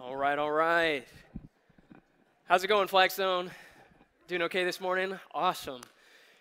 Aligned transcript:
All 0.00 0.14
right, 0.14 0.38
all 0.38 0.52
right. 0.52 1.04
How's 2.44 2.62
it 2.62 2.68
going, 2.68 2.86
Flagstone? 2.86 3.50
Doing 4.28 4.42
okay 4.42 4.62
this 4.62 4.80
morning? 4.80 5.18
Awesome. 5.34 5.80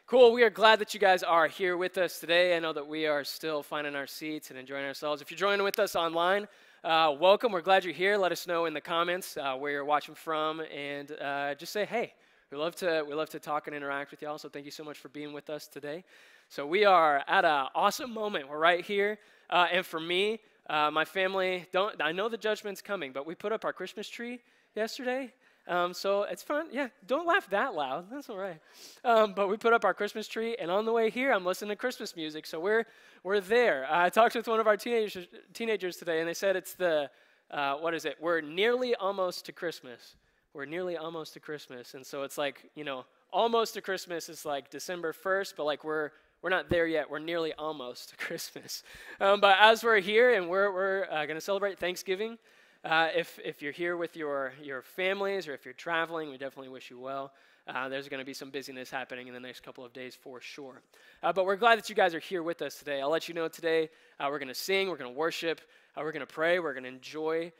Cool. 0.06 0.32
We 0.32 0.44
are 0.44 0.52
glad 0.52 0.78
that 0.78 0.94
you 0.94 1.00
guys 1.00 1.24
are 1.24 1.48
here 1.48 1.76
with 1.76 1.98
us 1.98 2.20
today. 2.20 2.56
I 2.56 2.60
know 2.60 2.72
that 2.72 2.88
we 2.88 3.08
are 3.08 3.24
still 3.24 3.64
finding 3.64 3.96
our 3.96 4.06
seats 4.06 4.52
and 4.52 4.60
enjoying 4.60 4.86
ourselves. 4.86 5.24
If 5.24 5.32
you're 5.32 5.40
joining 5.40 5.64
with 5.64 5.80
us 5.80 5.96
online, 5.96 6.48
uh, 6.84 7.16
welcome. 7.20 7.52
We're 7.52 7.62
glad 7.62 7.84
you're 7.84 7.96
here. 7.96 8.16
Let 8.16 8.32
us 8.32 8.46
know 8.46 8.66
in 8.66 8.76
the 8.76 8.82
comments 8.82 9.38
uh, 9.38 9.56
where 9.56 9.72
you're 9.72 9.86
watching 9.86 10.14
from, 10.14 10.62
and 10.62 11.12
uh, 11.20 11.56
just 11.56 11.74
say 11.74 11.86
hey. 11.86 12.14
We 12.52 12.60
love 12.60 12.76
to 12.76 13.04
we 13.10 13.16
love 13.16 13.30
to 13.32 13.40
talk 13.40 13.66
and 13.66 13.76
interact 13.76 14.12
with 14.12 14.22
y'all. 14.22 14.38
So 14.38 14.50
thank 14.50 14.66
you 14.66 14.72
so 14.72 14.84
much 14.84 15.00
for 15.00 15.10
being 15.10 15.34
with 15.34 15.50
us 15.50 15.68
today. 15.68 16.04
So 16.48 16.66
we 16.68 16.86
are 16.86 17.24
at 17.28 17.44
an 17.44 17.68
awesome 17.74 18.14
moment. 18.14 18.50
We're 18.50 18.60
right 18.60 18.86
here, 18.86 19.18
uh, 19.50 19.66
and 19.72 19.84
for 19.84 20.00
me, 20.00 20.42
uh, 20.70 20.92
my 20.92 21.06
family 21.06 21.66
don't. 21.72 22.02
I 22.02 22.12
know 22.12 22.30
the 22.30 22.38
judgment's 22.38 22.82
coming, 22.82 23.12
but 23.12 23.26
we 23.26 23.36
put 23.36 23.52
up 23.52 23.66
our 23.66 23.74
Christmas 23.74 24.10
tree 24.10 24.40
yesterday. 24.76 25.34
Um, 25.68 25.94
so 25.94 26.24
it's 26.24 26.44
fun. 26.44 26.68
Yeah, 26.72 26.88
don't 27.06 27.28
laugh 27.28 27.50
that 27.50 27.74
loud. 27.74 28.06
That's 28.12 28.30
all 28.30 28.38
right. 28.38 28.60
Um, 29.04 29.34
but 29.34 29.50
we 29.50 29.58
put 29.58 29.74
up 29.74 29.84
our 29.84 29.94
Christmas 29.94 30.28
tree, 30.28 30.56
and 30.60 30.72
on 30.72 30.86
the 30.86 30.94
way 30.94 31.10
here, 31.10 31.32
I'm 31.34 31.46
listening 31.46 31.70
to 31.70 31.76
Christmas 31.76 32.16
music. 32.16 32.46
So 32.46 32.60
we're 32.60 32.86
we're 33.24 33.42
there. 33.42 33.86
I 33.90 34.10
talked 34.10 34.36
with 34.36 34.48
one 34.48 34.60
of 34.60 34.68
our 34.68 34.78
teenagers 34.78 35.28
teenagers 35.54 35.98
today, 35.98 36.20
and 36.20 36.28
they 36.28 36.34
said 36.34 36.56
it's 36.56 36.74
the 36.74 37.10
uh, 37.52 37.76
what 37.76 37.94
is 37.94 38.06
it? 38.06 38.18
We're 38.20 38.42
nearly 38.42 38.96
almost 38.96 39.46
to 39.46 39.52
Christmas. 39.52 40.16
We're 40.54 40.66
nearly 40.66 40.98
almost 40.98 41.34
to 41.34 41.40
Christmas, 41.40 41.94
and 41.94 42.06
so 42.06 42.24
it's 42.24 42.38
like 42.38 42.70
you 42.76 42.84
know, 42.84 43.06
almost 43.32 43.74
to 43.74 43.82
Christmas 43.82 44.30
is 44.30 44.46
like 44.46 44.70
December 44.70 45.14
1st, 45.14 45.54
but 45.58 45.66
like 45.66 45.84
we're 45.84 46.12
we're 46.42 46.50
not 46.50 46.70
there 46.70 46.88
yet. 46.88 47.10
We're 47.10 47.20
nearly 47.20 47.54
almost 47.54 48.10
to 48.10 48.18
Christmas. 48.18 48.84
Um, 49.20 49.42
but 49.42 49.58
as 49.60 49.84
we're 49.84 50.00
here 50.00 50.34
and 50.34 50.50
we're, 50.50 50.72
we're 50.72 51.08
uh, 51.10 51.26
going 51.26 51.36
to 51.36 51.42
celebrate 51.42 51.80
Thanksgiving, 51.80 52.38
uh, 52.84 53.10
if, 53.16 53.40
if 53.44 53.62
you're 53.62 53.72
here 53.72 53.98
with 53.98 54.16
your, 54.16 54.54
your 54.62 54.82
families 54.82 55.48
or 55.48 55.54
if 55.54 55.66
you're 55.66 55.74
traveling, 55.74 56.30
we 56.30 56.38
definitely 56.38 56.70
wish 56.70 56.90
you 56.90 57.00
well. 57.00 57.34
Uh, 57.68 57.90
there's 57.90 58.08
going 58.08 58.20
to 58.20 58.26
be 58.26 58.34
some 58.34 58.50
busyness 58.50 58.90
happening 58.90 59.28
in 59.28 59.34
the 59.34 59.40
next 59.40 59.62
couple 59.62 59.84
of 59.84 59.92
days 59.92 60.16
for 60.16 60.40
sure. 60.40 60.82
Uh, 61.22 61.34
but 61.34 61.46
we're 61.46 61.58
glad 61.58 61.78
that 61.78 61.90
you 61.90 61.96
guys 61.96 62.14
are 62.14 62.20
here 62.20 62.42
with 62.42 62.62
us 62.62 62.76
today. 62.76 63.02
I'll 63.02 63.10
let 63.10 63.28
you 63.28 63.34
know 63.34 63.50
today 63.50 63.90
uh, 64.20 64.28
we're 64.30 64.40
going 64.40 64.48
to 64.48 64.56
sing, 64.56 64.90
we're 64.90 64.96
going 64.96 65.12
to 65.12 65.18
worship, 65.18 65.60
uh, 65.98 66.02
we're 66.02 66.14
going 66.14 66.26
to 66.26 66.34
pray, 66.34 66.60
we're 66.60 66.74
going 66.74 66.84
to 66.84 66.90
enjoy 66.90 67.52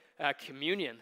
communion 0.46 0.98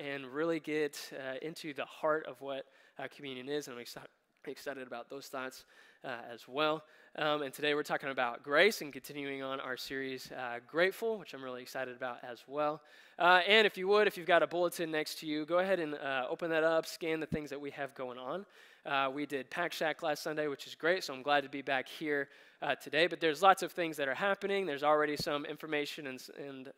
and 0.00 0.26
really 0.26 0.58
get 0.58 0.98
into 1.40 1.72
the 1.72 1.84
heart 1.84 2.26
of 2.26 2.40
what 2.40 2.66
communion 3.14 3.48
is. 3.48 3.68
And 3.68 3.74
I'm 3.74 3.80
excited, 3.80 4.08
excited 4.46 4.86
about 4.86 5.08
those 5.08 5.26
thoughts 5.28 5.64
as 6.04 6.48
well. 6.48 6.82
Um, 7.16 7.42
and 7.42 7.52
today 7.52 7.74
we're 7.74 7.82
talking 7.82 8.08
about 8.08 8.44
grace 8.44 8.82
and 8.82 8.92
continuing 8.92 9.42
on 9.42 9.58
our 9.58 9.76
series, 9.76 10.30
uh, 10.30 10.60
Grateful, 10.68 11.18
which 11.18 11.34
I'm 11.34 11.42
really 11.42 11.60
excited 11.60 11.96
about 11.96 12.18
as 12.22 12.44
well. 12.46 12.80
Uh, 13.18 13.40
and 13.48 13.66
if 13.66 13.76
you 13.76 13.88
would, 13.88 14.06
if 14.06 14.16
you've 14.16 14.28
got 14.28 14.44
a 14.44 14.46
bulletin 14.46 14.92
next 14.92 15.18
to 15.18 15.26
you, 15.26 15.44
go 15.44 15.58
ahead 15.58 15.80
and 15.80 15.96
uh, 15.96 16.26
open 16.30 16.50
that 16.50 16.62
up, 16.62 16.86
scan 16.86 17.18
the 17.18 17.26
things 17.26 17.50
that 17.50 17.60
we 17.60 17.72
have 17.72 17.96
going 17.96 18.16
on. 18.16 18.46
Uh, 18.86 19.10
we 19.12 19.26
did 19.26 19.50
Pack 19.50 19.72
Shack 19.72 20.04
last 20.04 20.22
Sunday, 20.22 20.46
which 20.46 20.68
is 20.68 20.76
great, 20.76 21.02
so 21.02 21.12
I'm 21.12 21.22
glad 21.22 21.42
to 21.42 21.48
be 21.48 21.62
back 21.62 21.88
here 21.88 22.28
uh, 22.62 22.76
today. 22.76 23.08
But 23.08 23.18
there's 23.18 23.42
lots 23.42 23.64
of 23.64 23.72
things 23.72 23.96
that 23.96 24.06
are 24.06 24.14
happening. 24.14 24.64
There's 24.64 24.84
already 24.84 25.16
some 25.16 25.44
information 25.44 26.06
and, 26.06 26.22
and 26.38 26.68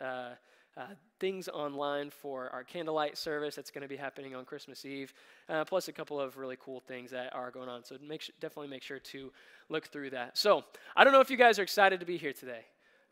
uh, 0.76 0.86
things 1.20 1.48
online 1.48 2.10
for 2.10 2.48
our 2.50 2.64
candlelight 2.64 3.16
service 3.16 3.54
that's 3.54 3.70
going 3.70 3.82
to 3.82 3.88
be 3.88 3.96
happening 3.96 4.34
on 4.34 4.44
Christmas 4.44 4.84
Eve, 4.84 5.12
uh, 5.48 5.64
plus 5.64 5.88
a 5.88 5.92
couple 5.92 6.20
of 6.20 6.36
really 6.36 6.56
cool 6.58 6.80
things 6.80 7.10
that 7.10 7.34
are 7.34 7.50
going 7.50 7.68
on. 7.68 7.84
So 7.84 7.96
make 8.06 8.30
definitely 8.40 8.68
make 8.68 8.82
sure 8.82 8.98
to 8.98 9.30
look 9.68 9.86
through 9.86 10.10
that. 10.10 10.38
So 10.38 10.64
I 10.96 11.04
don't 11.04 11.12
know 11.12 11.20
if 11.20 11.30
you 11.30 11.36
guys 11.36 11.58
are 11.58 11.62
excited 11.62 12.00
to 12.00 12.06
be 12.06 12.16
here 12.16 12.32
today. 12.32 12.64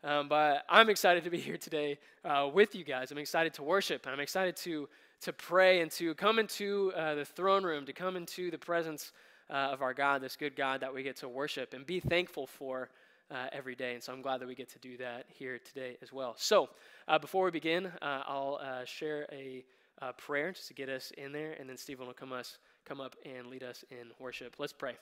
Um, 0.03 0.27
but 0.27 0.65
I'm 0.67 0.89
excited 0.89 1.23
to 1.25 1.29
be 1.29 1.37
here 1.37 1.57
today 1.57 1.99
uh, 2.25 2.49
with 2.51 2.73
you 2.73 2.83
guys. 2.83 3.11
I'm 3.11 3.19
excited 3.19 3.53
to 3.55 3.63
worship, 3.63 4.07
and 4.07 4.13
I'm 4.13 4.19
excited 4.19 4.55
to 4.57 4.89
to 5.21 5.31
pray 5.31 5.81
and 5.81 5.91
to 5.91 6.15
come 6.15 6.39
into 6.39 6.91
uh, 6.95 7.13
the 7.13 7.25
throne 7.25 7.63
room, 7.63 7.85
to 7.85 7.93
come 7.93 8.15
into 8.15 8.49
the 8.49 8.57
presence 8.57 9.11
uh, 9.51 9.53
of 9.53 9.81
our 9.81 9.93
God, 9.93 10.21
this 10.21 10.35
good 10.35 10.55
God 10.55 10.81
that 10.81 10.93
we 10.93 11.03
get 11.03 11.17
to 11.17 11.29
worship 11.29 11.73
and 11.73 11.85
be 11.85 11.99
thankful 11.99 12.47
for 12.47 12.89
uh, 13.31 13.47
every 13.51 13.75
day. 13.75 13.93
And 13.93 14.03
so 14.03 14.13
I'm 14.13 14.21
glad 14.21 14.41
that 14.41 14.47
we 14.47 14.55
get 14.55 14.69
to 14.73 14.79
do 14.79 14.97
that 14.97 15.25
here 15.29 15.59
today 15.59 15.97
as 16.01 16.11
well. 16.11 16.35
So 16.37 16.69
uh, 17.07 17.17
before 17.17 17.45
we 17.45 17.51
begin, 17.51 17.87
uh, 18.01 18.23
I'll 18.27 18.59
uh, 18.61 18.85
share 18.85 19.27
a 19.31 19.63
uh, 20.01 20.11
prayer 20.13 20.51
just 20.51 20.67
to 20.67 20.73
get 20.73 20.89
us 20.89 21.11
in 21.17 21.31
there, 21.31 21.55
and 21.59 21.69
then 21.69 21.77
Stephen 21.77 22.07
will 22.07 22.13
come, 22.13 22.33
us, 22.33 22.57
come 22.85 22.99
up 22.99 23.15
and 23.25 23.47
lead 23.47 23.63
us 23.63 23.85
in 23.91 24.11
worship. 24.19 24.55
Let's 24.57 24.73
pray. 24.73 24.95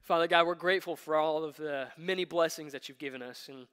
Father 0.00 0.28
God, 0.28 0.46
we're 0.46 0.54
grateful 0.54 0.94
for 0.94 1.16
all 1.16 1.42
of 1.42 1.56
the 1.56 1.88
many 1.98 2.24
blessings 2.24 2.72
that 2.72 2.88
you've 2.88 2.98
given 2.98 3.22
us. 3.22 3.48
And 3.48 3.66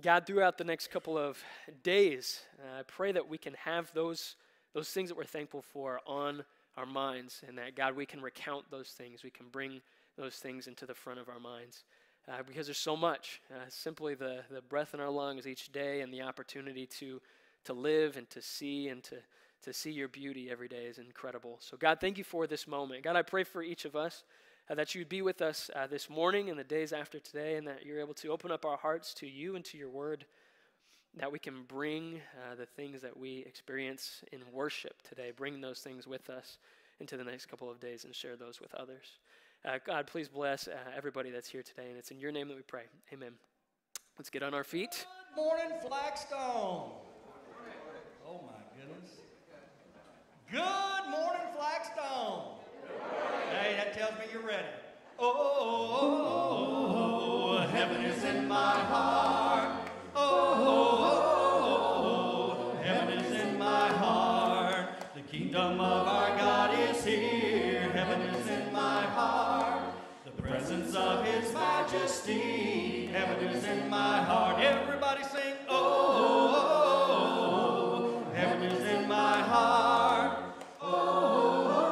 God, 0.00 0.26
throughout 0.26 0.56
the 0.56 0.64
next 0.64 0.90
couple 0.90 1.18
of 1.18 1.42
days, 1.82 2.40
uh, 2.58 2.80
I 2.80 2.82
pray 2.84 3.12
that 3.12 3.28
we 3.28 3.36
can 3.36 3.54
have 3.54 3.92
those, 3.92 4.36
those 4.72 4.88
things 4.88 5.10
that 5.10 5.18
we're 5.18 5.24
thankful 5.24 5.60
for 5.60 6.00
on 6.06 6.44
our 6.76 6.86
minds, 6.86 7.42
and 7.46 7.58
that, 7.58 7.76
God, 7.76 7.94
we 7.94 8.06
can 8.06 8.22
recount 8.22 8.70
those 8.70 8.88
things. 8.88 9.22
We 9.22 9.30
can 9.30 9.48
bring 9.52 9.82
those 10.16 10.36
things 10.36 10.66
into 10.66 10.86
the 10.86 10.94
front 10.94 11.20
of 11.20 11.28
our 11.28 11.40
minds 11.40 11.84
uh, 12.28 12.42
because 12.46 12.66
there's 12.66 12.78
so 12.78 12.96
much. 12.96 13.40
Uh, 13.50 13.58
simply 13.68 14.14
the, 14.14 14.40
the 14.50 14.62
breath 14.62 14.94
in 14.94 15.00
our 15.00 15.10
lungs 15.10 15.46
each 15.46 15.72
day 15.72 16.00
and 16.00 16.12
the 16.12 16.22
opportunity 16.22 16.86
to, 16.86 17.20
to 17.64 17.72
live 17.72 18.16
and 18.16 18.28
to 18.30 18.42
see 18.42 18.88
and 18.88 19.02
to, 19.04 19.16
to 19.62 19.72
see 19.72 19.90
your 19.90 20.08
beauty 20.08 20.50
every 20.50 20.68
day 20.68 20.84
is 20.84 20.98
incredible. 20.98 21.56
So, 21.60 21.76
God, 21.76 21.98
thank 22.00 22.18
you 22.18 22.24
for 22.24 22.46
this 22.46 22.66
moment. 22.66 23.02
God, 23.02 23.16
I 23.16 23.22
pray 23.22 23.44
for 23.44 23.62
each 23.62 23.84
of 23.84 23.96
us 23.96 24.24
uh, 24.70 24.74
that 24.74 24.94
you'd 24.94 25.08
be 25.08 25.22
with 25.22 25.42
us 25.42 25.70
uh, 25.74 25.86
this 25.86 26.08
morning 26.08 26.48
and 26.48 26.58
the 26.58 26.64
days 26.64 26.92
after 26.92 27.18
today, 27.18 27.56
and 27.56 27.66
that 27.66 27.84
you're 27.84 28.00
able 28.00 28.14
to 28.14 28.28
open 28.28 28.50
up 28.50 28.64
our 28.64 28.76
hearts 28.76 29.12
to 29.14 29.26
you 29.26 29.56
and 29.56 29.64
to 29.64 29.76
your 29.76 29.88
word, 29.88 30.24
that 31.16 31.32
we 31.32 31.38
can 31.40 31.64
bring 31.66 32.20
uh, 32.36 32.54
the 32.54 32.66
things 32.66 33.02
that 33.02 33.16
we 33.16 33.38
experience 33.40 34.22
in 34.32 34.40
worship 34.52 35.02
today, 35.02 35.32
bring 35.36 35.60
those 35.60 35.80
things 35.80 36.06
with 36.06 36.30
us 36.30 36.58
into 37.00 37.16
the 37.16 37.24
next 37.24 37.46
couple 37.46 37.68
of 37.68 37.80
days 37.80 38.04
and 38.04 38.14
share 38.14 38.36
those 38.36 38.60
with 38.60 38.72
others. 38.74 39.18
Uh, 39.62 39.78
God, 39.86 40.06
please 40.06 40.26
bless 40.26 40.68
uh, 40.68 40.76
everybody 40.96 41.30
that's 41.30 41.48
here 41.48 41.62
today, 41.62 41.88
and 41.90 41.98
it's 41.98 42.10
in 42.10 42.18
your 42.18 42.32
name 42.32 42.48
that 42.48 42.56
we 42.56 42.62
pray. 42.62 42.84
Amen. 43.12 43.32
Let's 44.18 44.30
get 44.30 44.42
on 44.42 44.54
our 44.54 44.64
feet. 44.64 45.06
Good 45.34 45.42
morning, 45.42 45.66
Flagstone. 45.86 46.92
Oh, 48.26 48.40
my 48.46 48.52
goodness. 48.74 49.10
Good 50.50 51.10
morning, 51.10 51.42
Flagstone. 51.54 52.56
Hey, 53.60 53.76
that 53.76 53.92
tells 53.92 54.18
me 54.18 54.24
you're 54.32 54.46
ready. 54.46 54.66
Oh, 55.18 55.34
oh, 56.00 57.58
oh, 57.58 57.66
heaven 57.68 58.02
is 58.06 58.24
in 58.24 58.48
my 58.48 58.72
heart. 58.72 59.79
Majesty. 71.92 73.06
Heaven 73.12 73.48
is 73.48 73.64
in 73.64 73.88
my 73.88 74.22
heart. 74.22 74.62
Everybody 74.62 75.24
sing, 75.24 75.54
oh, 75.68 76.72
heaven 78.34 78.62
is 78.62 78.84
in 78.86 79.08
my 79.08 79.38
heart. 79.38 80.38
Oh, 80.80 81.82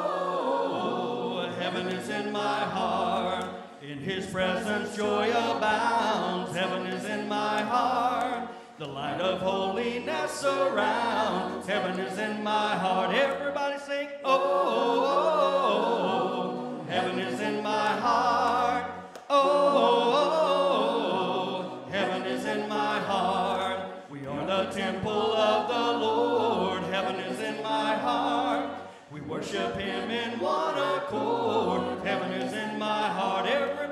heaven 1.58 1.88
is 1.88 2.08
in 2.08 2.30
my 2.32 2.60
heart. 2.60 3.46
In 3.82 3.98
his 3.98 4.26
presence 4.26 4.96
joy 4.96 5.30
abounds. 5.30 6.54
Heaven 6.54 6.86
is 6.86 7.04
in 7.04 7.26
my 7.28 7.62
heart. 7.62 8.48
The 8.78 8.86
light 8.86 9.20
of 9.20 9.40
holiness 9.40 10.30
surrounds. 10.30 11.66
Heaven 11.66 11.98
is 11.98 12.16
in 12.18 12.44
my 12.44 12.76
heart. 12.76 13.12
Everybody 13.16 13.78
sing, 13.80 14.08
oh, 14.24 15.37
worship 29.28 29.76
him 29.76 30.10
in 30.10 30.40
one 30.40 30.78
accord. 30.78 32.02
Heaven 32.02 32.32
is 32.32 32.52
in 32.54 32.78
my 32.78 33.08
heart. 33.08 33.46
Everybody 33.46 33.87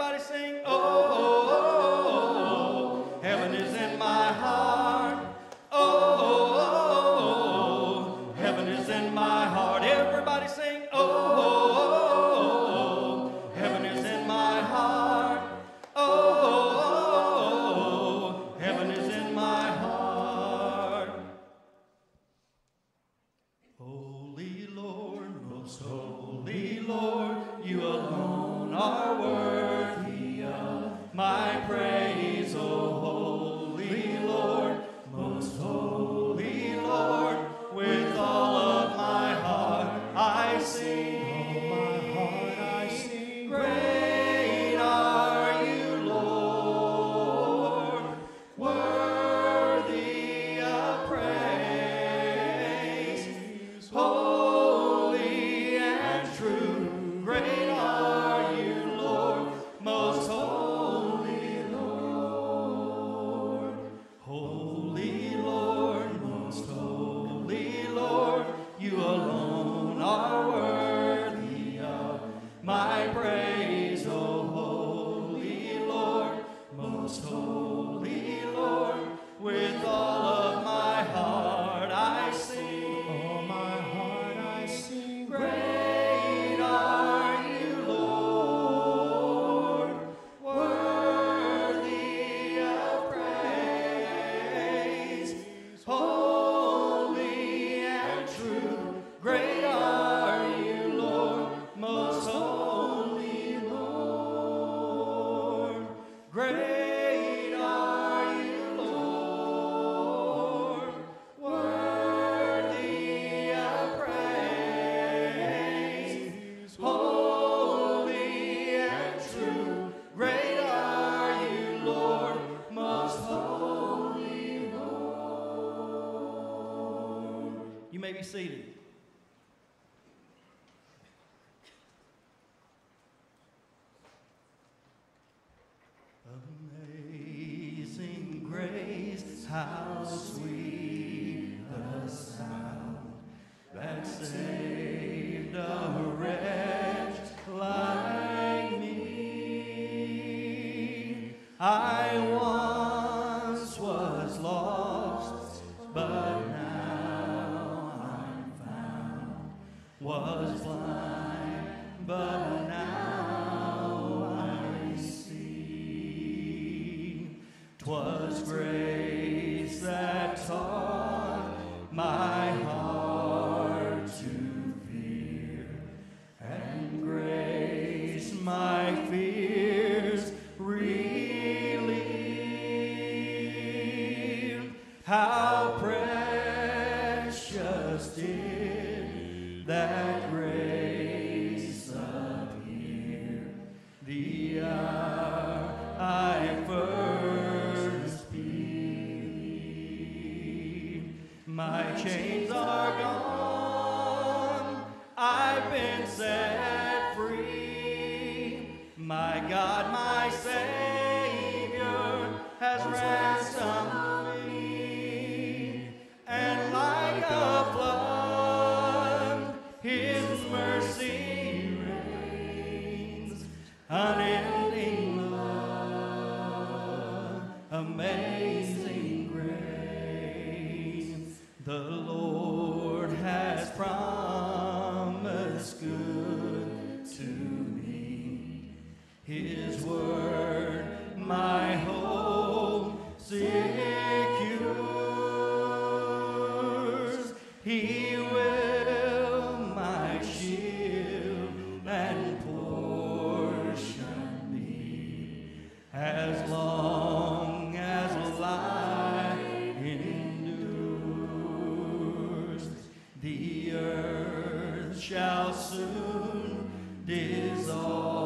soon 265.56 266.70
dissolve 267.06 268.25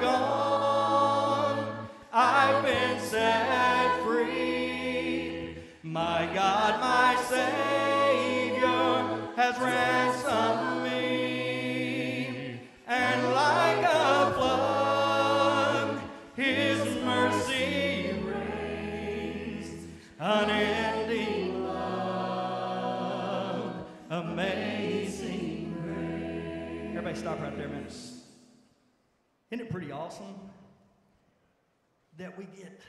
that 32.21 32.37
we 32.37 32.45
get, 32.45 32.79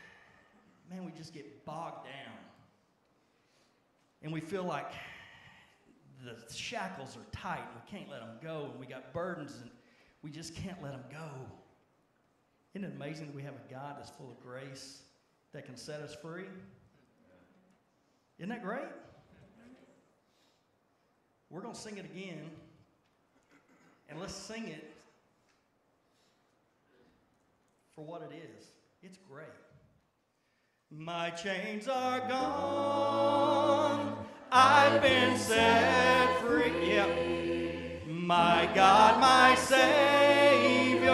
man, 0.91 1.05
we 1.07 1.12
just 1.12 1.33
get 1.33 1.64
bogged 1.64 2.05
down. 2.05 2.35
And 4.23 4.33
we 4.33 4.41
feel 4.41 4.64
like 4.64 4.93
the 6.25 6.37
shackles 6.52 7.17
are 7.17 7.25
tight. 7.33 7.64
We 7.75 7.99
can't 7.99 8.11
let 8.11 8.21
them 8.21 8.37
go. 8.43 8.69
And 8.71 8.81
we 8.81 8.87
got 8.87 9.12
burdens 9.12 9.59
and 9.61 9.71
we 10.23 10.31
just 10.31 10.55
can't 10.55 10.81
let 10.83 10.93
them 10.93 11.05
go. 11.11 11.29
Isn't 12.75 12.88
it 12.88 12.95
amazing 12.95 13.26
that 13.26 13.35
we 13.35 13.43
have 13.43 13.55
a 13.55 13.73
God 13.73 13.97
that's 13.99 14.11
full 14.11 14.31
of 14.31 14.41
grace 14.41 15.02
that 15.52 15.67
can 15.67 15.76
set 15.76 16.00
us 16.00 16.14
free? 16.14 16.45
Isn't 18.38 18.49
that 18.49 18.62
great? 18.62 18.88
We're 21.50 21.61
going 21.61 21.75
to 21.75 21.81
sing 21.81 21.99
it 21.99 22.07
again. 22.07 22.50
And 24.09 24.19
let's 24.19 24.35
sing 24.35 24.69
it 24.69 24.91
for 27.95 28.02
what 28.02 28.23
it 28.23 28.35
is. 28.35 28.67
It's 29.02 29.19
great. 29.31 29.47
My 30.91 31.31
chains 31.31 31.88
are 31.88 32.21
gone. 32.21 34.26
I've 34.54 35.00
been 35.00 35.38
set 35.38 36.40
free. 36.40 36.87
Yep. 36.87 38.06
My 38.06 38.68
God, 38.75 39.18
my 39.18 39.54
Savior 39.54 41.11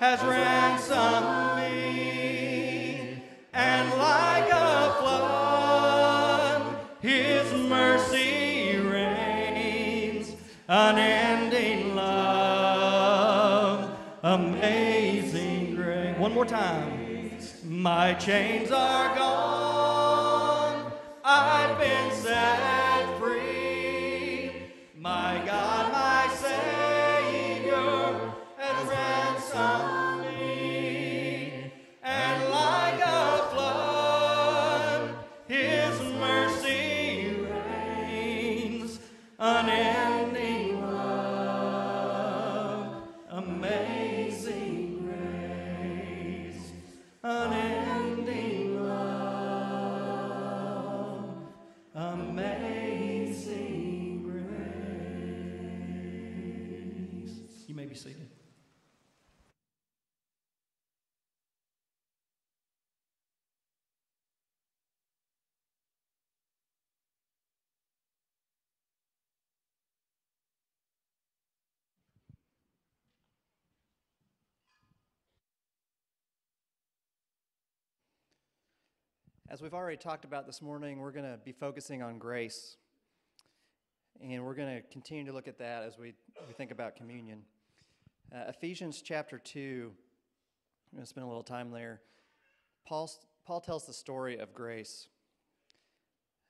has 0.00 0.22
ransomed 0.22 1.58
me. 1.58 3.22
And 3.52 3.90
like 3.98 4.50
a 4.50 4.94
flood, 4.98 6.78
His 7.02 7.52
mercy 7.68 8.78
reigns. 8.78 10.32
Unending 10.66 11.94
love, 11.94 13.90
amazing 14.22 15.76
grace. 15.76 16.16
One 16.16 16.32
more 16.32 16.46
time. 16.46 17.36
My 17.62 18.14
chains 18.14 18.70
are 18.70 19.14
gone. 19.14 19.73
I've 21.26 21.78
been 21.78 22.12
set 22.12 22.93
As 79.54 79.62
we've 79.62 79.72
already 79.72 79.96
talked 79.96 80.24
about 80.24 80.46
this 80.46 80.60
morning, 80.60 80.98
we're 80.98 81.12
going 81.12 81.30
to 81.30 81.38
be 81.44 81.52
focusing 81.52 82.02
on 82.02 82.18
grace. 82.18 82.76
And 84.20 84.44
we're 84.44 84.56
going 84.56 84.74
to 84.74 84.82
continue 84.88 85.24
to 85.26 85.32
look 85.32 85.46
at 85.46 85.58
that 85.58 85.84
as 85.84 85.96
we, 85.96 86.14
we 86.48 86.54
think 86.54 86.72
about 86.72 86.96
communion. 86.96 87.42
Uh, 88.34 88.48
Ephesians 88.48 89.00
chapter 89.00 89.38
2, 89.38 89.92
I'm 90.90 90.96
going 90.96 91.04
to 91.04 91.08
spend 91.08 91.22
a 91.22 91.28
little 91.28 91.44
time 91.44 91.70
there. 91.70 92.00
Paul, 92.84 93.08
Paul 93.46 93.60
tells 93.60 93.86
the 93.86 93.92
story 93.92 94.38
of 94.38 94.52
grace. 94.52 95.06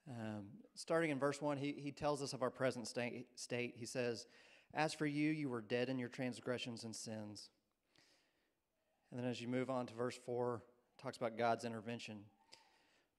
Um, 0.08 0.46
starting 0.74 1.10
in 1.10 1.18
verse 1.18 1.42
1, 1.42 1.58
he, 1.58 1.74
he 1.76 1.92
tells 1.92 2.22
us 2.22 2.32
of 2.32 2.40
our 2.40 2.48
present 2.48 2.88
state, 2.88 3.26
state. 3.34 3.74
He 3.76 3.84
says, 3.84 4.24
As 4.72 4.94
for 4.94 5.04
you, 5.04 5.30
you 5.30 5.50
were 5.50 5.60
dead 5.60 5.90
in 5.90 5.98
your 5.98 6.08
transgressions 6.08 6.84
and 6.84 6.96
sins. 6.96 7.50
And 9.10 9.20
then 9.20 9.28
as 9.28 9.42
you 9.42 9.48
move 9.48 9.68
on 9.68 9.84
to 9.88 9.94
verse 9.94 10.18
4, 10.24 10.62
talks 11.02 11.18
about 11.18 11.36
God's 11.36 11.66
intervention. 11.66 12.20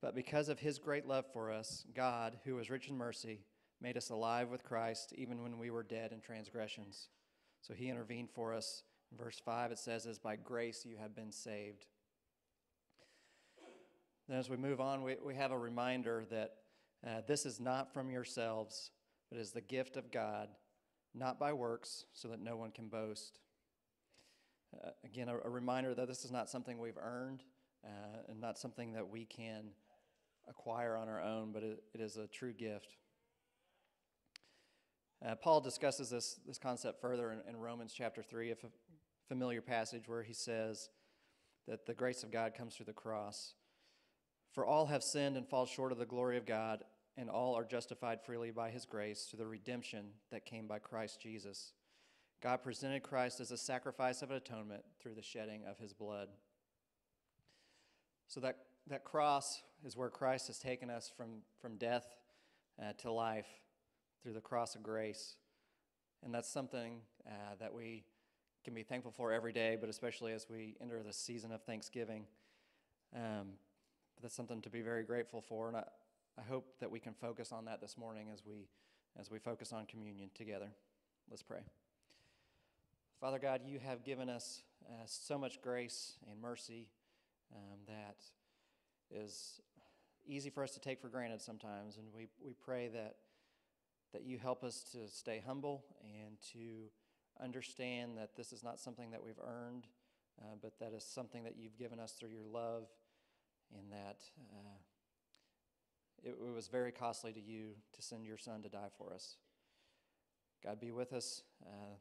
But 0.02 0.16
because 0.16 0.50
of 0.50 0.60
his 0.60 0.78
great 0.78 1.08
love 1.08 1.26
for 1.34 1.52
us, 1.52 1.86
God, 1.96 2.38
who 2.46 2.60
is 2.60 2.70
rich 2.70 2.90
in 2.90 2.98
mercy, 2.98 3.42
made 3.82 3.98
us 3.98 4.10
alive 4.10 4.50
with 4.50 4.64
Christ 4.64 5.14
even 5.18 5.42
when 5.42 5.58
we 5.58 5.70
were 5.70 5.84
dead 5.84 6.12
in 6.12 6.20
transgressions. 6.20 7.10
So 7.62 7.74
he 7.74 7.90
intervened 7.90 8.30
for 8.34 8.54
us. 8.54 8.84
In 9.12 9.18
verse 9.18 9.42
5, 9.44 9.72
it 9.72 9.80
says, 9.80 10.06
As 10.06 10.20
by 10.20 10.36
grace 10.36 10.86
you 10.86 10.98
have 10.98 11.16
been 11.16 11.32
saved. 11.32 11.86
Then, 14.28 14.38
as 14.38 14.50
we 14.50 14.58
move 14.58 14.82
on, 14.82 15.04
we, 15.04 15.18
we 15.24 15.36
have 15.36 15.52
a 15.52 15.58
reminder 15.58 16.26
that 16.32 16.56
uh, 17.06 17.22
this 17.28 17.46
is 17.46 17.60
not 17.60 17.94
from 17.94 18.10
yourselves, 18.10 18.92
but 19.30 19.40
is 19.40 19.52
the 19.52 19.62
gift 19.62 19.98
of 19.98 20.12
God, 20.12 20.50
not 21.14 21.40
by 21.40 21.54
works, 21.54 22.06
so 22.14 22.28
that 22.30 22.40
no 22.40 22.58
one 22.58 22.72
can 22.72 22.88
boast. 22.88 23.40
Uh, 24.74 24.90
again, 25.04 25.30
a, 25.30 25.38
a, 25.38 25.50
reminder 25.50 25.94
that 25.94 26.08
this 26.08 26.26
is 26.26 26.32
not 26.32 26.50
something 26.50 26.80
we've 26.80 26.98
earned 26.98 27.44
uh, 27.86 28.18
and 28.28 28.42
not 28.42 28.58
something 28.58 28.94
that 28.94 29.08
we 29.08 29.26
can 29.26 29.66
acquire 30.48 30.96
on 30.96 31.08
our 31.08 31.22
own, 31.22 31.52
but 31.52 31.64
it, 31.64 31.84
it 31.94 32.02
is 32.02 32.18
a 32.18 32.28
true 32.28 32.54
gift. 32.54 32.98
Uh, 35.26 35.36
Paul 35.36 35.62
discusses 35.62 36.10
this, 36.10 36.40
this 36.46 36.58
concept 36.58 37.02
further 37.02 37.32
in, 37.32 37.42
in 37.48 37.58
Romans 37.58 37.94
chapter 37.96 38.22
3, 38.22 38.52
a 38.52 38.56
familiar 39.28 39.62
passage 39.62 40.08
where 40.08 40.24
he 40.24 40.34
says 40.34 40.90
that 41.68 41.86
the 41.86 41.94
grace 41.94 42.24
of 42.24 42.32
God 42.32 42.54
comes 42.54 42.76
through 42.76 42.86
the 42.86 42.94
cross. 42.94 43.54
For 44.54 44.66
all 44.66 44.86
have 44.86 45.04
sinned 45.04 45.36
and 45.36 45.48
fall 45.48 45.66
short 45.66 45.92
of 45.92 45.98
the 45.98 46.06
glory 46.06 46.38
of 46.38 46.46
God, 46.46 46.84
and 47.18 47.30
all 47.30 47.56
are 47.56 47.66
justified 47.66 48.20
freely 48.26 48.52
by 48.52 48.70
his 48.70 48.86
grace 48.86 49.24
through 49.24 49.40
the 49.40 49.48
redemption 49.48 50.08
that 50.32 50.46
came 50.46 50.68
by 50.68 50.80
Christ 50.80 51.22
Jesus. 51.22 51.74
God 52.44 52.58
presented 52.62 53.04
Christ 53.04 53.40
as 53.40 53.52
a 53.52 53.58
sacrifice 53.58 54.22
of 54.22 54.32
atonement 54.32 54.84
through 55.02 55.16
the 55.16 55.22
shedding 55.22 55.64
of 55.68 55.80
his 55.80 55.94
blood. 55.94 56.28
So 58.28 58.40
that 58.42 58.58
that 58.88 59.04
cross 59.04 59.62
is 59.84 59.96
where 59.96 60.10
Christ 60.10 60.48
has 60.48 60.60
taken 60.60 60.90
us 60.90 61.12
from, 61.16 61.42
from 61.60 61.78
death 61.78 62.06
uh, 62.82 62.94
to 63.00 63.12
life 63.12 63.48
through 64.22 64.34
the 64.34 64.42
cross 64.42 64.76
of 64.76 64.84
grace. 64.84 65.36
And 66.24 66.34
that's 66.34 66.50
something 66.50 67.02
uh, 67.28 67.56
that 67.60 67.74
we 67.74 68.04
can 68.64 68.74
be 68.74 68.84
thankful 68.84 69.12
for 69.12 69.32
every 69.32 69.54
day, 69.54 69.78
but 69.80 69.90
especially 69.90 70.34
as 70.34 70.48
we 70.50 70.76
enter 70.82 71.02
the 71.04 71.14
season 71.14 71.52
of 71.52 71.62
Thanksgiving. 71.64 72.26
Um, 73.16 73.54
that's 74.22 74.36
something 74.36 74.62
to 74.62 74.70
be 74.70 74.82
very 74.82 75.04
grateful 75.04 75.42
for. 75.42 75.68
And 75.68 75.78
I, 75.78 75.84
I 76.38 76.42
hope 76.42 76.80
that 76.80 76.90
we 76.90 77.00
can 77.00 77.14
focus 77.14 77.52
on 77.52 77.66
that 77.66 77.82
this 77.82 77.98
morning 77.98 78.30
as 78.34 78.44
we, 78.46 78.68
as 79.20 79.30
we 79.30 79.40
focus 79.40 79.72
on 79.72 79.86
communion 79.86 80.30
together. 80.34 80.70
Let's 81.30 81.44
pray. 81.44 81.62
Father 83.22 83.40
God, 83.40 83.62
you 83.66 83.80
have 83.80 84.04
given 84.04 84.30
us 84.30 84.64
uh, 84.88 85.04
so 85.06 85.38
much 85.38 85.62
grace 85.62 86.14
and 86.30 86.42
mercy 86.42 86.88
um, 87.56 87.80
that 87.88 88.18
is 89.12 89.62
easy 90.28 90.50
for 90.50 90.64
us 90.64 90.72
to 90.72 90.80
take 90.80 91.00
for 91.00 91.10
granted 91.10 91.42
sometimes. 91.42 91.98
And 91.98 92.08
we, 92.16 92.28
we 92.44 92.54
pray 92.54 92.88
that, 92.90 93.16
that 94.14 94.24
you 94.24 94.38
help 94.38 94.64
us 94.64 94.84
to 94.92 95.08
stay 95.08 95.44
humble 95.46 95.86
and 96.04 96.38
to 96.54 96.90
understand 97.42 98.18
that 98.18 98.36
this 98.36 98.54
is 98.54 98.64
not 98.64 98.80
something 98.80 99.12
that 99.12 99.24
we've 99.24 99.40
earned, 99.46 99.88
uh, 100.42 100.56
but 100.62 100.80
that 100.80 100.94
is 100.94 101.04
something 101.04 101.44
that 101.44 101.56
you've 101.58 101.78
given 101.78 102.00
us 102.00 102.14
through 102.14 102.30
your 102.30 102.46
love, 102.46 102.88
and 103.78 103.92
that 103.92 104.18
uh, 104.54 104.78
it, 106.24 106.30
it, 106.30 106.54
was 106.54 106.68
very 106.68 106.92
costly 106.92 107.34
to 107.34 107.42
you 107.42 107.72
to 107.94 108.02
send 108.02 108.26
your 108.26 108.38
son 108.38 108.62
to 108.64 108.70
die 108.70 108.90
for 108.98 109.14
us. 109.14 109.38
God 110.64 110.80
be 110.80 110.92
with 110.92 111.14
us 111.14 111.44
uh, 111.66 111.96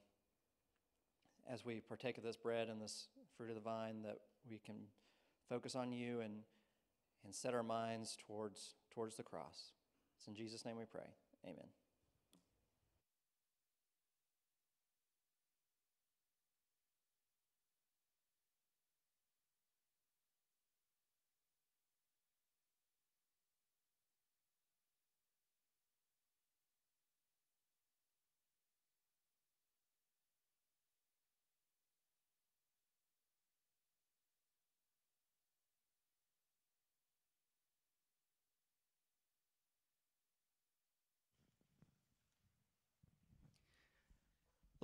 as 1.52 1.64
we 1.64 1.80
partake 1.80 2.16
of 2.16 2.24
this 2.24 2.36
bread 2.36 2.68
and 2.68 2.80
this 2.80 3.08
fruit 3.36 3.50
of 3.50 3.56
the 3.56 3.60
vine, 3.60 4.02
that 4.02 4.18
we 4.48 4.58
can 4.64 4.76
focus 5.48 5.74
on 5.74 5.92
you 5.92 6.20
and 6.20 6.32
and 7.24 7.34
set 7.34 7.54
our 7.54 7.62
minds 7.62 8.16
towards, 8.26 8.74
towards 8.92 9.16
the 9.16 9.22
cross. 9.22 9.72
It's 10.18 10.28
in 10.28 10.34
Jesus' 10.34 10.64
name 10.64 10.76
we 10.76 10.84
pray. 10.84 11.08
Amen. 11.44 11.68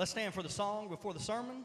Let's 0.01 0.13
stand 0.13 0.33
for 0.33 0.43
the 0.43 0.49
song 0.49 0.89
before 0.89 1.13
the 1.13 1.21
sermon. 1.21 1.63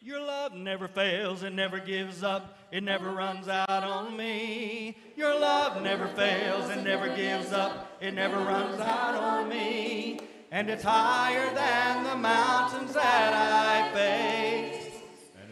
Your 0.00 0.18
love 0.18 0.54
never 0.54 0.88
fails, 0.88 1.42
it 1.42 1.52
never 1.52 1.78
gives 1.78 2.22
up, 2.22 2.56
it 2.70 2.82
never 2.82 3.10
runs 3.10 3.48
out 3.48 3.68
on 3.68 4.16
me. 4.16 4.96
Your 5.14 5.38
love 5.38 5.82
never 5.82 6.08
fails, 6.08 6.70
it 6.70 6.82
never 6.82 7.14
gives 7.14 7.52
up, 7.52 7.98
it 8.00 8.14
never 8.14 8.38
runs 8.38 8.80
out 8.80 9.14
on 9.14 9.50
me. 9.50 10.20
And 10.50 10.70
it's 10.70 10.84
higher 10.84 11.54
than 11.54 12.04
the 12.04 12.16
mountains 12.16 12.94
that 12.94 13.34
I 13.34 13.92
face, 13.94 14.90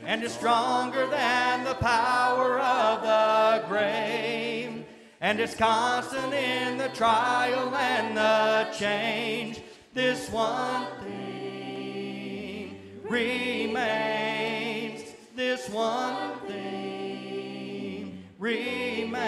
and 0.06 0.22
it's 0.22 0.32
stronger 0.32 1.06
than 1.08 1.64
the 1.64 1.74
power 1.74 2.58
of 2.58 3.02
the 3.02 3.68
grave. 3.68 4.86
And 5.20 5.38
it's 5.38 5.54
constant 5.54 6.32
in 6.32 6.78
the 6.78 6.88
trial 6.88 7.74
and 7.74 8.16
the 8.16 8.72
change. 8.78 9.60
This 9.92 10.30
one 10.30 10.86
thing 11.02 11.39
remains. 13.10 15.02
This 15.34 15.68
one 15.68 16.38
thing 16.46 18.22
remains. 18.38 19.18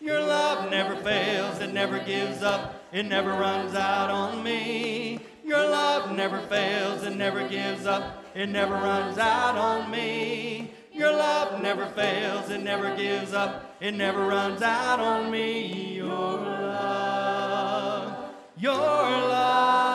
Your 0.00 0.20
love 0.20 0.68
never 0.70 0.96
fails, 0.96 1.60
it 1.60 1.72
never 1.72 2.00
gives 2.00 2.42
up, 2.42 2.82
it 2.92 3.04
never 3.04 3.30
runs 3.30 3.76
out 3.76 4.10
on 4.10 4.42
me. 4.42 5.20
Your 5.44 5.62
love 5.62 6.16
never 6.16 6.40
fails, 6.40 7.04
it 7.04 7.14
never 7.14 7.46
gives 7.46 7.86
up, 7.86 8.24
it 8.34 8.48
never 8.48 8.74
runs 8.74 9.18
out 9.18 9.56
on 9.56 9.88
me. 9.90 10.72
Your 10.92 11.12
love 11.12 11.62
never 11.62 11.86
fails, 11.86 12.50
it 12.50 12.62
never 12.62 12.96
gives 12.96 13.32
up, 13.32 13.76
it 13.80 13.92
never 13.92 14.26
runs 14.26 14.60
out 14.60 14.98
on 14.98 15.30
me. 15.30 15.94
Your 15.94 16.08
love, 16.08 18.16
your 18.58 18.72
love 18.72 19.91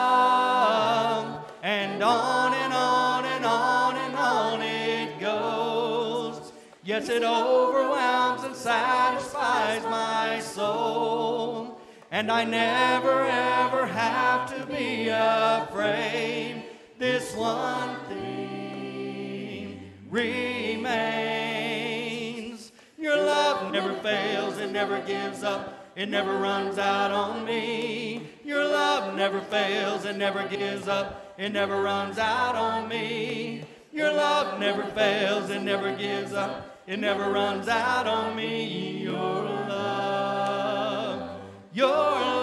Yes, 6.88 7.10
it 7.10 7.22
overwhelms 7.22 8.44
and 8.46 8.56
satisfies 8.56 9.84
my 9.84 10.40
soul. 10.40 11.82
And 12.12 12.32
I 12.32 12.46
never 12.46 13.26
ever 13.26 13.86
have 13.88 14.50
to 14.56 14.66
be 14.66 15.10
afraid. 15.10 16.64
This 16.98 17.36
one 17.36 17.98
thing 18.08 19.92
remains. 20.10 20.32
Your 22.98 23.18
love 23.18 23.74
never 23.74 23.94
fails, 23.96 24.58
it 24.58 24.72
never 24.72 25.02
gives 25.02 25.44
up, 25.44 25.92
it 25.98 26.08
never 26.08 26.38
runs 26.38 26.78
out 26.78 27.12
on 27.12 27.44
me. 27.44 28.30
Your 28.46 28.64
love 28.64 29.14
never 29.14 29.42
fails, 29.42 30.06
it 30.06 30.16
never 30.16 30.48
gives 30.48 30.88
up, 30.88 31.36
it 31.38 31.50
never 31.50 31.82
runs 31.82 32.18
out 32.18 32.56
on 32.56 32.88
me. 32.88 33.66
Your 33.92 34.14
love 34.14 34.58
never 34.58 34.86
fails, 34.86 35.50
it 35.50 35.64
never 35.64 35.94
gives 35.94 36.32
up, 36.32 36.77
it 36.88 37.00
never 37.00 37.30
runs 37.30 37.68
out 37.68 38.08
on 38.08 38.36
me. 38.36 39.04
Your 39.04 39.44
love, 39.44 41.30
your 41.74 41.92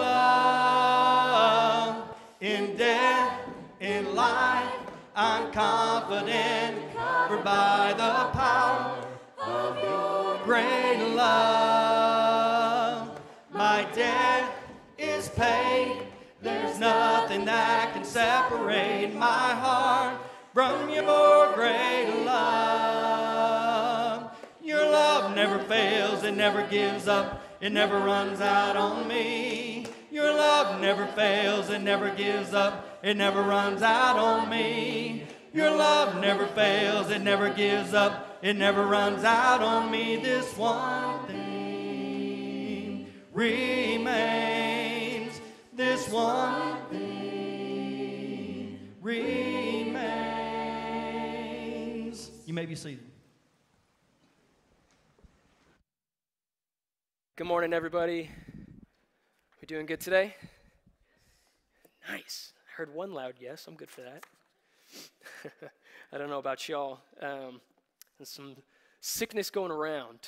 love, 0.05 2.15
in 2.39 2.77
death, 2.77 3.39
in 3.79 4.13
life, 4.13 4.71
I'm 5.15 5.51
confident, 5.51 6.93
covered 6.95 7.43
by 7.43 7.95
the 7.97 8.37
power 8.37 9.03
of 9.41 9.83
your 9.83 10.37
great 10.43 11.15
love. 11.15 13.19
My 13.51 13.87
debt 13.95 14.51
is 14.99 15.27
paid. 15.29 16.03
There's 16.41 16.77
nothing 16.77 17.45
that 17.45 17.93
can 17.93 18.03
separate 18.03 19.15
my 19.15 19.55
heart 19.55 20.19
from 20.53 20.91
your 20.91 21.51
great 21.55 22.23
love. 22.23 22.74
Never 25.45 25.63
fails, 25.65 26.23
it 26.23 26.35
never 26.35 26.65
gives 26.65 27.07
up, 27.07 27.43
it 27.61 27.71
never 27.71 27.99
runs 27.99 28.41
out 28.41 28.75
on 28.75 29.07
me. 29.07 29.85
Your 30.09 30.33
love 30.33 30.81
never 30.81 31.05
fails, 31.05 31.69
it 31.69 31.83
never 31.83 32.09
gives 32.09 32.51
up, 32.51 32.99
it 33.03 33.15
never 33.15 33.43
runs 33.43 33.83
out 33.83 34.17
on 34.17 34.49
me. 34.49 35.27
Your 35.53 35.69
love 35.69 36.19
never 36.19 36.47
fails, 36.47 37.11
it 37.11 37.21
never 37.21 37.51
gives 37.51 37.93
up, 37.93 38.39
it 38.41 38.55
never 38.55 38.87
runs 38.87 39.23
out 39.23 39.61
on 39.61 39.91
me. 39.91 40.15
This 40.15 40.57
one 40.57 41.27
thing 41.27 43.05
remains, 43.31 44.19
this 45.71 46.09
one 46.09 46.77
thing 46.89 48.79
remains. 48.99 50.01
You 52.47 52.55
may 52.55 52.65
be 52.65 52.73
seated. 52.73 53.14
Good 57.37 57.47
morning, 57.47 57.73
everybody. 57.73 58.29
We 59.59 59.65
doing 59.67 59.85
good 59.85 59.99
today? 59.99 60.37
Nice. 62.09 62.53
I 62.65 62.77
heard 62.77 62.95
one 62.95 63.13
loud 63.13 63.33
yes. 63.41 63.65
I'm 63.67 63.75
good 63.75 63.91
for 63.91 64.03
that. 64.03 64.23
I 66.13 66.17
don't 66.17 66.29
know 66.29 66.39
about 66.39 66.69
y'all. 66.69 67.01
Um, 67.21 67.59
there's 68.17 68.29
some 68.29 68.55
sickness 69.01 69.49
going 69.49 69.73
around, 69.73 70.19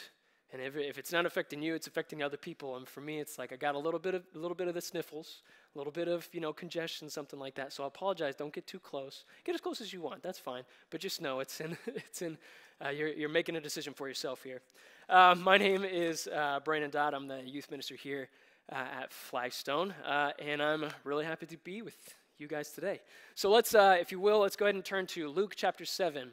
and 0.52 0.62
if, 0.62 0.76
if 0.76 0.98
it's 0.98 1.14
not 1.14 1.26
affecting 1.26 1.62
you, 1.62 1.76
it's 1.76 1.88
affecting 1.88 2.22
other 2.22 2.36
people. 2.36 2.76
And 2.76 2.86
for 2.86 3.00
me, 3.00 3.22
it's 3.22 3.38
like 3.38 3.54
I 3.54 3.56
got 3.56 3.76
a 3.76 3.80
little 3.80 4.02
bit 4.02 4.14
of 4.14 4.24
a 4.36 4.38
little 4.38 4.56
bit 4.56 4.68
of 4.68 4.74
the 4.74 4.82
sniffles, 4.82 5.44
a 5.76 5.78
little 5.78 5.94
bit 5.94 6.10
of 6.10 6.28
you 6.34 6.42
know 6.42 6.52
congestion, 6.52 7.10
something 7.10 7.40
like 7.40 7.56
that. 7.56 7.72
So 7.72 7.86
I 7.86 7.88
apologize. 7.88 8.36
Don't 8.36 8.52
get 8.52 8.68
too 8.68 8.80
close. 8.80 9.24
Get 9.46 9.56
as 9.56 9.62
close 9.62 9.80
as 9.80 9.94
you 9.94 10.02
want. 10.02 10.24
That's 10.24 10.40
fine. 10.40 10.64
But 10.90 11.00
just 11.00 11.22
know 11.22 11.40
it's 11.40 11.62
in 11.62 11.78
it's 11.88 12.22
in. 12.22 12.38
Uh, 12.84 12.90
you're 12.90 13.10
you're 13.10 13.30
making 13.30 13.56
a 13.56 13.60
decision 13.60 13.92
for 13.92 14.08
yourself 14.08 14.44
here. 14.44 14.62
Uh, 15.10 15.34
my 15.40 15.58
name 15.58 15.84
is 15.84 16.28
uh, 16.28 16.60
Brandon 16.64 16.92
Dodd. 16.92 17.16
I'm 17.16 17.28
the 17.28 17.42
youth 17.42 17.72
minister 17.72 17.96
here 17.96 18.30
uh, 18.72 18.76
at 19.02 19.12
Flagstone, 19.12 19.96
uh, 20.06 20.32
and 20.38 20.62
I'm 20.62 20.86
really 21.04 21.26
happy 21.26 21.48
to 21.48 21.58
be 21.58 21.82
with 21.82 21.98
you 22.38 22.48
guys 22.48 22.70
today. 22.72 23.02
So 23.34 23.50
let's, 23.50 23.74
uh, 23.74 23.98
if 24.00 24.12
you 24.12 24.20
will, 24.20 24.40
let's 24.40 24.56
go 24.56 24.66
ahead 24.66 24.76
and 24.76 24.86
turn 24.86 25.08
to 25.08 25.28
Luke 25.28 25.54
chapter 25.56 25.86
7. 25.86 26.30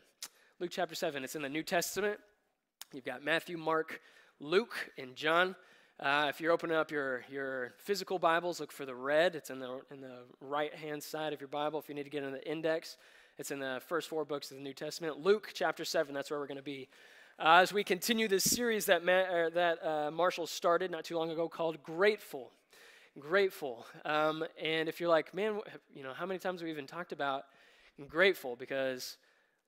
Luke 0.60 0.70
chapter 0.70 0.94
7, 0.94 1.24
it's 1.24 1.34
in 1.34 1.40
the 1.40 1.48
New 1.48 1.62
Testament. 1.62 2.20
You've 2.92 3.06
got 3.06 3.24
Matthew, 3.24 3.56
Mark, 3.56 4.02
Luke, 4.38 4.90
and 4.98 5.16
John. 5.16 5.56
Uh, 5.98 6.26
if 6.28 6.40
you're 6.40 6.52
opening 6.52 6.76
up 6.76 6.90
your, 6.90 7.24
your 7.30 7.72
physical 7.78 8.18
Bibles, 8.18 8.60
look 8.60 8.70
for 8.70 8.84
the 8.84 8.94
red. 8.94 9.34
It's 9.34 9.48
in 9.48 9.60
the, 9.60 9.80
in 9.90 10.02
the 10.02 10.24
right 10.42 10.74
hand 10.74 11.02
side 11.02 11.32
of 11.32 11.40
your 11.40 11.48
Bible. 11.48 11.78
If 11.78 11.88
you 11.88 11.94
need 11.94 12.04
to 12.04 12.10
get 12.10 12.22
in 12.22 12.32
the 12.32 12.46
index, 12.46 12.98
it's 13.36 13.50
in 13.50 13.58
the 13.58 13.80
first 13.88 14.08
four 14.08 14.24
books 14.24 14.50
of 14.50 14.58
the 14.58 14.62
New 14.62 14.72
Testament. 14.72 15.18
Luke 15.18 15.50
chapter 15.52 15.84
7, 15.84 16.14
that's 16.14 16.30
where 16.30 16.38
we're 16.38 16.46
going 16.46 16.56
to 16.56 16.62
be. 16.62 16.88
Uh, 17.36 17.58
as 17.62 17.72
we 17.72 17.82
continue 17.82 18.28
this 18.28 18.44
series 18.44 18.86
that, 18.86 19.04
Ma- 19.04 19.48
that 19.52 19.84
uh, 19.84 20.10
Marshall 20.12 20.46
started 20.46 20.92
not 20.92 21.04
too 21.04 21.16
long 21.16 21.30
ago 21.30 21.48
called 21.48 21.82
Grateful. 21.82 22.52
Grateful. 23.18 23.86
Um, 24.04 24.44
and 24.62 24.88
if 24.88 25.00
you're 25.00 25.08
like, 25.08 25.34
man, 25.34 25.58
you 25.92 26.04
know, 26.04 26.12
how 26.12 26.26
many 26.26 26.38
times 26.38 26.60
have 26.60 26.66
we 26.66 26.70
even 26.70 26.86
talked 26.86 27.10
about 27.10 27.46
grateful? 28.06 28.54
Because 28.54 29.16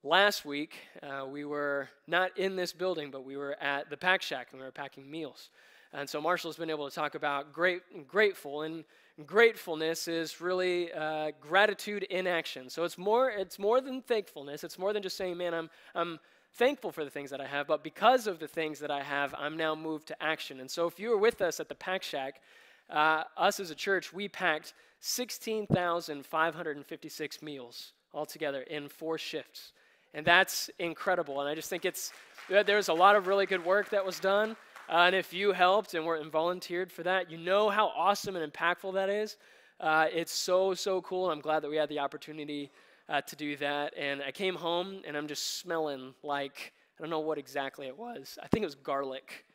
last 0.01 0.45
week 0.45 0.75
uh, 1.03 1.25
we 1.25 1.43
were 1.43 1.89
not 2.07 2.37
in 2.37 2.55
this 2.55 2.71
building, 2.71 3.11
but 3.11 3.25
we 3.25 3.35
were 3.35 3.57
at 3.61 3.89
the 3.89 3.97
Pack 3.97 4.21
Shack 4.21 4.47
and 4.51 4.61
we 4.61 4.65
were 4.65 4.71
packing 4.71 5.11
meals. 5.11 5.49
And 5.91 6.09
so 6.09 6.21
Marshall's 6.21 6.55
been 6.55 6.69
able 6.69 6.89
to 6.89 6.95
talk 6.95 7.15
about 7.15 7.51
great, 7.51 8.07
grateful, 8.07 8.61
and 8.61 8.85
gratefulness 9.25 10.07
is 10.07 10.39
really 10.39 10.91
uh, 10.93 11.31
gratitude 11.41 12.03
in 12.03 12.27
action. 12.27 12.69
So 12.69 12.83
it's 12.83 12.97
more, 12.97 13.29
it's 13.29 13.57
more 13.57 13.81
than 13.81 14.01
thankfulness. 14.01 14.63
It's 14.63 14.77
more 14.77 14.93
than 14.93 15.01
just 15.01 15.17
saying, 15.17 15.37
man, 15.37 15.53
I'm, 15.53 15.69
I'm 15.95 16.19
thankful 16.53 16.91
for 16.91 17.03
the 17.03 17.09
things 17.09 17.31
that 17.31 17.41
I 17.41 17.47
have, 17.47 17.67
but 17.67 17.83
because 17.83 18.27
of 18.27 18.39
the 18.39 18.47
things 18.47 18.79
that 18.79 18.91
I 18.91 19.03
have, 19.03 19.33
I'm 19.37 19.57
now 19.57 19.75
moved 19.75 20.07
to 20.07 20.23
action. 20.23 20.59
And 20.59 20.69
so 20.69 20.87
if 20.87 20.99
you 20.99 21.09
were 21.09 21.17
with 21.17 21.41
us 21.41 21.59
at 21.59 21.69
the 21.69 21.75
Pack 21.75 22.03
Shack, 22.03 22.41
uh, 22.89 23.23
us 23.35 23.59
as 23.59 23.71
a 23.71 23.75
church, 23.75 24.13
we 24.13 24.27
packed 24.27 24.73
16,556 24.99 27.41
meals 27.41 27.93
altogether 28.13 28.61
in 28.61 28.87
four 28.87 29.17
shifts. 29.17 29.73
And 30.13 30.25
that's 30.25 30.69
incredible. 30.79 31.41
And 31.41 31.49
I 31.49 31.55
just 31.55 31.69
think 31.69 31.85
it's, 31.85 32.11
there's 32.49 32.87
a 32.87 32.93
lot 32.93 33.15
of 33.15 33.27
really 33.27 33.45
good 33.45 33.65
work 33.65 33.89
that 33.89 34.05
was 34.05 34.19
done. 34.19 34.55
Uh, 34.89 35.03
and 35.07 35.15
if 35.15 35.33
you 35.33 35.51
helped 35.51 35.93
and 35.93 36.05
were 36.05 36.15
and 36.15 36.31
volunteered 36.31 36.91
for 36.91 37.03
that, 37.03 37.29
you 37.29 37.37
know 37.37 37.69
how 37.69 37.87
awesome 37.87 38.35
and 38.35 38.53
impactful 38.53 38.93
that 38.93 39.09
is. 39.09 39.37
Uh, 39.79 40.07
it's 40.11 40.31
so, 40.31 40.73
so 40.73 41.01
cool. 41.01 41.29
I'm 41.29 41.41
glad 41.41 41.61
that 41.63 41.69
we 41.69 41.75
had 41.75 41.89
the 41.89 41.99
opportunity 41.99 42.71
uh, 43.09 43.21
to 43.21 43.35
do 43.35 43.55
that. 43.57 43.93
And 43.97 44.21
I 44.21 44.31
came 44.31 44.55
home 44.55 45.01
and 45.05 45.15
I'm 45.15 45.27
just 45.27 45.59
smelling 45.59 46.13
like, 46.23 46.73
I 46.97 47.03
don't 47.03 47.09
know 47.09 47.19
what 47.19 47.37
exactly 47.37 47.87
it 47.87 47.97
was. 47.97 48.37
I 48.41 48.47
think 48.47 48.63
it 48.63 48.67
was 48.67 48.75
garlic. 48.75 49.45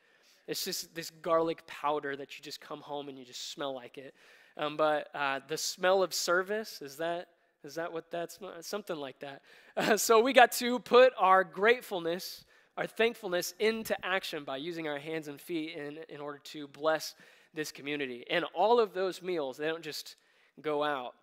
It's 0.47 0.65
just 0.65 0.95
this 0.95 1.11
garlic 1.23 1.67
powder 1.67 2.17
that 2.17 2.37
you 2.37 2.43
just 2.43 2.61
come 2.61 2.81
home 2.81 3.09
and 3.09 3.19
you 3.19 3.25
just 3.25 3.53
smell 3.53 3.75
like 3.75 3.99
it. 3.99 4.15
Um, 4.57 4.77
but 4.77 5.09
uh, 5.15 5.41
the 5.49 5.57
smell 5.57 6.03
of 6.03 6.13
service, 6.13 6.83
is 6.83 6.97
that, 6.99 7.29
is 7.65 7.75
that 7.77 7.93
what 7.93 8.11
that's, 8.11 8.39
something 8.61 8.97
like 8.97 9.19
that. 9.21 9.43
Uh, 9.77 9.97
so 9.97 10.21
we 10.21 10.33
got 10.33 10.53
to 10.53 10.79
put 10.79 11.13
our 11.19 11.43
gratefulness, 11.43 12.45
our 12.77 12.87
thankfulness 12.87 13.55
into 13.59 13.97
action 14.05 14.45
by 14.45 14.57
using 14.57 14.89
our 14.89 14.99
hands 14.99 15.29
and 15.29 15.41
feet 15.41 15.77
in, 15.77 15.99
in 16.09 16.21
order 16.21 16.39
to 16.39 16.67
bless 16.69 17.15
this 17.55 17.71
community. 17.71 18.25
And 18.31 18.45
all 18.55 18.81
of 18.81 18.95
those 18.95 19.23
meals, 19.23 19.57
they 19.59 19.67
don't 19.67 19.83
just 19.83 20.17
go 20.61 20.83
out. 20.83 21.15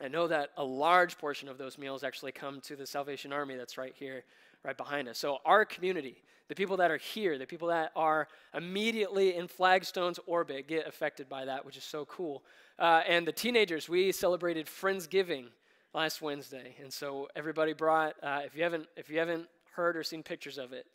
I 0.00 0.08
know 0.08 0.26
that 0.26 0.50
a 0.56 0.64
large 0.64 1.18
portion 1.18 1.48
of 1.48 1.58
those 1.58 1.78
meals 1.78 2.02
actually 2.02 2.32
come 2.32 2.60
to 2.62 2.74
the 2.74 2.86
Salvation 2.86 3.32
Army 3.32 3.56
that's 3.56 3.78
right 3.78 3.94
here, 3.96 4.24
right 4.64 4.76
behind 4.76 5.08
us. 5.08 5.18
So, 5.18 5.38
our 5.44 5.64
community, 5.64 6.16
the 6.48 6.56
people 6.56 6.76
that 6.78 6.90
are 6.90 6.96
here, 6.96 7.38
the 7.38 7.46
people 7.46 7.68
that 7.68 7.92
are 7.94 8.26
immediately 8.52 9.36
in 9.36 9.46
Flagstone's 9.46 10.18
orbit, 10.26 10.66
get 10.66 10.88
affected 10.88 11.28
by 11.28 11.44
that, 11.44 11.64
which 11.64 11.76
is 11.76 11.84
so 11.84 12.04
cool. 12.06 12.42
Uh, 12.78 13.02
and 13.06 13.26
the 13.26 13.32
teenagers, 13.32 13.88
we 13.88 14.10
celebrated 14.10 14.66
Friendsgiving 14.66 15.46
last 15.94 16.20
Wednesday, 16.20 16.74
and 16.82 16.92
so 16.92 17.28
everybody 17.36 17.72
brought. 17.72 18.16
Uh, 18.22 18.40
if 18.44 18.56
you 18.56 18.64
haven't, 18.64 18.88
if 18.96 19.08
you 19.08 19.20
haven't 19.20 19.46
heard 19.72 19.96
or 19.96 20.02
seen 20.02 20.22
pictures 20.22 20.58
of 20.58 20.72
it, 20.72 20.86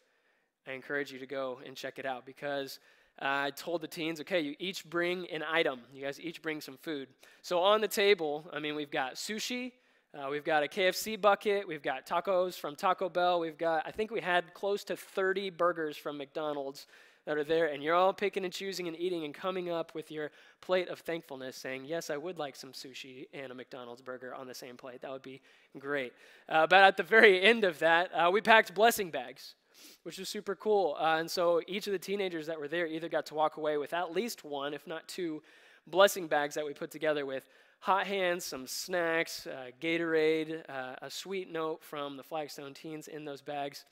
I 0.68 0.72
encourage 0.72 1.12
you 1.12 1.20
to 1.20 1.26
go 1.26 1.60
and 1.66 1.76
check 1.76 2.00
it 2.00 2.06
out 2.06 2.26
because 2.26 2.80
uh, 3.22 3.26
I 3.26 3.52
told 3.52 3.82
the 3.82 3.88
teens, 3.88 4.20
okay, 4.22 4.40
you 4.40 4.56
each 4.60 4.86
bring 4.86 5.28
an 5.32 5.44
item. 5.44 5.80
You 5.94 6.04
guys 6.04 6.20
each 6.20 6.42
bring 6.42 6.62
some 6.62 6.78
food. 6.78 7.08
So 7.42 7.60
on 7.60 7.82
the 7.82 7.88
table, 7.88 8.46
I 8.54 8.60
mean, 8.60 8.76
we've 8.76 8.92
got 8.92 9.16
sushi, 9.16 9.72
uh, 10.14 10.28
we've 10.30 10.44
got 10.44 10.64
a 10.64 10.68
KFC 10.68 11.20
bucket, 11.20 11.68
we've 11.68 11.82
got 11.82 12.06
tacos 12.06 12.56
from 12.56 12.76
Taco 12.76 13.10
Bell, 13.10 13.40
we've 13.40 13.58
got, 13.58 13.84
I 13.86 13.92
think 13.92 14.12
we 14.12 14.22
had 14.22 14.54
close 14.54 14.84
to 14.86 14.96
30 14.96 15.50
burgers 15.52 15.98
from 15.98 16.18
McDonald's 16.18 16.88
that 17.28 17.38
are 17.38 17.44
there, 17.44 17.68
and 17.68 17.84
you're 17.84 17.94
all 17.94 18.14
picking 18.14 18.46
and 18.46 18.54
choosing 18.54 18.88
and 18.88 18.98
eating 18.98 19.26
and 19.26 19.34
coming 19.34 19.70
up 19.70 19.94
with 19.94 20.10
your 20.10 20.32
plate 20.62 20.88
of 20.88 21.00
thankfulness, 21.02 21.58
saying, 21.58 21.86
Yes, 21.86 22.10
I 22.10 22.18
would 22.18 22.40
like 22.40 22.56
some 22.56 22.72
sushi 22.72 23.28
and 23.34 23.52
a 23.52 23.56
McDonald's 23.56 24.02
burger 24.02 24.34
on 24.34 24.48
the 24.48 24.56
same 24.56 24.78
plate. 24.78 25.02
That 25.02 25.12
would 25.12 25.22
be 25.22 25.42
great. 25.78 26.14
Uh, 26.48 26.66
but 26.66 26.84
at 26.84 26.98
the 26.98 27.04
very 27.04 27.42
end 27.42 27.66
of 27.66 27.78
that, 27.80 28.10
uh, 28.16 28.32
we 28.32 28.42
packed 28.42 28.74
blessing 28.74 29.12
bags 29.12 29.54
which 30.02 30.18
was 30.18 30.28
super 30.28 30.56
cool. 30.56 30.98
Uh, 31.00 31.18
and 31.20 31.30
so 31.30 31.62
each 31.68 31.86
of 31.86 31.94
the 31.94 32.00
teenagers 32.00 32.48
that 32.48 32.60
were 32.60 32.68
there 32.68 32.88
either 32.88 33.08
got 33.08 33.28
to 33.28 33.36
walk 33.36 33.58
away 33.58 33.78
with 33.78 33.94
at 33.94 34.12
least 34.12 34.44
one, 34.44 34.74
if 34.74 34.88
not 34.88 35.08
two, 35.08 35.44
blessing 35.86 36.28
bags 36.28 36.56
that 36.56 36.66
we 36.66 36.74
put 36.74 36.90
together 36.90 37.28
with 37.28 37.48
hot 37.80 38.08
hands, 38.08 38.44
some 38.44 38.66
snacks, 38.66 39.46
uh, 39.46 39.68
Gatorade, 39.80 40.64
uh, 40.70 40.96
a 41.02 41.12
sweet 41.12 41.52
note 41.52 41.84
from 41.84 42.18
the 42.18 42.24
Flagstone 42.24 42.74
teens 42.74 43.08
in 43.08 43.24
those 43.24 43.42
bags. 43.42 43.86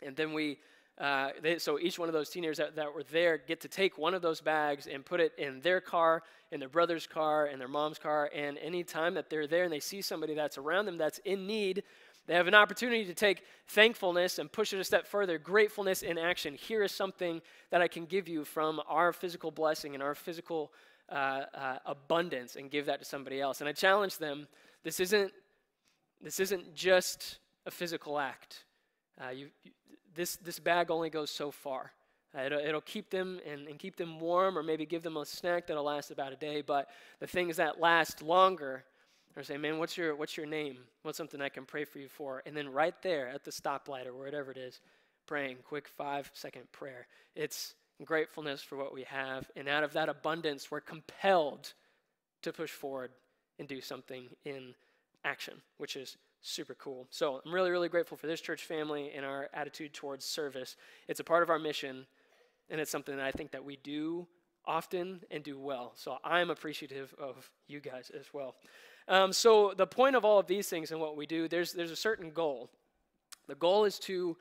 And 0.00 0.16
then 0.16 0.32
we, 0.32 0.58
uh, 1.02 1.30
they, 1.42 1.58
so 1.58 1.80
each 1.86 1.98
one 1.98 2.08
of 2.08 2.12
those 2.12 2.30
teenagers 2.30 2.58
that, 2.58 2.76
that 2.76 2.94
were 2.94 3.02
there 3.10 3.36
get 3.36 3.60
to 3.60 3.68
take 3.68 3.98
one 3.98 4.14
of 4.14 4.22
those 4.22 4.40
bags 4.40 4.86
and 4.86 5.04
put 5.04 5.18
it 5.20 5.32
in 5.36 5.60
their 5.60 5.80
car, 5.80 6.22
in 6.52 6.60
their 6.60 6.68
brother's 6.68 7.06
car, 7.08 7.48
in 7.52 7.58
their 7.58 7.72
mom's 7.78 7.98
car. 7.98 8.30
And 8.32 8.56
anytime 8.58 9.14
that 9.14 9.28
they're 9.28 9.48
there 9.48 9.64
and 9.64 9.72
they 9.72 9.80
see 9.80 10.00
somebody 10.00 10.34
that's 10.34 10.58
around 10.58 10.86
them 10.86 10.98
that's 10.98 11.18
in 11.24 11.46
need, 11.46 11.82
They 12.26 12.34
have 12.34 12.46
an 12.46 12.54
opportunity 12.54 13.04
to 13.06 13.14
take 13.14 13.42
thankfulness 13.68 14.38
and 14.38 14.50
push 14.50 14.72
it 14.72 14.78
a 14.78 14.84
step 14.84 15.06
further, 15.06 15.38
gratefulness 15.38 16.02
in 16.02 16.18
action. 16.18 16.54
Here 16.54 16.82
is 16.82 16.92
something 16.92 17.42
that 17.70 17.82
I 17.82 17.88
can 17.88 18.06
give 18.06 18.28
you 18.28 18.44
from 18.44 18.80
our 18.88 19.12
physical 19.12 19.50
blessing 19.50 19.94
and 19.94 20.02
our 20.02 20.14
physical 20.14 20.72
uh, 21.08 21.42
uh, 21.54 21.78
abundance 21.84 22.56
and 22.56 22.70
give 22.70 22.86
that 22.86 23.00
to 23.00 23.04
somebody 23.04 23.40
else. 23.40 23.60
And 23.60 23.68
I 23.68 23.72
challenge 23.72 24.18
them 24.18 24.46
this 24.84 25.00
isn't, 25.00 25.32
this 26.20 26.38
isn't 26.38 26.74
just 26.74 27.38
a 27.66 27.70
physical 27.70 28.18
act. 28.18 28.64
Uh, 29.20 29.30
you, 29.30 29.48
you, 29.64 29.72
this, 30.14 30.36
this 30.36 30.58
bag 30.58 30.90
only 30.90 31.10
goes 31.10 31.30
so 31.30 31.50
far. 31.50 31.92
Uh, 32.36 32.42
it'll, 32.42 32.58
it'll, 32.60 32.80
keep 32.80 33.10
them 33.10 33.40
and, 33.50 33.68
and, 33.68 33.78
keep 33.78 33.96
them 33.96 34.18
warm, 34.18 34.56
or 34.56 34.62
maybe 34.62 34.86
give 34.86 35.02
them 35.02 35.16
a 35.16 35.26
snack 35.26 35.66
that'll 35.66 35.84
last 35.84 36.10
about 36.10 36.32
a 36.32 36.36
day. 36.36 36.62
But 36.62 36.88
the 37.20 37.26
things 37.26 37.56
that 37.56 37.80
last 37.80 38.22
longer 38.22 38.84
are 39.36 39.42
saying, 39.42 39.60
"Man, 39.60 39.78
what's 39.78 39.96
your 39.98 40.14
what's 40.16 40.36
your 40.36 40.46
name? 40.46 40.78
What's 41.02 41.18
something 41.18 41.42
I 41.42 41.50
can 41.50 41.66
pray 41.66 41.84
for 41.84 41.98
you 41.98 42.08
for?" 42.08 42.42
And 42.46 42.56
then 42.56 42.72
right 42.72 42.94
there 43.02 43.28
at 43.28 43.44
the 43.44 43.50
stoplight 43.50 44.06
or 44.06 44.14
whatever 44.14 44.50
it 44.50 44.56
is, 44.56 44.80
praying, 45.26 45.58
quick 45.68 45.88
five 45.88 46.30
second 46.32 46.70
prayer. 46.72 47.06
It's 47.34 47.74
gratefulness 48.02 48.62
for 48.62 48.76
what 48.76 48.94
we 48.94 49.02
have, 49.02 49.50
and 49.54 49.68
out 49.68 49.84
of 49.84 49.92
that 49.92 50.08
abundance, 50.08 50.70
we're 50.70 50.80
compelled 50.80 51.74
to 52.40 52.52
push 52.52 52.70
forward 52.70 53.10
and 53.58 53.68
do 53.68 53.80
something 53.80 54.24
in 54.44 54.74
action, 55.24 55.60
which 55.76 55.96
is 55.96 56.16
super 56.42 56.74
cool. 56.74 57.06
So 57.10 57.40
I'm 57.44 57.52
really, 57.52 57.70
really 57.70 57.88
grateful 57.88 58.16
for 58.16 58.26
this 58.26 58.40
church 58.40 58.64
family 58.64 59.12
and 59.14 59.24
our 59.24 59.48
attitude 59.54 59.94
towards 59.94 60.24
service. 60.24 60.76
It's 61.08 61.20
a 61.20 61.24
part 61.24 61.42
of 61.42 61.50
our 61.50 61.58
mission, 61.58 62.06
and 62.68 62.80
it's 62.80 62.90
something 62.90 63.16
that 63.16 63.24
I 63.24 63.30
think 63.30 63.52
that 63.52 63.64
we 63.64 63.76
do 63.76 64.26
often 64.66 65.20
and 65.30 65.42
do 65.42 65.58
well. 65.58 65.92
So 65.94 66.18
I'm 66.24 66.50
appreciative 66.50 67.14
of 67.18 67.50
you 67.68 67.80
guys 67.80 68.10
as 68.18 68.26
well. 68.32 68.56
Um, 69.08 69.32
so 69.32 69.72
the 69.76 69.86
point 69.86 70.16
of 70.16 70.24
all 70.24 70.38
of 70.38 70.46
these 70.46 70.68
things 70.68 70.90
and 70.90 71.00
what 71.00 71.16
we 71.16 71.26
do, 71.26 71.48
there's 71.48 71.72
there's 71.72 71.90
a 71.90 71.96
certain 71.96 72.30
goal. 72.30 72.70
The 73.48 73.54
goal 73.56 73.84
is 73.84 73.98
to 74.00 74.36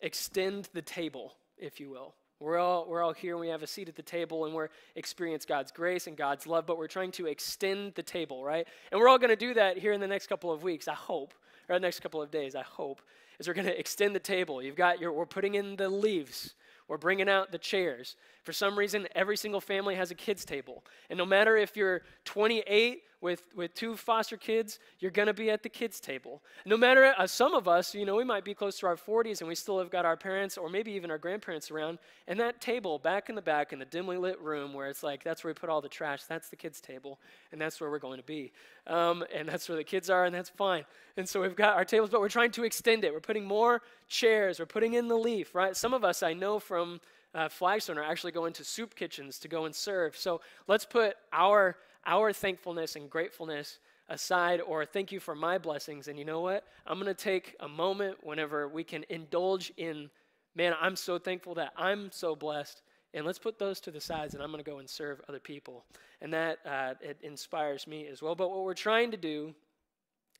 extend 0.00 0.68
the 0.72 0.82
table, 0.82 1.34
if 1.56 1.78
you 1.78 1.90
will. 1.90 2.14
We're 2.40 2.58
all, 2.58 2.86
we're 2.88 3.02
all 3.02 3.12
here 3.12 3.34
and 3.34 3.40
we 3.40 3.48
have 3.48 3.62
a 3.62 3.66
seat 3.66 3.90
at 3.90 3.96
the 3.96 4.02
table 4.02 4.46
and 4.46 4.54
we're 4.54 4.70
experience 4.96 5.44
God's 5.44 5.70
grace 5.70 6.06
and 6.06 6.16
God's 6.16 6.46
love, 6.46 6.66
but 6.66 6.78
we're 6.78 6.86
trying 6.86 7.12
to 7.12 7.26
extend 7.26 7.94
the 7.94 8.02
table, 8.02 8.42
right? 8.42 8.66
And 8.90 8.98
we're 8.98 9.08
all 9.08 9.18
going 9.18 9.30
to 9.30 9.36
do 9.36 9.52
that 9.54 9.76
here 9.76 9.92
in 9.92 10.00
the 10.00 10.08
next 10.08 10.26
couple 10.26 10.50
of 10.50 10.62
weeks, 10.62 10.88
I 10.88 10.94
hope, 10.94 11.34
or 11.68 11.76
the 11.76 11.80
next 11.80 12.00
couple 12.00 12.22
of 12.22 12.30
days, 12.30 12.54
I 12.56 12.62
hope, 12.62 13.02
is 13.38 13.46
we're 13.46 13.54
going 13.54 13.66
to 13.66 13.78
extend 13.78 14.14
the 14.14 14.20
table. 14.20 14.62
You've 14.62 14.74
got 14.74 14.98
your, 14.98 15.12
we're 15.12 15.26
putting 15.26 15.54
in 15.54 15.76
the 15.76 15.90
leaves. 15.90 16.54
We're 16.88 16.96
bringing 16.96 17.28
out 17.28 17.52
the 17.52 17.58
chairs. 17.58 18.16
For 18.42 18.52
some 18.52 18.78
reason, 18.78 19.06
every 19.14 19.36
single 19.36 19.60
family 19.60 19.94
has 19.96 20.10
a 20.10 20.14
kids' 20.14 20.44
table. 20.44 20.84
And 21.10 21.18
no 21.18 21.26
matter 21.26 21.56
if 21.56 21.76
you're 21.76 22.02
28 22.24 23.02
with, 23.20 23.42
with 23.54 23.74
two 23.74 23.96
foster 23.96 24.38
kids, 24.38 24.78
you're 24.98 25.10
going 25.10 25.26
to 25.26 25.34
be 25.34 25.50
at 25.50 25.62
the 25.62 25.68
kids' 25.68 26.00
table. 26.00 26.42
No 26.64 26.78
matter, 26.78 27.12
uh, 27.18 27.26
some 27.26 27.54
of 27.54 27.68
us, 27.68 27.94
you 27.94 28.06
know, 28.06 28.16
we 28.16 28.24
might 28.24 28.44
be 28.44 28.54
close 28.54 28.78
to 28.78 28.86
our 28.86 28.96
40s 28.96 29.40
and 29.40 29.48
we 29.48 29.54
still 29.54 29.78
have 29.78 29.90
got 29.90 30.06
our 30.06 30.16
parents 30.16 30.56
or 30.56 30.70
maybe 30.70 30.92
even 30.92 31.10
our 31.10 31.18
grandparents 31.18 31.70
around. 31.70 31.98
And 32.26 32.40
that 32.40 32.62
table 32.62 32.98
back 32.98 33.28
in 33.28 33.34
the 33.34 33.42
back 33.42 33.74
in 33.74 33.78
the 33.78 33.84
dimly 33.84 34.16
lit 34.16 34.40
room 34.40 34.72
where 34.72 34.88
it's 34.88 35.02
like, 35.02 35.22
that's 35.22 35.44
where 35.44 35.50
we 35.50 35.54
put 35.54 35.68
all 35.68 35.82
the 35.82 35.88
trash, 35.88 36.24
that's 36.24 36.48
the 36.48 36.56
kids' 36.56 36.80
table. 36.80 37.18
And 37.52 37.60
that's 37.60 37.78
where 37.78 37.90
we're 37.90 37.98
going 37.98 38.18
to 38.18 38.26
be. 38.26 38.52
Um, 38.86 39.22
and 39.34 39.46
that's 39.46 39.68
where 39.68 39.76
the 39.76 39.84
kids 39.84 40.08
are, 40.08 40.24
and 40.24 40.34
that's 40.34 40.48
fine. 40.48 40.84
And 41.18 41.28
so 41.28 41.42
we've 41.42 41.56
got 41.56 41.76
our 41.76 41.84
tables, 41.84 42.08
but 42.08 42.20
we're 42.20 42.30
trying 42.30 42.52
to 42.52 42.64
extend 42.64 43.04
it. 43.04 43.12
We're 43.12 43.20
putting 43.20 43.44
more 43.44 43.82
chairs, 44.08 44.58
we're 44.58 44.66
putting 44.66 44.94
in 44.94 45.08
the 45.08 45.16
leaf, 45.16 45.54
right? 45.54 45.76
Some 45.76 45.92
of 45.92 46.04
us 46.04 46.22
I 46.22 46.32
know 46.32 46.58
from 46.58 47.00
uh, 47.34 47.48
Flagstone 47.48 47.98
are 47.98 48.04
actually 48.04 48.32
going 48.32 48.52
to 48.54 48.64
soup 48.64 48.94
kitchens 48.94 49.38
to 49.38 49.48
go 49.48 49.64
and 49.64 49.74
serve. 49.74 50.16
So 50.16 50.40
let's 50.66 50.84
put 50.84 51.16
our 51.32 51.76
our 52.06 52.32
thankfulness 52.32 52.96
and 52.96 53.10
gratefulness 53.10 53.78
aside 54.08 54.60
or 54.60 54.84
thank 54.84 55.12
you 55.12 55.20
for 55.20 55.34
my 55.34 55.58
blessings. 55.58 56.08
And 56.08 56.18
you 56.18 56.24
know 56.24 56.40
what? 56.40 56.64
I'm 56.86 56.98
going 56.98 57.14
to 57.14 57.22
take 57.22 57.56
a 57.60 57.68
moment 57.68 58.18
whenever 58.22 58.68
we 58.68 58.84
can 58.84 59.04
indulge 59.08 59.72
in, 59.76 60.10
man, 60.54 60.74
I'm 60.80 60.96
so 60.96 61.18
thankful 61.18 61.54
that 61.56 61.72
I'm 61.76 62.10
so 62.10 62.34
blessed. 62.34 62.82
And 63.12 63.26
let's 63.26 63.38
put 63.38 63.58
those 63.58 63.80
to 63.80 63.90
the 63.90 64.00
sides 64.00 64.34
and 64.34 64.42
I'm 64.42 64.50
going 64.50 64.62
to 64.62 64.70
go 64.70 64.78
and 64.78 64.88
serve 64.88 65.20
other 65.28 65.40
people. 65.40 65.84
And 66.20 66.32
that 66.32 66.58
uh, 66.66 66.94
it 67.00 67.18
inspires 67.22 67.86
me 67.86 68.06
as 68.08 68.22
well. 68.22 68.34
But 68.34 68.50
what 68.50 68.64
we're 68.64 68.74
trying 68.74 69.10
to 69.10 69.16
do 69.16 69.54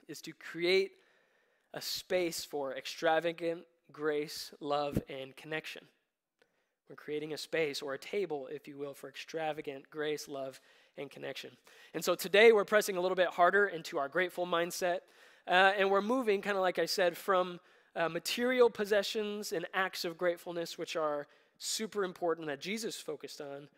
is 0.08 0.20
to 0.22 0.32
create 0.32 0.92
a 1.74 1.80
space 1.80 2.44
for 2.44 2.76
extravagant 2.76 3.62
grace, 3.92 4.52
love, 4.60 5.02
and 5.08 5.34
connection. 5.36 5.82
We're 6.90 6.96
creating 6.96 7.32
a 7.32 7.38
space 7.38 7.82
or 7.82 7.94
a 7.94 7.98
table, 7.98 8.48
if 8.50 8.66
you 8.66 8.76
will, 8.76 8.94
for 8.94 9.08
extravagant 9.08 9.88
grace, 9.90 10.26
love, 10.26 10.60
and 10.98 11.08
connection. 11.08 11.50
And 11.94 12.04
so 12.04 12.16
today 12.16 12.50
we're 12.50 12.64
pressing 12.64 12.96
a 12.96 13.00
little 13.00 13.14
bit 13.14 13.28
harder 13.28 13.68
into 13.68 13.96
our 13.96 14.08
grateful 14.08 14.44
mindset. 14.44 14.98
Uh, 15.46 15.70
and 15.78 15.88
we're 15.88 16.02
moving, 16.02 16.42
kind 16.42 16.56
of 16.56 16.62
like 16.62 16.80
I 16.80 16.86
said, 16.86 17.16
from 17.16 17.60
uh, 17.94 18.08
material 18.08 18.68
possessions 18.68 19.52
and 19.52 19.66
acts 19.72 20.04
of 20.04 20.18
gratefulness, 20.18 20.78
which 20.78 20.96
are 20.96 21.28
super 21.58 22.02
important 22.02 22.48
that 22.48 22.60
Jesus 22.60 22.96
focused 22.96 23.40
on. 23.40 23.68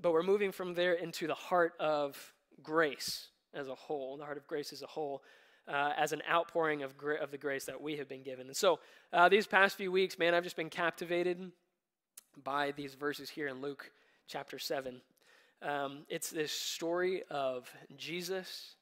But 0.00 0.12
we're 0.12 0.22
moving 0.22 0.52
from 0.52 0.74
there 0.74 0.92
into 0.92 1.26
the 1.26 1.34
heart 1.34 1.72
of 1.80 2.32
grace 2.62 3.26
as 3.54 3.66
a 3.66 3.74
whole, 3.74 4.16
the 4.18 4.24
heart 4.24 4.38
of 4.38 4.46
grace 4.46 4.72
as 4.72 4.82
a 4.82 4.86
whole. 4.86 5.24
Uh, 5.68 5.92
as 5.96 6.12
an 6.12 6.20
outpouring 6.28 6.82
of, 6.82 6.98
gra- 6.98 7.22
of 7.22 7.30
the 7.30 7.38
grace 7.38 7.66
that 7.66 7.80
we 7.80 7.96
have 7.96 8.08
been 8.08 8.24
given. 8.24 8.48
And 8.48 8.56
so, 8.56 8.80
uh, 9.12 9.28
these 9.28 9.46
past 9.46 9.76
few 9.76 9.92
weeks, 9.92 10.18
man, 10.18 10.34
I've 10.34 10.42
just 10.42 10.56
been 10.56 10.68
captivated 10.68 11.52
by 12.42 12.72
these 12.72 12.94
verses 12.94 13.30
here 13.30 13.48
in 13.48 13.60
Luke 13.60 13.90
chapter 14.26 14.58
7. 14.58 15.00
Um, 15.62 16.00
it's 16.08 16.30
this 16.30 16.52
story 16.52 17.22
of 17.30 17.70
Jesus 17.96 18.76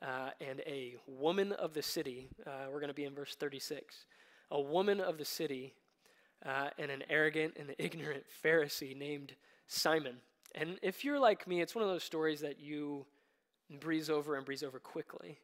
uh, 0.00 0.30
and 0.40 0.60
a 0.60 0.94
woman 1.06 1.52
of 1.52 1.74
the 1.74 1.82
city. 1.82 2.28
Uh, 2.46 2.66
we're 2.70 2.80
going 2.80 2.88
to 2.88 2.94
be 2.94 3.04
in 3.04 3.14
verse 3.14 3.34
36. 3.34 4.06
A 4.50 4.60
woman 4.60 5.00
of 5.00 5.18
the 5.18 5.24
city 5.24 5.74
uh, 6.44 6.70
and 6.78 6.90
an 6.90 7.02
arrogant 7.08 7.54
and 7.58 7.74
ignorant 7.78 8.24
Pharisee 8.44 8.96
named 8.96 9.34
Simon. 9.66 10.16
And 10.54 10.78
if 10.82 11.04
you're 11.04 11.20
like 11.20 11.46
me, 11.46 11.60
it's 11.60 11.74
one 11.74 11.84
of 11.84 11.90
those 11.90 12.04
stories 12.04 12.40
that 12.40 12.60
you 12.60 13.06
breeze 13.80 14.10
over 14.10 14.36
and 14.36 14.44
breeze 14.44 14.62
over 14.62 14.78
quickly. 14.78 15.38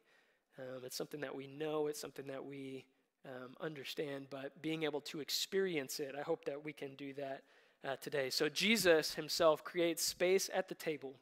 Um, 0.57 0.83
it's 0.85 0.97
something 0.97 1.21
that 1.21 1.35
we 1.35 1.47
know, 1.47 1.87
it's 1.87 2.01
something 2.01 2.27
that 2.27 2.45
we 2.45 2.85
um, 3.25 3.55
understand, 3.61 4.27
but 4.29 4.61
being 4.61 4.83
able 4.83 5.01
to 5.01 5.19
experience 5.19 5.99
it, 5.99 6.15
I 6.17 6.21
hope 6.21 6.45
that 6.45 6.63
we 6.63 6.73
can 6.73 6.95
do 6.95 7.13
that 7.13 7.43
uh, 7.87 7.95
today. 7.97 8.29
So 8.29 8.49
Jesus 8.49 9.15
himself 9.15 9.63
creates 9.63 10.03
space 10.03 10.49
at 10.53 10.69
the 10.69 10.75
table. 10.75 11.13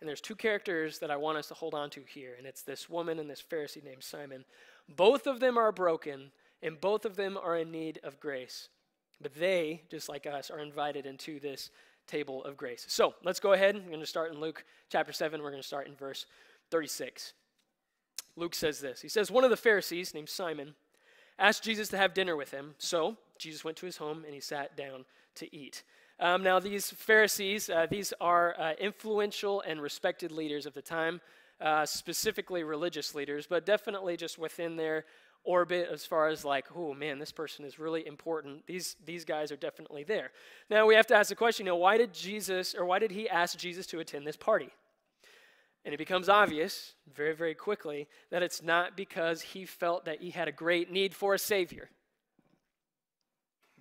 And 0.00 0.08
there's 0.08 0.20
two 0.20 0.34
characters 0.34 0.98
that 1.00 1.10
I 1.10 1.16
want 1.16 1.38
us 1.38 1.48
to 1.48 1.54
hold 1.54 1.74
on 1.74 1.90
to 1.90 2.02
here, 2.06 2.34
and 2.38 2.46
it's 2.46 2.62
this 2.62 2.88
woman 2.88 3.18
and 3.18 3.28
this 3.28 3.42
Pharisee 3.42 3.84
named 3.84 4.02
Simon. 4.02 4.44
Both 4.88 5.26
of 5.26 5.40
them 5.40 5.58
are 5.58 5.72
broken, 5.72 6.30
and 6.62 6.80
both 6.80 7.04
of 7.04 7.16
them 7.16 7.36
are 7.36 7.58
in 7.58 7.70
need 7.70 8.00
of 8.02 8.18
grace. 8.18 8.70
But 9.20 9.34
they, 9.34 9.82
just 9.90 10.08
like 10.08 10.26
us, 10.26 10.50
are 10.50 10.60
invited 10.60 11.04
into 11.04 11.38
this 11.38 11.70
table 12.06 12.42
of 12.44 12.56
grace. 12.56 12.86
So 12.88 13.14
let's 13.22 13.40
go 13.40 13.52
ahead. 13.52 13.76
We're 13.76 13.90
going 13.90 14.00
to 14.00 14.06
start 14.06 14.32
in 14.32 14.40
Luke 14.40 14.64
chapter 14.88 15.12
7. 15.12 15.42
We're 15.42 15.50
going 15.50 15.62
to 15.62 15.66
start 15.66 15.86
in 15.86 15.94
verse 15.94 16.24
36. 16.70 17.34
Luke 18.40 18.54
says 18.54 18.80
this 18.80 19.02
He 19.02 19.08
says, 19.08 19.30
One 19.30 19.44
of 19.44 19.50
the 19.50 19.56
Pharisees, 19.56 20.14
named 20.14 20.28
Simon, 20.28 20.74
asked 21.38 21.62
Jesus 21.62 21.88
to 21.90 21.96
have 21.96 22.14
dinner 22.14 22.36
with 22.36 22.50
him. 22.50 22.74
So 22.78 23.16
Jesus 23.38 23.64
went 23.64 23.76
to 23.78 23.86
his 23.86 23.98
home 23.98 24.24
and 24.24 24.34
he 24.34 24.40
sat 24.40 24.76
down 24.76 25.04
to 25.36 25.54
eat. 25.54 25.84
Um, 26.18 26.42
now, 26.42 26.58
these 26.58 26.90
Pharisees, 26.90 27.70
uh, 27.70 27.86
these 27.88 28.12
are 28.20 28.54
uh, 28.58 28.72
influential 28.78 29.62
and 29.62 29.80
respected 29.80 30.30
leaders 30.32 30.66
of 30.66 30.74
the 30.74 30.82
time, 30.82 31.20
uh, 31.62 31.86
specifically 31.86 32.62
religious 32.62 33.14
leaders, 33.14 33.46
but 33.46 33.64
definitely 33.64 34.18
just 34.18 34.38
within 34.38 34.76
their 34.76 35.06
orbit 35.44 35.88
as 35.90 36.04
far 36.04 36.28
as 36.28 36.44
like, 36.44 36.66
oh 36.76 36.92
man, 36.92 37.18
this 37.18 37.32
person 37.32 37.64
is 37.64 37.78
really 37.78 38.06
important. 38.06 38.66
These 38.66 38.96
these 39.06 39.24
guys 39.24 39.50
are 39.50 39.56
definitely 39.56 40.04
there. 40.04 40.32
Now 40.68 40.86
we 40.86 40.94
have 40.94 41.06
to 41.06 41.14
ask 41.14 41.30
the 41.30 41.36
question, 41.36 41.64
you 41.64 41.72
know, 41.72 41.76
why 41.76 41.96
did 41.96 42.12
Jesus 42.12 42.74
or 42.74 42.84
why 42.84 42.98
did 42.98 43.10
he 43.10 43.26
ask 43.26 43.58
Jesus 43.58 43.86
to 43.86 44.00
attend 44.00 44.26
this 44.26 44.36
party? 44.36 44.68
And 45.84 45.94
it 45.94 45.98
becomes 45.98 46.28
obvious 46.28 46.94
very, 47.12 47.34
very 47.34 47.54
quickly 47.54 48.06
that 48.30 48.42
it's 48.42 48.62
not 48.62 48.96
because 48.96 49.40
he 49.40 49.64
felt 49.64 50.04
that 50.04 50.20
he 50.20 50.30
had 50.30 50.46
a 50.46 50.52
great 50.52 50.90
need 50.90 51.14
for 51.14 51.34
a 51.34 51.38
Savior. 51.38 51.88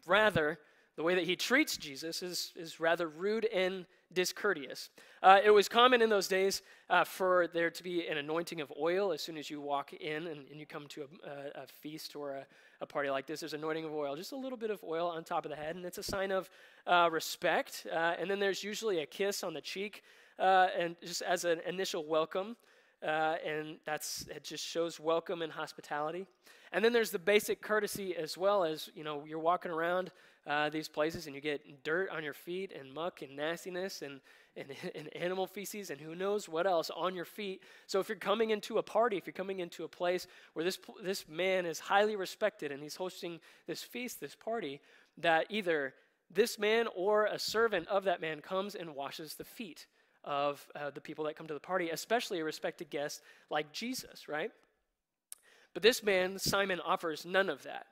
Rather, 0.06 0.60
the 1.00 1.04
way 1.04 1.16
that 1.16 1.24
he 1.24 1.38
treats 1.38 1.78
Jesus 1.78 2.22
is, 2.22 2.52
is 2.58 2.80
rather 2.80 3.08
rude 3.08 3.46
and 3.46 3.86
discourteous. 4.12 4.90
Uh, 5.24 5.40
it 5.42 5.50
was 5.50 5.70
common 5.70 6.02
in 6.02 6.10
those 6.10 6.28
days 6.28 6.62
uh, 6.90 7.06
for 7.06 7.48
there 7.54 7.70
to 7.70 7.84
be 7.84 8.08
an 8.08 8.18
anointing 8.18 8.60
of 8.60 8.70
oil 8.78 9.14
as 9.14 9.22
soon 9.22 9.38
as 9.38 9.50
you 9.50 9.62
walk 9.62 9.94
in 9.94 10.28
and, 10.28 10.48
and 10.50 10.60
you 10.60 10.66
come 10.66 10.88
to 10.88 11.04
a, 11.04 11.30
a, 11.30 11.64
a 11.64 11.68
feast 11.68 12.18
or 12.18 12.32
a, 12.32 12.46
a, 12.82 12.86
party 12.86 13.10
like 13.10 13.28
this. 13.28 13.40
There's 13.40 13.54
anointing 13.54 13.86
of 13.86 13.94
oil, 13.94 14.16
just 14.18 14.34
a 14.34 14.36
little 14.36 14.58
bit 14.58 14.72
of 14.72 14.84
oil 14.84 15.08
on 15.08 15.24
top 15.24 15.46
of 15.46 15.52
the 15.52 15.56
head, 15.56 15.78
and 15.78 15.86
it's 15.86 16.00
a 16.00 16.04
sign 16.04 16.32
of 16.32 16.50
uh, 16.86 17.08
respect. 17.10 17.88
Uh, 17.90 18.16
and 18.20 18.30
then 18.30 18.40
there's 18.40 18.62
usually 18.62 19.00
a 19.00 19.06
kiss 19.06 19.42
on 19.42 19.54
the 19.54 19.62
cheek, 19.62 20.04
uh, 20.40 20.68
and 20.78 20.96
just 21.02 21.22
as 21.22 21.46
an 21.46 21.60
initial 21.68 22.06
welcome. 22.06 22.56
Uh, 23.02 23.36
and 23.48 23.78
that's 23.86 24.28
it 24.28 24.44
just 24.44 24.66
shows 24.66 25.00
welcome 25.00 25.42
and 25.42 25.54
hospitality 25.54 26.26
and 26.72 26.84
then 26.84 26.94
there's 26.94 27.12
the 27.12 27.20
basic 27.20 27.62
courtesy 27.62 28.16
as 28.16 28.38
well 28.38 28.64
as 28.64 28.90
you 28.94 29.04
know 29.04 29.24
you're 29.26 29.40
walking 29.40 29.72
around 29.72 30.12
uh, 30.48 30.70
these 30.70 30.88
places 30.88 31.26
and 31.26 31.36
you 31.36 31.42
get 31.42 31.84
dirt 31.84 32.10
on 32.10 32.24
your 32.24 32.34
feet 32.34 32.72
and 32.78 32.94
muck 32.94 33.22
and 33.22 33.36
nastiness 33.36 34.02
and 34.02 34.20
and, 34.58 34.68
and 34.96 35.16
animal 35.16 35.48
feces 35.48 35.90
and 35.90 36.00
who 36.00 36.16
knows 36.16 36.50
what 36.50 36.68
else 36.68 36.90
on 36.96 37.16
your 37.16 37.26
feet. 37.26 37.64
So 37.88 38.00
if 38.00 38.10
you're 38.10 38.18
coming 38.18 38.50
into 38.50 38.78
a 38.78 38.84
party, 38.84 39.18
if 39.18 39.26
you're 39.26 39.34
coming 39.34 39.60
into 39.60 39.84
a 39.84 39.88
place 39.88 40.28
where 40.54 40.66
this, 40.66 40.80
this 41.04 41.28
man 41.28 41.66
is 41.66 41.80
highly 41.80 42.16
respected 42.16 42.72
and 42.72 42.82
he's 42.82 42.96
hosting 42.96 43.40
this 43.68 43.84
feast, 43.84 44.20
this 44.20 44.36
party, 44.36 44.82
that 45.18 45.46
either 45.50 45.94
this 46.32 46.60
man 46.60 46.88
or 46.96 47.26
a 47.26 47.40
servant 47.40 47.88
of 47.88 48.04
that 48.04 48.22
man 48.22 48.42
comes 48.42 48.76
and 48.76 48.96
washes 48.96 49.36
the 49.36 49.46
feet 49.46 49.86
of 50.24 50.66
uh, 50.76 50.90
the 50.90 51.02
people 51.02 51.26
that 51.26 51.36
come 51.36 51.48
to 51.48 51.54
the 51.54 51.60
party, 51.60 51.90
especially 51.90 52.40
a 52.40 52.44
respected 52.44 52.90
guest 52.90 53.22
like 53.50 53.72
Jesus, 53.72 54.28
right? 54.28 54.52
But 55.74 55.84
this 55.84 56.04
man, 56.04 56.40
Simon, 56.40 56.80
offers 56.86 57.26
none 57.26 57.50
of 57.50 57.64
that. 57.64 57.86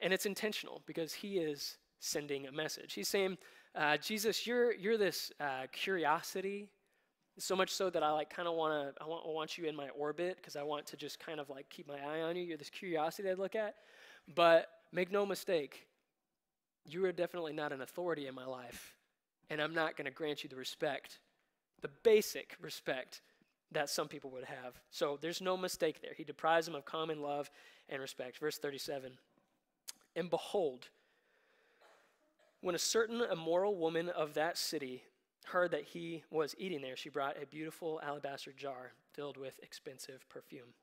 And 0.00 0.12
it's 0.12 0.26
intentional 0.26 0.82
because 0.86 1.12
he 1.12 1.38
is 1.38 1.76
sending 2.00 2.46
a 2.46 2.52
message. 2.52 2.94
He's 2.94 3.08
saying, 3.08 3.38
uh, 3.74 3.96
Jesus, 3.96 4.46
you're, 4.46 4.72
you're 4.74 4.96
this 4.96 5.32
uh, 5.40 5.66
curiosity, 5.72 6.68
so 7.38 7.54
much 7.54 7.70
so 7.70 7.90
that 7.90 8.02
I 8.02 8.10
like 8.10 8.30
kind 8.30 8.48
of 8.48 8.54
want 8.54 8.72
to, 8.96 9.02
I 9.02 9.06
want, 9.06 9.26
want 9.26 9.58
you 9.58 9.66
in 9.66 9.76
my 9.76 9.88
orbit 9.90 10.36
because 10.36 10.56
I 10.56 10.62
want 10.62 10.86
to 10.86 10.96
just 10.96 11.20
kind 11.20 11.38
of 11.38 11.48
like 11.48 11.68
keep 11.70 11.86
my 11.86 11.98
eye 11.98 12.22
on 12.22 12.36
you. 12.36 12.42
You're 12.42 12.58
this 12.58 12.70
curiosity 12.70 13.28
that 13.28 13.38
I 13.38 13.40
look 13.40 13.54
at. 13.54 13.76
But 14.34 14.68
make 14.92 15.12
no 15.12 15.24
mistake, 15.24 15.86
you 16.84 17.04
are 17.04 17.12
definitely 17.12 17.52
not 17.52 17.72
an 17.72 17.80
authority 17.80 18.26
in 18.26 18.34
my 18.34 18.44
life. 18.44 18.94
And 19.50 19.60
I'm 19.60 19.74
not 19.74 19.96
going 19.96 20.06
to 20.06 20.10
grant 20.10 20.42
you 20.42 20.48
the 20.48 20.56
respect, 20.56 21.20
the 21.80 21.90
basic 22.02 22.56
respect 22.60 23.20
that 23.72 23.90
some 23.90 24.08
people 24.08 24.30
would 24.30 24.44
have. 24.44 24.74
So 24.90 25.18
there's 25.20 25.40
no 25.40 25.56
mistake 25.56 26.00
there. 26.00 26.14
He 26.16 26.24
deprives 26.24 26.66
them 26.66 26.74
of 26.74 26.84
common 26.84 27.20
love 27.20 27.50
and 27.88 28.00
respect. 28.00 28.38
Verse 28.38 28.58
37 28.58 29.12
And 30.16 30.30
behold, 30.30 30.88
when 32.60 32.74
a 32.74 32.78
certain 32.78 33.22
immoral 33.30 33.76
woman 33.76 34.08
of 34.08 34.34
that 34.34 34.58
city 34.58 35.02
heard 35.46 35.70
that 35.70 35.84
he 35.84 36.24
was 36.30 36.54
eating 36.58 36.82
there, 36.82 36.96
she 36.96 37.08
brought 37.08 37.40
a 37.40 37.46
beautiful 37.46 38.00
alabaster 38.02 38.52
jar 38.52 38.92
filled 39.12 39.36
with 39.36 39.60
expensive 39.62 40.28
perfume. 40.28 40.74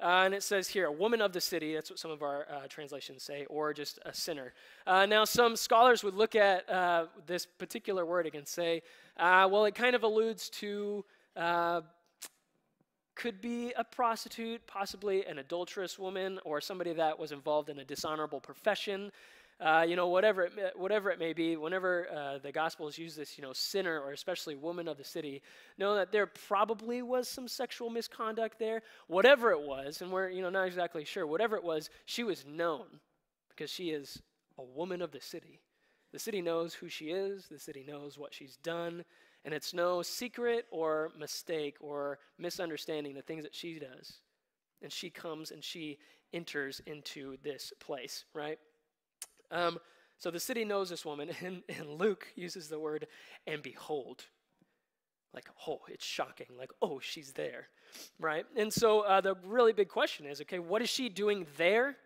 Uh, 0.00 0.24
and 0.24 0.34
it 0.34 0.42
says 0.42 0.68
here, 0.68 0.86
a 0.86 0.92
woman 0.92 1.22
of 1.22 1.32
the 1.32 1.40
city, 1.40 1.74
that's 1.74 1.88
what 1.88 1.98
some 1.98 2.10
of 2.10 2.22
our 2.22 2.46
uh, 2.50 2.66
translations 2.68 3.22
say, 3.22 3.46
or 3.46 3.72
just 3.72 3.98
a 4.04 4.12
sinner. 4.12 4.52
Uh, 4.86 5.06
now, 5.06 5.24
some 5.24 5.56
scholars 5.56 6.04
would 6.04 6.14
look 6.14 6.34
at 6.34 6.68
uh, 6.68 7.06
this 7.26 7.46
particular 7.46 8.04
word 8.04 8.30
and 8.34 8.46
say, 8.46 8.82
uh, 9.16 9.48
well, 9.50 9.64
it 9.64 9.74
kind 9.74 9.96
of 9.96 10.02
alludes 10.02 10.50
to 10.50 11.04
uh, 11.34 11.80
could 13.14 13.40
be 13.40 13.72
a 13.76 13.82
prostitute, 13.82 14.66
possibly 14.66 15.24
an 15.24 15.38
adulterous 15.38 15.98
woman, 15.98 16.38
or 16.44 16.60
somebody 16.60 16.92
that 16.92 17.18
was 17.18 17.32
involved 17.32 17.70
in 17.70 17.78
a 17.78 17.84
dishonorable 17.84 18.40
profession. 18.40 19.10
Uh, 19.58 19.86
you 19.88 19.96
know, 19.96 20.08
whatever 20.08 20.42
it, 20.42 20.52
whatever 20.76 21.10
it 21.10 21.18
may 21.18 21.32
be, 21.32 21.56
whenever 21.56 22.06
uh, 22.14 22.38
the 22.38 22.52
Gospels 22.52 22.98
use 22.98 23.16
this, 23.16 23.38
you 23.38 23.42
know, 23.42 23.54
sinner 23.54 24.00
or 24.00 24.12
especially 24.12 24.54
woman 24.54 24.86
of 24.86 24.98
the 24.98 25.04
city, 25.04 25.40
know 25.78 25.94
that 25.94 26.12
there 26.12 26.26
probably 26.26 27.00
was 27.00 27.26
some 27.26 27.48
sexual 27.48 27.88
misconduct 27.88 28.58
there. 28.58 28.82
Whatever 29.06 29.52
it 29.52 29.62
was, 29.62 30.02
and 30.02 30.12
we're, 30.12 30.28
you 30.28 30.42
know, 30.42 30.50
not 30.50 30.66
exactly 30.66 31.06
sure, 31.06 31.26
whatever 31.26 31.56
it 31.56 31.64
was, 31.64 31.88
she 32.04 32.22
was 32.22 32.44
known 32.46 32.84
because 33.48 33.70
she 33.70 33.90
is 33.90 34.20
a 34.58 34.62
woman 34.62 35.00
of 35.00 35.10
the 35.10 35.22
city. 35.22 35.60
The 36.12 36.18
city 36.18 36.42
knows 36.42 36.74
who 36.74 36.88
she 36.88 37.06
is, 37.06 37.46
the 37.48 37.58
city 37.58 37.84
knows 37.86 38.18
what 38.18 38.34
she's 38.34 38.56
done, 38.56 39.04
and 39.44 39.54
it's 39.54 39.72
no 39.72 40.02
secret 40.02 40.66
or 40.70 41.12
mistake 41.18 41.76
or 41.80 42.18
misunderstanding 42.38 43.14
the 43.14 43.22
things 43.22 43.44
that 43.44 43.54
she 43.54 43.78
does. 43.78 44.18
And 44.82 44.92
she 44.92 45.08
comes 45.08 45.50
and 45.50 45.64
she 45.64 45.98
enters 46.34 46.82
into 46.86 47.38
this 47.42 47.72
place, 47.80 48.24
right? 48.34 48.58
Um, 49.50 49.78
so 50.18 50.30
the 50.30 50.40
city 50.40 50.64
knows 50.64 50.88
this 50.90 51.04
woman, 51.04 51.30
and, 51.44 51.62
and 51.68 51.98
Luke 51.98 52.28
uses 52.34 52.68
the 52.68 52.78
word, 52.78 53.06
and 53.46 53.62
behold. 53.62 54.24
Like, 55.34 55.48
oh, 55.68 55.80
it's 55.88 56.04
shocking. 56.04 56.46
Like, 56.58 56.70
oh, 56.80 56.98
she's 56.98 57.32
there, 57.32 57.68
right? 58.18 58.46
And 58.56 58.72
so 58.72 59.00
uh, 59.00 59.20
the 59.20 59.34
really 59.44 59.74
big 59.74 59.88
question 59.88 60.24
is 60.24 60.40
okay, 60.40 60.58
what 60.58 60.80
is 60.80 60.88
she 60.88 61.08
doing 61.10 61.46
there 61.58 61.96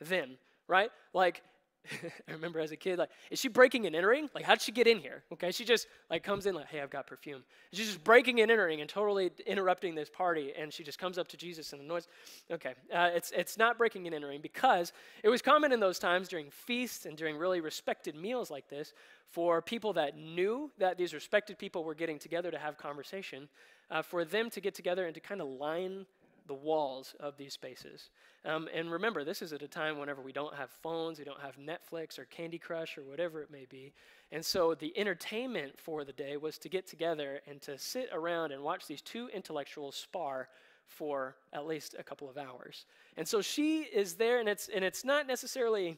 then, 0.00 0.38
right? 0.68 0.90
Like, 1.12 1.42
I 2.28 2.32
remember 2.32 2.60
as 2.60 2.70
a 2.70 2.76
kid, 2.76 2.98
like, 2.98 3.10
is 3.30 3.40
she 3.40 3.48
breaking 3.48 3.86
and 3.86 3.96
entering? 3.96 4.28
Like, 4.34 4.44
how 4.44 4.54
did 4.54 4.62
she 4.62 4.72
get 4.72 4.86
in 4.86 4.98
here? 4.98 5.22
Okay, 5.32 5.50
she 5.50 5.64
just 5.64 5.88
like 6.10 6.22
comes 6.22 6.46
in 6.46 6.54
like, 6.54 6.68
hey, 6.68 6.80
I've 6.80 6.90
got 6.90 7.06
perfume. 7.06 7.42
She's 7.72 7.86
just 7.86 8.04
breaking 8.04 8.40
and 8.40 8.50
entering 8.50 8.80
and 8.80 8.88
totally 8.88 9.30
interrupting 9.46 9.94
this 9.94 10.08
party, 10.08 10.52
and 10.56 10.72
she 10.72 10.84
just 10.84 10.98
comes 10.98 11.18
up 11.18 11.28
to 11.28 11.36
Jesus 11.36 11.72
and 11.72 11.82
annoys. 11.82 12.06
Okay, 12.50 12.74
uh, 12.94 13.10
it's 13.14 13.32
it's 13.32 13.58
not 13.58 13.78
breaking 13.78 14.06
and 14.06 14.14
entering 14.14 14.40
because 14.40 14.92
it 15.22 15.28
was 15.28 15.42
common 15.42 15.72
in 15.72 15.80
those 15.80 15.98
times 15.98 16.28
during 16.28 16.50
feasts 16.50 17.06
and 17.06 17.16
during 17.16 17.36
really 17.36 17.60
respected 17.60 18.14
meals 18.14 18.50
like 18.50 18.68
this 18.68 18.92
for 19.28 19.60
people 19.60 19.92
that 19.94 20.16
knew 20.16 20.70
that 20.78 20.98
these 20.98 21.14
respected 21.14 21.58
people 21.58 21.84
were 21.84 21.94
getting 21.94 22.18
together 22.18 22.50
to 22.50 22.58
have 22.58 22.76
conversation, 22.76 23.48
uh, 23.90 24.02
for 24.02 24.24
them 24.24 24.50
to 24.50 24.60
get 24.60 24.74
together 24.74 25.06
and 25.06 25.14
to 25.14 25.20
kind 25.20 25.40
of 25.40 25.48
line 25.48 26.06
the 26.46 26.54
walls 26.54 27.14
of 27.20 27.36
these 27.36 27.52
spaces. 27.52 28.10
Um, 28.44 28.68
and 28.74 28.90
remember, 28.90 29.24
this 29.24 29.42
is 29.42 29.52
at 29.52 29.62
a 29.62 29.68
time 29.68 29.98
whenever 29.98 30.20
we 30.20 30.32
don't 30.32 30.54
have 30.54 30.70
phones, 30.70 31.18
we 31.18 31.24
don't 31.24 31.40
have 31.40 31.56
Netflix 31.56 32.18
or 32.18 32.24
Candy 32.24 32.58
Crush 32.58 32.98
or 32.98 33.02
whatever 33.02 33.40
it 33.40 33.50
may 33.50 33.66
be. 33.68 33.92
And 34.32 34.44
so 34.44 34.74
the 34.74 34.96
entertainment 34.98 35.78
for 35.78 36.04
the 36.04 36.12
day 36.12 36.36
was 36.36 36.58
to 36.58 36.68
get 36.68 36.86
together 36.86 37.40
and 37.46 37.60
to 37.62 37.78
sit 37.78 38.08
around 38.12 38.52
and 38.52 38.62
watch 38.62 38.86
these 38.86 39.02
two 39.02 39.28
intellectuals 39.32 39.94
spar 39.94 40.48
for 40.86 41.36
at 41.52 41.66
least 41.66 41.94
a 41.98 42.02
couple 42.02 42.28
of 42.28 42.36
hours. 42.36 42.86
And 43.16 43.26
so 43.26 43.40
she 43.40 43.82
is 43.82 44.14
there, 44.14 44.40
and 44.40 44.48
it's, 44.48 44.68
and 44.74 44.84
it's 44.84 45.04
not 45.04 45.26
necessarily 45.26 45.96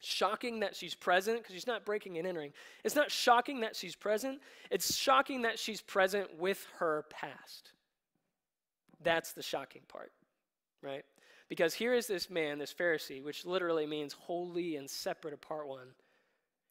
shocking 0.00 0.60
that 0.60 0.76
she's 0.76 0.94
present 0.94 1.38
because 1.38 1.54
she's 1.54 1.66
not 1.66 1.84
breaking 1.84 2.18
and 2.18 2.26
entering. 2.26 2.52
It's 2.84 2.94
not 2.94 3.10
shocking 3.10 3.60
that 3.60 3.76
she's 3.76 3.96
present, 3.96 4.40
it's 4.70 4.96
shocking 4.96 5.42
that 5.42 5.58
she's 5.58 5.80
present 5.80 6.38
with 6.38 6.66
her 6.78 7.04
past. 7.10 7.72
That's 9.02 9.32
the 9.32 9.42
shocking 9.42 9.82
part, 9.88 10.12
right? 10.82 11.04
Because 11.48 11.74
here 11.74 11.94
is 11.94 12.06
this 12.06 12.28
man, 12.28 12.58
this 12.58 12.74
Pharisee, 12.74 13.22
which 13.22 13.46
literally 13.46 13.86
means 13.86 14.12
holy 14.12 14.76
and 14.76 14.88
separate 14.88 15.34
apart 15.34 15.66
one, 15.66 15.88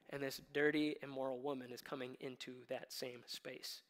and 0.09 0.21
this 0.21 0.39
dirty, 0.53 0.95
immoral 1.01 1.39
woman 1.39 1.71
is 1.71 1.81
coming 1.81 2.15
into 2.19 2.53
that 2.69 2.93
same 2.93 3.21
space. 3.25 3.81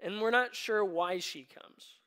And 0.00 0.20
we're 0.20 0.30
not 0.30 0.54
sure 0.54 0.84
why 0.84 1.18
she 1.18 1.44
comes. 1.44 1.98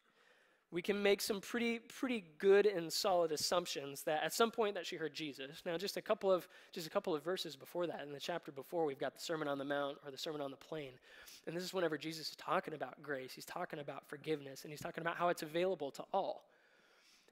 We 0.72 0.82
can 0.82 1.04
make 1.04 1.20
some 1.20 1.42
pretty, 1.42 1.80
pretty 1.80 2.24
good 2.38 2.66
and 2.66 2.92
solid 2.92 3.34
assumptions 3.34 4.04
that 4.04 4.24
at 4.24 4.34
some 4.34 4.52
point 4.52 4.76
that 4.76 4.86
she 4.86 4.96
heard 4.96 5.14
Jesus. 5.14 5.62
Now, 5.66 5.78
just 5.78 5.98
a 5.98 6.02
couple 6.02 6.32
of 6.32 6.48
just 6.72 6.88
a 6.88 6.90
couple 6.90 7.14
of 7.14 7.22
verses 7.24 7.58
before 7.58 7.88
that, 7.88 8.04
in 8.04 8.14
the 8.14 8.20
chapter 8.22 8.54
before, 8.54 8.86
we've 8.86 8.98
got 8.98 9.14
the 9.14 9.20
Sermon 9.20 9.50
on 9.50 9.58
the 9.58 9.66
Mount 9.66 9.98
or 10.06 10.12
the 10.12 10.18
Sermon 10.18 10.40
on 10.40 10.50
the 10.50 10.56
Plain, 10.56 10.92
and 11.48 11.56
this 11.56 11.64
is 11.64 11.74
whenever 11.74 11.98
Jesus 11.98 12.30
is 12.30 12.36
talking 12.36 12.74
about 12.74 13.02
grace. 13.02 13.32
He's 13.34 13.46
talking 13.46 13.80
about 13.80 14.08
forgiveness, 14.08 14.64
and 14.64 14.72
he's 14.72 14.82
talking 14.82 15.02
about 15.02 15.18
how 15.18 15.30
it's 15.30 15.42
available 15.42 15.92
to 15.92 16.04
all. 16.14 16.44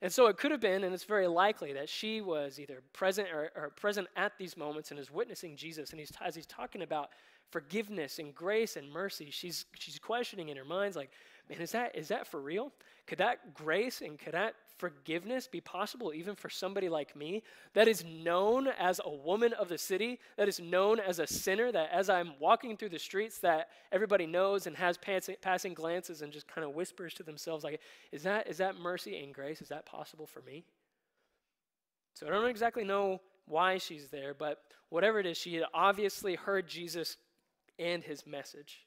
And 0.01 0.11
so 0.11 0.27
it 0.27 0.37
could 0.37 0.51
have 0.51 0.61
been, 0.61 0.83
and 0.83 0.93
it's 0.93 1.03
very 1.03 1.27
likely, 1.27 1.73
that 1.73 1.89
she 1.89 2.21
was 2.21 2.59
either 2.59 2.81
present 2.93 3.27
or, 3.33 3.51
or 3.55 3.69
present 3.69 4.07
at 4.15 4.37
these 4.37 4.55
moments 4.55 4.91
and 4.91 4.99
is 4.99 5.11
witnessing 5.11 5.57
Jesus. 5.57 5.91
And 5.91 5.99
he's, 5.99 6.11
as 6.21 6.35
he's 6.35 6.45
talking 6.45 6.81
about 6.81 7.09
forgiveness 7.51 8.19
and 8.19 8.33
grace 8.33 8.75
and 8.75 8.91
mercy, 8.91 9.29
she's, 9.31 9.65
she's 9.77 9.99
questioning 9.99 10.49
in 10.49 10.57
her 10.57 10.65
mind, 10.65 10.95
like, 10.95 11.11
man, 11.49 11.61
is 11.61 11.71
that, 11.71 11.95
is 11.95 12.07
that 12.09 12.27
for 12.27 12.39
real? 12.39 12.71
Could 13.07 13.17
that 13.17 13.53
grace 13.53 14.01
and 14.01 14.19
could 14.19 14.33
that 14.33 14.55
forgiveness 14.77 15.47
be 15.47 15.59
possible 15.59 16.13
even 16.13 16.35
for 16.35 16.49
somebody 16.49 16.87
like 16.87 17.15
me 17.15 17.43
that 17.73 17.87
is 17.87 18.05
known 18.05 18.67
as 18.79 19.01
a 19.03 19.09
woman 19.09 19.51
of 19.53 19.67
the 19.67 19.77
city, 19.77 20.19
that 20.37 20.47
is 20.47 20.59
known 20.59 20.99
as 20.99 21.19
a 21.19 21.27
sinner, 21.27 21.71
that 21.71 21.89
as 21.91 22.09
I'm 22.09 22.33
walking 22.39 22.77
through 22.77 22.89
the 22.89 22.99
streets 22.99 23.39
that 23.39 23.69
everybody 23.91 24.25
knows 24.25 24.67
and 24.67 24.75
has 24.77 24.97
passing, 24.97 25.35
passing 25.41 25.73
glances 25.73 26.21
and 26.21 26.31
just 26.31 26.47
kind 26.47 26.65
of 26.65 26.75
whispers 26.75 27.13
to 27.15 27.23
themselves 27.23 27.63
like, 27.63 27.81
is 28.11 28.23
that, 28.23 28.47
is 28.47 28.57
that 28.57 28.79
mercy 28.79 29.21
and 29.21 29.33
grace? 29.33 29.61
Is 29.61 29.69
that 29.69 29.85
possible 29.85 30.25
for 30.25 30.41
me? 30.41 30.63
So 32.13 32.27
I 32.27 32.29
don't 32.29 32.45
exactly 32.45 32.83
know 32.83 33.21
why 33.47 33.77
she's 33.79 34.09
there, 34.09 34.33
but 34.33 34.61
whatever 34.89 35.19
it 35.19 35.25
is, 35.25 35.37
she 35.37 35.55
had 35.55 35.65
obviously 35.73 36.35
heard 36.35 36.67
Jesus 36.67 37.17
and 37.79 38.03
his 38.03 38.27
message. 38.27 38.85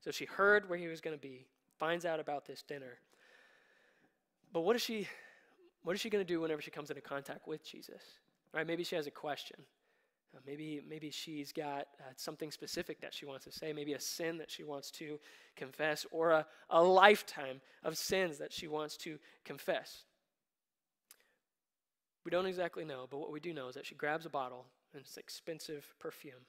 So 0.00 0.10
she 0.10 0.24
heard 0.24 0.68
where 0.68 0.78
he 0.78 0.86
was 0.86 1.00
going 1.00 1.16
to 1.16 1.20
be, 1.20 1.46
finds 1.78 2.04
out 2.04 2.20
about 2.20 2.46
this 2.46 2.62
dinner. 2.62 2.98
But 4.52 4.60
what 4.60 4.76
is 4.76 4.82
she 4.82 5.08
what 5.82 5.94
is 5.94 6.00
she 6.00 6.10
going 6.10 6.24
to 6.24 6.26
do 6.26 6.40
whenever 6.40 6.60
she 6.60 6.70
comes 6.72 6.90
into 6.90 7.02
contact 7.02 7.46
with 7.46 7.64
Jesus? 7.64 8.02
Right? 8.52 8.66
Maybe 8.66 8.82
she 8.82 8.96
has 8.96 9.06
a 9.06 9.10
question. 9.10 9.56
Uh, 10.34 10.40
maybe 10.46 10.80
maybe 10.88 11.10
she's 11.10 11.52
got 11.52 11.86
uh, 12.00 12.12
something 12.16 12.50
specific 12.50 13.00
that 13.00 13.14
she 13.14 13.26
wants 13.26 13.44
to 13.44 13.52
say, 13.52 13.72
maybe 13.72 13.92
a 13.92 14.00
sin 14.00 14.38
that 14.38 14.50
she 14.50 14.64
wants 14.64 14.90
to 14.92 15.18
confess 15.54 16.06
or 16.10 16.30
a, 16.30 16.46
a 16.70 16.82
lifetime 16.82 17.60
of 17.84 17.96
sins 17.96 18.38
that 18.38 18.52
she 18.52 18.66
wants 18.66 18.96
to 18.96 19.18
confess. 19.44 20.04
We 22.24 22.30
don't 22.30 22.46
exactly 22.46 22.84
know, 22.84 23.06
but 23.08 23.18
what 23.18 23.30
we 23.30 23.38
do 23.38 23.54
know 23.54 23.68
is 23.68 23.76
that 23.76 23.86
she 23.86 23.94
grabs 23.94 24.26
a 24.26 24.30
bottle 24.30 24.66
and 24.92 25.02
it's 25.02 25.16
expensive 25.16 25.94
perfume 26.00 26.44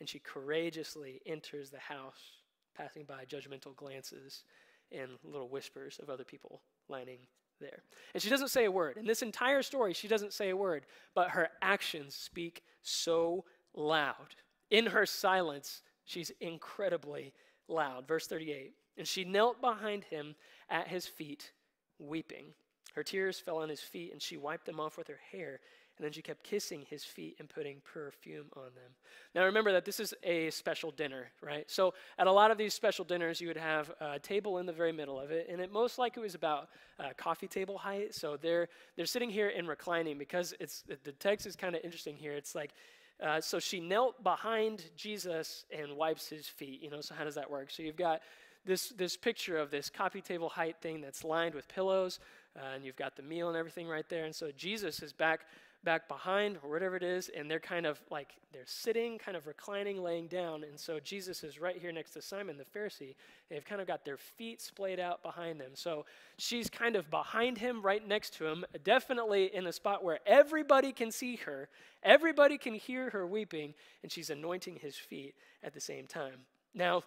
and 0.00 0.08
she 0.08 0.18
courageously 0.18 1.20
enters 1.26 1.70
the 1.70 1.78
house, 1.78 2.42
passing 2.76 3.04
by 3.04 3.24
judgmental 3.24 3.74
glances 3.76 4.44
and 4.92 5.10
little 5.24 5.48
whispers 5.48 5.98
of 6.02 6.10
other 6.10 6.24
people 6.24 6.60
lining 6.88 7.18
there. 7.60 7.82
And 8.14 8.22
she 8.22 8.28
doesn't 8.28 8.48
say 8.48 8.64
a 8.66 8.70
word. 8.70 8.96
In 8.96 9.06
this 9.06 9.22
entire 9.22 9.62
story, 9.62 9.92
she 9.92 10.08
doesn't 10.08 10.32
say 10.32 10.50
a 10.50 10.56
word, 10.56 10.86
but 11.14 11.30
her 11.30 11.48
actions 11.62 12.14
speak 12.14 12.62
so 12.82 13.44
loud. 13.74 14.34
In 14.70 14.86
her 14.86 15.06
silence, 15.06 15.82
she's 16.04 16.32
incredibly 16.40 17.32
loud. 17.68 18.06
Verse 18.06 18.26
38 18.26 18.74
And 18.98 19.06
she 19.06 19.24
knelt 19.24 19.60
behind 19.60 20.04
him 20.04 20.34
at 20.68 20.88
his 20.88 21.06
feet, 21.06 21.52
weeping. 21.98 22.54
Her 22.94 23.02
tears 23.02 23.38
fell 23.38 23.58
on 23.58 23.68
his 23.68 23.80
feet, 23.80 24.12
and 24.12 24.22
she 24.22 24.36
wiped 24.36 24.66
them 24.66 24.80
off 24.80 24.96
with 24.96 25.08
her 25.08 25.20
hair. 25.30 25.60
And 25.96 26.04
then 26.04 26.12
she 26.12 26.20
kept 26.20 26.42
kissing 26.42 26.84
his 26.90 27.04
feet 27.04 27.36
and 27.38 27.48
putting 27.48 27.80
perfume 27.80 28.46
on 28.54 28.64
them. 28.74 28.92
Now 29.34 29.44
remember 29.44 29.72
that 29.72 29.84
this 29.84 29.98
is 29.98 30.12
a 30.22 30.50
special 30.50 30.90
dinner, 30.90 31.30
right? 31.40 31.70
So 31.70 31.94
at 32.18 32.26
a 32.26 32.32
lot 32.32 32.50
of 32.50 32.58
these 32.58 32.74
special 32.74 33.04
dinners, 33.04 33.40
you 33.40 33.48
would 33.48 33.56
have 33.56 33.90
a 34.00 34.18
table 34.18 34.58
in 34.58 34.66
the 34.66 34.72
very 34.72 34.92
middle 34.92 35.18
of 35.18 35.30
it, 35.30 35.48
and 35.50 35.60
it 35.60 35.72
most 35.72 35.98
likely 35.98 36.22
was 36.22 36.34
about 36.34 36.68
uh, 37.00 37.10
coffee 37.16 37.48
table 37.48 37.78
height. 37.78 38.14
So 38.14 38.36
they're 38.36 38.68
they're 38.96 39.06
sitting 39.06 39.30
here 39.30 39.52
and 39.56 39.66
reclining 39.66 40.18
because 40.18 40.54
it's 40.60 40.84
the 41.04 41.12
text 41.12 41.46
is 41.46 41.56
kind 41.56 41.74
of 41.74 41.82
interesting 41.82 42.16
here. 42.16 42.32
It's 42.32 42.54
like. 42.54 42.72
Uh, 43.18 43.40
so 43.40 43.58
she 43.58 43.80
knelt 43.80 44.22
behind 44.22 44.90
Jesus 44.94 45.64
and 45.70 45.96
wipes 45.96 46.28
his 46.28 46.46
feet. 46.48 46.82
You 46.82 46.90
know, 46.90 47.00
so 47.00 47.14
how 47.14 47.24
does 47.24 47.36
that 47.36 47.50
work? 47.50 47.70
So 47.70 47.82
you've 47.82 47.96
got 47.96 48.20
this 48.66 48.90
this 48.90 49.16
picture 49.16 49.56
of 49.56 49.70
this 49.70 49.88
coffee 49.88 50.20
table 50.20 50.50
height 50.50 50.76
thing 50.82 51.00
that's 51.00 51.24
lined 51.24 51.54
with 51.54 51.66
pillows, 51.68 52.20
uh, 52.56 52.74
and 52.74 52.84
you've 52.84 52.96
got 52.96 53.16
the 53.16 53.22
meal 53.22 53.48
and 53.48 53.56
everything 53.56 53.88
right 53.88 54.06
there. 54.10 54.26
And 54.26 54.34
so 54.34 54.50
Jesus 54.54 55.02
is 55.02 55.14
back 55.14 55.46
back 55.86 56.08
behind 56.08 56.58
or 56.62 56.68
whatever 56.68 56.96
it 56.96 57.02
is, 57.02 57.30
and 57.34 57.50
they're 57.50 57.60
kind 57.60 57.86
of 57.86 57.98
like 58.10 58.34
they're 58.52 58.62
sitting, 58.66 59.16
kind 59.16 59.36
of 59.36 59.46
reclining, 59.46 60.02
laying 60.02 60.26
down. 60.26 60.64
And 60.64 60.78
so 60.78 60.98
Jesus 61.00 61.44
is 61.44 61.60
right 61.60 61.78
here 61.78 61.92
next 61.92 62.10
to 62.10 62.20
Simon 62.20 62.58
the 62.58 62.78
Pharisee. 62.78 63.14
They've 63.48 63.64
kind 63.64 63.80
of 63.80 63.86
got 63.86 64.04
their 64.04 64.16
feet 64.16 64.60
splayed 64.60 65.00
out 65.00 65.22
behind 65.22 65.60
them. 65.60 65.70
So 65.74 66.04
she's 66.36 66.68
kind 66.68 66.96
of 66.96 67.08
behind 67.10 67.56
him, 67.56 67.80
right 67.80 68.06
next 68.06 68.34
to 68.34 68.46
him, 68.46 68.66
definitely 68.84 69.54
in 69.54 69.66
a 69.66 69.72
spot 69.72 70.04
where 70.04 70.18
everybody 70.26 70.92
can 70.92 71.10
see 71.10 71.36
her, 71.36 71.68
everybody 72.02 72.58
can 72.58 72.74
hear 72.74 73.08
her 73.10 73.26
weeping, 73.26 73.72
and 74.02 74.10
she's 74.12 74.28
anointing 74.28 74.80
his 74.82 74.96
feet 74.96 75.34
at 75.62 75.72
the 75.72 75.80
same 75.80 76.06
time. 76.06 76.40
Now, 76.74 77.04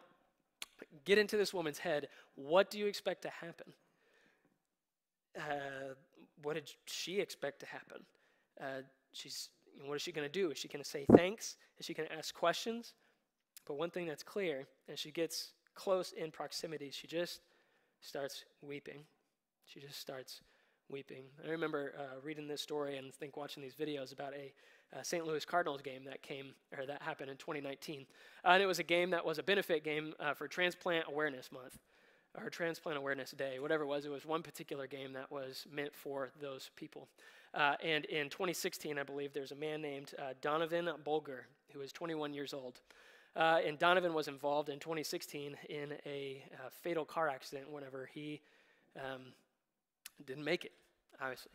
get 1.06 1.18
into 1.18 1.36
this 1.38 1.54
woman's 1.54 1.80
head. 1.80 2.08
What 2.36 2.72
do 2.72 2.80
you 2.80 2.88
expect 2.88 3.24
to 3.24 3.30
happen? 3.30 3.74
Uh, 5.38 5.94
what 6.42 6.54
did 6.54 6.72
she 6.86 7.20
expect 7.20 7.60
to 7.60 7.66
happen? 7.66 8.06
Uh, 8.62 8.82
she's, 9.14 9.50
what 9.86 9.96
is 9.96 10.02
she 10.02 10.12
going 10.12 10.28
to 10.28 10.32
do? 10.32 10.52
Is 10.52 10.58
she 10.58 10.68
going 10.68 10.84
to 10.84 10.90
say 10.90 11.06
thanks? 11.16 11.58
Is 11.78 11.86
she 11.86 11.94
going 11.94 12.10
to 12.10 12.16
ask 12.16 12.34
questions? 12.34 12.94
But 13.66 13.76
one 13.76 13.90
thing 13.90 14.08
that's 14.08 14.24
clear, 14.24 14.68
as 14.92 15.00
she 15.00 15.12
gets 15.12 15.52
close 15.76 16.12
in 16.12 16.32
proximity, 16.32 16.92
she 16.92 17.08
just 17.08 17.42
starts 18.02 18.46
weeping. 18.62 19.02
She 19.66 19.80
just 19.80 20.00
starts 20.00 20.42
weeping. 20.90 21.24
I 21.46 21.52
remember 21.52 21.94
uh, 21.98 22.20
reading 22.24 22.48
this 22.48 22.62
story 22.62 22.98
and 22.98 23.14
think 23.14 23.38
watching 23.38 23.62
these 23.62 23.76
videos 23.76 24.12
about 24.12 24.34
a 24.34 24.52
St. 25.04 25.26
Louis 25.26 25.46
Cardinals 25.46 25.82
game 25.82 26.04
that 26.06 26.24
came 26.24 26.54
or 26.76 26.86
that 26.86 27.02
happened 27.02 27.30
in 27.30 27.38
2019, 27.38 28.06
uh, 28.44 28.48
and 28.50 28.64
it 28.64 28.66
was 28.66 28.80
a 28.80 28.84
game 28.84 29.12
that 29.12 29.24
was 29.24 29.38
a 29.38 29.44
benefit 29.44 29.84
game 29.84 30.14
uh, 30.20 30.34
for 30.34 30.48
Transplant 30.48 31.06
Awareness 31.08 31.52
Month 31.52 31.78
or 32.44 32.50
Transplant 32.50 32.98
Awareness 32.98 33.32
Day, 33.32 33.60
whatever 33.60 33.84
it 33.84 33.88
was. 33.88 34.06
It 34.06 34.12
was 34.12 34.26
one 34.26 34.44
particular 34.44 34.88
game 34.88 35.14
that 35.14 35.32
was 35.32 35.66
meant 35.72 35.94
for 35.94 36.32
those 36.42 36.70
people. 36.76 37.08
Uh, 37.54 37.76
and 37.84 38.06
in 38.06 38.30
2016, 38.30 38.98
I 38.98 39.04
believe, 39.04 39.34
there's 39.34 39.52
a 39.52 39.56
man 39.56 39.82
named 39.82 40.14
uh, 40.20 40.34
Donovan 40.42 40.90
Bulger 41.04 41.48
who 41.74 41.80
was 41.80 41.92
21 41.92 42.34
years 42.34 42.54
old. 42.54 42.82
Uh, 43.36 43.60
and 43.66 43.78
Donovan 43.78 44.14
was 44.14 44.28
involved 44.28 44.70
in 44.70 44.80
2016 44.80 45.56
in 45.70 45.94
a 46.06 46.44
uh, 46.54 46.70
fatal 46.82 47.06
car 47.06 47.30
accident 47.30 47.72
whenever 47.72 48.10
he 48.12 48.42
um, 48.98 49.22
didn't 50.26 50.44
make 50.44 50.66
it, 50.66 50.72
obviously. 51.22 51.52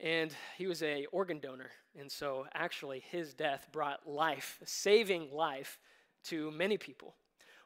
And 0.00 0.34
he 0.56 0.66
was 0.66 0.82
a 0.82 1.06
organ 1.12 1.38
donor. 1.38 1.70
And 1.98 2.10
so 2.10 2.46
actually 2.54 3.02
his 3.10 3.34
death 3.34 3.68
brought 3.72 4.08
life, 4.08 4.58
saving 4.64 5.32
life 5.32 5.78
to 6.24 6.50
many 6.50 6.76
people. 6.76 7.14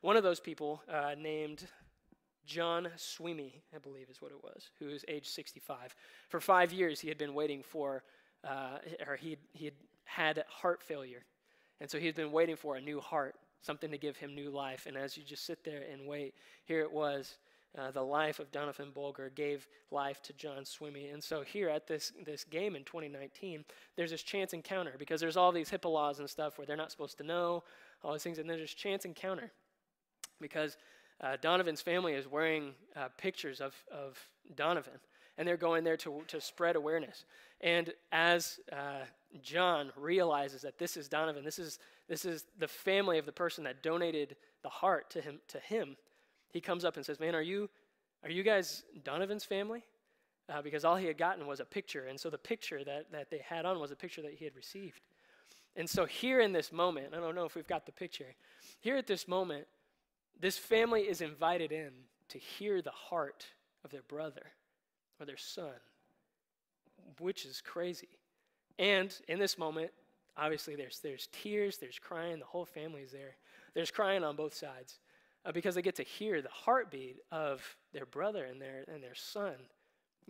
One 0.01 0.17
of 0.17 0.23
those 0.23 0.41
people 0.41 0.83
uh, 0.93 1.15
named 1.19 1.67
John 2.47 2.89
Sweeney, 2.97 3.63
I 3.75 3.79
believe 3.79 4.11
is 4.11 4.21
what 4.21 4.33
it 4.33 4.43
was, 4.43 4.71
who 4.79 4.87
was 4.87 5.05
age 5.09 5.29
65. 5.29 5.95
For 6.29 6.41
five 6.41 6.73
years, 6.73 7.01
he 7.01 7.09
had 7.09 7.19
been 7.19 7.35
waiting 7.35 7.63
for, 7.63 8.03
uh, 8.43 8.79
or 9.07 9.17
he 9.17 9.37
he 9.53 9.67
had 9.67 9.75
had 10.05 10.45
heart 10.49 10.83
failure. 10.83 11.25
And 11.81 11.91
so 11.91 11.99
he 11.99 12.07
had 12.07 12.15
been 12.15 12.33
waiting 12.33 12.57
for 12.57 12.77
a 12.77 12.81
new 12.81 13.01
heart, 13.01 13.35
something 13.63 13.91
to 13.91 13.99
give 13.99 14.17
him 14.17 14.35
new 14.35 14.51
life. 14.51 14.87
And 14.87 14.97
as 14.97 15.17
you 15.17 15.25
just 15.25 15.45
sit 15.45 15.65
there 15.65 15.83
and 15.91 16.07
wait, 16.07 16.35
here 16.65 16.81
it 16.81 16.93
was. 16.93 17.39
Uh, 17.77 17.91
the 17.91 18.03
life 18.03 18.39
of 18.39 18.53
Donovan 18.53 18.93
Bulger 18.95 19.33
gave 19.35 19.67
life 19.91 20.23
to 20.23 20.33
John 20.35 20.65
Sweeney. 20.65 21.09
And 21.09 21.23
so 21.23 21.43
here 21.43 21.69
at 21.69 21.89
this, 21.89 22.13
this 22.25 22.45
game 22.45 22.77
in 22.77 22.85
2019, 22.85 23.65
there's 23.97 24.13
this 24.13 24.23
chance 24.23 24.53
encounter 24.53 24.95
because 24.97 25.21
there's 25.21 25.37
all 25.37 25.51
these 25.51 25.71
HIPAA 25.71 25.93
laws 25.93 26.21
and 26.21 26.31
stuff 26.31 26.57
where 26.57 26.67
they're 26.67 26.77
not 26.77 26.93
supposed 26.93 27.19
to 27.19 27.25
know 27.25 27.65
all 28.05 28.13
these 28.13 28.23
things. 28.23 28.39
And 28.39 28.49
there's 28.49 28.61
this 28.61 28.75
chance 28.75 29.05
encounter 29.05 29.51
because 30.41 30.77
uh, 31.21 31.37
Donovan's 31.41 31.81
family 31.81 32.15
is 32.15 32.27
wearing 32.27 32.73
uh, 32.97 33.09
pictures 33.17 33.61
of, 33.61 33.75
of 33.93 34.19
Donovan, 34.57 35.01
and 35.39 35.47
they're 35.47 35.57
going 35.57 35.85
there 35.85 35.97
to, 35.99 36.23
to 36.29 36.41
spread 36.41 36.77
awareness. 36.77 37.25
And 37.61 37.93
as 38.13 38.59
uh, 38.73 39.05
John 39.43 39.91
realizes 39.97 40.63
that 40.63 40.79
this 40.79 40.97
is 40.97 41.09
Donovan, 41.09 41.45
this 41.45 41.59
is, 41.59 41.79
this 42.09 42.25
is 42.25 42.45
the 42.59 42.69
family 42.69 43.19
of 43.19 43.27
the 43.27 43.33
person 43.33 43.65
that 43.65 43.83
donated 43.83 44.37
the 44.63 44.69
heart 44.69 45.11
to 45.11 45.21
him, 45.21 45.41
to 45.49 45.59
him, 45.61 45.97
he 46.51 46.61
comes 46.61 46.85
up 46.85 46.97
and 46.97 47.05
says, 47.05 47.19
Man, 47.19 47.35
are 47.35 47.43
you, 47.43 47.69
are 48.23 48.31
you 48.31 48.43
guys 48.43 48.85
Donovan's 49.03 49.45
family? 49.45 49.83
Uh, 50.49 50.61
because 50.61 50.85
all 50.85 50.97
he 50.97 51.07
had 51.07 51.17
gotten 51.17 51.47
was 51.47 51.61
a 51.61 51.65
picture. 51.65 52.07
And 52.07 52.21
so 52.21 52.29
the 52.29 52.39
picture 52.39 52.85
that, 52.85 53.11
that 53.13 53.31
they 53.31 53.39
had 53.39 53.65
on 53.65 53.81
was 53.81 53.91
a 53.91 53.97
picture 53.97 54.21
that 54.23 54.35
he 54.35 54.45
had 54.45 54.55
received. 54.55 55.01
And 55.75 55.89
so 55.89 56.05
here 56.05 56.41
in 56.41 56.53
this 56.53 56.71
moment, 56.71 57.09
I 57.13 57.17
don't 57.17 57.35
know 57.35 57.47
if 57.47 57.55
we've 57.55 57.67
got 57.67 57.87
the 57.87 57.93
picture, 57.93 58.35
here 58.81 58.97
at 58.97 59.07
this 59.07 59.27
moment, 59.27 59.67
this 60.41 60.59
family 60.59 61.03
is 61.03 61.21
invited 61.21 61.73
in 61.73 61.91
to 62.29 62.39
hear 62.39 62.83
the 62.83 62.91
heart 62.91 63.47
of 63.85 63.91
their 63.91 64.03
brother 64.03 64.47
or 65.21 65.27
their 65.27 65.37
son, 65.37 65.75
which 67.19 67.45
is 67.45 67.61
crazy. 67.61 68.19
And 68.79 69.15
in 69.29 69.39
this 69.39 69.57
moment, 69.59 69.91
obviously 70.37 70.75
there's, 70.75 71.01
there's 71.01 71.29
tears, 71.29 71.79
there's 71.79 71.99
crying, 71.99 72.39
the 72.39 72.45
whole 72.45 72.65
family's 72.65 73.13
there. 73.13 73.37
There's 73.75 73.91
crying 73.91 74.25
on 74.25 74.37
both 74.37 74.55
sides 74.55 74.99
uh, 75.45 75.53
because 75.53 75.75
they 75.75 75.83
get 75.83 75.97
to 75.97 76.03
hear 76.03 76.43
the 76.43 76.49
heartbeat 76.49 77.19
of 77.31 77.63
their 77.93 78.07
brother 78.07 78.45
and 78.45 78.61
their, 78.61 78.85
and 78.89 79.03
their 79.03 79.15
son 79.15 79.55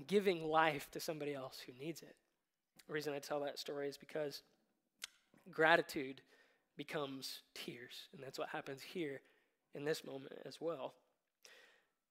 giving 0.06 0.44
life 0.44 0.90
to 0.90 1.00
somebody 1.00 1.34
else 1.34 1.60
who 1.64 1.72
needs 1.78 2.02
it. 2.02 2.16
The 2.86 2.92
reason 2.92 3.14
I 3.14 3.18
tell 3.18 3.40
that 3.40 3.58
story 3.58 3.88
is 3.88 3.96
because 3.96 4.42
gratitude 5.50 6.20
becomes 6.76 7.40
tears, 7.54 8.08
and 8.12 8.22
that's 8.22 8.38
what 8.38 8.48
happens 8.48 8.82
here 8.82 9.20
in 9.74 9.84
this 9.84 10.04
moment 10.04 10.32
as 10.44 10.60
well. 10.60 10.94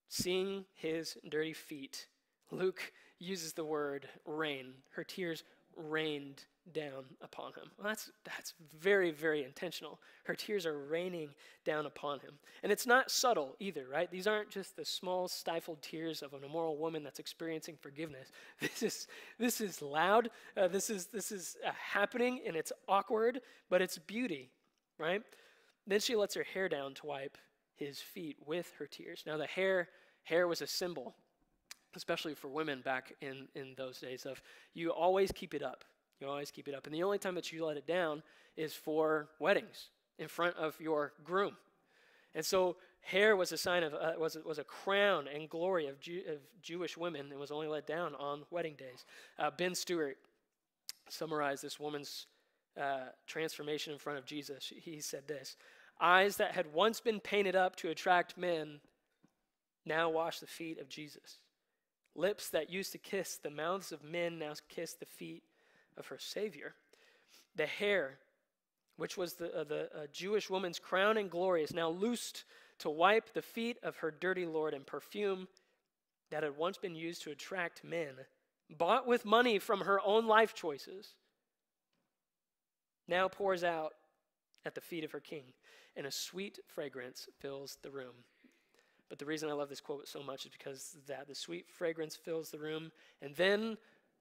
Seeing 0.10 0.66
his 0.76 1.18
dirty 1.30 1.54
feet, 1.54 2.08
Luke 2.52 2.94
uses 3.20 3.54
the 3.54 3.66
word 3.66 4.08
rain. 4.26 4.74
Her 4.92 5.04
tears 5.04 5.44
rained 5.76 6.44
down 6.72 7.04
upon 7.22 7.48
him. 7.54 7.70
Well, 7.78 7.88
that's, 7.88 8.12
that's 8.24 8.54
very, 8.80 9.12
very 9.12 9.44
intentional. 9.44 10.00
Her 10.24 10.36
tears 10.36 10.66
are 10.66 10.78
raining 10.78 11.30
down 11.66 11.86
upon 11.86 12.20
him. 12.20 12.34
And 12.62 12.72
it's 12.72 12.88
not 12.88 13.12
subtle 13.12 13.56
either, 13.60 13.86
right? 13.92 14.10
These 14.10 14.28
aren't 14.28 14.50
just 14.50 14.76
the 14.76 14.86
small, 14.86 15.28
stifled 15.28 15.82
tears 15.82 16.22
of 16.22 16.34
an 16.34 16.44
immoral 16.44 16.78
woman 16.78 17.04
that's 17.04 17.20
experiencing 17.20 17.78
forgiveness. 17.82 18.30
This 18.60 18.84
is, 18.84 19.08
this 19.40 19.62
is 19.62 19.82
loud. 19.82 20.30
Uh, 20.56 20.68
this 20.68 20.90
is, 20.90 21.08
this 21.08 21.32
is 21.32 21.58
uh, 21.68 21.72
happening, 21.72 22.42
and 22.46 22.56
it's 22.56 22.72
awkward, 22.88 23.42
but 23.70 23.82
it's 23.82 23.98
beauty, 23.98 24.52
right? 24.98 25.22
Then 25.86 26.00
she 26.00 26.16
lets 26.16 26.36
her 26.36 26.44
hair 26.44 26.70
down 26.70 26.94
to 26.96 27.08
wipe 27.08 27.38
his 27.86 28.00
feet 28.00 28.38
with 28.46 28.72
her 28.80 28.86
tears. 28.86 29.24
Now, 29.26 29.38
the 29.38 29.48
hair, 29.48 29.90
hair 30.24 30.48
was 30.48 30.62
a 30.62 30.68
symbol, 30.68 31.16
especially 31.96 32.34
for 32.34 32.48
women 32.48 32.82
back 32.82 33.14
in, 33.22 33.48
in 33.56 33.74
those 33.78 34.00
days, 34.00 34.26
of 34.26 34.42
you 34.74 34.92
always 34.92 35.32
keep 35.32 35.54
it 35.54 35.64
up. 35.64 35.84
You 36.20 36.28
always 36.28 36.52
keep 36.52 36.68
it 36.68 36.76
up. 36.76 36.86
And 36.86 36.96
the 36.96 37.04
only 37.04 37.18
time 37.18 37.36
that 37.36 37.52
you 37.52 37.66
let 37.66 37.78
it 37.78 37.88
down 37.88 38.24
is 38.56 38.74
for 38.74 39.30
weddings 39.40 39.90
in 40.18 40.28
front 40.28 40.56
of 40.56 40.80
your 40.80 41.14
groom. 41.24 41.58
And 42.36 42.46
so 42.46 42.78
hair 43.02 43.36
was 43.36 43.52
a 43.52 43.58
sign 43.58 43.84
of, 43.84 43.94
uh, 43.94 44.14
was, 44.18 44.38
was 44.46 44.58
a 44.58 44.64
crown 44.64 45.28
and 45.28 45.50
glory 45.50 45.88
of, 45.88 46.00
Jew, 46.00 46.22
of 46.30 46.38
Jewish 46.62 46.98
women 46.98 47.28
and 47.32 47.40
was 47.40 47.52
only 47.52 47.68
let 47.68 47.86
down 47.86 48.16
on 48.16 48.44
wedding 48.50 48.76
days. 48.76 49.06
Uh, 49.38 49.52
ben 49.56 49.76
Stewart 49.76 50.18
summarized 51.10 51.64
this 51.64 51.80
woman's 51.80 52.28
uh, 52.80 53.10
transformation 53.28 53.94
in 53.94 54.00
front 54.00 54.18
of 54.18 54.26
Jesus. 54.26 54.72
He 54.76 55.00
said 55.00 55.28
this 55.28 55.58
Eyes 56.00 56.38
that 56.38 56.52
had 56.52 56.74
once 56.74 57.00
been 57.00 57.20
painted 57.20 57.56
up 57.56 57.76
to 57.78 57.90
attract 57.90 58.38
men 58.38 58.80
now 59.86 60.10
wash 60.10 60.40
the 60.40 60.48
feet 60.48 60.80
of 60.80 60.90
Jesus. 60.90 61.40
Lips 62.16 62.50
that 62.50 62.70
used 62.70 62.92
to 62.92 62.98
kiss 62.98 63.38
the 63.38 63.50
mouths 63.50 63.92
of 63.92 64.04
men 64.04 64.40
now 64.40 64.54
kiss 64.70 64.94
the 64.94 65.06
feet 65.06 65.44
of 65.98 66.08
her 66.08 66.18
Savior. 66.20 66.76
The 67.56 67.66
hair, 67.66 68.20
which 68.98 69.18
was 69.18 69.34
the, 69.34 69.54
uh, 69.56 69.64
the 69.64 69.90
uh, 69.96 70.08
Jewish 70.12 70.50
woman's 70.50 70.80
crown 70.80 71.18
and 71.18 71.30
glory, 71.30 71.64
is 71.64 71.74
now 71.74 71.90
loosed 71.90 72.44
to 72.80 72.90
wipe 72.90 73.34
the 73.34 73.42
feet 73.42 73.78
of 73.84 73.98
her 73.98 74.12
dirty 74.12 74.46
Lord, 74.46 74.74
and 74.74 74.86
perfume 74.86 75.48
that 76.32 76.44
had 76.44 76.58
once 76.58 76.78
been 76.78 76.96
used 76.96 77.24
to 77.24 77.32
attract 77.32 77.84
men, 77.84 78.16
bought 78.70 79.08
with 79.08 79.26
money 79.26 79.60
from 79.60 79.82
her 79.82 80.00
own 80.02 80.28
life 80.28 80.54
choices, 80.54 81.14
now 83.08 83.28
pours 83.28 83.64
out 83.64 83.94
at 84.66 84.76
the 84.76 84.82
feet 84.82 85.04
of 85.04 85.12
her 85.12 85.20
king, 85.20 85.44
and 85.96 86.06
a 86.06 86.12
sweet 86.12 86.60
fragrance 86.68 87.28
fills 87.40 87.78
the 87.82 87.92
room. 87.92 88.14
But 89.10 89.20
the 89.20 89.26
reason 89.26 89.50
I 89.50 89.54
love 89.54 89.70
this 89.70 89.82
quote 89.82 90.08
so 90.08 90.24
much 90.24 90.46
is 90.46 90.52
because 90.52 90.98
that 91.08 91.28
the 91.28 91.36
sweet 91.36 91.70
fragrance 91.70 92.16
fills 92.16 92.50
the 92.50 92.60
room, 92.60 92.92
and 93.22 93.36
then 93.36 93.78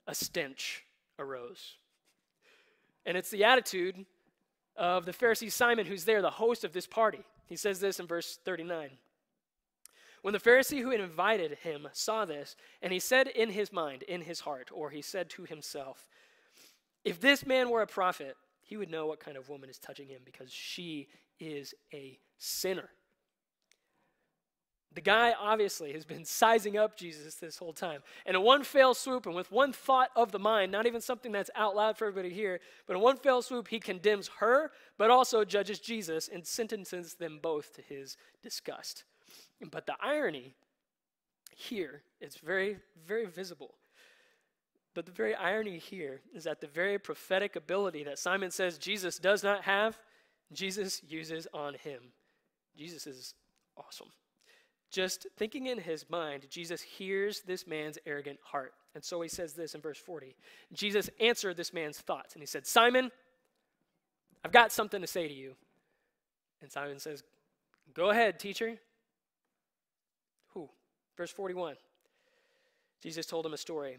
a 0.06 0.14
stench 0.14 0.84
arose. 1.18 1.76
And 3.06 3.16
it's 3.16 3.30
the 3.30 3.44
attitude 3.44 4.04
of 4.76 5.04
the 5.04 5.12
Pharisee 5.12 5.50
Simon, 5.50 5.86
who's 5.86 6.04
there, 6.04 6.22
the 6.22 6.30
host 6.30 6.64
of 6.64 6.72
this 6.72 6.86
party. 6.86 7.24
He 7.46 7.56
says 7.56 7.80
this 7.80 8.00
in 8.00 8.06
verse 8.06 8.38
39. 8.44 8.90
When 10.22 10.32
the 10.32 10.40
Pharisee 10.40 10.80
who 10.80 10.90
had 10.90 11.00
invited 11.00 11.58
him 11.58 11.88
saw 11.92 12.24
this, 12.24 12.54
and 12.80 12.92
he 12.92 13.00
said 13.00 13.26
in 13.26 13.50
his 13.50 13.72
mind, 13.72 14.04
in 14.04 14.22
his 14.22 14.40
heart, 14.40 14.70
or 14.72 14.90
he 14.90 15.02
said 15.02 15.28
to 15.30 15.44
himself, 15.44 16.08
If 17.04 17.20
this 17.20 17.44
man 17.44 17.70
were 17.70 17.82
a 17.82 17.86
prophet, 17.86 18.36
he 18.62 18.76
would 18.76 18.90
know 18.90 19.06
what 19.06 19.20
kind 19.20 19.36
of 19.36 19.48
woman 19.48 19.68
is 19.68 19.78
touching 19.78 20.08
him 20.08 20.20
because 20.24 20.52
she 20.52 21.08
is 21.38 21.74
a 21.92 22.18
sinner. 22.38 22.88
The 24.94 25.00
guy 25.00 25.34
obviously 25.40 25.92
has 25.94 26.04
been 26.04 26.24
sizing 26.24 26.76
up 26.76 26.96
Jesus 26.96 27.36
this 27.36 27.56
whole 27.56 27.72
time. 27.72 28.02
And 28.26 28.36
in 28.36 28.42
one 28.42 28.62
fell 28.62 28.92
swoop, 28.92 29.24
and 29.24 29.34
with 29.34 29.50
one 29.50 29.72
thought 29.72 30.10
of 30.14 30.32
the 30.32 30.38
mind, 30.38 30.70
not 30.70 30.86
even 30.86 31.00
something 31.00 31.32
that's 31.32 31.50
out 31.54 31.74
loud 31.74 31.96
for 31.96 32.06
everybody 32.06 32.28
to 32.28 32.34
hear, 32.34 32.60
but 32.86 32.96
in 32.96 33.02
one 33.02 33.16
fell 33.16 33.40
swoop, 33.40 33.68
he 33.68 33.80
condemns 33.80 34.28
her, 34.40 34.70
but 34.98 35.10
also 35.10 35.44
judges 35.44 35.78
Jesus 35.78 36.28
and 36.28 36.46
sentences 36.46 37.14
them 37.14 37.38
both 37.42 37.72
to 37.74 37.82
his 37.82 38.16
disgust. 38.42 39.04
But 39.70 39.86
the 39.86 39.96
irony 40.00 40.54
here 41.56 42.02
is 42.20 42.36
very, 42.36 42.76
very 43.06 43.24
visible. 43.24 43.74
But 44.94 45.06
the 45.06 45.12
very 45.12 45.34
irony 45.34 45.78
here 45.78 46.20
is 46.34 46.44
that 46.44 46.60
the 46.60 46.66
very 46.66 46.98
prophetic 46.98 47.56
ability 47.56 48.04
that 48.04 48.18
Simon 48.18 48.50
says 48.50 48.78
Jesus 48.78 49.18
does 49.18 49.42
not 49.42 49.64
have, 49.64 49.98
Jesus 50.52 51.02
uses 51.08 51.46
on 51.54 51.74
him. 51.74 52.00
Jesus 52.76 53.06
is 53.06 53.34
awesome. 53.76 54.08
Just 54.90 55.26
thinking 55.38 55.66
in 55.66 55.78
his 55.78 56.04
mind, 56.10 56.46
Jesus 56.50 56.82
hears 56.82 57.40
this 57.40 57.66
man's 57.66 57.98
arrogant 58.04 58.38
heart. 58.42 58.74
And 58.94 59.02
so 59.02 59.22
he 59.22 59.28
says 59.28 59.54
this 59.54 59.74
in 59.74 59.80
verse 59.80 59.98
40. 59.98 60.36
Jesus 60.74 61.08
answered 61.18 61.56
this 61.56 61.72
man's 61.72 61.98
thoughts, 61.98 62.34
and 62.34 62.42
he 62.42 62.46
said, 62.46 62.66
Simon, 62.66 63.10
I've 64.44 64.52
got 64.52 64.70
something 64.72 65.00
to 65.00 65.06
say 65.06 65.26
to 65.26 65.32
you. 65.32 65.54
And 66.60 66.70
Simon 66.70 66.98
says, 66.98 67.22
Go 67.94 68.10
ahead, 68.10 68.38
teacher. 68.38 68.78
Who? 70.54 70.68
Verse 71.16 71.30
41. 71.30 71.76
Jesus 73.02 73.26
told 73.26 73.46
him 73.46 73.54
a 73.54 73.58
story. 73.58 73.98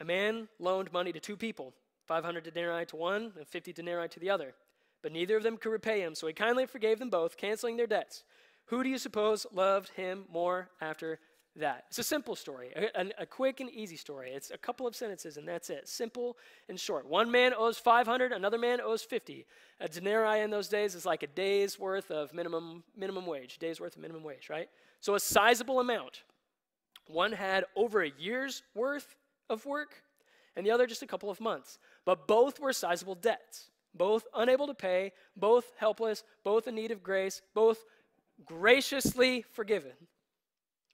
A 0.00 0.04
man 0.04 0.48
loaned 0.58 0.92
money 0.92 1.12
to 1.12 1.20
two 1.20 1.36
people, 1.36 1.74
500 2.06 2.42
denarii 2.42 2.86
to 2.86 2.96
one 2.96 3.32
and 3.36 3.46
50 3.46 3.72
denarii 3.72 4.08
to 4.08 4.20
the 4.20 4.30
other. 4.30 4.54
But 5.02 5.12
neither 5.12 5.36
of 5.36 5.42
them 5.42 5.56
could 5.56 5.70
repay 5.70 6.00
him, 6.00 6.14
so 6.14 6.26
he 6.26 6.32
kindly 6.32 6.66
forgave 6.66 6.98
them 6.98 7.10
both, 7.10 7.36
canceling 7.36 7.76
their 7.76 7.86
debts. 7.86 8.24
Who 8.66 8.82
do 8.82 8.88
you 8.88 8.98
suppose 8.98 9.46
loved 9.52 9.90
him 9.90 10.24
more 10.30 10.70
after 10.80 11.18
that? 11.56 11.84
It's 11.88 11.98
a 11.98 12.04
simple 12.04 12.36
story, 12.36 12.72
a, 12.76 13.06
a, 13.18 13.26
quick 13.26 13.60
and 13.60 13.70
easy 13.70 13.96
story. 13.96 14.30
It's 14.30 14.50
a 14.50 14.58
couple 14.58 14.86
of 14.86 14.94
sentences, 14.94 15.36
and 15.36 15.48
that's 15.48 15.70
it. 15.70 15.88
Simple 15.88 16.36
and 16.68 16.78
short. 16.78 17.06
One 17.06 17.30
man 17.30 17.52
owes 17.56 17.78
500, 17.78 18.32
another 18.32 18.58
man 18.58 18.80
owes 18.80 19.02
50. 19.02 19.46
A 19.80 19.88
denarii 19.88 20.42
in 20.42 20.50
those 20.50 20.68
days 20.68 20.94
is 20.94 21.06
like 21.06 21.22
a 21.22 21.26
day's 21.26 21.78
worth 21.78 22.10
of 22.10 22.32
minimum, 22.32 22.84
minimum 22.96 23.26
wage, 23.26 23.58
day's 23.58 23.80
worth 23.80 23.96
of 23.96 24.02
minimum 24.02 24.22
wage, 24.22 24.48
right? 24.50 24.68
So 25.00 25.14
a 25.14 25.20
sizable 25.20 25.80
amount. 25.80 26.22
One 27.06 27.32
had 27.32 27.64
over 27.74 28.02
a 28.02 28.12
year's 28.18 28.62
worth 28.74 29.16
of 29.50 29.66
work, 29.66 30.02
and 30.56 30.64
the 30.64 30.70
other 30.70 30.86
just 30.86 31.02
a 31.02 31.06
couple 31.06 31.30
of 31.30 31.40
months. 31.40 31.78
But 32.04 32.26
both 32.26 32.58
were 32.58 32.72
sizable 32.72 33.14
debts. 33.14 33.70
Both 33.94 34.24
unable 34.34 34.68
to 34.68 34.74
pay, 34.74 35.12
both 35.36 35.72
helpless, 35.76 36.22
both 36.44 36.68
in 36.68 36.76
need 36.76 36.92
of 36.92 37.02
grace, 37.02 37.42
both 37.54 37.84
graciously 38.44 39.44
forgiven. 39.52 39.92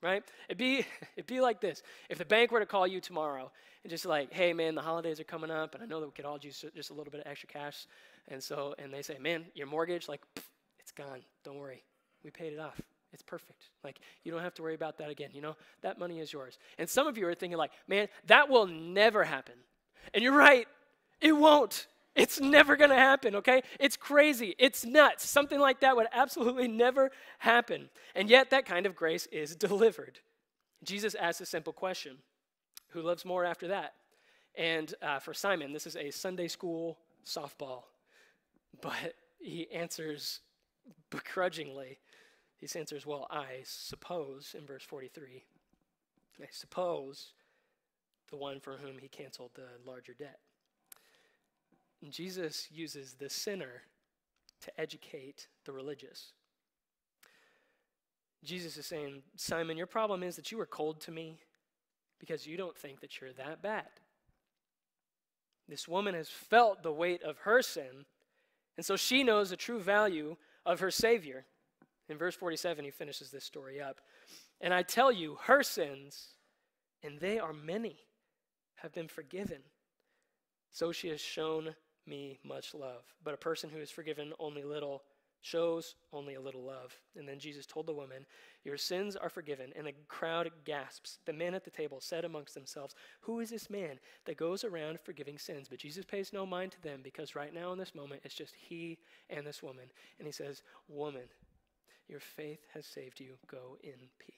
Right? 0.03 0.23
It'd 0.49 0.59
be, 0.59 0.87
it'd 1.17 1.27
be 1.27 1.41
like 1.41 1.61
this. 1.61 1.83
If 2.09 2.19
the 2.19 2.25
bank 2.25 2.51
were 2.51 2.61
to 2.61 2.67
call 2.67 2.87
you 2.87 3.01
tomorrow 3.01 3.51
and 3.85 3.91
just 3.91 4.07
like, 4.07 4.33
hey, 4.33 4.53
man, 4.53 4.75
the 4.75 4.83
holidays 4.83 5.21
are 5.21 5.25
coming 5.25 5.51
up, 5.51 5.75
and 5.75 5.85
I 5.85 5.87
know 5.87 6.01
that 6.01 6.07
we 6.07 6.13
could 6.13 6.25
all 6.25 6.39
use 6.39 6.65
just 6.75 6.91
a 6.91 6.95
little 6.95 7.11
bit 7.11 7.21
of 7.21 7.27
extra 7.27 7.49
cash. 7.49 7.87
And 8.29 8.43
so, 8.43 8.75
and 8.79 8.93
they 8.93 9.03
say, 9.03 9.19
man, 9.19 9.45
your 9.55 9.67
mortgage, 9.67 10.09
like, 10.09 10.23
pff, 10.35 10.43
it's 10.79 10.93
gone. 10.93 11.21
Don't 11.45 11.59
worry. 11.59 11.83
We 12.25 12.31
paid 12.31 12.53
it 12.53 12.61
off. 12.61 12.81
It's 13.17 13.23
perfect. 13.23 13.71
Like, 13.83 13.99
you 14.25 14.31
don't 14.31 14.43
have 14.43 14.53
to 14.57 14.63
worry 14.63 14.75
about 14.75 14.99
that 14.99 15.09
again. 15.09 15.31
You 15.33 15.41
know, 15.41 15.57
that 15.81 15.99
money 15.99 16.21
is 16.21 16.31
yours. 16.31 16.59
And 16.77 16.87
some 16.87 17.07
of 17.07 17.17
you 17.17 17.27
are 17.27 17.35
thinking, 17.35 17.57
like, 17.57 17.71
man, 17.89 18.09
that 18.27 18.51
will 18.51 18.67
never 18.67 19.25
happen. 19.25 19.55
And 20.13 20.23
you're 20.23 20.37
right, 20.37 20.69
it 21.23 21.33
won't. 21.33 21.87
It's 22.15 22.39
never 22.39 22.77
going 22.77 22.91
to 22.91 22.97
happen, 22.97 23.37
okay? 23.37 23.63
It's 23.81 23.97
crazy. 23.97 24.55
It's 24.59 24.85
nuts. 24.85 25.27
Something 25.27 25.59
like 25.59 25.81
that 25.81 25.97
would 25.97 26.09
absolutely 26.13 26.69
never 26.69 27.11
happen. 27.39 27.89
And 28.15 28.29
yet, 28.29 28.51
that 28.51 28.67
kind 28.67 28.85
of 28.85 28.95
grace 28.95 29.25
is 29.33 29.57
delivered. 29.57 30.19
Jesus 30.85 31.15
asks 31.15 31.41
a 31.41 31.47
simple 31.47 31.73
question 31.73 32.19
Who 32.91 33.01
loves 33.01 33.25
more 33.25 33.47
after 33.47 33.69
that? 33.69 33.95
And 34.55 34.95
uh, 35.01 35.21
for 35.21 35.33
Simon, 35.33 35.73
this 35.73 35.87
is 35.87 35.97
a 35.97 36.11
Sunday 36.11 36.49
school 36.49 36.99
softball. 37.25 37.85
But 38.83 39.15
he 39.39 39.71
answers 39.73 40.41
begrudgingly. 41.11 41.99
He 42.59 42.79
answers, 42.79 43.07
Well, 43.07 43.27
I 43.31 43.61
suppose, 43.65 44.55
in 44.59 44.67
verse 44.67 44.85
43, 44.85 45.45
I 46.41 46.47
suppose 46.51 47.33
the 48.31 48.37
one 48.37 48.61
for 48.61 48.77
whom 48.77 48.99
he 48.99 49.09
canceled 49.09 49.53
the 49.55 49.69
larger 49.85 50.15
debt. 50.15 50.41
And 52.03 52.13
Jesus 52.13 52.69
uses 52.71 53.15
the 53.15 53.31
sinner 53.31 53.83
to 54.63 54.81
educate 54.81 55.49
the 55.65 55.73
religious. 55.73 56.33
Jesus 58.45 58.77
is 58.77 58.87
saying, 58.87 59.23
Simon, 59.37 59.77
your 59.77 59.87
problem 59.87 60.23
is 60.23 60.37
that 60.37 60.53
you 60.53 60.61
are 60.61 60.67
cold 60.67 61.01
to 61.03 61.11
me 61.11 61.41
because 62.19 62.47
you 62.47 62.57
don't 62.57 62.77
think 62.77 63.01
that 63.01 63.21
you're 63.21 63.33
that 63.35 63.63
bad. 63.63 63.87
This 65.69 65.89
woman 65.89 66.15
has 66.15 66.29
felt 66.29 66.83
the 66.83 66.93
weight 66.93 67.23
of 67.23 67.39
her 67.39 67.61
sin, 67.61 68.07
and 68.77 68.87
so 68.87 68.97
she 68.97 69.25
knows 69.25 69.51
the 69.51 69.57
true 69.57 69.81
value 69.81 70.37
of 70.65 70.81
her 70.81 70.91
Savior. 70.91 71.45
In 72.09 72.19
verse 72.19 72.35
47, 72.35 72.85
he 72.85 72.91
finishes 72.91 73.31
this 73.31 73.45
story 73.45 73.81
up. 73.81 74.01
And 74.61 74.73
I 74.73 74.83
tell 74.83 75.11
you, 75.11 75.39
her 75.45 75.63
sins, 75.63 76.29
and 77.03 77.21
they 77.21 77.39
are 77.39 77.53
many, 77.53 77.99
have 78.77 78.93
been 78.93 79.09
forgiven. 79.09 79.63
So 80.71 80.93
she 80.93 81.09
has 81.09 81.21
shown 81.21 81.75
me 82.07 82.39
much 82.45 82.75
love. 82.75 83.03
But 83.23 83.35
a 83.35 83.39
person 83.39 83.71
who 83.71 83.79
is 83.79 83.91
forgiven 83.91 84.33
only 84.39 84.63
little 84.63 85.03
shows 85.47 85.95
only 86.13 86.35
a 86.35 86.41
little 86.41 86.65
love. 86.65 86.97
And 87.15 87.29
then 87.29 87.39
Jesus 87.39 87.67
told 87.67 87.87
the 87.87 87.93
woman, 87.93 88.27
Your 88.65 88.77
sins 88.77 89.15
are 89.15 89.29
forgiven. 89.29 89.73
And 89.77 89.87
the 89.87 89.95
crowd 90.09 90.51
gasps. 90.65 91.19
The 91.25 91.33
men 91.33 91.55
at 91.55 91.65
the 91.65 91.71
table 91.71 92.01
said 92.01 92.25
amongst 92.25 92.55
themselves, 92.55 92.95
Who 93.21 93.41
is 93.41 93.51
this 93.51 93.71
man 93.71 93.99
that 94.25 94.37
goes 94.37 94.65
around 94.65 95.01
forgiving 95.01 95.39
sins? 95.39 95.69
But 95.69 95.79
Jesus 95.79 96.05
pays 96.05 96.33
no 96.33 96.47
mind 96.47 96.73
to 96.73 96.83
them 96.83 97.01
because 97.03 97.37
right 97.37 97.55
now 97.55 97.73
in 97.73 97.79
this 97.79 97.95
moment 97.95 98.23
it's 98.25 98.35
just 98.35 98.55
he 98.57 98.99
and 99.31 99.47
this 99.47 99.63
woman. 99.63 99.87
And 100.19 100.27
he 100.27 100.33
says, 100.33 100.63
Woman, 100.89 101.29
your 102.09 102.21
faith 102.21 102.61
has 102.75 102.87
saved 102.87 103.21
you. 103.21 103.35
Go 103.47 103.77
in 103.83 103.95
peace. 104.19 104.37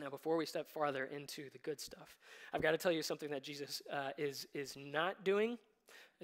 Now, 0.00 0.10
before 0.10 0.36
we 0.36 0.46
step 0.46 0.68
farther 0.68 1.06
into 1.06 1.50
the 1.50 1.58
good 1.58 1.80
stuff, 1.80 2.16
I've 2.52 2.62
got 2.62 2.70
to 2.70 2.78
tell 2.78 2.92
you 2.92 3.02
something 3.02 3.30
that 3.30 3.42
Jesus 3.42 3.82
uh, 3.92 4.10
is, 4.16 4.46
is 4.54 4.76
not 4.76 5.24
doing 5.24 5.58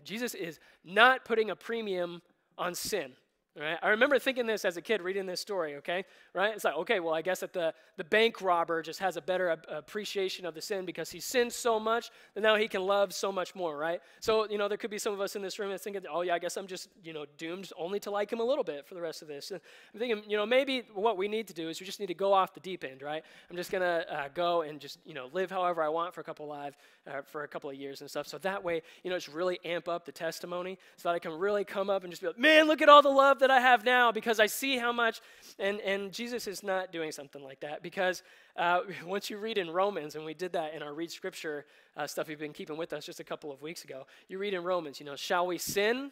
Jesus 0.03 0.35
is 0.35 0.59
not 0.85 1.25
putting 1.25 1.51
a 1.51 1.57
premium 1.57 2.21
on 2.59 2.75
sin. 2.75 3.13
Right? 3.57 3.79
I 3.81 3.91
remember 3.91 4.19
thinking 4.19 4.47
this 4.47 4.65
as 4.65 4.77
a 4.77 4.83
kid 4.83 5.01
reading 5.01 5.27
this 5.27 5.41
story, 5.41 5.77
okay? 5.77 6.05
Right? 6.33 6.53
It's 6.53 6.65
like, 6.65 6.75
okay, 6.75 6.99
well, 6.99 7.15
I 7.15 7.23
guess 7.23 7.39
that 7.39 7.53
the, 7.53 7.73
the 7.97 8.03
bank 8.03 8.43
robber 8.43 8.83
just 8.83 8.99
has 8.99 9.17
a 9.17 9.21
better 9.21 9.57
appreciation 9.69 10.45
of 10.45 10.55
the 10.55 10.61
sin 10.61 10.85
because 10.85 11.09
he 11.09 11.21
sinned 11.21 11.53
so 11.53 11.79
much 11.79 12.11
that 12.35 12.41
now 12.41 12.57
he 12.57 12.67
can 12.67 12.83
love 12.83 13.15
so 13.15 13.31
much 13.31 13.55
more, 13.55 13.79
right? 13.79 14.01
So, 14.19 14.49
you 14.51 14.59
know, 14.59 14.67
there 14.67 14.77
could 14.77 14.91
be 14.91 14.99
some 14.99 15.13
of 15.13 15.21
us 15.21 15.37
in 15.37 15.43
this 15.43 15.61
room 15.61 15.71
that's 15.71 15.85
thinking, 15.85 16.03
oh, 16.11 16.23
yeah, 16.23 16.35
I 16.35 16.41
guess 16.41 16.57
I'm 16.57 16.67
just, 16.67 16.89
you 17.05 17.13
know, 17.13 17.27
doomed 17.39 17.71
only 17.79 18.01
to 18.01 18.11
like 18.11 18.33
him 18.33 18.41
a 18.41 18.45
little 18.45 18.65
bit 18.65 18.89
for 18.89 18.95
the 18.95 19.01
rest 19.01 19.23
of 19.23 19.29
this. 19.29 19.53
And 19.53 19.61
I'm 19.93 20.01
thinking, 20.01 20.29
you 20.29 20.37
know, 20.37 20.45
maybe 20.45 20.83
what 20.93 21.17
we 21.17 21.29
need 21.29 21.47
to 21.47 21.55
do 21.55 21.69
is 21.69 21.79
we 21.79 21.87
just 21.87 22.01
need 22.01 22.09
to 22.09 22.15
go 22.15 22.33
off 22.33 22.55
the 22.55 22.61
deep 22.61 22.83
end, 22.83 23.03
right? 23.03 23.23
I'm 23.49 23.57
just 23.57 23.71
going 23.71 23.83
to 23.83 24.13
uh, 24.13 24.29
go 24.35 24.63
and 24.63 24.81
just, 24.81 24.99
you 25.07 25.15
know, 25.15 25.29
live 25.33 25.53
however 25.53 25.81
I 25.81 25.89
want 25.91 26.13
for 26.13 26.23
a 26.23 26.25
couple 26.25 26.49
live, 26.49 26.77
uh, 27.07 27.23
for 27.23 27.45
a 27.45 27.49
couple 27.49 27.71
of 27.71 27.77
years 27.77 28.01
and 28.01 28.11
stuff. 28.11 28.27
So 28.27 28.39
that 28.39 28.65
way, 28.65 28.83
you 29.05 29.11
know, 29.11 29.17
just 29.17 29.29
really 29.29 29.61
amp 29.65 29.89
up 29.89 30.05
the 30.05 30.13
testimony 30.13 30.77
so 30.97 31.09
that 31.09 31.15
I 31.15 31.21
can 31.21 31.33
really 31.39 31.65
come 31.65 31.89
up 31.89 32.03
and 32.03 32.13
just 32.13 32.21
be 32.21 32.27
like, 32.27 32.39
man, 32.39 32.67
look 32.67 32.83
at 32.83 32.89
all 32.89 33.01
the 33.01 33.09
love 33.11 33.39
that 33.45 33.51
I 33.51 33.61
have 33.61 33.85
now 33.85 34.11
because 34.11 34.41
I 34.41 34.47
see 34.47 34.79
how 34.79 34.91
much. 34.91 35.21
And, 35.59 35.79
and 35.83 36.11
Jesus 36.11 36.47
is 36.47 36.63
not 36.63 36.93
doing 36.93 37.13
something 37.13 37.45
like 37.45 37.61
that 37.61 37.83
because 37.83 38.23
uh, 38.57 38.81
once 39.05 39.29
you 39.29 39.37
read 39.37 39.59
in 39.59 39.71
Romans, 39.71 40.15
and 40.15 40.25
we 40.25 40.33
did 40.33 40.53
that 40.55 40.73
in 40.73 40.83
our 40.83 40.95
Read 40.95 41.11
Scripture 41.11 41.67
uh, 41.95 42.07
stuff 42.07 42.31
you've 42.31 42.41
been 42.41 42.55
keeping 42.55 42.79
with 42.79 42.95
us 42.95 43.05
just 43.05 43.21
a 43.21 43.25
couple 43.25 43.53
of 43.53 43.61
weeks 43.61 43.85
ago, 43.85 44.07
you 44.29 44.39
read 44.39 44.55
in 44.55 44.65
Romans, 44.65 44.99
you 44.99 45.05
know, 45.05 45.15
shall 45.15 45.47
we 45.47 45.59
sin? 45.59 46.11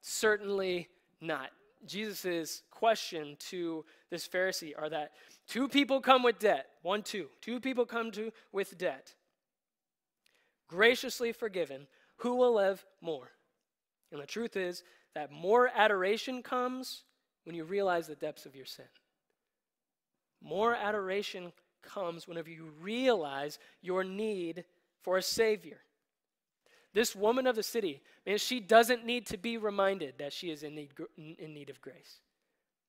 Certainly 0.00 0.88
not. 1.20 1.50
Jesus' 1.86 2.62
question 2.70 3.36
to 3.50 3.84
this 4.10 4.28
Pharisee 4.28 4.72
are 4.78 4.88
that 4.90 5.12
two 5.48 5.66
people 5.66 6.00
come 6.00 6.22
with 6.22 6.38
debt. 6.38 6.66
One, 6.82 7.02
two. 7.02 7.26
Two 7.40 7.58
people 7.58 7.84
come 7.84 8.12
to 8.12 8.32
with 8.52 8.78
debt. 8.78 9.14
Graciously 10.68 11.32
forgiven. 11.32 11.88
Who 12.18 12.36
will 12.36 12.54
live 12.54 12.84
more? 13.00 13.30
And 14.12 14.20
the 14.20 14.26
truth 14.26 14.56
is 14.56 14.82
that 15.14 15.30
more 15.30 15.70
adoration 15.74 16.42
comes 16.42 17.04
when 17.44 17.54
you 17.56 17.64
realize 17.64 18.06
the 18.06 18.14
depths 18.14 18.46
of 18.46 18.54
your 18.54 18.66
sin. 18.66 18.84
More 20.42 20.74
adoration 20.74 21.52
comes 21.82 22.28
whenever 22.28 22.50
you 22.50 22.70
realize 22.80 23.58
your 23.80 24.04
need 24.04 24.64
for 25.02 25.16
a 25.16 25.22
Savior. 25.22 25.78
This 26.94 27.14
woman 27.14 27.46
of 27.46 27.56
the 27.56 27.62
city, 27.62 28.02
man, 28.26 28.38
she 28.38 28.60
doesn't 28.60 29.04
need 29.04 29.26
to 29.26 29.36
be 29.36 29.56
reminded 29.56 30.14
that 30.18 30.32
she 30.32 30.50
is 30.50 30.62
in 30.62 30.74
need, 30.74 30.90
in 31.16 31.54
need 31.54 31.70
of 31.70 31.80
grace. 31.80 32.20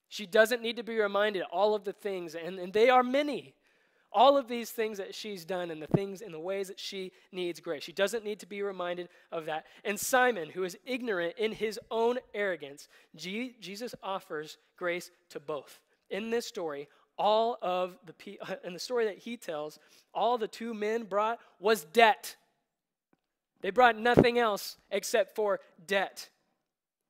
She 0.08 0.26
doesn't 0.26 0.62
need 0.62 0.78
to 0.78 0.84
be 0.84 1.00
reminded 1.00 1.44
all 1.52 1.76
of 1.76 1.84
the 1.84 1.94
things, 1.94 2.36
and, 2.36 2.58
and 2.60 2.74
they 2.74 2.90
are 2.90 3.04
many. 3.04 3.54
All 4.12 4.38
of 4.38 4.48
these 4.48 4.72
things 4.72 4.98
that 4.98 5.14
she's 5.14 5.46
done 5.46 5.70
and 5.70 5.82
the 5.82 5.88
things 5.88 6.22
and 6.22 6.34
the 6.34 6.40
ways 6.40 6.68
that 6.68 6.80
she 6.80 7.12
needs 7.32 7.60
grace. 7.60 7.84
She 7.84 7.92
doesn't 7.92 8.24
need 8.24 8.40
to 8.40 8.48
be 8.48 8.64
reminded 8.64 9.10
of 9.32 9.46
that. 9.46 9.66
And 9.86 10.00
Simon, 10.00 10.50
who 10.50 10.64
is 10.64 10.78
ignorant 10.86 11.36
in 11.38 11.52
his 11.52 11.80
own 11.92 12.18
arrogance, 12.34 12.88
G- 13.16 13.56
Jesus 13.60 13.94
offers 14.02 14.58
grace 14.78 15.12
to 15.30 15.40
both. 15.40 15.80
In 16.10 16.32
this 16.32 16.48
story, 16.48 16.88
all 17.20 17.58
of 17.62 17.98
the 18.06 18.40
in 18.64 18.74
the 18.74 18.80
story 18.80 19.06
that 19.06 19.20
he 19.20 19.38
tells, 19.38 19.78
all 20.14 20.38
the 20.38 20.48
two 20.48 20.74
men 20.74 21.04
brought 21.04 21.40
was 21.60 21.84
debt. 21.86 22.36
They 23.62 23.70
brought 23.70 23.98
nothing 23.98 24.40
else 24.40 24.78
except 24.90 25.36
for 25.36 25.60
debt. 25.86 26.30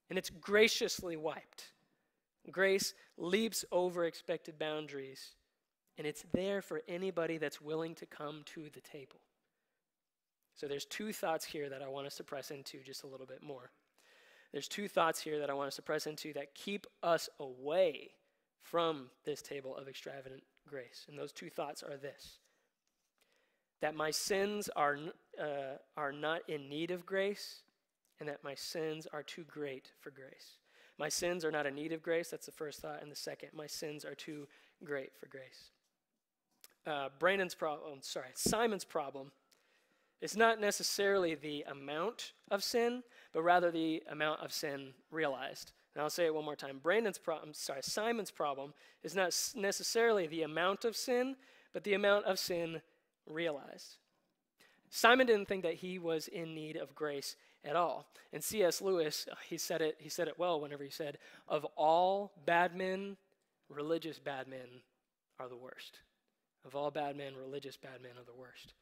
And 0.09 0.17
it's 0.17 0.31
graciously 0.31 1.15
wiped. 1.15 1.73
Grace 2.51 2.95
leaps 3.17 3.63
over 3.71 4.05
expected 4.05 4.57
boundaries, 4.57 5.35
and 5.99 6.07
it's 6.07 6.23
there 6.33 6.61
for 6.61 6.81
anybody 6.87 7.37
that's 7.37 7.59
willing 7.59 7.93
to 7.93 8.05
come 8.05 8.41
to 8.45 8.69
the 8.73 8.79
table. 8.79 9.19
So 10.55 10.65
there's 10.65 10.85
two 10.85 11.11
thoughts 11.11 11.43
here 11.43 11.67
that 11.69 11.81
I 11.81 11.89
want 11.89 12.07
us 12.07 12.15
to 12.15 12.23
press 12.23 12.51
into 12.51 12.79
just 12.85 13.03
a 13.03 13.07
little 13.07 13.25
bit 13.25 13.43
more. 13.43 13.71
There's 14.53 14.69
two 14.69 14.87
thoughts 14.87 15.19
here 15.19 15.39
that 15.39 15.49
I 15.49 15.53
want 15.53 15.67
us 15.67 15.75
to 15.75 15.81
press 15.81 16.07
into 16.07 16.31
that 16.33 16.55
keep 16.55 16.87
us 17.03 17.27
away 17.37 18.11
from 18.63 19.09
this 19.25 19.41
table 19.41 19.75
of 19.75 19.89
extravagant 19.89 20.43
grace. 20.65 21.05
And 21.09 21.19
those 21.19 21.33
two 21.33 21.49
thoughts 21.49 21.83
are 21.83 21.97
this 21.97 22.39
that 23.81 23.95
my 23.95 24.11
sins 24.11 24.69
are, 24.75 24.97
uh, 25.39 25.77
are 25.95 26.11
not 26.11 26.41
in 26.49 26.67
need 26.67 26.91
of 26.91 27.05
grace, 27.05 27.61
and 28.19 28.27
that 28.27 28.43
my 28.43 28.53
sins 28.55 29.07
are 29.13 29.23
too 29.23 29.45
great 29.45 29.91
for 30.01 30.11
grace. 30.11 30.57
My 30.97 31.07
sins 31.07 31.45
are 31.45 31.51
not 31.51 31.65
in 31.65 31.75
need 31.75 31.93
of 31.93 32.03
grace. 32.03 32.29
That's 32.29 32.45
the 32.45 32.51
first 32.51 32.81
thought. 32.81 33.01
And 33.01 33.09
the 33.09 33.15
second, 33.15 33.51
my 33.53 33.67
sins 33.67 34.03
are 34.03 34.15
too 34.15 34.47
great 34.83 35.15
for 35.17 35.27
grace. 35.27 35.71
Uh, 36.85 37.09
Brandon's 37.19 37.55
problem, 37.55 37.99
sorry, 38.01 38.29
Simon's 38.35 38.85
problem 38.85 39.31
is 40.21 40.35
not 40.35 40.59
necessarily 40.59 41.35
the 41.35 41.63
amount 41.63 42.33
of 42.51 42.63
sin, 42.63 43.03
but 43.33 43.41
rather 43.41 43.71
the 43.71 44.03
amount 44.09 44.41
of 44.41 44.51
sin 44.51 44.93
realized. 45.11 45.71
And 45.95 46.01
I'll 46.01 46.09
say 46.09 46.25
it 46.25 46.33
one 46.33 46.45
more 46.45 46.55
time. 46.55 46.79
Brandon's 46.81 47.17
problem, 47.17 47.53
sorry, 47.53 47.81
Simon's 47.81 48.31
problem 48.31 48.73
is 49.03 49.15
not 49.15 49.33
necessarily 49.55 50.27
the 50.27 50.43
amount 50.43 50.85
of 50.85 50.95
sin, 50.95 51.35
but 51.73 51.83
the 51.83 51.93
amount 51.93 52.25
of 52.25 52.39
sin 52.39 52.81
realized. 53.27 53.97
Simon 54.89 55.27
didn't 55.27 55.47
think 55.47 55.63
that 55.63 55.75
he 55.75 55.99
was 55.99 56.27
in 56.27 56.55
need 56.55 56.75
of 56.75 56.95
grace 56.95 57.35
at 57.63 57.75
all. 57.75 58.07
And 58.33 58.43
C.S. 58.43 58.81
Lewis, 58.81 59.27
he 59.47 59.57
said 59.57 59.81
it, 59.81 59.97
he 59.99 60.09
said 60.09 60.27
it 60.27 60.39
well 60.39 60.59
whenever 60.59 60.83
he 60.83 60.89
said, 60.89 61.17
Of 61.47 61.65
all 61.75 62.31
bad 62.45 62.75
men, 62.75 63.17
religious 63.69 64.19
bad 64.19 64.47
men 64.47 64.81
are 65.39 65.47
the 65.47 65.55
worst. 65.55 65.99
Of 66.65 66.75
all 66.75 66.91
bad 66.91 67.15
men, 67.15 67.33
religious 67.35 67.77
bad 67.77 68.01
men 68.01 68.11
are 68.19 68.25
the 68.25 68.39
worst. 68.39 68.73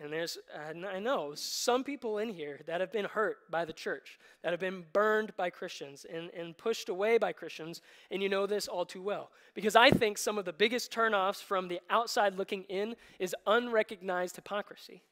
And 0.00 0.12
there's, 0.12 0.38
I 0.56 0.98
know 0.98 1.34
some 1.34 1.84
people 1.84 2.18
in 2.18 2.30
here 2.30 2.60
that 2.66 2.80
have 2.80 2.90
been 2.90 3.04
hurt 3.04 3.50
by 3.50 3.66
the 3.66 3.74
church, 3.74 4.18
that 4.42 4.50
have 4.50 4.58
been 4.58 4.84
burned 4.92 5.36
by 5.36 5.50
Christians 5.50 6.06
and, 6.10 6.30
and 6.30 6.56
pushed 6.56 6.88
away 6.88 7.18
by 7.18 7.32
Christians, 7.32 7.82
and 8.10 8.22
you 8.22 8.28
know 8.28 8.46
this 8.46 8.68
all 8.68 8.86
too 8.86 9.02
well. 9.02 9.30
Because 9.54 9.76
I 9.76 9.90
think 9.90 10.16
some 10.16 10.38
of 10.38 10.46
the 10.46 10.52
biggest 10.52 10.90
turnoffs 10.90 11.42
from 11.42 11.68
the 11.68 11.80
outside 11.90 12.36
looking 12.36 12.62
in 12.64 12.96
is 13.18 13.36
unrecognized 13.46 14.36
hypocrisy. 14.36 15.02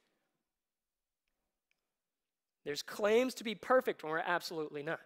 There's 2.64 2.82
claims 2.82 3.34
to 3.34 3.44
be 3.44 3.54
perfect 3.54 4.02
when 4.02 4.12
we're 4.12 4.18
absolutely 4.18 4.82
not. 4.82 5.00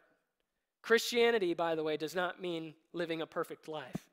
Christianity, 0.83 1.53
by 1.53 1.75
the 1.75 1.83
way, 1.83 1.97
does 1.97 2.15
not 2.15 2.41
mean 2.41 2.75
living 2.93 3.23
a 3.23 3.27
perfect 3.27 3.69
life. 3.69 4.07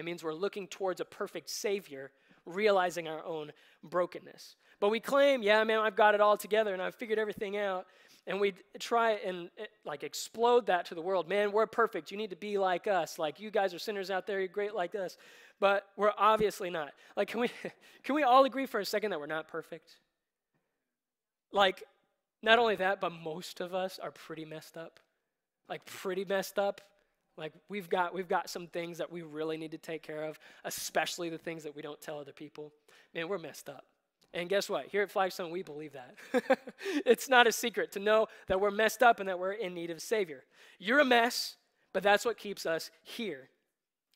It 0.00 0.04
means 0.04 0.24
we're 0.24 0.34
looking 0.34 0.66
towards 0.66 1.00
a 1.00 1.04
perfect 1.04 1.50
Savior, 1.50 2.10
realizing 2.44 3.06
our 3.06 3.24
own 3.24 3.52
brokenness. 3.84 4.56
But 4.80 4.88
we 4.88 4.98
claim, 4.98 5.42
yeah, 5.42 5.62
man, 5.62 5.80
I've 5.80 5.94
got 5.94 6.14
it 6.14 6.20
all 6.20 6.36
together 6.36 6.72
and 6.72 6.82
I've 6.82 6.94
figured 6.94 7.18
everything 7.18 7.56
out. 7.56 7.86
And 8.26 8.40
we 8.40 8.54
try 8.78 9.12
and 9.12 9.50
eh, 9.58 9.66
like 9.84 10.02
explode 10.02 10.66
that 10.66 10.86
to 10.86 10.94
the 10.94 11.02
world. 11.02 11.28
Man, 11.28 11.52
we're 11.52 11.66
perfect. 11.66 12.10
You 12.10 12.16
need 12.16 12.30
to 12.30 12.36
be 12.36 12.58
like 12.58 12.86
us. 12.86 13.18
Like 13.18 13.40
you 13.40 13.50
guys 13.50 13.74
are 13.74 13.78
sinners 13.78 14.10
out 14.10 14.26
there. 14.26 14.38
You're 14.40 14.48
great 14.48 14.74
like 14.74 14.94
us. 14.94 15.16
But 15.58 15.86
we're 15.96 16.12
obviously 16.16 16.70
not. 16.70 16.92
Like, 17.16 17.28
can 17.28 17.40
we 17.40 17.50
can 18.02 18.14
we 18.14 18.22
all 18.22 18.44
agree 18.44 18.66
for 18.66 18.80
a 18.80 18.84
second 18.84 19.10
that 19.10 19.20
we're 19.20 19.26
not 19.26 19.48
perfect? 19.48 19.96
Like, 21.52 21.82
not 22.42 22.58
only 22.58 22.76
that, 22.76 23.00
but 23.00 23.12
most 23.12 23.60
of 23.60 23.74
us 23.74 23.98
are 24.02 24.10
pretty 24.10 24.44
messed 24.44 24.76
up. 24.76 25.00
Like 25.68 25.84
pretty 25.84 26.24
messed 26.24 26.58
up. 26.58 26.80
Like 27.40 27.54
we've 27.70 27.88
got 27.88 28.14
we've 28.14 28.28
got 28.28 28.50
some 28.50 28.66
things 28.66 28.98
that 28.98 29.10
we 29.10 29.22
really 29.22 29.56
need 29.56 29.70
to 29.70 29.78
take 29.78 30.02
care 30.02 30.24
of, 30.24 30.38
especially 30.64 31.30
the 31.30 31.38
things 31.38 31.64
that 31.64 31.74
we 31.74 31.80
don't 31.80 32.00
tell 32.00 32.18
other 32.18 32.32
people. 32.32 32.70
Man, 33.14 33.28
we're 33.28 33.38
messed 33.38 33.70
up. 33.70 33.86
And 34.34 34.48
guess 34.48 34.68
what? 34.68 34.86
Here 34.86 35.02
at 35.02 35.10
Flagstone, 35.10 35.50
we 35.50 35.62
believe 35.62 35.94
that. 35.94 36.14
it's 37.06 37.28
not 37.28 37.46
a 37.46 37.52
secret 37.52 37.90
to 37.92 37.98
know 37.98 38.28
that 38.46 38.60
we're 38.60 38.70
messed 38.70 39.02
up 39.02 39.18
and 39.18 39.28
that 39.28 39.38
we're 39.38 39.52
in 39.52 39.74
need 39.74 39.90
of 39.90 39.96
a 39.96 40.00
Savior. 40.00 40.44
You're 40.78 41.00
a 41.00 41.04
mess, 41.04 41.56
but 41.92 42.02
that's 42.02 42.24
what 42.24 42.36
keeps 42.36 42.66
us 42.66 42.90
here. 43.02 43.48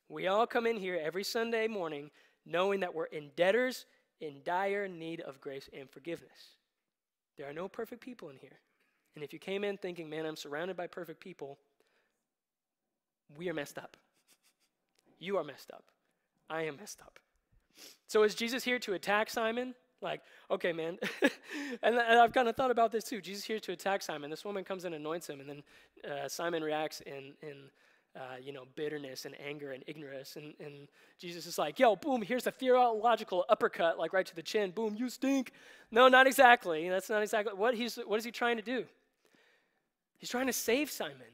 We 0.07 0.27
all 0.27 0.45
come 0.45 0.67
in 0.67 0.77
here 0.77 0.97
every 1.03 1.23
Sunday 1.23 1.67
morning 1.67 2.11
knowing 2.45 2.79
that 2.81 2.93
we're 2.93 3.05
in 3.05 3.31
debtors 3.35 3.87
in 4.21 4.41
dire 4.45 4.87
need 4.87 5.19
of 5.21 5.41
grace 5.41 5.67
and 5.77 5.89
forgiveness. 5.89 6.53
There 7.37 7.49
are 7.49 7.53
no 7.53 7.67
perfect 7.67 8.01
people 8.01 8.29
in 8.29 8.37
here. 8.37 8.59
And 9.15 9.23
if 9.23 9.33
you 9.33 9.39
came 9.39 9.63
in 9.63 9.77
thinking, 9.77 10.09
man, 10.09 10.25
I'm 10.25 10.35
surrounded 10.35 10.77
by 10.77 10.87
perfect 10.87 11.19
people, 11.19 11.57
we 13.37 13.49
are 13.49 13.53
messed 13.53 13.77
up. 13.77 13.97
You 15.19 15.37
are 15.37 15.43
messed 15.43 15.71
up. 15.71 15.85
I 16.49 16.63
am 16.63 16.77
messed 16.77 17.01
up. 17.01 17.19
So 18.07 18.23
is 18.23 18.35
Jesus 18.35 18.63
here 18.63 18.79
to 18.79 18.93
attack 18.93 19.29
Simon? 19.29 19.73
Like, 20.01 20.21
okay, 20.51 20.71
man. 20.71 20.99
and, 21.83 21.95
and, 21.95 22.19
I've 22.19 22.33
kind 22.33 22.47
of 22.47 22.55
thought 22.55 22.71
about 22.71 22.91
this 22.91 23.05
too. 23.05 23.21
Jesus 23.21 23.43
here 23.43 23.59
to 23.59 23.71
attack 23.71 24.01
Simon. 24.01 24.29
This 24.29 24.45
woman 24.45 24.63
comes 24.63 24.85
and 24.85 24.93
anoints 24.93 25.27
him, 25.27 25.39
and 25.39 25.49
then 25.49 25.63
uh, 26.09 26.27
Simon 26.27 26.63
reacts 26.63 27.01
in, 27.01 27.33
in 27.41 27.55
uh, 28.15 28.35
you 28.41 28.53
know, 28.53 28.63
bitterness 28.75 29.25
and 29.25 29.35
anger 29.45 29.71
and 29.71 29.83
ignorance. 29.87 30.35
And, 30.35 30.53
and 30.59 30.87
Jesus 31.19 31.45
is 31.45 31.57
like, 31.57 31.79
yo, 31.79 31.95
boom, 31.95 32.21
here's 32.21 32.47
a 32.47 32.51
theological 32.51 33.45
uppercut, 33.49 33.97
like 33.97 34.13
right 34.13 34.25
to 34.25 34.35
the 34.35 34.43
chin. 34.43 34.71
Boom, 34.71 34.95
you 34.95 35.09
stink. 35.09 35.51
No, 35.91 36.07
not 36.07 36.27
exactly. 36.27 36.87
That's 36.87 37.09
not 37.09 37.21
exactly 37.21 37.53
what 37.53 37.75
he's, 37.75 37.95
what 37.95 38.17
is 38.17 38.25
he 38.25 38.31
trying 38.31 38.57
to 38.57 38.63
do? 38.63 38.85
He's 40.17 40.29
trying 40.29 40.47
to 40.47 40.53
save 40.53 40.89
Simon. 40.89 41.27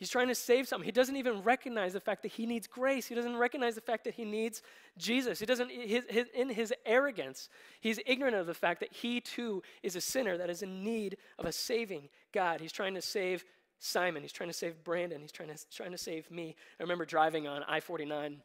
He's 0.00 0.08
trying 0.08 0.28
to 0.28 0.34
save 0.34 0.66
Simon. 0.66 0.86
He 0.86 0.92
doesn't 0.92 1.16
even 1.16 1.42
recognize 1.42 1.92
the 1.92 2.00
fact 2.00 2.22
that 2.22 2.32
he 2.32 2.46
needs 2.46 2.66
grace. 2.66 3.06
He 3.06 3.14
doesn't 3.14 3.36
recognize 3.36 3.74
the 3.74 3.82
fact 3.82 4.04
that 4.04 4.14
he 4.14 4.24
needs 4.24 4.62
Jesus. 4.96 5.38
He 5.38 5.44
doesn't, 5.44 5.70
his, 5.70 6.04
his, 6.08 6.26
in 6.34 6.48
his 6.48 6.72
arrogance, 6.86 7.50
he's 7.82 8.00
ignorant 8.06 8.34
of 8.34 8.46
the 8.46 8.54
fact 8.54 8.80
that 8.80 8.90
he 8.94 9.20
too 9.20 9.62
is 9.82 9.96
a 9.96 10.00
sinner 10.00 10.38
that 10.38 10.48
is 10.48 10.62
in 10.62 10.82
need 10.82 11.18
of 11.38 11.44
a 11.44 11.52
saving 11.52 12.08
God. 12.32 12.62
He's 12.62 12.72
trying 12.72 12.94
to 12.94 13.02
save 13.02 13.44
Simon. 13.78 14.22
He's 14.22 14.32
trying 14.32 14.48
to 14.48 14.54
save 14.54 14.82
Brandon. 14.82 15.20
He's 15.20 15.32
trying 15.32 15.50
to, 15.50 15.58
trying 15.70 15.92
to 15.92 15.98
save 15.98 16.30
me. 16.30 16.56
I 16.78 16.82
remember 16.82 17.04
driving 17.04 17.46
on 17.46 17.62
I 17.68 17.80
49, 17.80 18.38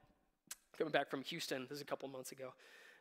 coming 0.78 0.92
back 0.92 1.10
from 1.10 1.22
Houston. 1.22 1.68
This 1.70 1.78
is 1.78 1.82
a 1.82 1.86
couple 1.86 2.10
months 2.10 2.34
ago. 2.34 2.54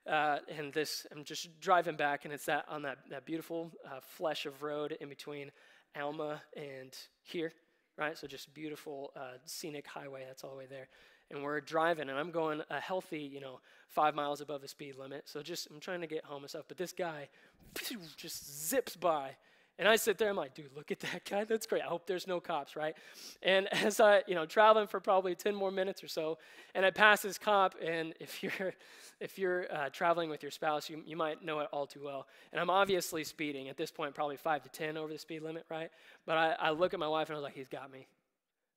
Uh, 0.07 0.39
and 0.57 0.73
this, 0.73 1.09
I'm 1.11 1.25
just 1.25 1.61
driving 1.61 1.97
back, 1.97 2.25
and 2.25 2.33
it's 2.33 2.45
that 2.45 2.67
on 2.69 2.83
that, 2.83 2.99
that 3.11 3.27
beautiful 3.27 3.73
uh, 3.85 3.99
flesh 4.01 4.47
of 4.47 4.63
road 4.63 4.97
in 5.01 5.09
between 5.09 5.51
Alma 5.97 6.41
and 6.57 6.97
here, 7.23 7.53
right? 7.99 8.17
So 8.17 8.27
just 8.27 8.53
beautiful 8.55 9.13
uh, 9.17 9.39
scenic 9.45 9.87
highway. 9.87 10.25
That's 10.27 10.45
all 10.45 10.51
the 10.51 10.57
way 10.57 10.67
there. 10.69 10.89
And 11.31 11.43
we're 11.43 11.61
driving, 11.61 12.11
and 12.11 12.19
I'm 12.19 12.31
going 12.31 12.63
a 12.71 12.81
healthy, 12.81 13.21
you 13.21 13.41
know, 13.41 13.61
five 13.89 14.15
miles 14.15 14.41
above 14.41 14.61
the 14.61 14.69
speed 14.69 14.97
limit. 14.97 15.23
So 15.27 15.43
just 15.43 15.69
I'm 15.71 15.81
trying 15.81 16.03
to 16.03 16.07
get 16.07 16.25
home 16.25 16.43
and 16.43 16.51
stuff. 16.51 16.67
But 16.69 16.77
this 16.77 16.93
guy 16.93 17.29
just 18.17 18.69
zips 18.69 18.95
by 18.97 19.37
and 19.79 19.89
I 19.89 19.97
sit 19.97 20.19
there, 20.19 20.29
I'm 20.29 20.37
like, 20.37 20.55
dude, 20.55 20.71
look 20.77 20.93
at 20.93 21.01
that 21.01 21.25
guy. 21.29 21.45
That's 21.45 21.67
great. 21.67 21.83
I 21.83 21.87
hope 21.87 22.07
there's 22.07 22.29
no 22.29 22.39
cops, 22.39 22.77
right? 22.77 22.95
And 23.43 23.73
as 23.73 23.99
I, 23.99 24.23
you 24.27 24.35
know, 24.35 24.47
traveling 24.47 24.87
for 24.87 25.01
probably 25.01 25.35
10 25.35 25.55
more 25.55 25.71
minutes 25.71 26.03
or 26.05 26.09
so, 26.09 26.39
and 26.75 26.87
I 26.87 26.91
pass 26.91 27.23
this 27.23 27.39
cop, 27.39 27.75
and 27.85 28.15
if 28.21 28.43
you're, 28.43 28.75
if 29.21 29.39
you're 29.39 29.73
uh, 29.75 29.89
traveling 29.91 30.31
with 30.31 30.43
your 30.43 30.53
spouse, 30.53 30.89
you, 30.89 31.03
you 31.05 31.17
might 31.17 31.45
know 31.45 31.61
it 31.61 31.69
all 31.73 31.87
too 31.87 32.03
well. 32.05 32.27
And 32.53 32.61
I'm 32.61 32.71
obviously 32.71 33.25
speeding 33.25 33.69
at 33.69 33.77
this 33.77 33.91
point, 33.91 34.15
probably 34.15 34.37
five 34.37 34.63
to 34.63 34.69
10 34.69 34.97
over 34.97 35.13
the 35.13 35.19
speed 35.19 35.43
limit, 35.43 35.65
right? 35.69 35.91
But 36.25 36.39
I, 36.39 36.55
I 36.59 36.71
look 36.71 36.95
at 36.95 37.01
my 37.01 37.09
wife 37.09 37.29
and 37.29 37.35
I 37.35 37.39
was 37.39 37.45
like, 37.45 37.55
he's 37.55 37.69
got 37.69 37.91
me. 37.91 38.07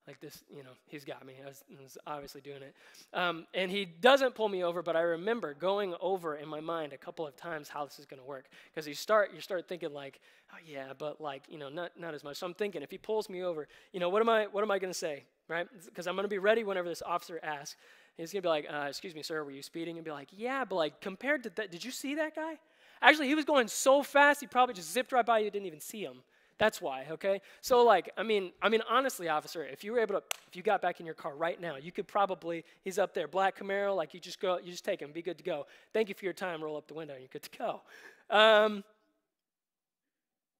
Like 0.07 0.21
this, 0.21 0.41
you 0.49 0.63
know, 0.63 0.69
he's 0.87 1.03
got 1.03 1.25
me. 1.25 1.33
I 1.43 1.49
was, 1.49 1.63
I 1.69 1.83
was 1.83 1.97
obviously 2.07 2.39
doing 2.39 2.61
it. 2.61 2.73
Um, 3.13 3.45
and 3.53 3.69
he 3.69 3.83
doesn't 3.83 4.35
pull 4.35 4.47
me 4.47 4.63
over, 4.63 4.81
but 4.81 4.95
I 4.95 5.01
remember 5.01 5.53
going 5.53 5.93
over 5.99 6.35
in 6.37 6.47
my 6.47 6.61
mind 6.61 6.93
a 6.93 6.97
couple 6.97 7.27
of 7.27 7.35
times 7.35 7.67
how 7.67 7.83
this 7.83 7.99
is 7.99 8.05
going 8.05 8.21
to 8.21 8.25
work. 8.25 8.45
Because 8.73 8.87
you 8.87 8.93
start, 8.93 9.31
you 9.35 9.41
start 9.41 9.67
thinking 9.67 9.93
like, 9.93 10.21
oh 10.53 10.57
yeah, 10.65 10.93
but 10.97 11.19
like, 11.19 11.43
you 11.49 11.57
know, 11.57 11.67
not, 11.67 11.91
not 11.99 12.13
as 12.13 12.23
much. 12.23 12.37
So 12.37 12.47
I'm 12.47 12.53
thinking, 12.53 12.81
if 12.81 12.89
he 12.89 12.97
pulls 12.97 13.29
me 13.29 13.43
over, 13.43 13.67
you 13.91 13.99
know, 13.99 14.07
what 14.07 14.21
am 14.21 14.29
I, 14.29 14.45
what 14.45 14.63
am 14.63 14.71
I 14.71 14.79
going 14.79 14.93
to 14.93 14.97
say, 14.97 15.25
right? 15.49 15.67
Because 15.85 16.07
I'm 16.07 16.15
going 16.15 16.23
to 16.23 16.29
be 16.29 16.37
ready 16.37 16.63
whenever 16.63 16.87
this 16.87 17.03
officer 17.05 17.41
asks. 17.43 17.75
He's 18.15 18.31
going 18.31 18.41
to 18.41 18.45
be 18.45 18.49
like, 18.49 18.65
uh, 18.71 18.85
excuse 18.87 19.13
me, 19.13 19.23
sir, 19.23 19.43
were 19.43 19.51
you 19.51 19.61
speeding? 19.61 19.97
And 19.97 20.05
be 20.05 20.11
like, 20.11 20.29
yeah, 20.31 20.63
but 20.63 20.75
like 20.75 21.01
compared 21.01 21.43
to 21.43 21.49
that, 21.57 21.69
did 21.69 21.83
you 21.83 21.91
see 21.91 22.15
that 22.15 22.33
guy? 22.33 22.53
Actually, 23.01 23.27
he 23.27 23.35
was 23.35 23.45
going 23.45 23.67
so 23.67 24.01
fast, 24.01 24.39
he 24.39 24.47
probably 24.47 24.73
just 24.73 24.91
zipped 24.91 25.11
right 25.11 25.25
by 25.25 25.39
you, 25.39 25.51
didn't 25.51 25.67
even 25.67 25.81
see 25.81 26.01
him. 26.01 26.23
That's 26.59 26.81
why, 26.81 27.05
okay? 27.11 27.41
So 27.61 27.83
like, 27.83 28.09
I 28.17 28.23
mean, 28.23 28.51
I 28.61 28.69
mean 28.69 28.81
honestly, 28.89 29.29
officer, 29.29 29.63
if 29.63 29.83
you 29.83 29.91
were 29.91 29.99
able 29.99 30.15
to 30.15 30.23
if 30.47 30.55
you 30.55 30.63
got 30.63 30.81
back 30.81 30.99
in 30.99 31.05
your 31.05 31.15
car 31.15 31.35
right 31.35 31.59
now, 31.61 31.75
you 31.75 31.91
could 31.91 32.07
probably 32.07 32.65
he's 32.81 32.97
up 32.97 33.13
there, 33.13 33.27
black 33.27 33.59
Camaro, 33.59 33.95
like 33.95 34.13
you 34.13 34.19
just 34.19 34.39
go 34.39 34.57
you 34.57 34.71
just 34.71 34.85
take 34.85 35.01
him, 35.01 35.11
be 35.11 35.21
good 35.21 35.37
to 35.37 35.43
go. 35.43 35.67
Thank 35.93 36.09
you 36.09 36.15
for 36.15 36.25
your 36.25 36.33
time, 36.33 36.63
roll 36.63 36.75
up 36.75 36.87
the 36.87 36.95
window, 36.95 37.13
and 37.13 37.21
you're 37.21 37.29
good 37.31 37.43
to 37.43 37.57
go. 37.57 37.81
Um, 38.29 38.83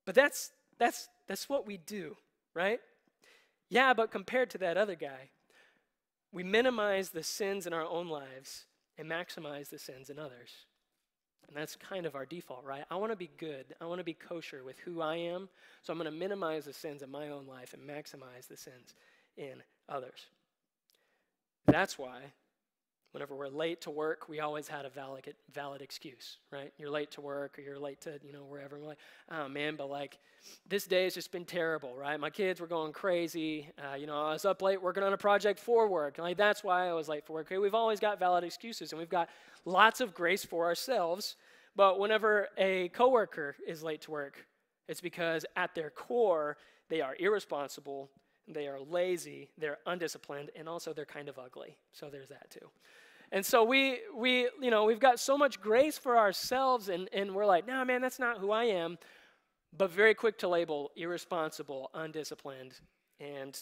but 0.06 0.14
that's 0.14 0.52
that's 0.78 1.10
that's 1.28 1.50
what 1.50 1.66
we 1.66 1.78
do, 1.78 2.16
right? 2.54 2.80
Yeah, 3.70 3.93
but 3.93 4.12
compared 4.12 4.52
to 4.52 4.58
that 4.60 4.78
other 4.78 4.95
guy, 4.95 5.30
we 6.32 6.43
minimize 6.43 7.10
the 7.10 7.24
sins 7.24 7.66
in 7.66 7.74
our 7.74 7.86
own 7.86 8.08
lives 8.08 8.66
and 8.98 9.10
maximize 9.10 9.70
the 9.70 9.80
sins 9.80 10.10
in 10.10 10.20
others. 10.20 10.66
And 11.48 11.56
that's 11.56 11.76
kind 11.76 12.06
of 12.06 12.16
our 12.16 12.26
default, 12.26 12.66
right? 12.66 12.84
I 12.91 12.95
want 12.98 13.12
to 13.12 13.18
be 13.18 13.30
good. 13.38 13.66
I 13.80 13.86
want 13.86 14.00
to 14.00 14.04
be 14.04 14.14
kosher 14.14 14.64
with 14.64 14.78
who 14.80 15.02
I 15.02 15.16
am. 15.16 15.48
So 15.84 15.93
I'm 15.93 16.00
going 16.00 16.12
to 16.12 16.18
minimize 16.18 16.66
the 16.66 16.74
sins 16.74 17.02
in 17.02 17.10
my 17.10 17.30
own 17.30 17.48
life 17.48 17.74
and 17.74 17.89
maximize 17.89 18.48
the 18.50 18.58
sins 18.58 18.95
in 19.38 19.64
others. 19.88 20.26
That's 21.68 21.98
why 21.98 22.22
whenever 23.18 23.36
we're 23.36 23.47
late 23.47 23.82
to 23.82 23.89
work, 23.89 24.30
we 24.30 24.41
always 24.41 24.68
had 24.68 24.86
a 24.86 24.89
valid, 24.89 25.34
valid 25.51 25.82
excuse, 25.82 26.38
right? 26.51 26.72
You're 26.78 26.91
late 26.91 27.09
to 27.09 27.22
work 27.22 27.57
or 27.57 27.63
you're 27.63 27.80
late 27.80 27.99
to, 28.01 28.20
you 28.24 28.32
know, 28.32 28.43
wherever. 28.43 28.76
And 28.76 28.84
we're 28.84 28.89
like, 28.89 28.99
oh 29.32 29.49
man, 29.49 29.76
but 29.76 29.89
like 29.89 30.20
this 30.70 30.86
day 30.86 31.05
has 31.05 31.15
just 31.15 31.32
been 31.32 31.43
terrible, 31.43 31.95
right? 31.95 32.20
My 32.20 32.30
kids 32.30 32.61
were 32.61 32.68
going 32.68 32.93
crazy. 32.93 33.72
Uh, 33.80 33.95
you 33.95 34.05
know, 34.05 34.24
I 34.24 34.34
was 34.34 34.45
up 34.45 34.61
late 34.61 34.80
working 34.80 35.01
on 35.01 35.13
a 35.13 35.18
project 35.18 35.59
for 35.59 35.88
work. 35.88 36.20
And 36.20 36.26
Like 36.26 36.38
that's 36.38 36.63
why 36.63 36.88
I 36.88 36.93
was 36.93 37.09
late 37.09 37.26
for 37.26 37.34
work. 37.34 37.47
Okay, 37.47 37.57
we've 37.57 37.74
always 37.74 37.99
got 37.99 38.20
valid 38.20 38.43
excuses 38.43 38.91
and 38.91 38.99
we've 38.99 39.09
got 39.09 39.30
lots 39.65 39.99
of 39.99 40.13
grace 40.13 40.45
for 40.45 40.65
ourselves. 40.65 41.38
But 41.76 41.97
whenever 41.97 42.49
a 42.55 42.89
coworker 42.89 43.55
is 43.68 43.82
late 43.82 44.01
to 44.01 44.11
work, 44.11 44.45
it's 44.88 45.01
because 45.01 45.43
at 45.55 45.74
their 45.74 45.89
core, 45.89 46.57
they 46.88 47.01
are 47.01 47.15
irresponsible, 47.20 48.11
they 48.47 48.68
are 48.68 48.80
lazy, 48.80 49.49
they're 49.57 49.80
undisciplined, 49.88 50.51
and 50.55 50.70
also 50.70 50.93
they're 50.93 51.03
kind 51.03 51.30
of 51.30 51.39
ugly. 51.39 51.78
So 51.93 52.09
there's 52.11 52.30
that 52.30 52.51
too. 52.51 52.70
And 53.32 53.45
so 53.45 53.63
we, 53.63 53.99
we 54.15 54.49
you 54.61 54.71
know, 54.71 54.86
we've 54.86 54.99
got 54.99 55.19
so 55.19 55.38
much 55.38 55.59
grace 55.59 55.97
for 55.97 56.17
ourselves, 56.17 56.89
and, 56.89 57.09
and 57.11 57.36
we're 57.36 57.45
like, 57.45 57.67
no, 57.67 57.84
man, 57.84 58.01
that's 58.01 58.19
not 58.19 58.38
who 58.39 58.51
I 58.51 58.65
am. 58.65 58.97
But 59.78 59.91
very 59.91 60.13
quick 60.13 60.38
to 60.39 60.47
label 60.47 60.91
irresponsible, 60.95 61.89
undisciplined, 61.93 62.80
and 63.19 63.59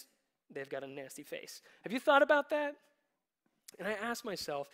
they've 0.53 0.69
got 0.69 0.83
a 0.83 0.87
nasty 0.87 1.23
face. 1.23 1.61
Have 1.83 1.91
you 1.91 1.99
thought 1.99 2.21
about 2.21 2.49
that? 2.51 2.75
And 3.79 3.87
I 3.87 3.93
asked 3.93 4.23
myself, 4.23 4.69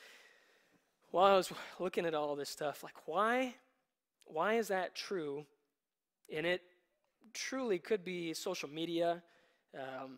while 1.12 1.34
I 1.34 1.38
was 1.38 1.52
looking 1.80 2.06
at 2.06 2.14
all 2.14 2.36
this 2.36 2.50
stuff, 2.50 2.84
like, 2.84 2.96
why, 3.06 3.56
why 4.26 4.56
is 4.56 4.68
that 4.68 4.94
true? 4.94 5.46
And 6.34 6.46
it 6.46 6.62
truly 7.34 7.80
could 7.80 8.04
be 8.04 8.34
social 8.34 8.70
media. 8.70 9.24
Um, 9.74 10.18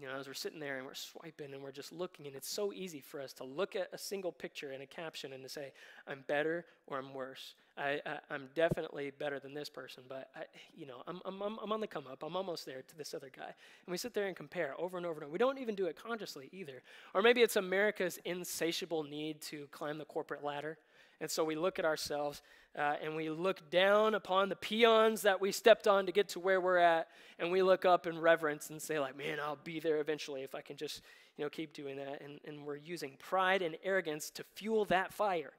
you 0.00 0.06
know, 0.06 0.14
as 0.14 0.26
we're 0.26 0.34
sitting 0.34 0.60
there 0.60 0.76
and 0.76 0.86
we're 0.86 0.94
swiping 0.94 1.52
and 1.52 1.62
we're 1.62 1.72
just 1.72 1.92
looking, 1.92 2.26
and 2.26 2.36
it's 2.36 2.48
so 2.48 2.72
easy 2.72 3.00
for 3.00 3.20
us 3.20 3.32
to 3.34 3.44
look 3.44 3.74
at 3.74 3.88
a 3.92 3.98
single 3.98 4.30
picture 4.30 4.70
and 4.70 4.82
a 4.82 4.86
caption 4.86 5.32
and 5.32 5.42
to 5.42 5.48
say, 5.48 5.72
I'm 6.06 6.24
better 6.28 6.64
or 6.86 6.98
I'm 6.98 7.12
worse. 7.12 7.54
I, 7.76 8.00
I, 8.06 8.34
am 8.34 8.48
definitely 8.54 9.12
better 9.18 9.38
than 9.38 9.54
this 9.54 9.68
person, 9.68 10.02
but, 10.08 10.30
I, 10.36 10.42
you 10.76 10.86
know, 10.86 11.02
I'm, 11.06 11.20
I'm, 11.24 11.40
I'm 11.42 11.72
on 11.72 11.80
the 11.80 11.86
come 11.86 12.06
up. 12.10 12.22
I'm 12.24 12.36
almost 12.36 12.66
there 12.66 12.82
to 12.82 12.96
this 12.96 13.14
other 13.14 13.30
guy. 13.34 13.44
And 13.44 13.90
we 13.90 13.96
sit 13.96 14.14
there 14.14 14.26
and 14.26 14.36
compare 14.36 14.74
over 14.78 14.96
and 14.96 15.06
over 15.06 15.16
and 15.16 15.24
over. 15.24 15.32
We 15.32 15.38
don't 15.38 15.58
even 15.58 15.74
do 15.74 15.86
it 15.86 15.96
consciously 15.96 16.48
either. 16.52 16.82
Or 17.14 17.22
maybe 17.22 17.42
it's 17.42 17.56
America's 17.56 18.18
insatiable 18.24 19.04
need 19.04 19.40
to 19.42 19.68
climb 19.70 19.98
the 19.98 20.04
corporate 20.04 20.44
ladder. 20.44 20.78
And 21.20 21.30
so 21.30 21.44
we 21.44 21.56
look 21.56 21.78
at 21.78 21.84
ourselves 21.84 22.42
uh, 22.76 22.94
and 23.02 23.16
we 23.16 23.30
look 23.30 23.70
down 23.70 24.14
upon 24.14 24.48
the 24.48 24.56
peons 24.56 25.22
that 25.22 25.40
we 25.40 25.52
stepped 25.52 25.88
on 25.88 26.06
to 26.06 26.12
get 26.12 26.28
to 26.30 26.40
where 26.40 26.60
we're 26.60 26.78
at, 26.78 27.08
and 27.38 27.50
we 27.50 27.62
look 27.62 27.84
up 27.84 28.06
in 28.06 28.18
reverence 28.18 28.70
and 28.70 28.80
say, 28.80 28.98
like, 28.98 29.16
man, 29.16 29.38
I'll 29.40 29.58
be 29.62 29.80
there 29.80 30.00
eventually 30.00 30.42
if 30.42 30.54
I 30.54 30.60
can 30.60 30.76
just, 30.76 31.02
you 31.36 31.44
know, 31.44 31.50
keep 31.50 31.72
doing 31.72 31.96
that. 31.96 32.22
And, 32.22 32.40
and 32.44 32.64
we're 32.64 32.76
using 32.76 33.16
pride 33.18 33.62
and 33.62 33.76
arrogance 33.82 34.30
to 34.30 34.44
fuel 34.54 34.84
that 34.86 35.12
fire. 35.12 35.52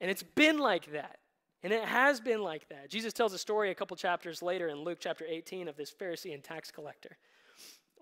And 0.00 0.10
it's 0.10 0.22
been 0.22 0.58
like 0.58 0.92
that. 0.92 1.18
And 1.62 1.72
it 1.72 1.84
has 1.84 2.20
been 2.20 2.42
like 2.42 2.68
that. 2.68 2.88
Jesus 2.88 3.12
tells 3.12 3.32
a 3.32 3.38
story 3.38 3.70
a 3.70 3.74
couple 3.74 3.96
chapters 3.96 4.42
later 4.42 4.68
in 4.68 4.84
Luke 4.84 4.98
chapter 5.00 5.24
18 5.28 5.68
of 5.68 5.76
this 5.76 5.92
Pharisee 5.92 6.32
and 6.32 6.42
tax 6.42 6.70
collector. 6.70 7.16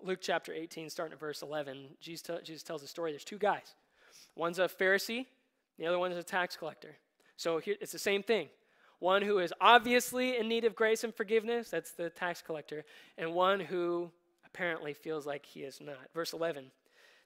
Luke 0.03 0.19
chapter 0.21 0.53
18, 0.53 0.91
starting 0.91 1.13
at 1.13 1.19
verse 1.19 1.41
11, 1.41 1.87
Jesus, 1.99 2.29
Jesus 2.43 2.61
tells 2.61 2.83
a 2.83 2.87
story. 2.87 3.11
There's 3.11 3.23
two 3.23 3.39
guys. 3.39 3.73
One's 4.35 4.59
a 4.59 4.63
Pharisee, 4.67 5.25
the 5.79 5.87
other 5.87 5.97
one 5.97 6.11
is 6.11 6.17
a 6.17 6.23
tax 6.23 6.55
collector. 6.55 6.95
So 7.37 7.59
here, 7.59 7.75
it's 7.79 7.91
the 7.91 7.99
same 7.99 8.23
thing. 8.23 8.49
One 8.99 9.21
who 9.21 9.39
is 9.39 9.53
obviously 9.61 10.37
in 10.37 10.47
need 10.47 10.65
of 10.65 10.75
grace 10.75 11.03
and 11.03 11.13
forgiveness, 11.13 11.69
that's 11.69 11.91
the 11.91 12.09
tax 12.09 12.41
collector, 12.41 12.83
and 13.17 13.33
one 13.33 13.59
who 13.59 14.11
apparently 14.45 14.93
feels 14.93 15.25
like 15.25 15.45
he 15.45 15.61
is 15.61 15.79
not. 15.79 15.99
Verse 16.15 16.33
11, 16.33 16.71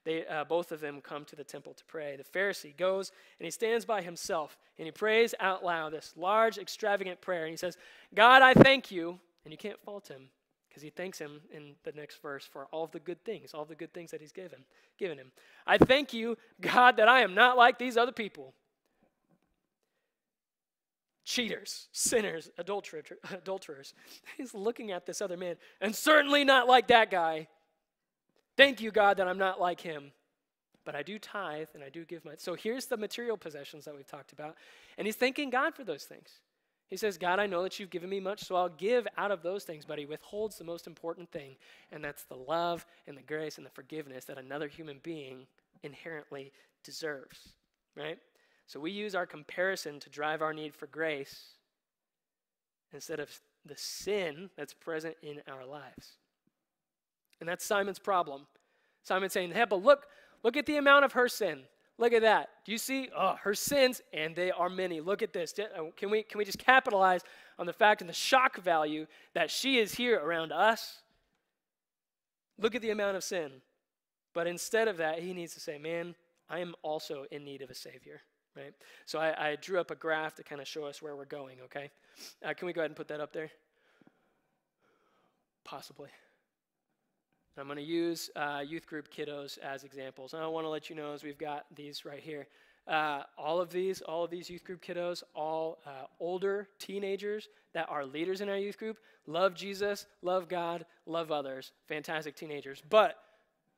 they, 0.03 0.25
uh, 0.27 0.43
both 0.43 0.71
of 0.73 0.81
them 0.81 0.99
come 0.99 1.23
to 1.25 1.35
the 1.35 1.43
temple 1.43 1.73
to 1.73 1.85
pray. 1.85 2.17
The 2.17 2.39
Pharisee 2.39 2.75
goes 2.75 3.11
and 3.39 3.45
he 3.45 3.51
stands 3.51 3.85
by 3.85 4.01
himself 4.01 4.57
and 4.77 4.85
he 4.85 4.91
prays 4.91 5.33
out 5.39 5.63
loud 5.63 5.93
this 5.93 6.13
large, 6.17 6.57
extravagant 6.57 7.21
prayer. 7.21 7.43
And 7.43 7.51
he 7.51 7.57
says, 7.57 7.77
God, 8.13 8.41
I 8.41 8.53
thank 8.53 8.91
you. 8.91 9.19
And 9.45 9.51
you 9.51 9.57
can't 9.57 9.79
fault 9.79 10.07
him 10.07 10.29
because 10.67 10.81
he 10.83 10.89
thanks 10.89 11.19
him 11.19 11.41
in 11.53 11.73
the 11.83 11.91
next 11.93 12.21
verse 12.21 12.45
for 12.45 12.65
all 12.71 12.87
the 12.87 12.99
good 12.99 13.23
things, 13.23 13.53
all 13.53 13.65
the 13.65 13.75
good 13.75 13.93
things 13.93 14.11
that 14.11 14.21
he's 14.21 14.31
given, 14.31 14.59
given 14.97 15.17
him. 15.17 15.31
I 15.67 15.77
thank 15.77 16.13
you, 16.13 16.37
God, 16.59 16.97
that 16.97 17.07
I 17.07 17.21
am 17.21 17.35
not 17.35 17.57
like 17.57 17.77
these 17.77 17.97
other 17.97 18.11
people 18.11 18.53
cheaters, 21.31 21.87
sinners, 21.93 22.49
adulterers. 22.57 23.93
He's 24.37 24.53
looking 24.53 24.91
at 24.91 25.05
this 25.05 25.21
other 25.21 25.37
man, 25.37 25.55
and 25.79 25.95
certainly 25.95 26.43
not 26.43 26.67
like 26.67 26.87
that 26.87 27.09
guy. 27.09 27.47
Thank 28.57 28.81
you, 28.81 28.91
God, 28.91 29.17
that 29.17 29.27
I'm 29.27 29.37
not 29.37 29.59
like 29.59 29.79
him. 29.79 30.11
But 30.83 30.95
I 30.95 31.03
do 31.03 31.19
tithe 31.19 31.67
and 31.75 31.83
I 31.83 31.89
do 31.89 32.05
give 32.05 32.25
my. 32.25 32.33
So 32.37 32.55
here's 32.55 32.87
the 32.87 32.97
material 32.97 33.37
possessions 33.37 33.85
that 33.85 33.95
we've 33.95 34.07
talked 34.07 34.33
about. 34.33 34.55
And 34.97 35.05
he's 35.05 35.15
thanking 35.15 35.51
God 35.51 35.75
for 35.75 35.83
those 35.83 36.05
things. 36.05 36.41
He 36.87 36.97
says, 36.97 37.19
God, 37.19 37.39
I 37.39 37.45
know 37.45 37.61
that 37.61 37.79
you've 37.79 37.91
given 37.91 38.09
me 38.09 38.19
much, 38.19 38.43
so 38.43 38.55
I'll 38.55 38.67
give 38.67 39.07
out 39.15 39.29
of 39.29 39.43
those 39.43 39.63
things. 39.63 39.85
But 39.85 39.99
he 39.99 40.05
withholds 40.05 40.57
the 40.57 40.63
most 40.63 40.87
important 40.87 41.31
thing, 41.31 41.55
and 41.91 42.03
that's 42.03 42.23
the 42.23 42.35
love 42.35 42.85
and 43.07 43.15
the 43.15 43.21
grace 43.21 43.57
and 43.57 43.65
the 43.65 43.69
forgiveness 43.69 44.25
that 44.25 44.39
another 44.39 44.67
human 44.67 44.99
being 45.03 45.45
inherently 45.83 46.51
deserves, 46.83 47.49
right? 47.95 48.17
So 48.71 48.79
we 48.79 48.91
use 48.91 49.15
our 49.15 49.25
comparison 49.25 49.99
to 49.99 50.09
drive 50.09 50.41
our 50.41 50.53
need 50.53 50.73
for 50.73 50.87
grace 50.87 51.55
instead 52.93 53.19
of 53.19 53.29
the 53.65 53.75
sin 53.75 54.49
that's 54.55 54.73
present 54.73 55.17
in 55.21 55.41
our 55.45 55.65
lives. 55.65 56.13
And 57.41 57.49
that's 57.49 57.65
Simon's 57.65 57.99
problem. 57.99 58.47
Simon's 59.03 59.33
saying, 59.33 59.51
hey, 59.51 59.65
but 59.69 59.83
look, 59.83 60.05
look 60.41 60.55
at 60.55 60.65
the 60.67 60.77
amount 60.77 61.03
of 61.03 61.11
her 61.11 61.27
sin. 61.27 61.63
Look 61.97 62.13
at 62.13 62.21
that. 62.21 62.47
Do 62.63 62.71
you 62.71 62.77
see? 62.77 63.09
Oh, 63.13 63.35
her 63.43 63.53
sins, 63.53 63.99
and 64.13 64.33
they 64.37 64.51
are 64.51 64.69
many. 64.69 65.01
Look 65.01 65.21
at 65.21 65.33
this. 65.33 65.53
Uh, 65.59 65.87
can 65.97 66.09
we, 66.09 66.23
can 66.23 66.37
we 66.37 66.45
just 66.45 66.57
capitalize 66.57 67.23
on 67.59 67.65
the 67.65 67.73
fact 67.73 67.99
and 67.99 68.09
the 68.09 68.13
shock 68.13 68.55
value 68.55 69.05
that 69.33 69.51
she 69.51 69.79
is 69.79 69.95
here 69.95 70.17
around 70.17 70.53
us? 70.53 71.01
Look 72.57 72.73
at 72.73 72.81
the 72.81 72.91
amount 72.91 73.17
of 73.17 73.25
sin. 73.25 73.51
But 74.33 74.47
instead 74.47 74.87
of 74.87 74.95
that, 74.95 75.19
he 75.19 75.33
needs 75.33 75.53
to 75.55 75.59
say, 75.59 75.77
man, 75.77 76.15
I 76.49 76.59
am 76.59 76.73
also 76.83 77.25
in 77.31 77.43
need 77.43 77.61
of 77.61 77.69
a 77.69 77.75
Savior 77.75 78.21
right? 78.55 78.73
So 79.05 79.19
I, 79.19 79.51
I 79.51 79.55
drew 79.55 79.79
up 79.79 79.91
a 79.91 79.95
graph 79.95 80.35
to 80.35 80.43
kind 80.43 80.61
of 80.61 80.67
show 80.67 80.85
us 80.85 81.01
where 81.01 81.15
we're 81.15 81.25
going, 81.25 81.57
okay? 81.65 81.89
Uh, 82.45 82.53
can 82.53 82.65
we 82.65 82.73
go 82.73 82.81
ahead 82.81 82.91
and 82.91 82.95
put 82.95 83.07
that 83.07 83.19
up 83.19 83.33
there? 83.33 83.49
Possibly. 85.63 86.09
I'm 87.57 87.67
going 87.67 87.77
to 87.77 87.83
use 87.83 88.29
uh, 88.35 88.63
youth 88.65 88.85
group 88.87 89.13
kiddos 89.13 89.57
as 89.59 89.83
examples. 89.83 90.33
And 90.33 90.41
I 90.41 90.47
want 90.47 90.65
to 90.65 90.69
let 90.69 90.89
you 90.89 90.95
know 90.95 91.13
as 91.13 91.23
we've 91.23 91.37
got 91.37 91.65
these 91.75 92.05
right 92.05 92.21
here. 92.21 92.47
Uh, 92.87 93.23
all 93.37 93.61
of 93.61 93.69
these, 93.69 94.01
all 94.01 94.23
of 94.23 94.31
these 94.31 94.49
youth 94.49 94.63
group 94.63 94.83
kiddos, 94.83 95.21
all 95.35 95.79
uh, 95.85 96.05
older 96.19 96.67
teenagers 96.79 97.49
that 97.73 97.87
are 97.89 98.05
leaders 98.05 98.41
in 98.41 98.49
our 98.49 98.57
youth 98.57 98.77
group, 98.77 98.97
love 99.27 99.53
Jesus, 99.53 100.07
love 100.21 100.49
God, 100.49 100.85
love 101.05 101.31
others. 101.31 101.71
Fantastic 101.87 102.35
teenagers. 102.35 102.81
But 102.89 103.17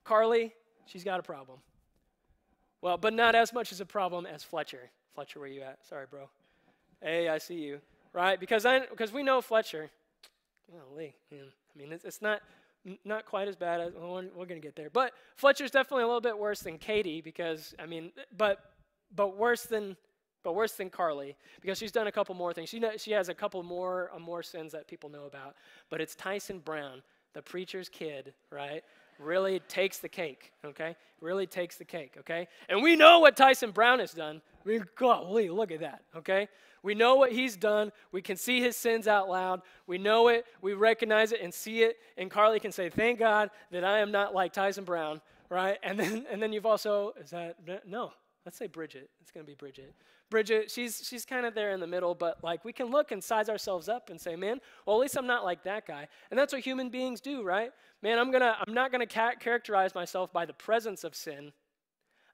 Carly, 0.03 0.53
she's 0.85 1.03
got 1.03 1.19
a 1.19 1.23
problem. 1.23 1.59
Well, 2.83 2.97
but 2.97 3.13
not 3.13 3.33
as 3.33 3.53
much 3.53 3.71
as 3.71 3.79
a 3.79 3.85
problem 3.85 4.25
as 4.25 4.43
Fletcher. 4.43 4.91
Fletcher, 5.15 5.39
where 5.39 5.47
you 5.47 5.61
at? 5.61 5.77
Sorry, 5.87 6.05
bro. 6.11 6.29
Hey, 7.01 7.29
I 7.29 7.37
see 7.37 7.55
you. 7.55 7.79
Right? 8.11 8.37
Because 8.37 8.65
I 8.65 8.81
because 8.81 9.13
we 9.13 9.23
know 9.23 9.41
Fletcher. 9.41 9.89
Golly, 10.69 11.15
man. 11.31 11.45
I 11.45 11.79
mean, 11.79 11.93
it's, 11.93 12.03
it's 12.03 12.21
not 12.21 12.41
not 13.05 13.25
quite 13.25 13.47
as 13.47 13.55
bad 13.55 13.79
as 13.79 13.93
well, 13.93 14.15
we're, 14.15 14.23
we're 14.35 14.45
going 14.45 14.59
to 14.59 14.67
get 14.67 14.75
there. 14.75 14.89
But 14.89 15.13
Fletcher's 15.37 15.71
definitely 15.71 16.03
a 16.03 16.07
little 16.07 16.19
bit 16.19 16.37
worse 16.37 16.59
than 16.59 16.77
Katie 16.77 17.21
because 17.21 17.73
I 17.79 17.85
mean, 17.85 18.11
but 18.35 18.59
but 19.15 19.37
worse 19.37 19.63
than 19.63 19.95
but 20.43 20.53
worse 20.53 20.73
than 20.73 20.89
Carly 20.89 21.37
because 21.61 21.77
she's 21.77 21.93
done 21.93 22.07
a 22.07 22.11
couple 22.11 22.35
more 22.35 22.51
things. 22.51 22.67
She 22.67 22.83
she 22.97 23.11
has 23.11 23.29
a 23.29 23.33
couple 23.33 23.63
more 23.63 24.11
uh, 24.13 24.19
more 24.19 24.43
sins 24.43 24.73
that 24.73 24.89
people 24.89 25.09
know 25.09 25.23
about. 25.23 25.55
But 25.89 26.01
it's 26.01 26.15
Tyson 26.15 26.59
Brown, 26.59 27.01
the 27.31 27.41
preacher's 27.41 27.87
kid, 27.87 28.33
right? 28.51 28.83
Really 29.19 29.59
takes 29.61 29.99
the 29.99 30.09
cake, 30.09 30.51
okay? 30.65 30.95
Really 31.21 31.47
takes 31.47 31.77
the 31.77 31.85
cake, 31.85 32.15
okay? 32.19 32.47
And 32.69 32.81
we 32.81 32.95
know 32.95 33.19
what 33.19 33.37
Tyson 33.37 33.71
Brown 33.71 33.99
has 33.99 34.13
done. 34.13 34.41
I 34.65 34.69
mean, 34.69 34.85
golly, 34.95 35.49
look 35.49 35.71
at 35.71 35.79
that, 35.81 36.03
okay? 36.15 36.47
We 36.83 36.95
know 36.95 37.15
what 37.15 37.31
he's 37.31 37.55
done. 37.55 37.91
We 38.11 38.21
can 38.21 38.35
see 38.35 38.59
his 38.59 38.75
sins 38.75 39.07
out 39.07 39.29
loud. 39.29 39.61
We 39.87 39.97
know 39.97 40.27
it. 40.27 40.45
We 40.61 40.73
recognize 40.73 41.31
it 41.31 41.41
and 41.41 41.53
see 41.53 41.83
it. 41.83 41.97
And 42.17 42.29
Carly 42.29 42.59
can 42.59 42.73
say, 42.73 42.89
"Thank 42.89 43.19
God 43.19 43.49
that 43.71 43.85
I 43.85 43.99
am 43.99 44.11
not 44.11 44.35
like 44.35 44.51
Tyson 44.51 44.83
Brown." 44.83 45.21
Right? 45.49 45.79
And 45.81 45.97
then, 45.97 46.25
and 46.29 46.41
then 46.41 46.51
you've 46.51 46.65
also 46.65 47.13
is 47.21 47.29
that 47.29 47.55
no? 47.87 48.11
Let's 48.45 48.57
say 48.57 48.67
Bridget. 48.67 49.09
It's 49.21 49.31
going 49.31 49.45
to 49.45 49.49
be 49.49 49.55
Bridget. 49.55 49.93
Bridget, 50.29 50.69
she's 50.69 51.05
she's 51.07 51.25
kind 51.25 51.45
of 51.45 51.53
there 51.53 51.71
in 51.71 51.79
the 51.79 51.87
middle, 51.87 52.15
but 52.15 52.43
like 52.43 52.65
we 52.65 52.73
can 52.73 52.87
look 52.87 53.11
and 53.11 53.23
size 53.23 53.49
ourselves 53.49 53.87
up 53.87 54.09
and 54.09 54.19
say, 54.19 54.35
"Man, 54.35 54.59
well 54.85 54.97
at 54.97 54.99
least 54.99 55.17
I'm 55.17 55.27
not 55.27 55.43
like 55.45 55.63
that 55.63 55.85
guy." 55.85 56.07
And 56.29 56.37
that's 56.39 56.51
what 56.51 56.61
human 56.61 56.89
beings 56.89 57.21
do, 57.21 57.43
right? 57.43 57.71
Man, 58.01 58.19
I'm 58.19 58.31
gonna 58.31 58.57
I'm 58.65 58.73
not 58.73 58.91
gonna 58.91 59.05
ca- 59.05 59.35
characterize 59.39 59.95
myself 59.95 60.33
by 60.33 60.45
the 60.45 60.53
presence 60.53 61.03
of 61.03 61.15
sin. 61.15 61.53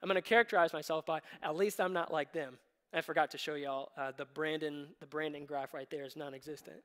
I'm 0.02 0.08
gonna 0.08 0.22
characterize 0.22 0.72
myself 0.72 1.04
by 1.06 1.20
at 1.42 1.56
least 1.56 1.80
I'm 1.80 1.92
not 1.92 2.12
like 2.12 2.32
them. 2.32 2.58
I 2.92 3.02
forgot 3.02 3.30
to 3.32 3.38
show 3.38 3.54
y'all 3.54 3.92
uh, 3.96 4.12
the 4.16 4.24
Brandon 4.24 4.88
the 4.98 5.06
Brandon 5.06 5.44
graph 5.44 5.74
right 5.74 5.88
there 5.90 6.04
is 6.04 6.16
non-existent. 6.16 6.82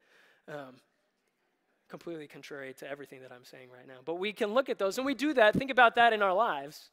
Um, 0.48 0.76
completely 1.88 2.28
contrary 2.28 2.74
to 2.74 2.90
everything 2.90 3.22
that 3.22 3.32
I'm 3.32 3.46
saying 3.46 3.70
right 3.72 3.88
now. 3.88 4.00
But 4.04 4.16
we 4.16 4.34
can 4.34 4.54
look 4.54 4.70
at 4.70 4.78
those, 4.78 4.98
and 4.98 5.06
we 5.06 5.14
do 5.14 5.34
that. 5.36 5.56
Think 5.56 5.72
about 5.72 5.96
that 5.96 6.14
in 6.14 6.22
our 6.22 6.34
lives. 6.34 6.90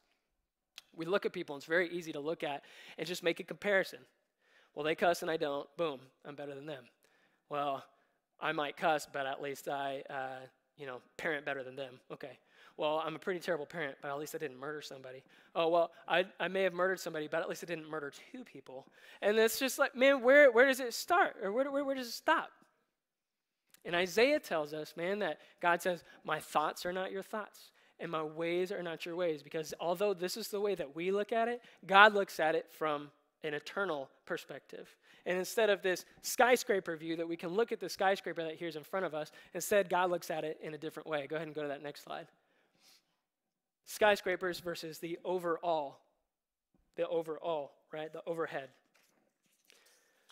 We 0.95 1.05
look 1.05 1.25
at 1.25 1.33
people, 1.33 1.55
and 1.55 1.59
it's 1.59 1.67
very 1.67 1.89
easy 1.89 2.11
to 2.13 2.19
look 2.19 2.43
at 2.43 2.63
and 2.97 3.07
just 3.07 3.23
make 3.23 3.39
a 3.39 3.43
comparison. 3.43 3.99
Well, 4.75 4.83
they 4.83 4.95
cuss 4.95 5.21
and 5.21 5.29
I 5.29 5.37
don't. 5.37 5.67
Boom, 5.77 5.99
I'm 6.25 6.35
better 6.35 6.55
than 6.55 6.65
them. 6.65 6.83
Well, 7.49 7.83
I 8.39 8.51
might 8.51 8.77
cuss, 8.77 9.07
but 9.11 9.25
at 9.25 9.41
least 9.41 9.67
I, 9.67 10.03
uh, 10.09 10.45
you 10.77 10.85
know, 10.85 10.97
parent 11.17 11.45
better 11.45 11.63
than 11.63 11.75
them. 11.75 11.99
Okay, 12.11 12.39
well, 12.77 13.01
I'm 13.05 13.15
a 13.15 13.19
pretty 13.19 13.39
terrible 13.39 13.65
parent, 13.65 13.97
but 14.01 14.09
at 14.09 14.17
least 14.17 14.33
I 14.33 14.39
didn't 14.39 14.57
murder 14.57 14.81
somebody. 14.81 15.23
Oh, 15.53 15.67
well, 15.69 15.91
I, 16.07 16.25
I 16.39 16.47
may 16.47 16.63
have 16.63 16.73
murdered 16.73 16.99
somebody, 16.99 17.27
but 17.27 17.41
at 17.41 17.49
least 17.49 17.63
I 17.63 17.67
didn't 17.67 17.89
murder 17.89 18.11
two 18.31 18.43
people. 18.43 18.87
And 19.21 19.37
it's 19.37 19.59
just 19.59 19.77
like, 19.77 19.95
man, 19.95 20.23
where, 20.23 20.51
where 20.51 20.65
does 20.65 20.79
it 20.79 20.93
start? 20.93 21.35
Or 21.43 21.51
where, 21.51 21.71
where, 21.71 21.85
where 21.85 21.95
does 21.95 22.07
it 22.07 22.13
stop? 22.13 22.49
And 23.85 23.95
Isaiah 23.95 24.39
tells 24.39 24.73
us, 24.73 24.93
man, 24.97 25.19
that 25.19 25.39
God 25.61 25.81
says, 25.81 26.03
My 26.23 26.39
thoughts 26.39 26.85
are 26.85 26.93
not 26.93 27.11
your 27.11 27.21
thoughts, 27.21 27.71
and 27.99 28.11
my 28.11 28.23
ways 28.23 28.71
are 28.71 28.83
not 28.83 29.05
your 29.05 29.15
ways. 29.15 29.43
Because 29.43 29.73
although 29.79 30.13
this 30.13 30.37
is 30.37 30.47
the 30.47 30.59
way 30.59 30.75
that 30.75 30.95
we 30.95 31.11
look 31.11 31.31
at 31.31 31.47
it, 31.47 31.61
God 31.85 32.13
looks 32.13 32.39
at 32.39 32.55
it 32.55 32.67
from 32.71 33.11
an 33.43 33.53
eternal 33.53 34.09
perspective. 34.25 34.95
And 35.25 35.37
instead 35.37 35.69
of 35.69 35.81
this 35.81 36.05
skyscraper 36.21 36.95
view 36.97 37.15
that 37.17 37.27
we 37.27 37.37
can 37.37 37.49
look 37.49 37.71
at 37.71 37.79
the 37.79 37.89
skyscraper 37.89 38.43
that 38.43 38.57
here's 38.57 38.75
in 38.75 38.83
front 38.83 39.05
of 39.05 39.13
us, 39.13 39.31
instead, 39.53 39.89
God 39.89 40.09
looks 40.11 40.29
at 40.29 40.43
it 40.43 40.59
in 40.61 40.73
a 40.73 40.77
different 40.77 41.07
way. 41.07 41.27
Go 41.27 41.35
ahead 41.35 41.47
and 41.47 41.55
go 41.55 41.61
to 41.61 41.67
that 41.69 41.83
next 41.83 42.03
slide 42.03 42.27
skyscrapers 43.85 44.59
versus 44.59 44.99
the 44.99 45.19
overall. 45.23 45.97
The 46.95 47.07
overall, 47.07 47.71
right? 47.91 48.11
The 48.11 48.21
overhead. 48.27 48.69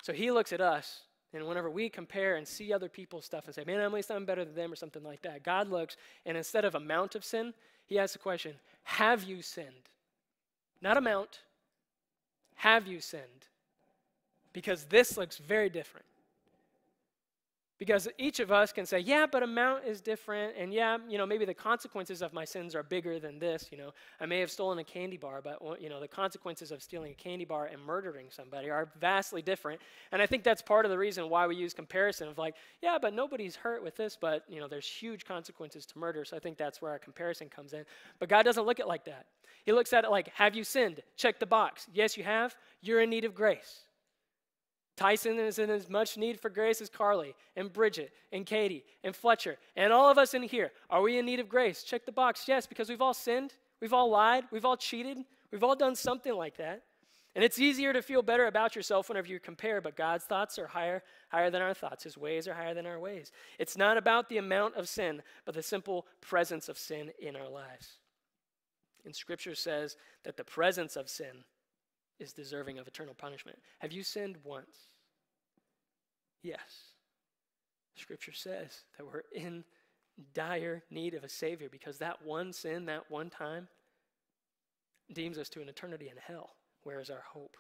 So 0.04 0.14
he 0.14 0.32
looks 0.32 0.54
at 0.54 0.62
us, 0.62 1.02
and 1.34 1.48
whenever 1.48 1.70
we 1.70 1.90
compare 1.90 2.36
and 2.36 2.48
see 2.48 2.74
other 2.74 2.90
people's 2.90 3.26
stuff 3.26 3.46
and 3.46 3.56
say, 3.56 3.64
man, 3.66 3.80
at 3.80 3.94
least 3.94 4.12
I'm 4.12 4.26
better 4.26 4.44
than 4.44 4.56
them 4.56 4.72
or 4.72 4.76
something 4.76 5.04
like 5.04 5.22
that, 5.22 5.44
God 5.44 5.70
looks, 5.70 5.98
and 6.26 6.36
instead 6.36 6.66
of 6.66 6.76
amount 6.76 7.16
of 7.16 7.24
sin, 7.24 7.54
he 7.86 7.98
asks 7.98 8.14
the 8.14 8.20
question, 8.20 8.56
have 8.84 9.24
you 9.24 9.42
sinned? 9.42 9.90
Not 10.82 10.98
amount, 10.98 11.40
have 12.56 12.88
you 12.88 13.00
sinned? 13.00 13.48
Because 14.54 14.86
this 14.86 15.18
looks 15.18 15.38
very 15.38 15.70
different. 15.70 16.06
Because 17.82 18.08
each 18.20 18.40
of 18.40 18.52
us 18.52 18.72
can 18.72 18.86
say, 18.86 19.00
yeah, 19.00 19.26
but 19.26 19.42
amount 19.42 19.86
is 19.86 20.02
different. 20.02 20.54
And 20.56 20.72
yeah, 20.72 21.00
you 21.10 21.18
know, 21.18 21.26
maybe 21.26 21.46
the 21.46 21.54
consequences 21.56 22.22
of 22.22 22.32
my 22.32 22.46
sins 22.46 22.76
are 22.76 22.84
bigger 22.84 23.20
than 23.20 23.40
this. 23.40 23.70
You 23.72 23.80
know, 23.80 23.90
I 24.20 24.28
may 24.28 24.40
have 24.40 24.52
stolen 24.52 24.78
a 24.78 24.84
candy 24.84 25.18
bar, 25.18 25.42
but, 25.44 25.82
you 25.82 25.90
know, 25.90 26.00
the 26.00 26.08
consequences 26.08 26.72
of 26.72 26.84
stealing 26.84 27.12
a 27.12 27.16
candy 27.16 27.44
bar 27.44 27.66
and 27.66 27.82
murdering 27.84 28.28
somebody 28.30 28.70
are 28.70 28.90
vastly 29.00 29.42
different. 29.42 29.82
And 30.12 30.22
I 30.22 30.28
think 30.28 30.44
that's 30.44 30.62
part 30.62 30.86
of 30.86 30.92
the 30.92 30.98
reason 31.00 31.28
why 31.28 31.48
we 31.48 31.56
use 31.56 31.74
comparison 31.74 32.28
of 32.28 32.38
like, 32.38 32.54
yeah, 32.84 33.00
but 33.02 33.16
nobody's 33.16 33.56
hurt 33.56 33.84
with 33.84 33.96
this, 33.96 34.16
but, 34.16 34.44
you 34.48 34.60
know, 34.60 34.68
there's 34.68 34.86
huge 34.86 35.26
consequences 35.26 35.88
to 35.88 35.98
murder. 35.98 36.24
So 36.24 36.38
I 36.38 36.40
think 36.40 36.60
that's 36.60 36.84
where 36.84 36.92
our 36.92 37.00
comparison 37.00 37.50
comes 37.50 37.74
in. 37.74 37.84
But 38.20 38.30
God 38.30 38.44
doesn't 38.44 38.64
look 38.64 38.80
at 38.80 38.86
it 38.86 38.90
like 38.90 39.06
that. 39.06 39.26
He 39.66 39.72
looks 39.72 39.92
at 39.92 40.04
it 40.04 40.12
like, 40.12 40.28
have 40.36 40.56
you 40.56 40.64
sinned? 40.64 41.02
Check 41.18 41.40
the 41.40 41.48
box. 41.48 41.88
Yes, 41.92 42.16
you 42.16 42.24
have. 42.26 42.56
You're 42.84 43.02
in 43.02 43.10
need 43.10 43.26
of 43.26 43.34
grace. 43.34 43.86
Tyson 44.98 45.40
is 45.40 45.58
in 45.58 45.70
as 45.70 45.90
much 45.90 46.18
need 46.18 46.40
for 46.40 46.50
grace 46.50 46.82
as 46.82 46.90
Carly 46.90 47.34
and 47.56 47.72
Bridget 47.72 48.12
and 48.32 48.46
Katie 48.46 48.84
and 49.04 49.16
Fletcher 49.16 49.58
and 49.76 49.92
all 49.94 50.10
of 50.10 50.18
us 50.18 50.34
in 50.34 50.44
here. 50.44 50.72
Are 50.90 51.02
we 51.02 51.18
in 51.18 51.26
need 51.26 51.40
of 51.40 51.50
grace? 51.50 51.84
Check 51.84 52.06
the 52.06 52.12
box. 52.12 52.48
Yes, 52.48 52.68
because 52.68 52.90
we've 52.90 53.02
all 53.02 53.14
sinned, 53.14 53.54
we've 53.80 53.94
all 53.94 54.10
lied, 54.10 54.44
we've 54.52 54.66
all 54.66 54.78
cheated, 54.78 55.18
we've 55.52 55.64
all 55.64 55.76
done 55.76 55.96
something 55.96 56.34
like 56.34 56.58
that. 56.58 56.84
And 57.34 57.46
it's 57.46 57.60
easier 57.60 57.94
to 57.94 58.02
feel 58.02 58.22
better 58.22 58.48
about 58.48 58.76
yourself 58.76 59.08
whenever 59.08 59.28
you 59.28 59.40
compare, 59.40 59.80
but 59.80 59.96
God's 59.96 60.26
thoughts 60.26 60.60
are 60.60 60.68
higher, 60.68 61.02
higher 61.30 61.50
than 61.50 61.62
our 61.62 61.74
thoughts. 61.74 62.04
His 62.04 62.18
ways 62.18 62.46
are 62.46 62.54
higher 62.54 62.74
than 62.74 62.86
our 62.86 63.00
ways. 63.00 63.32
It's 63.58 63.78
not 63.78 63.96
about 63.96 64.28
the 64.28 64.38
amount 64.38 64.76
of 64.76 64.90
sin, 64.90 65.22
but 65.46 65.56
the 65.56 65.64
simple 65.64 66.08
presence 66.20 66.68
of 66.68 66.78
sin 66.78 67.12
in 67.20 67.38
our 67.38 67.48
lives. 67.48 68.00
And 69.06 69.16
scripture 69.16 69.56
says 69.56 69.96
that 70.26 70.36
the 70.36 70.44
presence 70.44 70.98
of 70.98 71.10
sin 71.10 71.46
is 72.22 72.34
deserving 72.34 72.78
of 72.80 72.88
eternal 72.88 73.14
punishment. 73.14 73.58
Have 73.80 73.92
you 73.92 74.04
sinned 74.04 74.38
once? 74.44 74.88
Yes. 76.44 76.94
Scripture 77.96 78.32
says 78.32 78.84
that 78.98 79.06
we're 79.06 79.24
in 79.34 79.64
dire 80.34 80.84
need 80.90 81.14
of 81.14 81.24
a 81.24 81.30
Savior 81.30 81.68
because 81.70 81.98
that 81.98 82.24
one 82.24 82.54
sin, 82.54 82.86
that 82.86 83.10
one 83.10 83.30
time, 83.30 83.68
deems 85.14 85.38
us 85.38 85.50
to 85.50 85.62
an 85.62 85.70
eternity 85.70 86.10
in 86.10 86.16
hell. 86.18 86.52
Where 86.84 87.00
is 87.00 87.10
our 87.10 87.24
hope? 87.34 87.58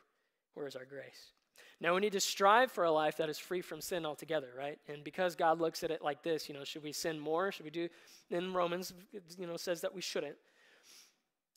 Where 0.54 0.68
is 0.68 0.76
our 0.76 0.86
grace? 0.86 1.34
Now 1.80 1.96
we 1.96 2.02
need 2.02 2.14
to 2.14 2.20
strive 2.20 2.72
for 2.72 2.84
a 2.84 2.92
life 2.92 3.18
that 3.18 3.30
is 3.30 3.40
free 3.40 3.62
from 3.62 3.82
sin 3.82 4.06
altogether, 4.06 4.50
right? 4.58 4.80
And 4.88 5.04
because 5.04 5.36
God 5.36 5.60
looks 5.60 5.84
at 5.84 5.92
it 5.92 6.04
like 6.04 6.24
this, 6.24 6.48
you 6.48 6.54
know, 6.54 6.64
should 6.64 6.84
we 6.84 6.92
sin 6.92 7.20
more? 7.20 7.52
Should 7.52 7.66
we 7.66 7.72
do? 7.72 7.90
In 8.30 8.54
Romans, 8.54 8.94
you 9.38 9.48
know, 9.48 9.58
says 9.58 9.82
that 9.82 9.94
we 9.94 10.02
shouldn't. 10.02 10.36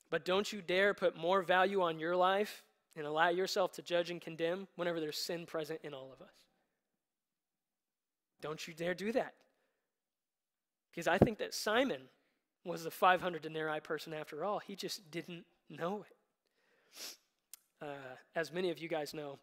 But 0.09 0.25
don't 0.25 0.51
you 0.51 0.61
dare 0.61 0.93
put 0.93 1.15
more 1.15 1.41
value 1.41 1.81
on 1.81 1.99
your 1.99 2.15
life 2.15 2.63
and 2.95 3.05
allow 3.05 3.29
yourself 3.29 3.73
to 3.73 3.81
judge 3.81 4.09
and 4.09 4.21
condemn 4.21 4.67
whenever 4.75 4.99
there's 4.99 5.17
sin 5.17 5.45
present 5.45 5.79
in 5.83 5.93
all 5.93 6.11
of 6.13 6.21
us. 6.21 6.33
Don't 8.41 8.67
you 8.67 8.73
dare 8.73 8.93
do 8.93 9.11
that. 9.11 9.33
Because 10.91 11.07
I 11.07 11.17
think 11.17 11.39
that 11.39 11.53
Simon 11.53 12.01
was 12.63 12.83
the 12.83 12.91
500 12.91 13.41
denarii 13.41 13.79
person 13.79 14.13
after 14.13 14.43
all. 14.43 14.59
He 14.59 14.75
just 14.75 15.09
didn't 15.11 15.45
know 15.69 16.05
it. 16.09 16.15
Uh, 17.81 18.15
as 18.35 18.51
many 18.51 18.71
of 18.71 18.79
you 18.79 18.87
guys 18.87 19.13
know, 19.13 19.37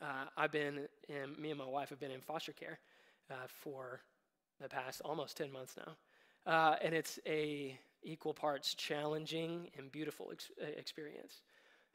uh, 0.00 0.24
I've 0.36 0.52
been, 0.52 0.88
in, 1.08 1.40
me 1.40 1.50
and 1.50 1.58
my 1.58 1.66
wife 1.66 1.90
have 1.90 2.00
been 2.00 2.10
in 2.10 2.20
foster 2.20 2.52
care 2.52 2.78
uh, 3.30 3.46
for 3.48 4.00
the 4.60 4.68
past 4.68 5.00
almost 5.04 5.36
10 5.36 5.50
months 5.50 5.74
now. 5.76 5.96
Uh, 6.50 6.76
and 6.82 6.94
it's 6.94 7.18
a 7.26 7.78
equal 8.02 8.34
parts 8.34 8.74
challenging 8.74 9.70
and 9.76 9.92
beautiful 9.92 10.30
ex- 10.32 10.50
uh, 10.60 10.66
experience. 10.76 11.42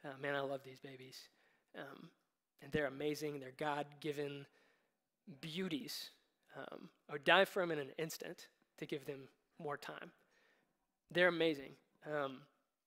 Uh, 0.06 0.18
man, 0.22 0.36
I 0.36 0.41
love 0.41 0.62
these 0.64 0.80
babies. 0.80 1.18
Um, 1.78 2.10
and 2.62 2.72
they're 2.72 2.88
amazing. 2.88 3.39
They're 3.39 3.52
God 3.58 3.86
given 4.00 4.45
beauties. 5.41 6.12
Um, 6.58 6.89
I 7.10 7.14
would 7.14 7.24
die 7.24 7.45
for 7.45 7.62
them 7.62 7.72
in 7.72 7.80
an 7.80 7.91
instant 7.98 8.48
to 8.78 8.86
give 8.86 9.06
them 9.06 9.28
more 9.60 9.78
time. 9.78 10.12
They're 11.12 11.28
amazing. 11.28 11.74
Um, 12.06 12.41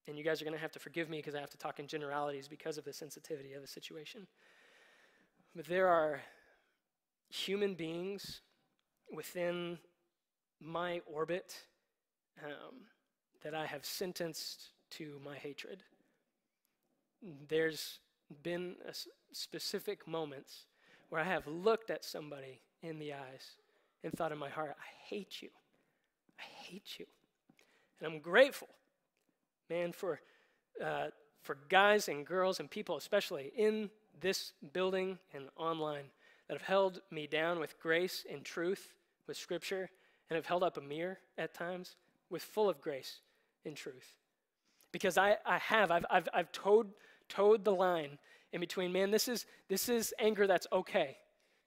and 0.06 0.18
you 0.18 0.24
guys 0.24 0.40
are 0.40 0.44
going 0.44 0.56
to 0.56 0.60
have 0.60 0.72
to 0.72 0.78
forgive 0.78 1.08
me 1.08 1.18
because 1.18 1.34
I 1.34 1.40
have 1.40 1.50
to 1.50 1.58
talk 1.58 1.78
in 1.78 1.86
generalities 1.86 2.48
because 2.48 2.78
of 2.78 2.84
the 2.84 2.92
sensitivity 2.92 3.52
of 3.52 3.62
the 3.62 3.68
situation. 3.68 4.26
But 5.54 5.66
there 5.66 5.88
are 5.88 6.20
human 7.28 7.74
beings 7.74 8.40
within 9.12 9.78
my 10.60 11.00
orbit 11.06 11.54
um, 12.44 12.86
that 13.42 13.54
I 13.54 13.66
have 13.66 13.84
sentenced 13.84 14.70
to 14.92 15.20
my 15.24 15.36
hatred. 15.36 15.82
There's 17.48 17.98
been 18.42 18.76
specific 19.32 20.06
moments 20.06 20.66
where 21.08 21.20
I 21.20 21.24
have 21.24 21.46
looked 21.46 21.90
at 21.90 22.04
somebody 22.04 22.60
in 22.82 22.98
the 22.98 23.12
eyes 23.12 23.56
and 24.02 24.12
thought 24.12 24.32
in 24.32 24.38
my 24.38 24.48
heart, 24.48 24.76
I 24.78 25.08
hate 25.08 25.42
you. 25.42 25.50
I 26.38 26.42
hate 26.42 26.98
you. 26.98 27.06
And 27.98 28.10
I'm 28.10 28.20
grateful, 28.20 28.68
man, 29.68 29.92
for, 29.92 30.20
uh, 30.82 31.08
for 31.42 31.58
guys 31.68 32.08
and 32.08 32.24
girls 32.24 32.60
and 32.60 32.70
people, 32.70 32.96
especially 32.96 33.52
in 33.56 33.90
this 34.20 34.52
building 34.72 35.18
and 35.34 35.44
online, 35.56 36.04
that 36.48 36.54
have 36.54 36.66
held 36.66 37.00
me 37.10 37.26
down 37.26 37.60
with 37.60 37.78
grace 37.78 38.24
and 38.30 38.44
truth, 38.44 38.94
with 39.26 39.36
scripture, 39.36 39.90
and 40.28 40.36
have 40.36 40.46
held 40.46 40.62
up 40.62 40.76
a 40.76 40.80
mirror 40.80 41.18
at 41.36 41.52
times 41.52 41.96
with 42.30 42.42
full 42.42 42.70
of 42.70 42.80
grace 42.80 43.20
and 43.64 43.76
truth. 43.76 44.14
Because 44.92 45.18
I, 45.18 45.36
I 45.44 45.58
have, 45.58 45.90
I've, 45.90 46.06
I've, 46.10 46.28
I've 46.32 46.52
toed, 46.52 46.90
toed 47.30 47.64
the 47.64 47.74
line 47.74 48.18
in 48.52 48.60
between, 48.60 48.92
man, 48.92 49.10
this 49.10 49.28
is, 49.28 49.46
this 49.68 49.88
is 49.88 50.12
anger 50.18 50.46
that's 50.46 50.66
okay. 50.72 51.16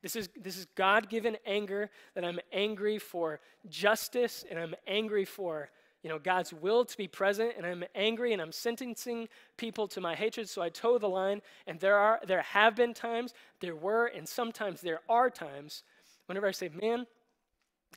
This 0.02 0.16
is, 0.16 0.30
this 0.40 0.58
is 0.58 0.68
God 0.76 1.10
given 1.10 1.38
anger 1.46 1.90
that 2.14 2.26
I'm 2.26 2.40
angry 2.52 3.00
for 3.00 3.40
justice 3.70 4.44
and 4.50 4.60
I'm 4.60 4.76
angry 4.86 5.26
for 5.26 5.70
you 6.04 6.10
know, 6.10 6.20
God's 6.20 6.52
will 6.52 6.84
to 6.84 6.98
be 6.98 7.08
present, 7.08 7.54
and 7.56 7.66
I'm 7.66 7.86
angry 7.96 8.34
and 8.34 8.42
I'm 8.42 8.52
sentencing 8.52 9.30
people 9.56 9.88
to 9.88 10.02
my 10.02 10.16
hatred, 10.16 10.50
so 10.50 10.62
I 10.62 10.68
toe 10.68 10.98
the 10.98 11.08
line. 11.08 11.42
And 11.66 11.80
there 11.80 11.98
are, 11.98 12.20
there 12.28 12.42
have 12.42 12.76
been 12.76 12.94
times, 12.94 13.34
there 13.62 13.76
were, 13.76 14.08
and 14.08 14.28
sometimes 14.28 14.82
there 14.82 15.00
are 15.08 15.30
times 15.30 15.84
whenever 16.26 16.46
I 16.46 16.52
say, 16.52 16.70
man, 16.70 17.08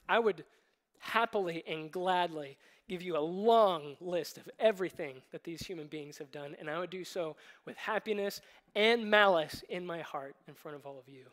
I 0.09 0.21
would 0.21 0.45
happily 1.01 1.65
and 1.67 1.91
gladly 1.91 2.57
give 2.89 3.03
you 3.03 3.17
a 3.17 3.19
long 3.19 3.97
list 4.01 4.39
of 4.39 4.49
everything 4.59 5.17
that 5.33 5.45
these 5.45 5.61
human 5.61 5.87
beings 5.87 6.19
have 6.19 6.31
done, 6.31 6.57
and 6.59 6.71
I 6.71 6.79
would 6.79 6.91
do 6.91 7.05
so 7.05 7.37
with 7.65 7.77
happiness 7.77 8.41
and 8.75 9.11
malice 9.11 9.63
in 9.69 9.85
my 9.85 10.01
heart 10.01 10.37
in 10.47 10.55
front 10.55 10.77
of 10.77 10.87
all 10.87 10.99
of 10.99 11.09
you. 11.09 11.25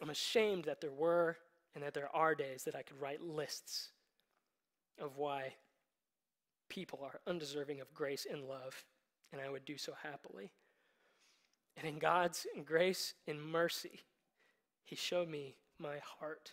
I'm 0.00 0.10
ashamed 0.10 0.64
that 0.64 0.80
there 0.80 0.92
were 0.92 1.36
and 1.74 1.82
that 1.82 1.94
there 1.94 2.14
are 2.14 2.34
days 2.34 2.64
that 2.64 2.74
I 2.74 2.82
could 2.82 3.00
write 3.00 3.22
lists 3.22 3.88
of 5.00 5.16
why 5.16 5.54
people 6.68 7.00
are 7.02 7.20
undeserving 7.26 7.80
of 7.80 7.92
grace 7.94 8.26
and 8.30 8.44
love, 8.44 8.84
and 9.32 9.40
I 9.40 9.50
would 9.50 9.64
do 9.64 9.76
so 9.76 9.92
happily. 10.02 10.52
And 11.76 11.86
in 11.86 11.98
God's 11.98 12.46
grace 12.64 13.14
and 13.26 13.40
mercy, 13.40 14.00
He 14.84 14.96
showed 14.96 15.28
me 15.28 15.56
my 15.78 15.98
heart. 16.18 16.52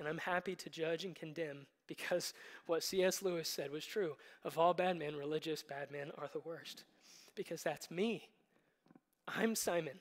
And 0.00 0.08
I'm 0.08 0.18
happy 0.18 0.56
to 0.56 0.70
judge 0.70 1.04
and 1.04 1.14
condemn 1.14 1.66
because 1.86 2.32
what 2.64 2.82
C.S. 2.82 3.20
Lewis 3.20 3.50
said 3.50 3.70
was 3.70 3.84
true. 3.84 4.16
Of 4.44 4.56
all 4.56 4.72
bad 4.72 4.98
men, 4.98 5.14
religious 5.14 5.62
bad 5.62 5.90
men 5.92 6.10
are 6.16 6.30
the 6.32 6.40
worst. 6.40 6.84
Because 7.34 7.62
that's 7.62 7.90
me. 7.90 8.30
I'm 9.28 9.54
Simon. 9.54 10.00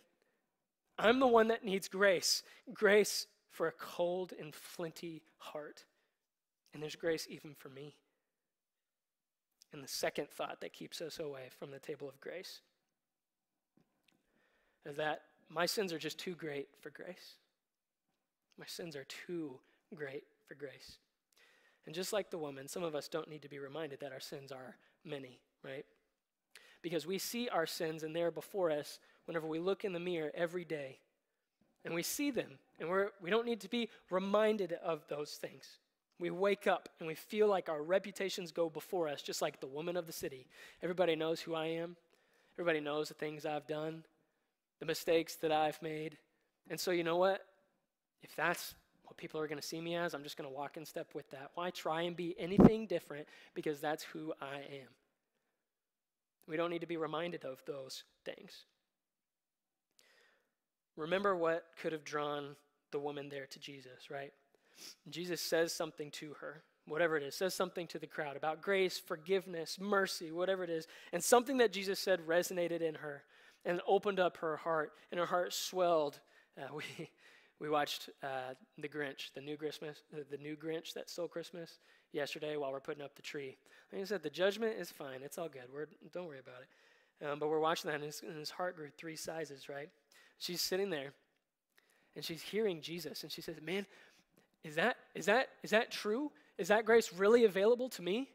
I'm 0.98 1.20
the 1.20 1.28
one 1.28 1.50
that 1.50 1.66
needs 1.66 1.90
grace 1.90 2.44
grace 2.74 3.28
for 3.52 3.68
a 3.68 3.74
cold 3.74 4.34
and 4.40 4.56
flinty 4.56 5.22
heart. 5.38 5.84
And 6.74 6.82
there's 6.82 6.96
grace 6.96 7.28
even 7.30 7.54
for 7.54 7.68
me. 7.68 7.96
And 9.74 9.84
the 9.84 9.88
second 9.88 10.30
thought 10.30 10.62
that 10.62 10.72
keeps 10.72 11.02
us 11.02 11.20
away 11.20 11.50
from 11.60 11.72
the 11.72 11.80
table 11.80 12.08
of 12.08 12.22
grace 12.22 12.62
is 14.86 14.96
that 14.96 15.24
my 15.50 15.66
sins 15.66 15.92
are 15.92 16.00
just 16.00 16.18
too 16.18 16.36
great 16.36 16.70
for 16.80 16.90
grace. 16.90 17.36
My 18.58 18.66
sins 18.66 18.96
are 18.96 19.06
too 19.28 19.60
great 19.96 20.24
for 20.48 20.56
grace. 20.56 20.98
And 21.86 21.96
just 21.96 22.14
like 22.14 22.30
the 22.30 22.38
woman, 22.38 22.68
some 22.68 22.84
of 22.84 22.96
us 22.96 23.08
don't 23.08 23.30
need 23.30 23.42
to 23.42 23.50
be 23.50 23.60
reminded 23.60 24.00
that 24.02 24.12
our 24.12 24.20
sins 24.20 24.52
are 24.52 24.76
many, 25.04 25.40
right? 25.64 25.86
Because 26.82 27.08
we 27.08 27.18
see 27.18 27.50
our 27.50 27.66
sins 27.66 28.04
and 28.04 28.16
they're 28.16 28.32
before 28.32 28.72
us 28.72 29.00
whenever 29.26 29.48
we 29.48 29.60
look 29.60 29.84
in 29.84 29.94
the 29.94 30.00
mirror 30.00 30.32
every 30.36 30.66
day 30.66 31.00
and 31.84 31.94
we 31.94 32.04
see 32.04 32.32
them 32.32 32.60
and 32.80 32.90
we're, 32.90 33.10
we 33.22 33.30
don't 33.30 33.46
need 33.46 33.62
to 33.62 33.70
be 33.70 33.90
reminded 34.10 34.74
of 34.84 35.06
those 35.08 35.32
things. 35.32 35.80
We 36.20 36.30
wake 36.30 36.68
up 36.68 36.90
and 37.00 37.08
we 37.08 37.16
feel 37.16 37.48
like 37.48 37.70
our 37.70 37.82
reputations 37.82 38.52
go 38.52 38.70
before 38.70 39.08
us, 39.08 39.22
just 39.22 39.42
like 39.42 39.60
the 39.60 39.68
woman 39.68 39.96
of 39.96 40.06
the 40.06 40.14
city. 40.14 40.48
Everybody 40.84 41.16
knows 41.16 41.40
who 41.40 41.56
I 41.56 41.68
am, 41.68 41.96
everybody 42.56 42.82
knows 42.82 43.08
the 43.08 43.14
things 43.14 43.46
I've 43.46 43.68
done, 43.68 44.04
the 44.80 44.86
mistakes 44.86 45.36
that 45.38 45.52
I've 45.52 45.82
made. 45.82 46.18
And 46.70 46.80
so, 46.80 46.92
you 46.92 47.04
know 47.04 47.18
what? 47.18 47.42
If 48.22 48.36
that's 48.36 48.76
what 49.10 49.18
people 49.18 49.40
are 49.42 49.48
going 49.48 49.60
to 49.60 49.68
see 49.68 49.82
me 49.82 49.96
as, 49.96 50.14
I'm 50.14 50.24
just 50.24 50.38
going 50.38 50.50
to 50.50 50.56
walk 50.56 50.78
in 50.78 50.86
step 50.86 51.08
with 51.14 51.30
that. 51.32 51.52
Why 51.56 51.72
try 51.72 52.04
and 52.04 52.16
be 52.16 52.36
anything 52.38 52.86
different? 52.86 53.28
Because 53.56 53.80
that's 53.80 54.04
who 54.04 54.34
I 54.42 54.58
am. 54.58 54.90
We 56.48 56.58
don't 56.58 56.70
need 56.70 56.82
to 56.82 56.88
be 56.88 56.98
reminded 56.98 57.44
of 57.44 57.62
those 57.66 58.04
things. 58.26 58.66
Remember 60.96 61.36
what 61.36 61.66
could 61.82 61.92
have 61.92 62.04
drawn 62.04 62.56
the 62.92 63.00
woman 63.00 63.30
there 63.30 63.46
to 63.48 63.60
Jesus, 63.60 64.10
right? 64.12 64.34
Jesus 65.10 65.42
says 65.42 65.74
something 65.74 66.12
to 66.12 66.34
her, 66.42 66.64
whatever 66.88 67.18
it 67.18 67.24
is, 67.24 67.36
says 67.36 67.54
something 67.54 67.88
to 67.88 68.00
the 68.00 68.08
crowd 68.08 68.36
about 68.36 68.62
grace, 68.62 69.00
forgiveness, 69.00 69.78
mercy, 69.80 70.32
whatever 70.32 70.64
it 70.64 70.70
is. 70.70 70.88
And 71.14 71.24
something 71.24 71.58
that 71.58 71.74
Jesus 71.74 72.00
said 72.00 72.28
resonated 72.28 72.82
in 72.82 72.96
her 72.96 73.24
and 73.66 73.82
opened 73.88 74.20
up 74.20 74.38
her 74.38 74.58
heart, 74.58 74.94
and 75.12 75.20
her 75.20 75.26
heart 75.26 75.54
swelled. 75.54 76.20
Uh, 76.58 76.68
we, 76.76 77.10
we 77.60 77.70
watched 77.70 78.10
uh, 78.24 78.54
The 78.78 78.88
Grinch, 78.88 79.34
the 79.34 79.42
new 79.42 79.58
Christmas, 79.58 80.04
the, 80.12 80.38
new 80.38 80.56
Grinch 80.56 80.94
that 80.94 81.10
stole 81.10 81.28
Christmas 81.28 81.80
yesterday 82.14 82.56
while 82.58 82.72
we're 82.72 82.80
putting 82.80 83.04
up 83.04 83.16
the 83.16 83.22
tree. 83.22 83.58
Like 83.92 84.02
I 84.02 84.06
said, 84.06 84.24
the 84.24 84.30
judgment 84.30 84.76
is 84.80 84.90
fine. 84.90 85.22
It's 85.24 85.38
all 85.38 85.50
good. 85.50 85.66
We're, 85.74 85.88
don't 86.14 86.28
worry 86.28 86.40
about 86.40 86.62
it. 86.62 87.26
Um, 87.26 87.38
but 87.40 87.50
we're 87.50 87.60
watching 87.60 87.90
that, 87.90 87.96
and 87.96 88.06
his, 88.06 88.22
and 88.26 88.38
his 88.38 88.50
heart 88.50 88.78
grew 88.78 88.90
three 88.98 89.18
sizes, 89.18 89.68
right? 89.68 89.90
She's 90.38 90.62
sitting 90.62 90.90
there, 90.90 91.12
and 92.16 92.24
she's 92.24 92.42
hearing 92.42 92.82
Jesus 92.82 93.24
and 93.24 93.32
she 93.32 93.42
says, 93.42 93.58
"Man, 93.62 93.86
is 94.64 94.76
that 94.76 94.98
is 95.16 95.26
that 95.26 95.50
is 95.64 95.72
that 95.72 95.92
true? 95.92 96.32
Is 96.58 96.68
that 96.70 96.86
grace 96.86 97.14
really 97.14 97.46
available 97.46 97.90
to 97.90 98.02
me? 98.02 98.30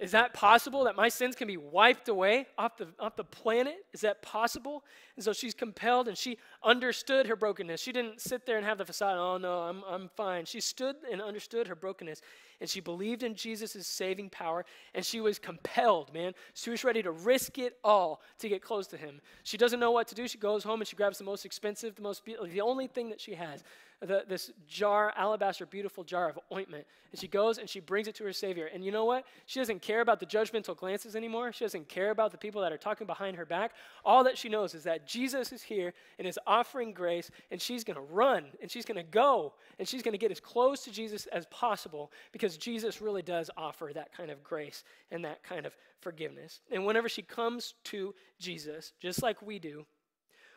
Is 0.00 0.12
that 0.12 0.32
possible 0.32 0.84
that 0.84 0.96
my 0.96 1.10
sins 1.10 1.36
can 1.36 1.46
be 1.46 1.58
wiped 1.58 2.08
away 2.08 2.46
off 2.56 2.78
the, 2.78 2.88
off 2.98 3.16
the 3.16 3.24
planet? 3.24 3.84
Is 3.92 4.00
that 4.00 4.22
possible? 4.22 4.82
And 5.14 5.22
so 5.22 5.34
she's 5.34 5.52
compelled 5.52 6.08
and 6.08 6.16
she 6.16 6.38
understood 6.64 7.26
her 7.26 7.36
brokenness. 7.36 7.82
She 7.82 7.92
didn't 7.92 8.22
sit 8.22 8.46
there 8.46 8.56
and 8.56 8.64
have 8.64 8.78
the 8.78 8.86
facade, 8.86 9.18
oh 9.18 9.36
no, 9.36 9.58
I'm, 9.58 9.82
I'm 9.86 10.08
fine. 10.16 10.46
She 10.46 10.58
stood 10.62 10.96
and 11.12 11.20
understood 11.20 11.66
her 11.68 11.74
brokenness 11.74 12.22
and 12.62 12.70
she 12.70 12.80
believed 12.80 13.22
in 13.22 13.34
Jesus' 13.34 13.86
saving 13.86 14.30
power 14.30 14.64
and 14.94 15.04
she 15.04 15.20
was 15.20 15.38
compelled, 15.38 16.14
man. 16.14 16.32
She 16.54 16.70
was 16.70 16.82
ready 16.82 17.02
to 17.02 17.10
risk 17.10 17.58
it 17.58 17.76
all 17.84 18.22
to 18.38 18.48
get 18.48 18.62
close 18.62 18.86
to 18.88 18.96
him. 18.96 19.20
She 19.42 19.58
doesn't 19.58 19.80
know 19.80 19.90
what 19.90 20.08
to 20.08 20.14
do. 20.14 20.26
She 20.26 20.38
goes 20.38 20.64
home 20.64 20.80
and 20.80 20.88
she 20.88 20.96
grabs 20.96 21.18
the 21.18 21.24
most 21.24 21.44
expensive, 21.44 21.94
the 21.96 22.02
most, 22.02 22.22
the 22.24 22.60
only 22.62 22.86
thing 22.86 23.10
that 23.10 23.20
she 23.20 23.34
has 23.34 23.62
the, 24.00 24.24
this 24.26 24.50
jar, 24.66 25.12
alabaster, 25.14 25.66
beautiful 25.66 26.04
jar 26.04 26.28
of 26.28 26.38
ointment. 26.52 26.86
And 27.12 27.20
she 27.20 27.28
goes 27.28 27.58
and 27.58 27.68
she 27.68 27.80
brings 27.80 28.08
it 28.08 28.14
to 28.16 28.24
her 28.24 28.32
Savior. 28.32 28.70
And 28.72 28.82
you 28.82 28.90
know 28.90 29.04
what? 29.04 29.24
She 29.44 29.60
doesn't 29.60 29.82
care 29.82 30.00
about 30.00 30.20
the 30.20 30.26
judgmental 30.26 30.76
glances 30.76 31.14
anymore. 31.14 31.52
She 31.52 31.64
doesn't 31.64 31.88
care 31.88 32.10
about 32.10 32.30
the 32.30 32.38
people 32.38 32.62
that 32.62 32.72
are 32.72 32.78
talking 32.78 33.06
behind 33.06 33.36
her 33.36 33.44
back. 33.44 33.72
All 34.04 34.24
that 34.24 34.38
she 34.38 34.48
knows 34.48 34.74
is 34.74 34.84
that 34.84 35.06
Jesus 35.06 35.52
is 35.52 35.62
here 35.62 35.92
and 36.18 36.26
is 36.26 36.38
offering 36.46 36.92
grace, 36.92 37.30
and 37.50 37.60
she's 37.60 37.84
going 37.84 37.96
to 37.96 38.12
run 38.12 38.46
and 38.62 38.70
she's 38.70 38.86
going 38.86 38.96
to 38.96 39.02
go 39.02 39.52
and 39.78 39.86
she's 39.86 40.02
going 40.02 40.12
to 40.12 40.18
get 40.18 40.30
as 40.30 40.40
close 40.40 40.82
to 40.84 40.90
Jesus 40.90 41.26
as 41.26 41.46
possible 41.46 42.10
because 42.32 42.56
Jesus 42.56 43.02
really 43.02 43.22
does 43.22 43.50
offer 43.56 43.90
that 43.94 44.16
kind 44.16 44.30
of 44.30 44.42
grace 44.42 44.82
and 45.10 45.24
that 45.24 45.42
kind 45.42 45.66
of 45.66 45.76
forgiveness. 46.00 46.60
And 46.70 46.86
whenever 46.86 47.08
she 47.08 47.22
comes 47.22 47.74
to 47.84 48.14
Jesus, 48.38 48.92
just 48.98 49.22
like 49.22 49.42
we 49.42 49.58
do, 49.58 49.84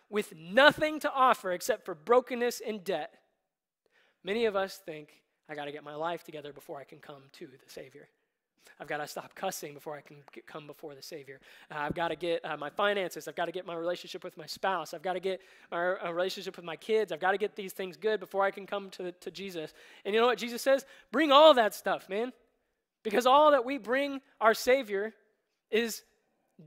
with 0.10 0.34
nothing 0.36 1.00
to 1.02 1.12
offer 1.12 1.52
except 1.52 1.84
for 1.84 1.96
brokenness 1.96 2.62
and 2.66 2.84
debt, 2.84 3.16
Many 4.24 4.46
of 4.46 4.56
us 4.56 4.80
think, 4.86 5.10
I 5.50 5.56
got 5.56 5.66
to 5.66 5.72
get 5.72 5.84
my 5.84 5.96
life 5.96 6.24
together 6.24 6.54
before 6.54 6.80
I 6.80 6.84
can 6.84 7.00
come 7.00 7.24
to 7.34 7.48
the 7.48 7.58
Savior. 7.68 8.08
I've 8.80 8.88
got 8.88 8.98
to 8.98 9.08
stop 9.08 9.36
cussing 9.36 9.74
before 9.74 9.96
I 9.96 10.02
can 10.02 10.18
get, 10.32 10.48
come 10.48 10.66
before 10.66 10.96
the 10.96 11.02
Savior. 11.02 11.40
Uh, 11.70 11.76
I've 11.80 11.94
got 11.94 12.08
to 12.08 12.16
get 12.16 12.44
uh, 12.44 12.58
my 12.58 12.70
finances. 12.70 13.28
I've 13.28 13.36
got 13.36 13.46
to 13.46 13.52
get 13.52 13.66
my 13.66 13.76
relationship 13.76 14.24
with 14.24 14.38
my 14.38 14.46
spouse. 14.46 14.94
I've 14.94 15.02
got 15.02 15.14
to 15.14 15.20
get 15.20 15.42
my 15.72 16.10
relationship 16.10 16.56
with 16.56 16.66
my 16.66 16.76
kids. 16.76 17.12
I've 17.12 17.20
got 17.20 17.32
to 17.32 17.38
get 17.38 17.56
these 17.56 17.74
things 17.74 17.98
good 17.98 18.20
before 18.20 18.44
I 18.44 18.52
can 18.52 18.66
come 18.66 18.90
to, 18.92 19.12
to 19.12 19.32
Jesus. 19.32 19.74
And 20.06 20.16
you 20.16 20.22
know 20.22 20.28
what 20.28 20.38
Jesus 20.38 20.62
says? 20.62 20.86
Bring 21.12 21.32
all 21.32 21.54
that 21.54 21.76
stuff, 21.76 22.10
man. 22.10 22.34
Because 23.04 23.26
all 23.26 23.52
that 23.52 23.66
we 23.66 23.78
bring 23.78 24.22
our 24.40 24.54
Savior 24.54 25.14
is 25.70 26.04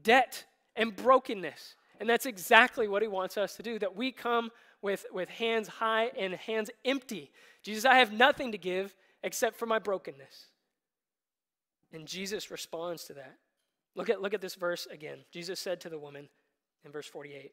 debt 0.02 0.44
and 0.76 0.94
brokenness. 0.94 1.74
And 1.98 2.08
that's 2.08 2.26
exactly 2.26 2.88
what 2.88 3.02
He 3.02 3.08
wants 3.08 3.36
us 3.38 3.56
to 3.56 3.62
do, 3.62 3.78
that 3.78 3.96
we 3.96 4.12
come 4.12 4.50
with, 4.82 5.06
with 5.12 5.28
hands 5.28 5.68
high 5.68 6.10
and 6.18 6.34
hands 6.34 6.70
empty. 6.84 7.30
Jesus, 7.62 7.84
I 7.84 7.96
have 7.96 8.12
nothing 8.12 8.52
to 8.52 8.58
give 8.58 8.94
except 9.22 9.56
for 9.56 9.66
my 9.66 9.78
brokenness. 9.78 10.46
And 11.92 12.06
Jesus 12.06 12.50
responds 12.50 13.04
to 13.04 13.14
that. 13.14 13.36
Look 13.94 14.10
at, 14.10 14.20
look 14.20 14.34
at 14.34 14.40
this 14.40 14.54
verse 14.54 14.86
again. 14.90 15.18
Jesus 15.32 15.58
said 15.58 15.80
to 15.80 15.88
the 15.88 15.98
woman 15.98 16.28
in 16.84 16.92
verse 16.92 17.06
48, 17.06 17.52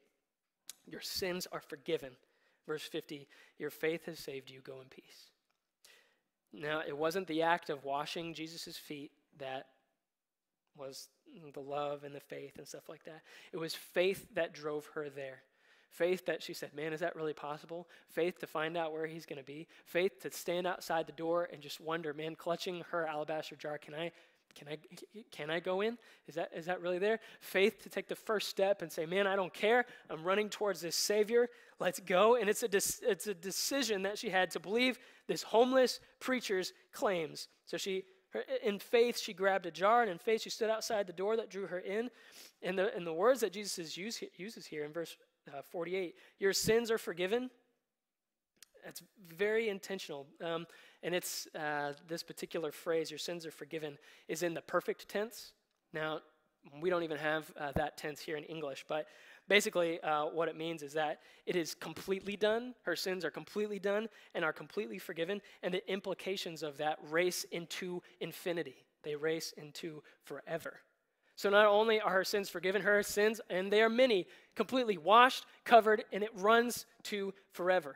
Your 0.85 1.01
sins 1.01 1.47
are 1.51 1.61
forgiven. 1.61 2.11
Verse 2.67 2.83
50, 2.83 3.27
Your 3.57 3.69
faith 3.69 4.05
has 4.05 4.19
saved 4.19 4.49
you. 4.49 4.59
Go 4.61 4.81
in 4.81 4.87
peace. 4.87 5.29
Now, 6.53 6.81
it 6.85 6.95
wasn't 6.95 7.27
the 7.27 7.41
act 7.41 7.69
of 7.69 7.83
washing 7.83 8.33
Jesus' 8.33 8.77
feet 8.77 9.11
that 9.39 9.67
was 10.77 11.09
the 11.53 11.59
love 11.59 12.03
and 12.03 12.13
the 12.13 12.19
faith 12.19 12.57
and 12.57 12.67
stuff 12.67 12.89
like 12.89 13.03
that. 13.05 13.21
It 13.51 13.57
was 13.57 13.73
faith 13.73 14.27
that 14.35 14.53
drove 14.53 14.85
her 14.93 15.09
there. 15.09 15.41
Faith 15.93 16.25
that 16.25 16.41
she 16.41 16.55
said, 16.55 16.73
Man, 16.73 16.91
is 16.91 17.01
that 17.01 17.15
really 17.15 17.33
possible? 17.33 17.87
Faith 18.09 18.39
to 18.39 18.47
find 18.47 18.75
out 18.75 18.91
where 18.91 19.05
he's 19.05 19.27
going 19.27 19.37
to 19.37 19.45
be. 19.45 19.67
Faith 19.85 20.19
to 20.21 20.31
stand 20.31 20.65
outside 20.65 21.05
the 21.05 21.13
door 21.13 21.47
and 21.53 21.61
just 21.61 21.79
wonder, 21.79 22.15
man, 22.15 22.35
clutching 22.35 22.83
her 22.89 23.05
alabaster 23.05 23.55
jar, 23.55 23.77
can 23.77 23.93
I, 23.93 24.11
can 24.55 24.69
I, 24.69 24.77
can 25.31 25.51
I 25.51 25.59
go 25.59 25.81
in? 25.81 25.99
Is 26.27 26.33
that, 26.33 26.49
is 26.55 26.65
that 26.65 26.81
really 26.81 26.97
there? 26.97 27.19
Faith 27.41 27.83
to 27.83 27.89
take 27.89 28.07
the 28.07 28.15
first 28.15 28.49
step 28.49 28.81
and 28.81 28.91
say, 28.91 29.05
man, 29.05 29.27
I 29.27 29.35
don't 29.35 29.53
care. 29.53 29.85
I'm 30.09 30.23
running 30.23 30.49
towards 30.49 30.81
this 30.81 30.95
Savior. 30.95 31.47
Let's 31.79 31.99
go. 31.99 32.37
And 32.37 32.49
it's 32.49 32.63
a, 32.63 32.69
it's 33.07 33.27
a 33.27 33.35
decision 33.35 34.01
that 34.01 34.17
she 34.17 34.31
had 34.31 34.49
to 34.51 34.59
believe 34.59 34.97
this 35.27 35.43
homeless 35.43 35.99
preacher's 36.19 36.73
claims. 36.91 37.49
So 37.67 37.77
she, 37.77 38.05
in 38.63 38.79
faith, 38.79 39.19
she 39.19 39.33
grabbed 39.33 39.67
a 39.67 39.71
jar, 39.71 40.01
and 40.01 40.09
in 40.09 40.17
faith, 40.17 40.41
she 40.41 40.49
stood 40.49 40.71
outside 40.71 41.05
the 41.05 41.13
door 41.13 41.37
that 41.37 41.51
drew 41.51 41.67
her 41.67 41.79
in. 41.79 42.09
And 42.63 42.79
the, 42.79 42.95
and 42.95 43.05
the 43.05 43.13
words 43.13 43.41
that 43.41 43.53
Jesus 43.53 43.95
use, 43.95 44.23
uses 44.37 44.65
here 44.65 44.85
in 44.85 44.91
verse 44.91 45.15
uh, 45.51 45.61
48 45.61 46.15
Your 46.39 46.53
sins 46.53 46.91
are 46.91 46.97
forgiven. 46.97 47.49
That's 48.83 49.01
very 49.29 49.69
intentional. 49.69 50.27
Um, 50.43 50.67
and 51.03 51.15
it's 51.15 51.47
uh, 51.55 51.93
this 52.07 52.23
particular 52.23 52.71
phrase, 52.71 53.09
your 53.09 53.17
sins 53.17 53.45
are 53.45 53.51
forgiven, 53.51 53.97
is 54.27 54.43
in 54.43 54.53
the 54.53 54.61
perfect 54.61 55.07
tense. 55.07 55.53
Now, 55.93 56.19
we 56.81 56.89
don't 56.89 57.03
even 57.03 57.17
have 57.17 57.51
uh, 57.57 57.71
that 57.75 57.97
tense 57.97 58.21
here 58.21 58.37
in 58.37 58.43
English, 58.45 58.85
but 58.87 59.07
basically, 59.47 59.99
uh, 60.01 60.25
what 60.25 60.47
it 60.47 60.57
means 60.57 60.81
is 60.81 60.93
that 60.93 61.19
it 61.45 61.55
is 61.55 61.75
completely 61.75 62.35
done. 62.35 62.73
Her 62.83 62.95
sins 62.95 63.25
are 63.25 63.31
completely 63.31 63.79
done 63.79 64.07
and 64.33 64.45
are 64.45 64.53
completely 64.53 64.97
forgiven, 64.97 65.41
and 65.61 65.73
the 65.73 65.91
implications 65.91 66.63
of 66.63 66.77
that 66.77 66.99
race 67.09 67.45
into 67.51 68.01
infinity. 68.21 68.85
They 69.03 69.15
race 69.15 69.53
into 69.57 70.03
forever. 70.23 70.79
So 71.35 71.49
not 71.49 71.65
only 71.65 71.99
are 71.99 72.11
her 72.11 72.23
sins 72.23 72.49
forgiven, 72.49 72.81
her 72.81 73.01
sins, 73.03 73.41
and 73.49 73.71
they 73.71 73.81
are 73.81 73.89
many, 73.89 74.27
completely 74.55 74.97
washed, 74.97 75.45
covered, 75.65 76.03
and 76.11 76.23
it 76.23 76.29
runs 76.35 76.85
to 77.03 77.33
forever. 77.51 77.95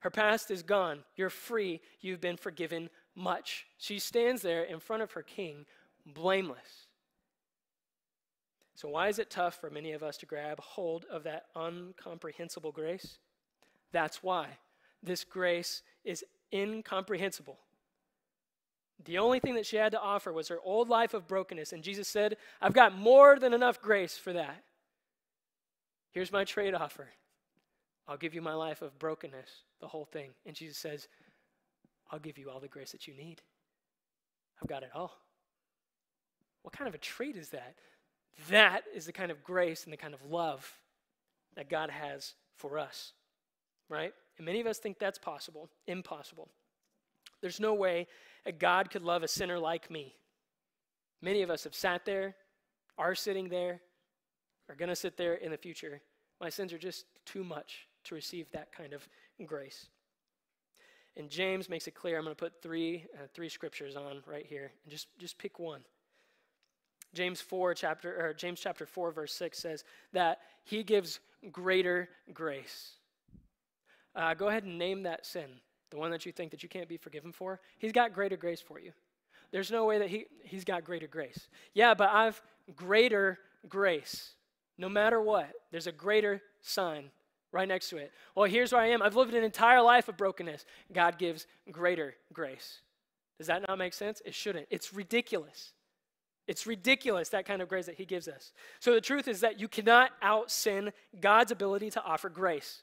Her 0.00 0.10
past 0.10 0.50
is 0.50 0.62
gone. 0.62 1.04
You're 1.16 1.30
free. 1.30 1.80
You've 2.00 2.20
been 2.20 2.36
forgiven 2.36 2.90
much. 3.14 3.66
She 3.78 3.98
stands 3.98 4.42
there 4.42 4.62
in 4.62 4.80
front 4.80 5.02
of 5.02 5.12
her 5.12 5.22
king, 5.22 5.66
blameless. 6.06 6.86
So, 8.74 8.88
why 8.88 9.08
is 9.08 9.18
it 9.18 9.30
tough 9.30 9.60
for 9.60 9.70
many 9.70 9.92
of 9.92 10.02
us 10.02 10.16
to 10.18 10.26
grab 10.26 10.58
hold 10.58 11.04
of 11.10 11.22
that 11.24 11.46
incomprehensible 11.56 12.72
grace? 12.72 13.18
That's 13.92 14.22
why. 14.22 14.58
This 15.02 15.22
grace 15.24 15.82
is 16.04 16.24
incomprehensible. 16.52 17.58
The 19.04 19.18
only 19.18 19.40
thing 19.40 19.54
that 19.54 19.66
she 19.66 19.76
had 19.76 19.92
to 19.92 20.00
offer 20.00 20.32
was 20.32 20.48
her 20.48 20.58
old 20.64 20.88
life 20.88 21.14
of 21.14 21.26
brokenness. 21.26 21.72
And 21.72 21.82
Jesus 21.82 22.08
said, 22.08 22.36
I've 22.60 22.72
got 22.72 22.96
more 22.96 23.38
than 23.38 23.52
enough 23.52 23.80
grace 23.80 24.16
for 24.16 24.32
that. 24.32 24.62
Here's 26.12 26.32
my 26.32 26.44
trade 26.44 26.74
offer 26.74 27.08
I'll 28.06 28.16
give 28.16 28.34
you 28.34 28.42
my 28.42 28.54
life 28.54 28.82
of 28.82 28.98
brokenness, 28.98 29.48
the 29.80 29.88
whole 29.88 30.04
thing. 30.04 30.30
And 30.44 30.54
Jesus 30.54 30.78
says, 30.78 31.08
I'll 32.10 32.18
give 32.18 32.38
you 32.38 32.50
all 32.50 32.60
the 32.60 32.68
grace 32.68 32.92
that 32.92 33.06
you 33.06 33.14
need. 33.14 33.40
I've 34.60 34.68
got 34.68 34.82
it 34.82 34.90
all. 34.94 35.16
What 36.62 36.74
kind 36.74 36.88
of 36.88 36.94
a 36.94 36.98
trade 36.98 37.36
is 37.36 37.48
that? 37.50 37.74
That 38.50 38.82
is 38.94 39.06
the 39.06 39.12
kind 39.12 39.30
of 39.30 39.42
grace 39.42 39.84
and 39.84 39.92
the 39.92 39.96
kind 39.96 40.14
of 40.14 40.30
love 40.30 40.70
that 41.56 41.68
God 41.68 41.90
has 41.90 42.34
for 42.56 42.78
us, 42.78 43.12
right? 43.88 44.12
And 44.36 44.46
many 44.46 44.60
of 44.60 44.66
us 44.66 44.78
think 44.78 44.98
that's 44.98 45.18
possible. 45.18 45.68
Impossible. 45.86 46.48
There's 47.42 47.60
no 47.60 47.74
way 47.74 48.06
a 48.46 48.52
God 48.52 48.90
could 48.90 49.02
love 49.02 49.22
a 49.22 49.28
sinner 49.28 49.58
like 49.58 49.90
me. 49.90 50.14
Many 51.20 51.42
of 51.42 51.50
us 51.50 51.64
have 51.64 51.74
sat 51.74 52.04
there, 52.04 52.34
are 52.96 53.14
sitting 53.14 53.48
there, 53.48 53.80
are 54.68 54.74
going 54.74 54.88
to 54.88 54.96
sit 54.96 55.16
there 55.16 55.34
in 55.34 55.50
the 55.50 55.58
future. 55.58 56.00
My 56.40 56.48
sins 56.48 56.72
are 56.72 56.78
just 56.78 57.04
too 57.26 57.44
much 57.44 57.86
to 58.04 58.14
receive 58.14 58.50
that 58.52 58.72
kind 58.72 58.94
of 58.94 59.06
grace. 59.46 59.86
And 61.16 61.28
James 61.28 61.68
makes 61.68 61.86
it 61.86 61.94
clear. 61.94 62.16
I'm 62.16 62.24
going 62.24 62.34
to 62.34 62.38
put 62.40 62.62
three, 62.62 63.04
uh, 63.14 63.26
three 63.34 63.48
scriptures 63.48 63.96
on 63.96 64.22
right 64.26 64.46
here, 64.46 64.72
and 64.84 64.90
just, 64.90 65.08
just 65.18 65.36
pick 65.36 65.58
one. 65.58 65.82
James 67.14 67.40
4 67.40 67.74
chapter 67.74 68.26
or 68.26 68.32
James 68.32 68.58
chapter 68.58 68.86
4 68.86 69.12
verse 69.12 69.34
6 69.34 69.58
says 69.58 69.84
that 70.12 70.38
he 70.64 70.82
gives 70.82 71.20
greater 71.50 72.08
grace. 72.32 72.92
Uh, 74.14 74.34
go 74.34 74.48
ahead 74.48 74.64
and 74.64 74.78
name 74.78 75.02
that 75.02 75.26
sin, 75.26 75.50
the 75.92 75.98
one 75.98 76.10
that 76.10 76.26
you 76.26 76.32
think 76.32 76.50
that 76.50 76.64
you 76.64 76.68
can't 76.68 76.88
be 76.88 76.96
forgiven 76.96 77.30
for. 77.30 77.60
He's 77.78 77.92
got 77.92 78.12
greater 78.12 78.36
grace 78.36 78.60
for 78.60 78.80
you. 78.80 78.90
There's 79.52 79.70
no 79.70 79.84
way 79.84 79.98
that 79.98 80.08
he, 80.08 80.24
he's 80.42 80.64
got 80.64 80.82
greater 80.82 81.06
grace. 81.06 81.48
Yeah, 81.74 81.94
but 81.94 82.08
I've 82.10 82.42
greater 82.74 83.38
grace. 83.68 84.32
No 84.78 84.88
matter 84.88 85.20
what, 85.20 85.50
there's 85.70 85.86
a 85.86 85.92
greater 85.92 86.42
sign 86.62 87.10
right 87.52 87.68
next 87.68 87.90
to 87.90 87.98
it. 87.98 88.10
Well, 88.34 88.46
here's 88.46 88.72
where 88.72 88.80
I 88.80 88.86
am. 88.86 89.02
I've 89.02 89.14
lived 89.14 89.34
an 89.34 89.44
entire 89.44 89.82
life 89.82 90.08
of 90.08 90.16
brokenness. 90.16 90.64
God 90.92 91.18
gives 91.18 91.46
greater 91.70 92.14
grace. 92.32 92.80
Does 93.38 93.46
that 93.48 93.68
not 93.68 93.78
make 93.78 93.92
sense? 93.92 94.22
It 94.24 94.34
shouldn't. 94.34 94.66
It's 94.70 94.94
ridiculous. 94.94 95.72
It's 96.48 96.66
ridiculous, 96.66 97.28
that 97.28 97.44
kind 97.44 97.62
of 97.62 97.68
grace 97.68 97.86
that 97.86 97.96
He 97.96 98.04
gives 98.04 98.26
us. 98.26 98.52
So 98.80 98.94
the 98.94 99.00
truth 99.00 99.28
is 99.28 99.40
that 99.40 99.60
you 99.60 99.68
cannot 99.68 100.10
out 100.22 100.50
sin 100.50 100.92
God's 101.20 101.52
ability 101.52 101.90
to 101.90 102.02
offer 102.02 102.28
grace. 102.28 102.82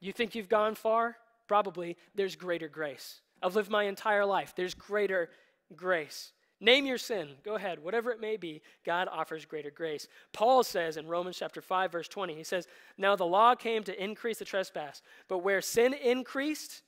You 0.00 0.12
think 0.12 0.34
you've 0.34 0.48
gone 0.48 0.74
far? 0.74 1.16
Probably. 1.48 1.96
There's 2.14 2.36
greater 2.36 2.68
grace. 2.68 3.20
I've 3.42 3.56
lived 3.56 3.70
my 3.70 3.84
entire 3.84 4.24
life. 4.24 4.54
There's 4.54 4.74
greater 4.74 5.30
grace. 5.74 6.32
Name 6.60 6.86
your 6.86 6.98
sin. 6.98 7.28
Go 7.44 7.54
ahead. 7.54 7.82
Whatever 7.82 8.10
it 8.10 8.20
may 8.20 8.36
be, 8.36 8.62
God 8.84 9.08
offers 9.10 9.44
greater 9.44 9.70
grace. 9.70 10.08
Paul 10.32 10.64
says 10.64 10.96
in 10.96 11.06
Romans 11.06 11.36
chapter 11.38 11.62
5 11.62 11.92
verse 11.92 12.08
20, 12.08 12.34
he 12.34 12.42
says, 12.42 12.66
"Now 12.96 13.14
the 13.14 13.26
law 13.26 13.54
came 13.54 13.84
to 13.84 14.02
increase 14.02 14.40
the 14.40 14.44
trespass, 14.44 15.00
but 15.28 15.38
where 15.38 15.60
sin 15.60 15.94
increased, 15.94 16.82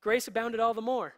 grace 0.00 0.28
abounded 0.28 0.60
all 0.60 0.74
the 0.74 0.80
more." 0.80 1.14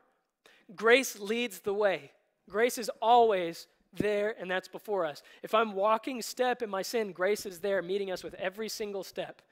Grace 0.74 1.18
leads 1.18 1.60
the 1.60 1.74
way. 1.74 2.12
Grace 2.48 2.78
is 2.78 2.90
always 3.02 3.68
there 3.92 4.34
and 4.38 4.50
that's 4.50 4.68
before 4.68 5.04
us. 5.04 5.22
If 5.42 5.54
I'm 5.54 5.74
walking 5.74 6.22
step 6.22 6.62
in 6.62 6.70
my 6.70 6.80
sin, 6.80 7.12
grace 7.12 7.44
is 7.44 7.60
there 7.60 7.82
meeting 7.82 8.10
us 8.10 8.24
with 8.24 8.34
every 8.34 8.70
single 8.70 9.04
step. 9.04 9.42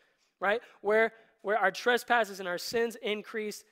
Right? 0.41 0.62
Where 0.81 1.12
where 1.43 1.59
our 1.59 1.70
trespasses 1.70 2.41
and 2.41 2.49
our 2.49 2.59
sins 2.59 2.97
increased, 3.03 3.64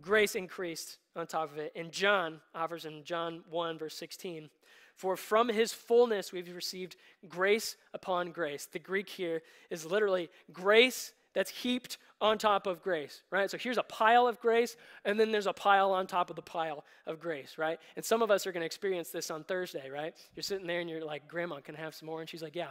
grace 0.00 0.34
increased 0.34 0.98
on 1.16 1.26
top 1.26 1.52
of 1.52 1.58
it. 1.58 1.72
And 1.76 1.92
John 1.92 2.40
offers 2.54 2.84
in 2.84 3.04
John 3.04 3.42
1, 3.50 3.78
verse 3.78 3.96
16, 3.96 4.50
for 4.94 5.16
from 5.16 5.48
his 5.48 5.72
fullness 5.72 6.32
we've 6.32 6.54
received 6.54 6.96
grace 7.28 7.76
upon 7.94 8.32
grace. 8.32 8.66
The 8.70 8.78
Greek 8.78 9.08
here 9.08 9.42
is 9.70 9.86
literally 9.86 10.28
grace 10.52 11.12
that's 11.32 11.50
heaped 11.50 11.98
on 12.20 12.36
top 12.36 12.66
of 12.66 12.82
grace, 12.82 13.22
right? 13.30 13.50
So 13.50 13.56
here's 13.56 13.78
a 13.78 13.82
pile 13.84 14.26
of 14.26 14.40
grace, 14.40 14.76
and 15.04 15.18
then 15.18 15.32
there's 15.32 15.46
a 15.46 15.52
pile 15.52 15.92
on 15.92 16.06
top 16.06 16.28
of 16.28 16.36
the 16.36 16.42
pile 16.42 16.84
of 17.06 17.18
grace, 17.18 17.56
right? 17.56 17.78
And 17.96 18.04
some 18.04 18.20
of 18.20 18.30
us 18.30 18.46
are 18.46 18.52
going 18.52 18.60
to 18.60 18.66
experience 18.66 19.10
this 19.10 19.30
on 19.30 19.44
Thursday, 19.44 19.88
right? 19.88 20.14
You're 20.34 20.42
sitting 20.42 20.66
there 20.66 20.80
and 20.80 20.90
you're 20.90 21.04
like, 21.04 21.28
Grandma, 21.28 21.60
can 21.60 21.76
I 21.76 21.80
have 21.80 21.94
some 21.94 22.06
more? 22.06 22.20
And 22.20 22.28
she's 22.28 22.42
like, 22.42 22.56
Yeah. 22.56 22.70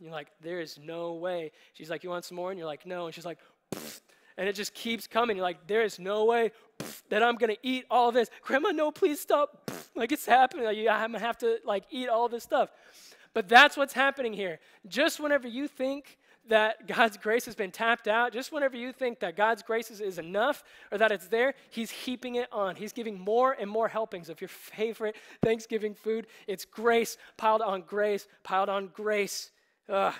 You're 0.00 0.12
like, 0.12 0.28
There 0.40 0.60
is 0.60 0.78
no 0.78 1.12
way. 1.12 1.52
She's 1.74 1.90
like, 1.90 2.02
You 2.02 2.10
want 2.10 2.24
some 2.24 2.36
more? 2.36 2.50
And 2.50 2.58
you're 2.58 2.66
like, 2.66 2.86
No. 2.86 3.06
And 3.06 3.14
she's 3.14 3.26
like, 3.26 3.38
and 4.40 4.48
it 4.48 4.54
just 4.54 4.72
keeps 4.72 5.06
coming. 5.06 5.36
You're 5.36 5.44
like, 5.44 5.66
there 5.66 5.82
is 5.82 5.98
no 5.98 6.24
way 6.24 6.52
that 7.10 7.22
I'm 7.22 7.36
gonna 7.36 7.58
eat 7.62 7.84
all 7.90 8.10
this. 8.10 8.30
Grandma, 8.40 8.70
no, 8.70 8.90
please 8.90 9.20
stop. 9.20 9.70
Like 9.94 10.12
it's 10.12 10.24
happening. 10.24 10.66
I'm 10.66 11.12
gonna 11.12 11.18
have 11.18 11.36
to 11.38 11.58
like 11.64 11.84
eat 11.90 12.08
all 12.08 12.26
this 12.26 12.42
stuff. 12.42 12.70
But 13.34 13.48
that's 13.48 13.76
what's 13.76 13.92
happening 13.92 14.32
here. 14.32 14.58
Just 14.88 15.20
whenever 15.20 15.46
you 15.46 15.68
think 15.68 16.16
that 16.48 16.88
God's 16.88 17.18
grace 17.18 17.44
has 17.44 17.54
been 17.54 17.70
tapped 17.70 18.08
out, 18.08 18.32
just 18.32 18.50
whenever 18.50 18.78
you 18.78 18.92
think 18.92 19.20
that 19.20 19.36
God's 19.36 19.62
grace 19.62 19.90
is, 19.90 20.00
is 20.00 20.18
enough 20.18 20.64
or 20.90 20.96
that 20.96 21.12
it's 21.12 21.26
there, 21.26 21.54
He's 21.68 21.90
heaping 21.90 22.36
it 22.36 22.48
on. 22.50 22.76
He's 22.76 22.94
giving 22.94 23.20
more 23.20 23.54
and 23.60 23.70
more 23.70 23.88
helpings 23.88 24.30
of 24.30 24.40
your 24.40 24.48
favorite 24.48 25.16
Thanksgiving 25.42 25.94
food. 25.94 26.26
It's 26.46 26.64
grace 26.64 27.18
piled 27.36 27.60
on 27.60 27.82
grace, 27.82 28.26
piled 28.42 28.70
on 28.70 28.88
grace. 28.88 29.50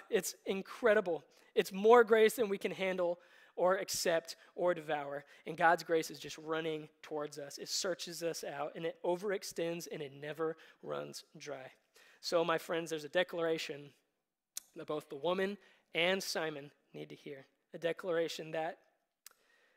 It's 0.09 0.35
incredible. 0.47 1.25
It's 1.55 1.73
more 1.73 2.05
grace 2.05 2.35
than 2.35 2.49
we 2.49 2.59
can 2.59 2.73
handle 2.73 3.19
or 3.57 3.77
accept 3.77 4.37
or 4.55 4.75
devour. 4.75 5.25
And 5.47 5.57
God's 5.57 5.83
grace 5.83 6.11
is 6.11 6.19
just 6.19 6.39
running 6.39 6.89
towards 7.03 7.39
us. 7.39 7.59
It 7.59 7.69
searches 7.69 8.23
us 8.23 8.45
out 8.45 8.73
and 8.75 8.87
it 8.87 8.97
overextends 9.05 9.87
and 9.91 10.01
it 10.01 10.13
never 10.19 10.57
runs 10.83 11.25
dry. 11.37 11.73
So, 12.21 12.45
my 12.45 12.59
friends, 12.59 12.91
there's 12.91 13.05
a 13.05 13.09
declaration 13.09 13.91
that 14.77 14.87
both 14.87 15.09
the 15.09 15.17
woman 15.17 15.59
and 15.95 16.23
Simon 16.23 16.71
need 16.95 17.09
to 17.09 17.15
hear. 17.15 17.47
A 17.75 17.79
declaration 17.79 18.53
that 18.53 18.79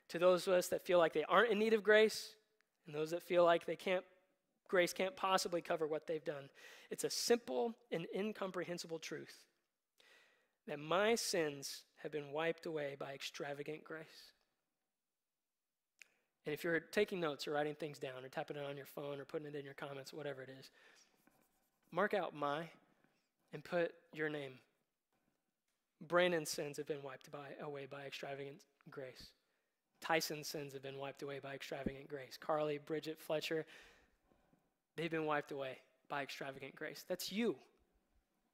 to 0.10 0.20
those 0.20 0.48
of 0.48 0.54
us 0.54 0.68
that 0.68 0.86
feel 0.86 1.00
like 1.00 1.14
they 1.14 1.24
aren't 1.24 1.52
in 1.52 1.60
need 1.60 1.74
of 1.74 1.84
grace 1.84 2.36
and 2.86 2.96
those 2.96 3.12
that 3.12 3.24
feel 3.24 3.44
like 3.44 3.66
they 3.66 3.76
can't 3.76 4.04
grace 4.68 4.94
can't 4.94 5.16
possibly 5.16 5.62
cover 5.62 5.88
what 5.88 6.08
they've 6.08 6.26
done. 6.26 6.50
It's 6.89 7.04
a 7.04 7.10
simple 7.10 7.76
and 7.91 8.08
incomprehensible 8.16 9.00
truth 9.00 9.44
that 10.68 10.80
my 10.80 11.16
sins 11.16 11.84
have 12.01 12.11
been 12.11 12.32
wiped 12.32 12.66
away 12.66 12.95
by 12.99 13.14
extravagant 13.14 13.84
grace. 13.84 14.32
And 16.45 16.53
if 16.53 16.64
you're 16.64 16.80
taking 16.80 17.20
notes 17.20 17.47
or 17.47 17.51
writing 17.51 17.76
things 17.76 17.99
down 17.99 18.24
or 18.24 18.28
tapping 18.28 18.57
it 18.57 18.66
on 18.70 18.76
your 18.76 18.86
phone 18.86 19.20
or 19.20 19.26
putting 19.26 19.47
it 19.47 19.55
in 19.55 19.64
your 19.64 19.74
comments, 19.74 20.14
whatever 20.14 20.41
it 20.41 20.49
is, 20.59 20.72
mark 21.91 22.14
out 22.14 22.36
my 22.36 22.68
and 23.53 23.64
put 23.64 23.93
your 24.14 24.30
name. 24.30 24.53
Brandon's 26.05 26.49
sins 26.49 26.76
have 26.78 26.88
been 26.88 27.01
wiped 27.01 27.32
by, 27.32 27.47
away 27.61 27.88
by 27.89 28.01
extravagant 28.01 28.57
grace. 28.91 29.28
Tyson's 30.01 30.47
sins 30.47 30.74
have 30.74 30.84
been 30.84 30.97
wiped 30.97 31.24
away 31.24 31.39
by 31.39 31.53
extravagant 31.53 32.09
grace. 32.09 32.38
Carly, 32.38 32.78
Bridget, 32.78 33.18
Fletcher, 33.22 33.66
they've 34.97 35.11
been 35.11 35.26
wiped 35.26 35.53
away 35.53 35.78
by 36.09 36.24
extravagant 36.24 36.76
grace. 36.76 37.05
That's 37.07 37.31
you. 37.31 37.56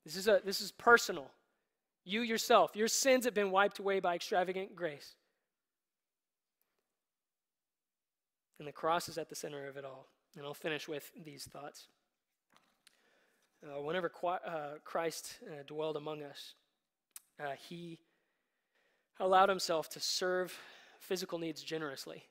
This 0.06 0.16
is, 0.16 0.28
a, 0.28 0.42
this 0.46 0.62
is 0.62 0.72
personal. 0.72 1.32
You 2.10 2.22
yourself, 2.22 2.76
your 2.76 2.88
sins 2.88 3.26
have 3.26 3.36
been 3.36 3.52
wiped 3.52 3.78
away 3.78 4.00
by 4.00 4.16
extravagant 4.16 4.76
grace. 4.76 5.14
And 8.58 8.68
the 8.68 8.72
cross 8.72 9.08
is 9.10 9.20
at 9.20 9.30
the 9.30 9.36
center 9.36 9.68
of 9.68 9.78
it 9.78 9.86
all. 9.86 10.08
And 10.36 10.44
I'll 10.44 10.56
finish 10.56 10.88
with 10.88 11.12
these 11.24 11.44
thoughts. 11.44 11.86
Uh, 13.64 13.80
whenever 13.82 14.12
uh, 14.26 14.80
Christ 14.84 15.38
uh, 15.46 15.62
dwelled 15.68 15.98
among 15.98 16.24
us, 16.24 16.56
uh, 17.40 17.52
he 17.70 18.00
allowed 19.20 19.50
himself 19.50 19.88
to 19.90 20.00
serve 20.00 20.58
physical 21.00 21.38
needs 21.38 21.62
generously. 21.62 22.24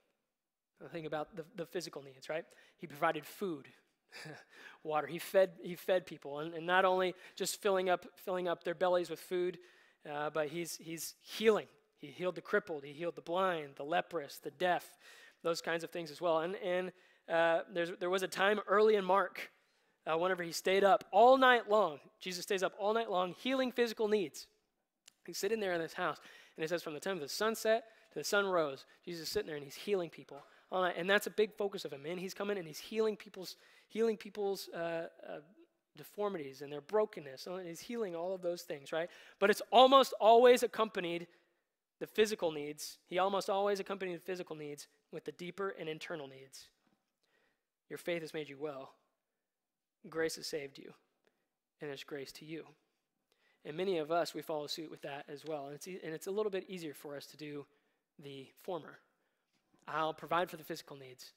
Think 0.90 1.06
about 1.06 1.36
the, 1.36 1.44
the 1.54 1.66
physical 1.66 2.02
needs, 2.02 2.28
right? 2.28 2.44
He 2.78 2.88
provided 2.88 3.24
food, 3.24 3.68
water. 4.82 5.06
He 5.06 5.18
fed, 5.18 5.50
he 5.62 5.74
fed 5.74 6.06
people, 6.06 6.40
and, 6.40 6.54
and 6.54 6.66
not 6.66 6.84
only 6.84 7.14
just 7.36 7.60
filling 7.60 7.88
up, 7.88 8.06
filling 8.16 8.48
up 8.48 8.64
their 8.64 8.74
bellies 8.74 9.10
with 9.10 9.20
food, 9.20 9.58
uh, 10.10 10.30
but 10.30 10.48
he's, 10.48 10.76
he's 10.76 11.14
healing. 11.20 11.66
He 11.98 12.08
healed 12.08 12.36
the 12.36 12.40
crippled, 12.40 12.84
he 12.84 12.92
healed 12.92 13.16
the 13.16 13.22
blind, 13.22 13.70
the 13.76 13.84
leprous, 13.84 14.38
the 14.38 14.52
deaf, 14.52 14.86
those 15.42 15.60
kinds 15.60 15.84
of 15.84 15.90
things 15.90 16.10
as 16.10 16.20
well. 16.20 16.40
And, 16.40 16.56
and 16.56 16.92
uh, 17.28 17.60
there 18.00 18.10
was 18.10 18.22
a 18.22 18.28
time 18.28 18.60
early 18.66 18.94
in 18.94 19.04
Mark, 19.04 19.50
uh, 20.06 20.16
whenever 20.16 20.42
he 20.42 20.52
stayed 20.52 20.84
up 20.84 21.04
all 21.10 21.36
night 21.36 21.68
long, 21.68 21.98
Jesus 22.20 22.44
stays 22.44 22.62
up 22.62 22.72
all 22.78 22.94
night 22.94 23.10
long 23.10 23.34
healing 23.38 23.72
physical 23.72 24.08
needs. 24.08 24.46
He's 25.26 25.36
sitting 25.36 25.60
there 25.60 25.74
in 25.74 25.80
this 25.80 25.92
house, 25.92 26.18
and 26.56 26.64
it 26.64 26.68
says 26.68 26.82
from 26.82 26.94
the 26.94 27.00
time 27.00 27.16
of 27.16 27.20
the 27.20 27.28
sunset 27.28 27.84
to 28.12 28.18
the 28.18 28.24
sun 28.24 28.46
rose, 28.46 28.86
Jesus 29.04 29.24
is 29.24 29.28
sitting 29.28 29.46
there 29.46 29.56
and 29.56 29.64
he's 29.64 29.74
healing 29.74 30.08
people 30.08 30.42
all 30.72 30.82
night. 30.82 30.94
And 30.96 31.08
that's 31.08 31.26
a 31.26 31.30
big 31.30 31.54
focus 31.54 31.84
of 31.84 31.92
him, 31.92 32.02
man. 32.02 32.16
He's 32.16 32.34
coming 32.34 32.56
and 32.56 32.66
he's 32.66 32.78
healing 32.78 33.16
people's, 33.16 33.56
healing 33.88 34.16
people's 34.16 34.68
uh, 34.74 35.08
uh, 35.26 35.38
deformities 35.96 36.62
and 36.62 36.72
their 36.72 36.80
brokenness. 36.80 37.46
And 37.46 37.66
he's 37.66 37.80
healing 37.80 38.14
all 38.14 38.34
of 38.34 38.42
those 38.42 38.62
things, 38.62 38.92
right? 38.92 39.10
But 39.38 39.50
it's 39.50 39.62
almost 39.72 40.14
always 40.20 40.62
accompanied 40.62 41.26
the 42.00 42.06
physical 42.06 42.52
needs. 42.52 42.98
He 43.06 43.18
almost 43.18 43.50
always 43.50 43.80
accompanied 43.80 44.16
the 44.16 44.20
physical 44.20 44.56
needs 44.56 44.86
with 45.12 45.24
the 45.24 45.32
deeper 45.32 45.74
and 45.78 45.88
internal 45.88 46.28
needs. 46.28 46.68
Your 47.90 47.98
faith 47.98 48.22
has 48.22 48.34
made 48.34 48.48
you 48.48 48.56
well. 48.58 48.92
Grace 50.08 50.36
has 50.36 50.46
saved 50.46 50.78
you, 50.78 50.92
and 51.80 51.90
there's 51.90 52.04
grace 52.04 52.30
to 52.32 52.44
you. 52.44 52.64
And 53.64 53.76
many 53.76 53.98
of 53.98 54.12
us, 54.12 54.34
we 54.34 54.42
follow 54.42 54.66
suit 54.66 54.90
with 54.90 55.02
that 55.02 55.24
as 55.28 55.44
well. 55.44 55.66
And 55.66 55.74
it's, 55.74 55.88
e- 55.88 55.98
and 56.04 56.14
it's 56.14 56.28
a 56.28 56.30
little 56.30 56.50
bit 56.50 56.66
easier 56.68 56.94
for 56.94 57.16
us 57.16 57.26
to 57.26 57.36
do 57.36 57.66
the 58.22 58.48
former. 58.62 59.00
I'll 59.86 60.14
provide 60.14 60.50
for 60.50 60.56
the 60.56 60.64
physical 60.64 60.96
needs. 60.96 61.32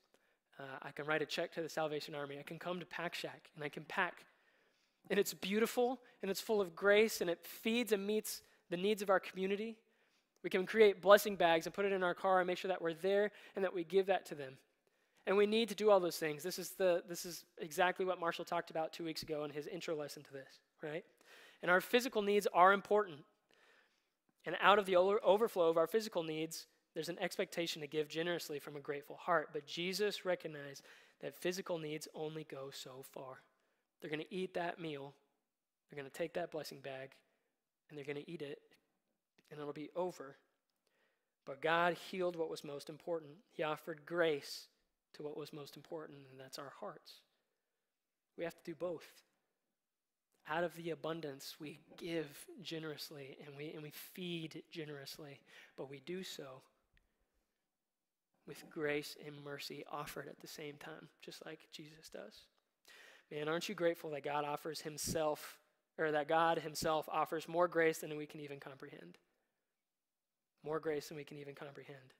Uh, 0.61 0.77
I 0.83 0.91
can 0.91 1.05
write 1.05 1.21
a 1.21 1.25
check 1.25 1.51
to 1.53 1.61
the 1.61 1.69
Salvation 1.69 2.13
Army. 2.13 2.37
I 2.37 2.43
can 2.43 2.59
come 2.59 2.79
to 2.79 2.85
Pack 2.85 3.15
Shack 3.15 3.49
and 3.55 3.63
I 3.63 3.69
can 3.69 3.83
pack. 3.85 4.25
And 5.09 5.19
it's 5.19 5.33
beautiful 5.33 5.99
and 6.21 6.29
it's 6.29 6.41
full 6.41 6.61
of 6.61 6.75
grace 6.75 7.21
and 7.21 7.29
it 7.29 7.39
feeds 7.43 7.91
and 7.91 8.05
meets 8.05 8.43
the 8.69 8.77
needs 8.77 9.01
of 9.01 9.09
our 9.09 9.19
community. 9.19 9.77
We 10.43 10.49
can 10.49 10.65
create 10.65 11.01
blessing 11.01 11.35
bags 11.35 11.65
and 11.65 11.73
put 11.73 11.85
it 11.85 11.91
in 11.91 12.03
our 12.03 12.13
car 12.13 12.39
and 12.39 12.47
make 12.47 12.57
sure 12.57 12.69
that 12.69 12.81
we're 12.81 12.93
there 12.93 13.31
and 13.55 13.65
that 13.65 13.73
we 13.73 13.83
give 13.83 14.05
that 14.07 14.25
to 14.27 14.35
them. 14.35 14.57
And 15.25 15.37
we 15.37 15.45
need 15.45 15.69
to 15.69 15.75
do 15.75 15.89
all 15.89 15.99
those 15.99 16.17
things. 16.17 16.43
This 16.43 16.59
is, 16.59 16.71
the, 16.71 17.03
this 17.07 17.25
is 17.25 17.45
exactly 17.59 18.05
what 18.05 18.19
Marshall 18.19 18.45
talked 18.45 18.69
about 18.69 18.91
two 18.91 19.03
weeks 19.03 19.23
ago 19.23 19.43
in 19.43 19.51
his 19.51 19.67
intro 19.67 19.95
lesson 19.95 20.23
to 20.23 20.33
this, 20.33 20.59
right? 20.83 21.05
And 21.61 21.71
our 21.71 21.81
physical 21.81 22.21
needs 22.21 22.47
are 22.53 22.73
important. 22.73 23.19
And 24.45 24.55
out 24.61 24.79
of 24.79 24.85
the 24.85 24.95
overflow 24.95 25.69
of 25.69 25.77
our 25.77 25.85
physical 25.85 26.23
needs, 26.23 26.65
there's 26.93 27.09
an 27.09 27.19
expectation 27.19 27.81
to 27.81 27.87
give 27.87 28.09
generously 28.09 28.59
from 28.59 28.75
a 28.75 28.81
grateful 28.81 29.15
heart. 29.15 29.49
But 29.53 29.65
Jesus 29.65 30.25
recognized 30.25 30.83
that 31.21 31.35
physical 31.35 31.77
needs 31.77 32.07
only 32.13 32.43
go 32.43 32.69
so 32.71 33.03
far. 33.11 33.41
They're 33.99 34.09
going 34.09 34.21
to 34.21 34.33
eat 34.33 34.53
that 34.55 34.79
meal, 34.79 35.13
they're 35.89 35.99
going 35.99 36.09
to 36.09 36.17
take 36.17 36.33
that 36.33 36.51
blessing 36.51 36.79
bag, 36.79 37.11
and 37.89 37.97
they're 37.97 38.05
going 38.05 38.23
to 38.23 38.29
eat 38.29 38.41
it, 38.41 38.59
and 39.49 39.59
it'll 39.59 39.73
be 39.73 39.91
over. 39.95 40.35
But 41.45 41.61
God 41.61 41.95
healed 42.09 42.35
what 42.35 42.49
was 42.49 42.63
most 42.63 42.89
important. 42.89 43.31
He 43.51 43.63
offered 43.63 44.05
grace 44.05 44.67
to 45.13 45.23
what 45.23 45.37
was 45.37 45.53
most 45.53 45.75
important, 45.75 46.19
and 46.31 46.39
that's 46.39 46.59
our 46.59 46.73
hearts. 46.79 47.13
We 48.37 48.43
have 48.43 48.55
to 48.55 48.63
do 48.63 48.75
both. 48.75 49.05
Out 50.49 50.63
of 50.63 50.75
the 50.75 50.89
abundance, 50.89 51.55
we 51.59 51.79
give 51.97 52.27
generously 52.61 53.37
and 53.45 53.55
we, 53.55 53.71
and 53.73 53.83
we 53.83 53.91
feed 53.91 54.63
generously, 54.71 55.39
but 55.77 55.89
we 55.89 55.99
do 55.99 56.23
so 56.23 56.61
with 58.51 58.69
grace 58.69 59.15
and 59.25 59.41
mercy 59.45 59.85
offered 59.89 60.27
at 60.27 60.41
the 60.41 60.47
same 60.47 60.75
time, 60.75 61.07
just 61.21 61.45
like 61.45 61.69
Jesus 61.71 62.09
does. 62.11 62.41
Man, 63.31 63.47
aren't 63.47 63.69
you 63.69 63.75
grateful 63.75 64.09
that 64.09 64.25
God 64.25 64.43
offers 64.43 64.81
Himself, 64.81 65.57
or 65.97 66.11
that 66.11 66.27
God 66.27 66.57
Himself 66.59 67.07
offers 67.09 67.47
more 67.47 67.69
grace 67.69 67.99
than 67.99 68.17
we 68.17 68.25
can 68.25 68.41
even 68.41 68.59
comprehend? 68.59 69.17
More 70.65 70.81
grace 70.81 71.07
than 71.07 71.15
we 71.15 71.23
can 71.23 71.37
even 71.37 71.55
comprehend. 71.55 72.13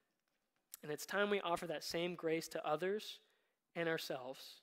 And 0.82 0.90
it's 0.90 1.06
time 1.06 1.30
we 1.30 1.42
offer 1.42 1.68
that 1.68 1.84
same 1.84 2.16
grace 2.16 2.48
to 2.48 2.66
others 2.66 3.20
and 3.76 3.90
ourselves 3.90 4.62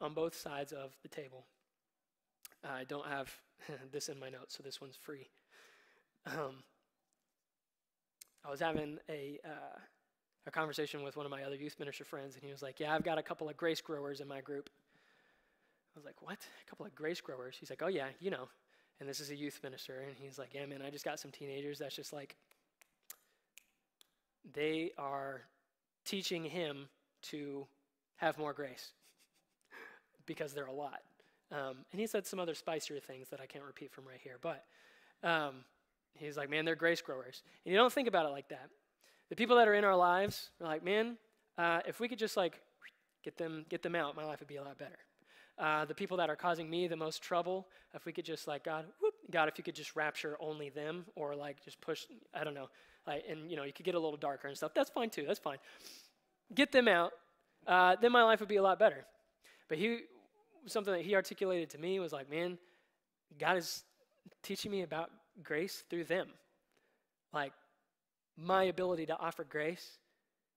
on 0.00 0.14
both 0.14 0.34
sides 0.34 0.72
of 0.72 0.96
the 1.02 1.08
table. 1.08 1.44
I 2.64 2.84
don't 2.84 3.06
have 3.06 3.30
this 3.92 4.08
in 4.08 4.18
my 4.18 4.30
notes, 4.30 4.56
so 4.56 4.62
this 4.62 4.80
one's 4.80 4.96
free. 4.96 5.28
Um, 6.24 6.64
I 8.46 8.50
was 8.50 8.60
having 8.60 8.98
a, 9.10 9.38
uh, 9.44 9.78
a 10.46 10.50
conversation 10.50 11.02
with 11.02 11.16
one 11.16 11.26
of 11.26 11.30
my 11.30 11.42
other 11.42 11.56
youth 11.56 11.76
minister 11.78 12.04
friends, 12.04 12.34
and 12.34 12.44
he 12.44 12.50
was 12.50 12.62
like, 12.62 12.80
Yeah, 12.80 12.94
I've 12.94 13.04
got 13.04 13.18
a 13.18 13.22
couple 13.22 13.48
of 13.48 13.56
grace 13.56 13.80
growers 13.80 14.20
in 14.20 14.28
my 14.28 14.40
group. 14.40 14.70
I 15.94 15.98
was 15.98 16.04
like, 16.04 16.20
What? 16.22 16.38
A 16.66 16.70
couple 16.70 16.86
of 16.86 16.94
grace 16.94 17.20
growers? 17.20 17.56
He's 17.58 17.70
like, 17.70 17.82
Oh, 17.82 17.88
yeah, 17.88 18.08
you 18.20 18.30
know. 18.30 18.48
And 19.00 19.08
this 19.08 19.20
is 19.20 19.30
a 19.30 19.36
youth 19.36 19.60
minister. 19.62 20.04
And 20.06 20.16
he's 20.18 20.38
like, 20.38 20.54
Yeah, 20.54 20.66
man, 20.66 20.82
I 20.82 20.90
just 20.90 21.04
got 21.04 21.20
some 21.20 21.30
teenagers 21.30 21.78
that's 21.78 21.96
just 21.96 22.12
like, 22.12 22.36
they 24.52 24.92
are 24.98 25.42
teaching 26.04 26.44
him 26.44 26.88
to 27.22 27.66
have 28.16 28.38
more 28.38 28.52
grace 28.52 28.92
because 30.26 30.54
they're 30.54 30.66
a 30.66 30.72
lot. 30.72 31.00
Um, 31.52 31.78
and 31.92 32.00
he 32.00 32.06
said 32.06 32.26
some 32.26 32.38
other 32.38 32.54
spicier 32.54 33.00
things 33.00 33.28
that 33.28 33.40
I 33.40 33.46
can't 33.46 33.64
repeat 33.64 33.92
from 33.92 34.06
right 34.06 34.20
here. 34.22 34.38
But 34.40 34.64
um, 35.22 35.64
he's 36.14 36.36
like, 36.36 36.48
man, 36.48 36.64
they're 36.64 36.76
grace 36.76 37.02
growers. 37.02 37.42
And 37.64 37.72
you 37.72 37.78
don't 37.78 37.92
think 37.92 38.08
about 38.08 38.26
it 38.26 38.30
like 38.30 38.48
that. 38.48 38.70
The 39.30 39.36
people 39.36 39.56
that 39.56 39.68
are 39.68 39.74
in 39.74 39.84
our 39.84 39.96
lives 39.96 40.50
are 40.60 40.66
like, 40.66 40.84
man, 40.84 41.16
uh, 41.56 41.80
if 41.86 42.00
we 42.00 42.08
could 42.08 42.18
just 42.18 42.36
like 42.36 42.60
get 43.24 43.38
them 43.38 43.64
get 43.68 43.82
them 43.82 43.94
out, 43.94 44.16
my 44.16 44.24
life 44.24 44.40
would 44.40 44.48
be 44.48 44.56
a 44.56 44.62
lot 44.62 44.76
better. 44.76 44.98
Uh, 45.58 45.84
the 45.84 45.94
people 45.94 46.16
that 46.16 46.30
are 46.30 46.36
causing 46.36 46.68
me 46.68 46.88
the 46.88 46.96
most 46.96 47.22
trouble, 47.22 47.68
if 47.94 48.04
we 48.06 48.12
could 48.12 48.24
just 48.24 48.48
like 48.48 48.64
God, 48.64 48.86
whoop, 49.00 49.14
God, 49.30 49.46
if 49.46 49.58
you 49.58 49.64
could 49.64 49.74
just 49.74 49.94
rapture 49.94 50.36
only 50.40 50.70
them, 50.70 51.04
or 51.16 51.36
like 51.36 51.62
just 51.64 51.80
push, 51.80 52.06
I 52.34 52.44
don't 52.44 52.54
know, 52.54 52.68
like, 53.06 53.24
and 53.28 53.50
you 53.50 53.56
know, 53.56 53.64
you 53.64 53.72
could 53.72 53.84
get 53.84 53.94
a 53.94 53.98
little 53.98 54.16
darker 54.16 54.48
and 54.48 54.56
stuff. 54.56 54.72
That's 54.74 54.90
fine 54.90 55.10
too. 55.10 55.24
That's 55.26 55.38
fine. 55.38 55.58
Get 56.54 56.72
them 56.72 56.88
out, 56.88 57.12
uh, 57.66 57.96
then 58.00 58.10
my 58.10 58.22
life 58.22 58.40
would 58.40 58.48
be 58.48 58.56
a 58.56 58.62
lot 58.62 58.78
better. 58.78 59.04
But 59.68 59.78
he, 59.78 60.00
something 60.66 60.92
that 60.92 61.04
he 61.04 61.14
articulated 61.14 61.70
to 61.70 61.78
me 61.78 62.00
was 62.00 62.12
like, 62.12 62.28
man, 62.28 62.58
God 63.38 63.58
is 63.58 63.84
teaching 64.42 64.70
me 64.70 64.82
about 64.82 65.10
grace 65.42 65.84
through 65.88 66.04
them. 66.04 66.28
Like, 67.32 67.52
my 68.40 68.64
ability 68.64 69.06
to 69.06 69.18
offer 69.18 69.44
grace 69.44 69.98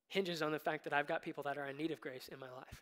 hinges 0.08 0.42
on 0.42 0.52
the 0.52 0.60
fact 0.60 0.84
that 0.84 0.94
I've 0.94 1.08
got 1.08 1.24
people 1.24 1.44
that 1.44 1.58
are 1.58 1.66
in 1.66 1.78
need 1.78 1.92
of 1.92 2.00
grace 2.00 2.30
in 2.32 2.40
my 2.40 2.50
life. 2.52 2.82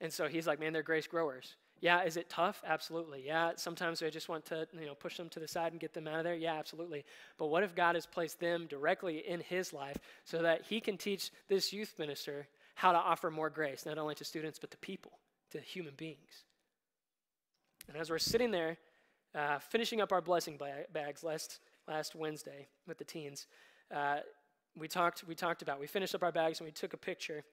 And 0.00 0.12
so 0.12 0.28
he's 0.28 0.46
like, 0.46 0.60
man, 0.60 0.72
they're 0.72 0.82
grace 0.82 1.06
growers. 1.06 1.56
Yeah, 1.80 2.04
is 2.04 2.16
it 2.16 2.28
tough? 2.28 2.62
Absolutely. 2.66 3.24
Yeah, 3.26 3.52
sometimes 3.56 4.02
I 4.02 4.10
just 4.10 4.28
want 4.28 4.44
to, 4.46 4.68
you 4.78 4.86
know, 4.86 4.94
push 4.94 5.16
them 5.16 5.28
to 5.30 5.40
the 5.40 5.48
side 5.48 5.72
and 5.72 5.80
get 5.80 5.94
them 5.94 6.06
out 6.06 6.18
of 6.18 6.24
there. 6.24 6.34
Yeah, 6.34 6.54
absolutely. 6.54 7.04
But 7.38 7.46
what 7.46 7.64
if 7.64 7.74
God 7.74 7.96
has 7.96 8.06
placed 8.06 8.38
them 8.38 8.66
directly 8.68 9.18
in 9.18 9.40
his 9.40 9.72
life 9.72 9.96
so 10.24 10.42
that 10.42 10.62
he 10.62 10.80
can 10.80 10.96
teach 10.96 11.30
this 11.48 11.72
youth 11.72 11.94
minister 11.98 12.46
how 12.74 12.92
to 12.92 12.98
offer 12.98 13.30
more 13.30 13.50
grace, 13.50 13.84
not 13.84 13.98
only 13.98 14.14
to 14.16 14.24
students, 14.24 14.58
but 14.58 14.70
to 14.70 14.78
people, 14.78 15.12
to 15.50 15.60
human 15.60 15.94
beings? 15.96 16.44
And 17.88 17.96
as 17.96 18.10
we're 18.10 18.18
sitting 18.18 18.52
there, 18.52 18.76
uh, 19.34 19.58
finishing 19.58 20.00
up 20.00 20.12
our 20.12 20.20
blessing 20.20 20.60
bags 20.92 21.24
last, 21.24 21.58
last 21.88 22.14
Wednesday 22.14 22.68
with 22.86 22.98
the 22.98 23.04
teens, 23.04 23.46
uh, 23.92 24.18
we 24.76 24.88
talked 24.88 25.24
we 25.24 25.34
talked 25.34 25.62
about 25.62 25.78
we 25.78 25.86
finished 25.86 26.14
up 26.14 26.22
our 26.22 26.32
bags 26.32 26.60
and 26.60 26.66
we 26.66 26.72
took 26.72 26.94
a 26.94 26.96
picture 26.96 27.44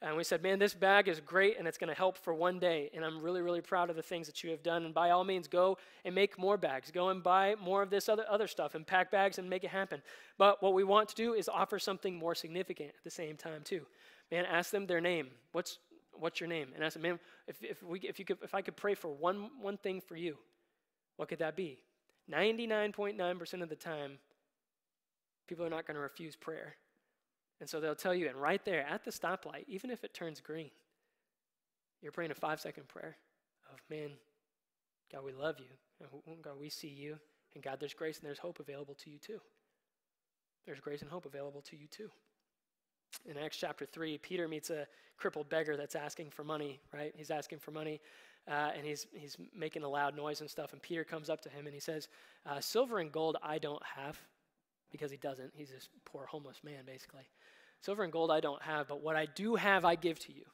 and 0.00 0.16
we 0.16 0.22
said 0.22 0.42
man 0.42 0.58
this 0.58 0.74
bag 0.74 1.08
is 1.08 1.20
great 1.20 1.58
and 1.58 1.66
it's 1.66 1.78
going 1.78 1.88
to 1.88 1.96
help 1.96 2.16
for 2.16 2.32
one 2.32 2.60
day 2.60 2.88
and 2.94 3.04
i'm 3.04 3.20
really 3.20 3.42
really 3.42 3.60
proud 3.60 3.90
of 3.90 3.96
the 3.96 4.02
things 4.02 4.28
that 4.28 4.44
you 4.44 4.50
have 4.50 4.62
done 4.62 4.84
and 4.84 4.94
by 4.94 5.10
all 5.10 5.24
means 5.24 5.48
go 5.48 5.76
and 6.04 6.14
make 6.14 6.38
more 6.38 6.56
bags. 6.56 6.90
Go 6.90 7.10
and 7.10 7.22
buy 7.22 7.54
more 7.60 7.82
of 7.82 7.90
this 7.90 8.08
other 8.08 8.24
other 8.30 8.46
stuff 8.46 8.74
and 8.74 8.86
pack 8.86 9.10
bags 9.10 9.38
and 9.38 9.48
make 9.48 9.64
it 9.64 9.70
happen. 9.70 10.02
But 10.38 10.62
what 10.62 10.72
we 10.72 10.84
want 10.84 11.08
to 11.10 11.14
do 11.14 11.34
is 11.34 11.48
offer 11.48 11.78
something 11.78 12.16
more 12.16 12.34
significant 12.34 12.90
at 12.90 13.04
the 13.04 13.10
same 13.10 13.36
time 13.36 13.62
too. 13.62 13.82
Man 14.30 14.46
ask 14.46 14.70
them 14.70 14.86
their 14.86 15.00
name. 15.00 15.28
What's 15.52 15.78
what's 16.12 16.40
your 16.40 16.48
name? 16.48 16.68
And 16.74 16.82
ask 16.82 16.94
them 16.94 17.02
man 17.02 17.18
if, 17.46 17.62
if 17.62 17.82
we 17.82 18.00
if 18.00 18.18
you 18.18 18.24
could 18.24 18.38
if 18.42 18.54
i 18.54 18.62
could 18.62 18.76
pray 18.76 18.94
for 18.94 19.08
one 19.08 19.50
one 19.60 19.76
thing 19.76 20.00
for 20.00 20.16
you 20.16 20.36
what 21.16 21.28
could 21.28 21.40
that 21.40 21.56
be? 21.56 21.78
99.9% 22.30 23.62
of 23.62 23.68
the 23.68 23.74
time 23.74 24.18
people 25.48 25.64
are 25.64 25.70
not 25.70 25.86
going 25.86 25.96
to 25.96 26.00
refuse 26.00 26.36
prayer. 26.36 26.76
And 27.60 27.68
so 27.68 27.80
they'll 27.80 27.94
tell 27.96 28.14
you, 28.14 28.28
and 28.28 28.36
right 28.36 28.64
there 28.64 28.86
at 28.86 29.04
the 29.04 29.10
stoplight, 29.10 29.64
even 29.66 29.90
if 29.90 30.04
it 30.04 30.14
turns 30.14 30.40
green, 30.40 30.70
You're 32.00 32.12
praying 32.12 32.30
a 32.30 32.34
five 32.34 32.60
second 32.60 32.86
prayer 32.86 33.16
of, 33.72 33.80
man, 33.90 34.10
God, 35.12 35.24
we 35.24 35.32
love 35.32 35.56
you. 35.58 35.66
God, 36.42 36.60
we 36.60 36.68
see 36.68 36.88
you. 36.88 37.18
And 37.54 37.62
God, 37.62 37.78
there's 37.80 37.94
grace 37.94 38.18
and 38.18 38.26
there's 38.26 38.38
hope 38.38 38.60
available 38.60 38.94
to 39.02 39.10
you 39.10 39.18
too. 39.18 39.40
There's 40.64 40.80
grace 40.80 41.02
and 41.02 41.10
hope 41.10 41.26
available 41.26 41.62
to 41.62 41.76
you 41.76 41.86
too. 41.88 42.10
In 43.24 43.36
Acts 43.36 43.56
chapter 43.56 43.86
3, 43.86 44.18
Peter 44.18 44.46
meets 44.46 44.70
a 44.70 44.86
crippled 45.16 45.48
beggar 45.48 45.76
that's 45.76 45.96
asking 45.96 46.30
for 46.30 46.44
money, 46.44 46.78
right? 46.94 47.12
He's 47.16 47.30
asking 47.30 47.58
for 47.58 47.72
money 47.72 48.00
uh, 48.46 48.70
and 48.76 48.86
he's, 48.86 49.06
he's 49.12 49.36
making 49.56 49.82
a 49.82 49.88
loud 49.88 50.14
noise 50.16 50.40
and 50.40 50.48
stuff. 50.48 50.72
And 50.72 50.80
Peter 50.80 51.04
comes 51.04 51.28
up 51.28 51.40
to 51.42 51.48
him 51.48 51.66
and 51.66 51.74
he 51.74 51.80
says, 51.80 52.08
uh, 52.46 52.60
Silver 52.60 52.98
and 52.98 53.10
gold 53.10 53.38
I 53.42 53.58
don't 53.58 53.82
have, 53.82 54.18
because 54.90 55.10
he 55.10 55.16
doesn't. 55.16 55.52
He's 55.54 55.70
this 55.70 55.88
poor 56.04 56.26
homeless 56.26 56.60
man, 56.64 56.84
basically. 56.86 57.28
Silver 57.80 58.02
and 58.02 58.12
gold 58.12 58.30
I 58.30 58.40
don't 58.40 58.62
have, 58.62 58.88
but 58.88 59.02
what 59.02 59.16
I 59.16 59.26
do 59.26 59.54
have 59.54 59.84
I 59.84 59.94
give 59.94 60.18
to 60.20 60.32
you. 60.32 60.44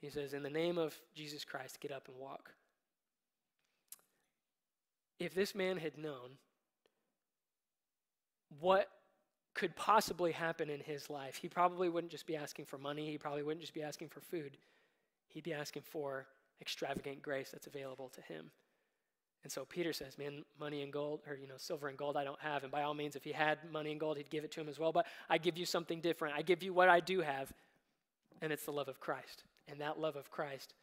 He 0.00 0.10
says, 0.10 0.34
In 0.34 0.42
the 0.42 0.50
name 0.50 0.78
of 0.78 0.94
Jesus 1.14 1.44
Christ, 1.44 1.80
get 1.80 1.92
up 1.92 2.08
and 2.08 2.16
walk. 2.16 2.52
If 5.18 5.34
this 5.34 5.54
man 5.54 5.78
had 5.78 5.96
known 5.96 6.36
what 8.60 8.88
could 9.54 9.74
possibly 9.74 10.32
happen 10.32 10.68
in 10.68 10.80
his 10.80 11.08
life, 11.08 11.36
he 11.36 11.48
probably 11.48 11.88
wouldn't 11.88 12.10
just 12.10 12.26
be 12.26 12.36
asking 12.36 12.66
for 12.66 12.76
money, 12.76 13.10
he 13.10 13.18
probably 13.18 13.42
wouldn't 13.42 13.62
just 13.62 13.74
be 13.74 13.82
asking 13.82 14.08
for 14.08 14.20
food, 14.20 14.58
he'd 15.28 15.44
be 15.44 15.54
asking 15.54 15.82
for 15.82 16.26
extravagant 16.60 17.22
grace 17.22 17.50
that's 17.50 17.66
available 17.66 18.10
to 18.10 18.20
him. 18.22 18.50
And 19.42 19.52
so 19.52 19.64
Peter 19.64 19.92
says, 19.92 20.18
Man, 20.18 20.44
money 20.58 20.82
and 20.82 20.92
gold, 20.92 21.20
or 21.28 21.36
you 21.36 21.46
know, 21.46 21.56
silver 21.56 21.88
and 21.88 21.96
gold 21.96 22.16
I 22.16 22.24
don't 22.24 22.40
have. 22.40 22.62
And 22.62 22.72
by 22.72 22.82
all 22.82 22.94
means, 22.94 23.16
if 23.16 23.24
he 23.24 23.32
had 23.32 23.58
money 23.70 23.92
and 23.92 24.00
gold, 24.00 24.16
he'd 24.16 24.30
give 24.30 24.44
it 24.44 24.50
to 24.52 24.60
him 24.60 24.68
as 24.68 24.78
well. 24.78 24.92
But 24.92 25.06
I 25.30 25.38
give 25.38 25.56
you 25.56 25.66
something 25.66 26.00
different. 26.00 26.34
I 26.36 26.42
give 26.42 26.62
you 26.62 26.72
what 26.72 26.88
I 26.88 27.00
do 27.00 27.20
have, 27.20 27.52
and 28.42 28.52
it's 28.52 28.64
the 28.64 28.72
love 28.72 28.88
of 28.88 29.00
Christ. 29.00 29.44
And 29.68 29.80
that 29.80 29.98
love 30.00 30.16
of 30.16 30.30
Christ 30.30 30.74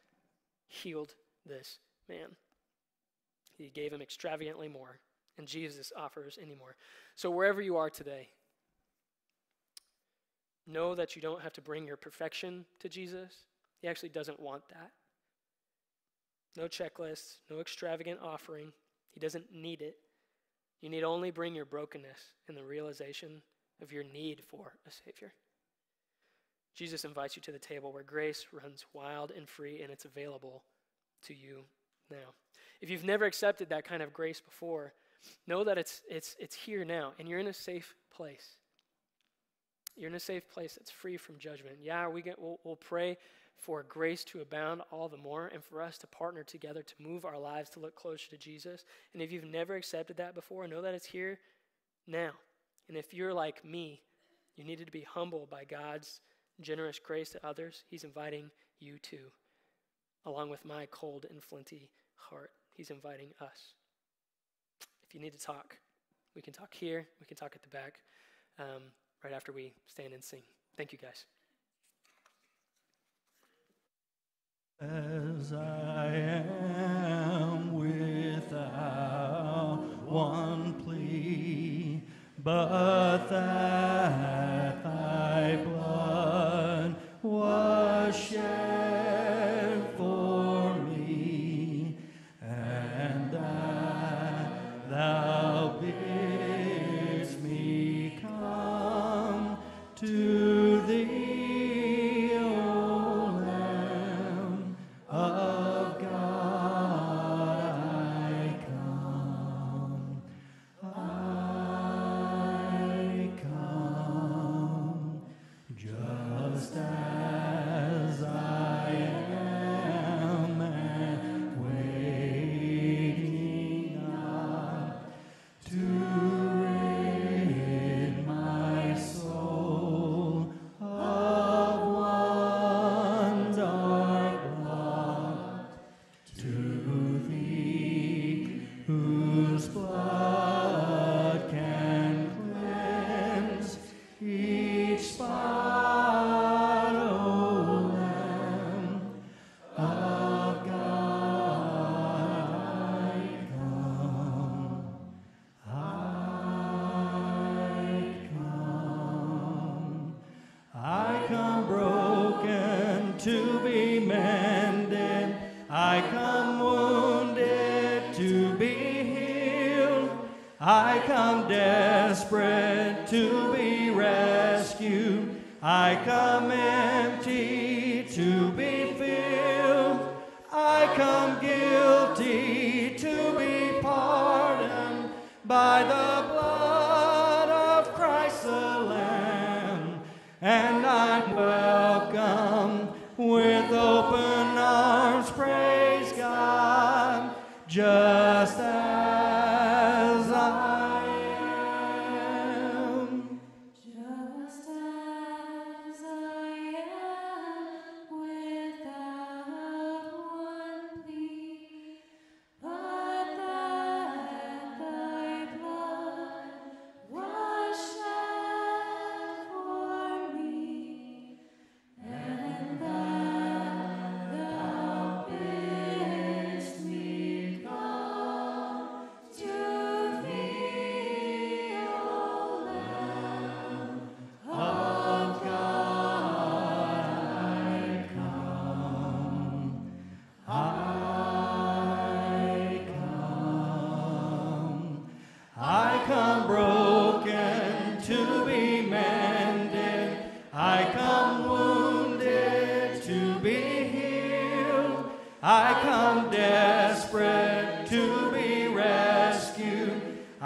healed 0.66 1.14
this 1.46 1.78
man. 2.08 2.36
He 3.56 3.68
gave 3.68 3.92
him 3.92 4.02
extravagantly 4.02 4.68
more, 4.68 4.98
and 5.38 5.46
Jesus 5.46 5.92
offers 5.96 6.38
any 6.40 6.54
more. 6.54 6.74
So 7.16 7.30
wherever 7.30 7.62
you 7.62 7.76
are 7.76 7.90
today, 7.90 8.28
know 10.66 10.94
that 10.94 11.14
you 11.14 11.22
don't 11.22 11.42
have 11.42 11.52
to 11.52 11.60
bring 11.60 11.86
your 11.86 11.96
perfection 11.96 12.64
to 12.80 12.88
Jesus. 12.88 13.32
He 13.80 13.88
actually 13.88 14.08
doesn't 14.08 14.40
want 14.40 14.66
that. 14.70 14.90
No 16.56 16.64
checklist, 16.64 17.38
no 17.50 17.60
extravagant 17.60 18.20
offering. 18.22 18.72
He 19.10 19.20
doesn't 19.20 19.52
need 19.52 19.82
it. 19.82 19.96
You 20.80 20.88
need 20.88 21.02
only 21.02 21.30
bring 21.30 21.54
your 21.54 21.64
brokenness 21.64 22.18
and 22.48 22.56
the 22.56 22.64
realization 22.64 23.42
of 23.82 23.92
your 23.92 24.04
need 24.04 24.42
for 24.46 24.74
a 24.86 24.90
Savior. 24.90 25.32
Jesus 26.74 27.04
invites 27.04 27.36
you 27.36 27.42
to 27.42 27.52
the 27.52 27.58
table 27.58 27.92
where 27.92 28.02
grace 28.02 28.46
runs 28.52 28.84
wild 28.92 29.30
and 29.30 29.48
free, 29.48 29.82
and 29.82 29.92
it's 29.92 30.04
available 30.04 30.64
to 31.24 31.34
you 31.34 31.60
now. 32.10 32.34
If 32.80 32.90
you've 32.90 33.04
never 33.04 33.24
accepted 33.24 33.68
that 33.70 33.84
kind 33.84 34.02
of 34.02 34.12
grace 34.12 34.40
before, 34.40 34.92
know 35.46 35.64
that 35.64 35.78
it's, 35.78 36.02
it's, 36.10 36.36
it's 36.38 36.54
here 36.54 36.84
now, 36.84 37.12
and 37.18 37.28
you're 37.28 37.38
in 37.38 37.46
a 37.46 37.52
safe 37.52 37.94
place. 38.14 38.56
You're 39.96 40.10
in 40.10 40.16
a 40.16 40.20
safe 40.20 40.48
place 40.48 40.74
that's 40.74 40.90
free 40.90 41.16
from 41.16 41.38
judgment. 41.38 41.76
Yeah, 41.80 42.08
we 42.08 42.22
get, 42.22 42.38
we'll, 42.38 42.58
we'll 42.64 42.76
pray 42.76 43.16
for 43.56 43.82
grace 43.82 44.24
to 44.24 44.40
abound 44.40 44.82
all 44.90 45.08
the 45.08 45.16
more 45.16 45.48
and 45.52 45.64
for 45.64 45.80
us 45.80 45.96
to 45.98 46.06
partner 46.06 46.42
together 46.42 46.82
to 46.82 46.94
move 46.98 47.24
our 47.24 47.38
lives 47.38 47.70
to 47.70 47.80
look 47.80 47.94
closer 47.94 48.28
to 48.30 48.36
Jesus. 48.36 48.84
And 49.12 49.22
if 49.22 49.32
you've 49.32 49.44
never 49.44 49.74
accepted 49.74 50.16
that 50.18 50.34
before, 50.34 50.68
know 50.68 50.82
that 50.82 50.94
it's 50.94 51.06
here 51.06 51.38
now. 52.06 52.30
And 52.88 52.96
if 52.96 53.14
you're 53.14 53.32
like 53.32 53.64
me, 53.64 54.02
you 54.56 54.64
needed 54.64 54.86
to 54.86 54.92
be 54.92 55.02
humbled 55.02 55.50
by 55.50 55.64
God's 55.64 56.20
generous 56.60 56.98
grace 56.98 57.30
to 57.30 57.46
others. 57.46 57.84
He's 57.88 58.04
inviting 58.04 58.50
you 58.80 58.98
to, 58.98 59.18
along 60.26 60.50
with 60.50 60.64
my 60.64 60.86
cold 60.90 61.26
and 61.30 61.42
flinty 61.42 61.88
heart. 62.16 62.50
He's 62.72 62.90
inviting 62.90 63.30
us. 63.40 63.74
If 65.06 65.14
you 65.14 65.20
need 65.20 65.32
to 65.32 65.40
talk, 65.40 65.78
we 66.34 66.42
can 66.42 66.52
talk 66.52 66.74
here, 66.74 67.06
we 67.20 67.26
can 67.26 67.36
talk 67.36 67.52
at 67.54 67.62
the 67.62 67.68
back, 67.68 68.00
um, 68.58 68.82
right 69.22 69.32
after 69.32 69.52
we 69.52 69.72
stand 69.86 70.12
and 70.12 70.22
sing. 70.22 70.42
Thank 70.76 70.92
you, 70.92 70.98
guys. 70.98 71.24
As 74.80 75.52
I 75.52 76.06
am 76.16 77.72
without 77.74 78.58
one 80.04 80.74
plea, 80.82 82.02
but 82.42 83.28
that 83.28 84.82
thy 84.82 85.56
blood 85.64 86.96
was 87.22 88.16
shed 88.16 88.73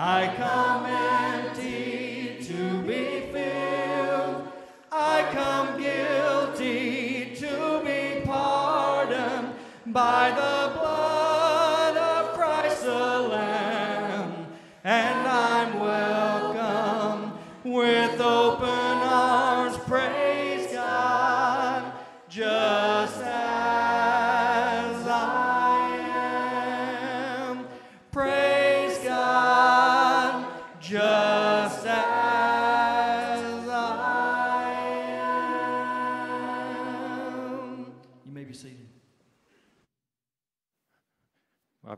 I 0.01 0.33
come 0.37 0.87
empty 0.87 2.39
to 2.45 2.83
be 2.83 3.19
filled. 3.33 4.47
I 4.93 5.29
come 5.33 5.77
guilty 5.77 7.35
to 7.35 7.83
be 7.85 8.25
pardoned 8.25 9.55
by 9.89 10.31
the 10.31 10.57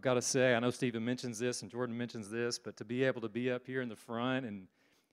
I've 0.00 0.04
got 0.04 0.14
to 0.14 0.22
say, 0.22 0.54
I 0.54 0.60
know 0.60 0.70
Stephen 0.70 1.04
mentions 1.04 1.38
this 1.38 1.60
and 1.60 1.70
Jordan 1.70 1.94
mentions 1.94 2.30
this, 2.30 2.58
but 2.58 2.74
to 2.78 2.86
be 2.86 3.04
able 3.04 3.20
to 3.20 3.28
be 3.28 3.50
up 3.50 3.66
here 3.66 3.82
in 3.82 3.90
the 3.90 3.96
front 3.96 4.46
and 4.46 4.66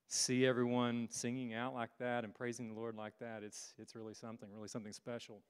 see 0.07 0.45
everyone 0.45 1.09
singing 1.11 1.53
out 1.53 1.73
like 1.73 1.89
that 1.99 2.23
and 2.23 2.34
praising 2.34 2.69
the 2.69 2.73
Lord 2.73 2.95
like 2.95 3.11
that, 3.19 3.43
it's, 3.43 3.73
it's 3.77 3.97
really 3.97 4.14
something, 4.14 4.47
really 4.55 4.69
something 4.69 4.93
special. 4.93 5.41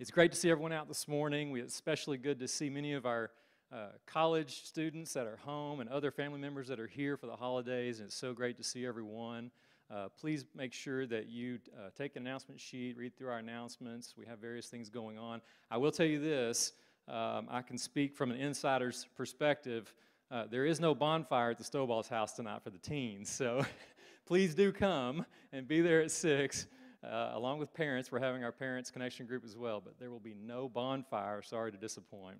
It's 0.00 0.10
great 0.10 0.32
to 0.32 0.36
see 0.36 0.50
everyone 0.50 0.72
out 0.72 0.88
this 0.88 1.06
morning. 1.06 1.52
We, 1.52 1.60
especially 1.60 2.18
good 2.18 2.40
to 2.40 2.48
see 2.48 2.68
many 2.68 2.92
of 2.94 3.06
our 3.06 3.30
uh, 3.72 3.90
college 4.04 4.64
students 4.64 5.12
that 5.12 5.28
are 5.28 5.36
home 5.36 5.78
and 5.78 5.88
other 5.90 6.10
family 6.10 6.40
members 6.40 6.66
that 6.66 6.80
are 6.80 6.88
here 6.88 7.16
for 7.16 7.26
the 7.26 7.36
holidays, 7.36 8.00
and 8.00 8.08
it's 8.08 8.16
so 8.16 8.32
great 8.32 8.56
to 8.56 8.64
see 8.64 8.84
everyone. 8.84 9.52
Uh, 9.92 10.08
please 10.20 10.44
make 10.56 10.72
sure 10.72 11.06
that 11.06 11.28
you 11.28 11.60
uh, 11.78 11.90
take 11.96 12.16
an 12.16 12.26
announcement 12.26 12.60
sheet, 12.60 12.96
read 12.98 13.16
through 13.16 13.28
our 13.28 13.38
announcements. 13.38 14.14
We 14.18 14.26
have 14.26 14.40
various 14.40 14.66
things 14.66 14.90
going 14.90 15.18
on. 15.18 15.40
I 15.70 15.76
will 15.76 15.92
tell 15.92 16.04
you 16.04 16.18
this 16.18 16.72
um, 17.08 17.46
I 17.50 17.62
can 17.62 17.78
speak 17.78 18.14
from 18.14 18.30
an 18.30 18.38
insider's 18.38 19.06
perspective. 19.16 19.92
Uh, 20.30 20.44
there 20.50 20.66
is 20.66 20.78
no 20.78 20.94
bonfire 20.94 21.50
at 21.50 21.58
the 21.58 21.64
Stowball's 21.64 22.08
house 22.08 22.32
tonight 22.32 22.62
for 22.62 22.70
the 22.70 22.78
teens, 22.78 23.30
so 23.30 23.64
please 24.26 24.54
do 24.54 24.72
come 24.72 25.24
and 25.52 25.66
be 25.66 25.80
there 25.80 26.02
at 26.02 26.10
6. 26.10 26.66
Uh, 27.02 27.30
along 27.34 27.58
with 27.58 27.72
parents, 27.72 28.12
we're 28.12 28.18
having 28.20 28.44
our 28.44 28.52
parents' 28.52 28.90
connection 28.90 29.24
group 29.24 29.44
as 29.44 29.56
well, 29.56 29.80
but 29.80 29.98
there 29.98 30.10
will 30.10 30.20
be 30.20 30.34
no 30.34 30.68
bonfire. 30.68 31.40
Sorry 31.42 31.72
to 31.72 31.78
disappoint. 31.78 32.38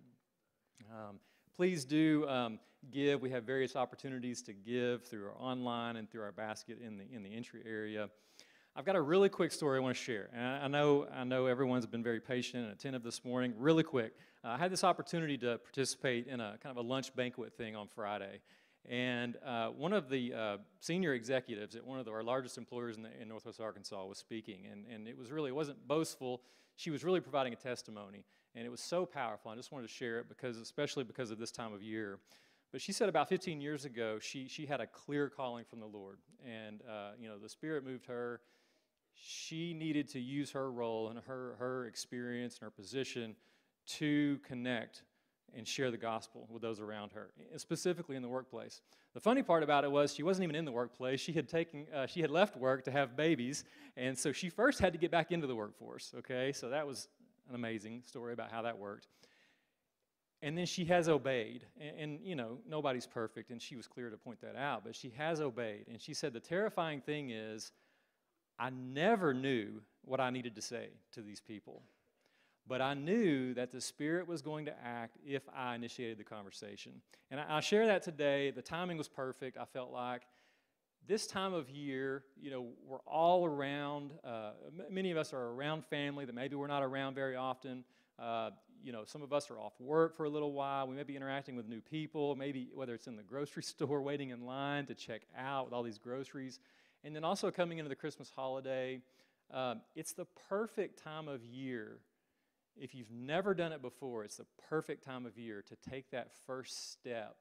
Um, 0.92 1.18
please 1.56 1.84
do 1.84 2.28
um, 2.28 2.58
give. 2.90 3.22
We 3.22 3.30
have 3.30 3.44
various 3.44 3.76
opportunities 3.76 4.42
to 4.42 4.52
give 4.52 5.04
through 5.04 5.26
our 5.26 5.36
online 5.38 5.96
and 5.96 6.10
through 6.10 6.22
our 6.22 6.32
basket 6.32 6.78
in 6.84 6.98
the 6.98 7.04
in 7.10 7.22
the 7.22 7.34
entry 7.34 7.62
area. 7.64 8.10
I've 8.78 8.84
got 8.84 8.94
a 8.94 9.00
really 9.00 9.28
quick 9.28 9.50
story 9.50 9.76
I 9.76 9.80
want 9.80 9.96
to 9.96 10.00
share. 10.00 10.30
And 10.32 10.46
I, 10.46 10.68
know 10.68 11.08
I 11.12 11.24
know 11.24 11.46
everyone's 11.46 11.84
been 11.84 12.04
very 12.04 12.20
patient 12.20 12.62
and 12.62 12.72
attentive 12.72 13.02
this 13.02 13.24
morning. 13.24 13.52
Really 13.58 13.82
quick, 13.82 14.12
uh, 14.44 14.50
I 14.50 14.56
had 14.56 14.70
this 14.70 14.84
opportunity 14.84 15.36
to 15.38 15.58
participate 15.58 16.28
in 16.28 16.38
a 16.38 16.56
kind 16.62 16.70
of 16.70 16.76
a 16.76 16.88
lunch 16.88 17.12
banquet 17.16 17.54
thing 17.54 17.74
on 17.74 17.88
Friday. 17.88 18.38
And 18.88 19.36
uh, 19.44 19.70
one 19.70 19.92
of 19.92 20.08
the 20.08 20.32
uh, 20.32 20.56
senior 20.78 21.14
executives 21.14 21.74
at 21.74 21.84
one 21.84 21.98
of 21.98 22.04
the, 22.04 22.12
our 22.12 22.22
largest 22.22 22.56
employers 22.56 22.96
in, 22.96 23.02
the, 23.02 23.08
in 23.20 23.26
Northwest 23.26 23.60
Arkansas 23.60 24.06
was 24.06 24.16
speaking, 24.16 24.68
and, 24.70 24.84
and 24.86 25.08
it 25.08 25.18
was 25.18 25.32
really, 25.32 25.50
it 25.50 25.56
wasn't 25.56 25.88
boastful. 25.88 26.42
She 26.76 26.90
was 26.92 27.02
really 27.02 27.18
providing 27.18 27.52
a 27.52 27.56
testimony, 27.56 28.24
and 28.54 28.64
it 28.64 28.70
was 28.70 28.80
so 28.80 29.04
powerful. 29.04 29.50
I 29.50 29.56
just 29.56 29.72
wanted 29.72 29.88
to 29.88 29.92
share 29.92 30.20
it 30.20 30.28
because, 30.28 30.56
especially 30.56 31.02
because 31.02 31.32
of 31.32 31.40
this 31.40 31.50
time 31.50 31.72
of 31.72 31.82
year. 31.82 32.20
But 32.70 32.80
she 32.80 32.92
said 32.92 33.08
about 33.08 33.28
15 33.28 33.60
years 33.60 33.84
ago, 33.86 34.20
she, 34.20 34.46
she 34.46 34.66
had 34.66 34.80
a 34.80 34.86
clear 34.86 35.28
calling 35.28 35.64
from 35.64 35.80
the 35.80 35.86
Lord, 35.86 36.18
and 36.46 36.80
uh, 36.88 37.10
you 37.18 37.28
know 37.28 37.38
the 37.38 37.48
Spirit 37.48 37.84
moved 37.84 38.06
her. 38.06 38.40
She 39.20 39.74
needed 39.74 40.08
to 40.10 40.20
use 40.20 40.50
her 40.52 40.70
role 40.70 41.08
and 41.08 41.18
her 41.26 41.56
her 41.58 41.86
experience 41.86 42.54
and 42.54 42.62
her 42.66 42.70
position 42.70 43.36
to 43.86 44.38
connect 44.46 45.02
and 45.54 45.66
share 45.66 45.90
the 45.90 45.96
gospel 45.96 46.46
with 46.50 46.62
those 46.62 46.80
around 46.80 47.12
her, 47.12 47.30
specifically 47.56 48.16
in 48.16 48.22
the 48.22 48.28
workplace. 48.28 48.82
The 49.14 49.20
funny 49.20 49.42
part 49.42 49.62
about 49.62 49.84
it 49.84 49.90
was 49.90 50.14
she 50.14 50.22
wasn't 50.22 50.44
even 50.44 50.56
in 50.56 50.64
the 50.64 50.72
workplace. 50.72 51.20
She 51.20 51.32
had 51.32 51.48
taken, 51.48 51.86
uh, 51.94 52.06
she 52.06 52.20
had 52.20 52.30
left 52.30 52.56
work 52.56 52.84
to 52.84 52.90
have 52.90 53.16
babies, 53.16 53.64
and 53.96 54.16
so 54.16 54.30
she 54.32 54.50
first 54.50 54.78
had 54.78 54.92
to 54.92 54.98
get 54.98 55.10
back 55.10 55.32
into 55.32 55.46
the 55.46 55.56
workforce. 55.56 56.12
Okay, 56.18 56.52
so 56.52 56.68
that 56.68 56.86
was 56.86 57.08
an 57.48 57.54
amazing 57.54 58.02
story 58.06 58.32
about 58.32 58.50
how 58.50 58.62
that 58.62 58.78
worked. 58.78 59.08
And 60.42 60.56
then 60.56 60.66
she 60.66 60.84
has 60.84 61.08
obeyed, 61.08 61.64
and, 61.80 61.98
and 61.98 62.20
you 62.22 62.36
know 62.36 62.58
nobody's 62.68 63.06
perfect, 63.06 63.50
and 63.50 63.60
she 63.60 63.74
was 63.74 63.86
clear 63.86 64.10
to 64.10 64.16
point 64.16 64.40
that 64.42 64.54
out. 64.54 64.84
But 64.84 64.94
she 64.94 65.10
has 65.16 65.40
obeyed, 65.40 65.86
and 65.88 66.00
she 66.00 66.14
said 66.14 66.32
the 66.32 66.40
terrifying 66.40 67.00
thing 67.00 67.30
is, 67.30 67.72
I 68.58 68.70
never 68.70 69.32
knew 69.32 69.82
what 70.04 70.20
I 70.20 70.30
needed 70.30 70.54
to 70.56 70.62
say 70.62 70.88
to 71.12 71.22
these 71.22 71.40
people. 71.40 71.82
But 72.66 72.82
I 72.82 72.92
knew 72.94 73.54
that 73.54 73.72
the 73.72 73.80
Spirit 73.80 74.28
was 74.28 74.42
going 74.42 74.66
to 74.66 74.74
act 74.84 75.16
if 75.26 75.42
I 75.56 75.74
initiated 75.74 76.18
the 76.18 76.24
conversation. 76.24 77.00
And 77.30 77.40
I, 77.40 77.56
I 77.56 77.60
share 77.60 77.86
that 77.86 78.02
today. 78.02 78.50
The 78.50 78.62
timing 78.62 78.98
was 78.98 79.08
perfect, 79.08 79.56
I 79.56 79.64
felt 79.64 79.90
like. 79.90 80.22
This 81.06 81.26
time 81.26 81.54
of 81.54 81.70
year, 81.70 82.24
you 82.38 82.50
know, 82.50 82.66
we're 82.86 83.00
all 83.06 83.46
around. 83.46 84.10
Uh, 84.22 84.50
many 84.90 85.10
of 85.10 85.16
us 85.16 85.32
are 85.32 85.52
around 85.52 85.86
family 85.86 86.26
that 86.26 86.34
maybe 86.34 86.56
we're 86.56 86.66
not 86.66 86.82
around 86.82 87.14
very 87.14 87.36
often. 87.36 87.84
Uh, 88.18 88.50
you 88.84 88.92
know, 88.92 89.04
some 89.04 89.22
of 89.22 89.32
us 89.32 89.50
are 89.50 89.58
off 89.58 89.72
work 89.80 90.14
for 90.14 90.24
a 90.24 90.28
little 90.28 90.52
while. 90.52 90.86
We 90.86 90.94
may 90.94 91.04
be 91.04 91.16
interacting 91.16 91.56
with 91.56 91.66
new 91.66 91.80
people, 91.80 92.36
maybe 92.36 92.68
whether 92.74 92.94
it's 92.94 93.06
in 93.06 93.16
the 93.16 93.22
grocery 93.22 93.62
store, 93.64 94.02
waiting 94.02 94.30
in 94.30 94.44
line 94.44 94.84
to 94.86 94.94
check 94.94 95.22
out 95.36 95.64
with 95.64 95.72
all 95.72 95.82
these 95.82 95.98
groceries. 95.98 96.60
And 97.04 97.14
then 97.14 97.24
also 97.24 97.50
coming 97.50 97.78
into 97.78 97.88
the 97.88 97.96
Christmas 97.96 98.30
holiday, 98.34 99.00
um, 99.52 99.80
it's 99.94 100.12
the 100.12 100.26
perfect 100.48 101.02
time 101.02 101.28
of 101.28 101.44
year 101.44 102.00
if 102.80 102.94
you've 102.94 103.10
never 103.10 103.54
done 103.54 103.72
it 103.72 103.82
before, 103.82 104.24
it's 104.24 104.36
the 104.36 104.46
perfect 104.68 105.04
time 105.04 105.26
of 105.26 105.36
year 105.36 105.62
to 105.62 105.90
take 105.90 106.10
that 106.10 106.30
first 106.46 106.92
step 106.92 107.36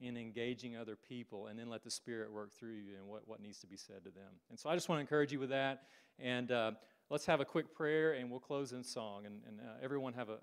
in 0.00 0.16
engaging 0.16 0.76
other 0.76 0.96
people 0.96 1.46
and 1.46 1.58
then 1.58 1.70
let 1.70 1.84
the 1.84 1.90
Spirit 1.90 2.32
work 2.32 2.52
through 2.52 2.74
you 2.74 2.96
and 2.98 3.06
what, 3.06 3.26
what 3.26 3.40
needs 3.40 3.60
to 3.60 3.66
be 3.66 3.76
said 3.76 4.04
to 4.04 4.10
them. 4.10 4.32
And 4.50 4.58
so 4.58 4.68
I 4.68 4.74
just 4.74 4.88
want 4.88 4.98
to 4.98 5.00
encourage 5.00 5.32
you 5.32 5.38
with 5.38 5.50
that. 5.50 5.84
And 6.18 6.50
uh, 6.50 6.72
let's 7.10 7.26
have 7.26 7.40
a 7.40 7.44
quick 7.44 7.74
prayer 7.74 8.12
and 8.12 8.30
we'll 8.30 8.40
close 8.40 8.72
in 8.72 8.82
song. 8.82 9.26
And, 9.26 9.40
and 9.46 9.60
uh, 9.60 9.74
everyone 9.82 10.12
have 10.14 10.28
a, 10.28 10.38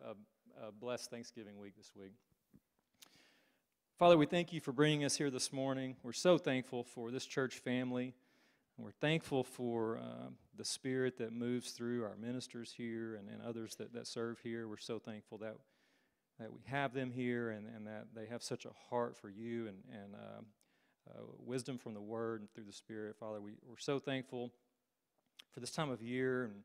a, 0.62 0.68
a 0.68 0.72
blessed 0.72 1.10
Thanksgiving 1.10 1.60
week 1.60 1.76
this 1.76 1.92
week. 1.96 2.14
Father, 4.00 4.18
we 4.18 4.26
thank 4.26 4.52
you 4.52 4.62
for 4.62 4.72
bringing 4.72 5.04
us 5.04 5.16
here 5.16 5.30
this 5.30 5.54
morning. 5.54 5.96
We're 6.02 6.14
so 6.14 6.38
thankful 6.38 6.84
for 6.84 7.12
this 7.12 7.26
church 7.26 7.58
family. 7.60 8.16
We're 8.84 8.90
thankful 8.92 9.44
for 9.44 9.98
uh, 9.98 10.30
the 10.58 10.66
spirit 10.66 11.18
that 11.20 11.34
moves 11.34 11.72
through 11.72 12.04
our 12.04 12.16
ministers 12.20 12.74
here 12.76 13.16
and, 13.16 13.30
and 13.30 13.40
others 13.42 13.76
that, 13.76 13.94
that 13.94 14.08
serve 14.08 14.40
here. 14.40 14.68
We're 14.68 14.78
so 14.78 14.98
thankful 14.98 15.38
that, 15.40 15.56
that 16.40 16.52
we 16.52 16.62
have 16.66 16.94
them 16.94 17.12
here 17.12 17.52
and, 17.52 17.68
and 17.68 17.86
that 17.86 18.08
they 18.16 18.26
have 18.26 18.42
such 18.42 18.66
a 18.66 18.72
heart 18.90 19.16
for 19.16 19.30
you 19.30 19.68
and, 19.68 19.78
and 19.92 20.16
uh, 20.16 21.12
uh, 21.12 21.22
wisdom 21.46 21.78
from 21.78 21.94
the 21.94 22.02
Word 22.02 22.42
and 22.42 22.52
through 22.54 22.64
the 22.64 22.74
Spirit. 22.74 23.16
Father, 23.20 23.40
we, 23.40 23.52
we're 23.68 23.78
so 23.78 24.00
thankful 24.00 24.52
for 25.52 25.60
this 25.60 25.72
time 25.72 25.92
of 25.92 26.02
year 26.02 26.46
and, 26.46 26.56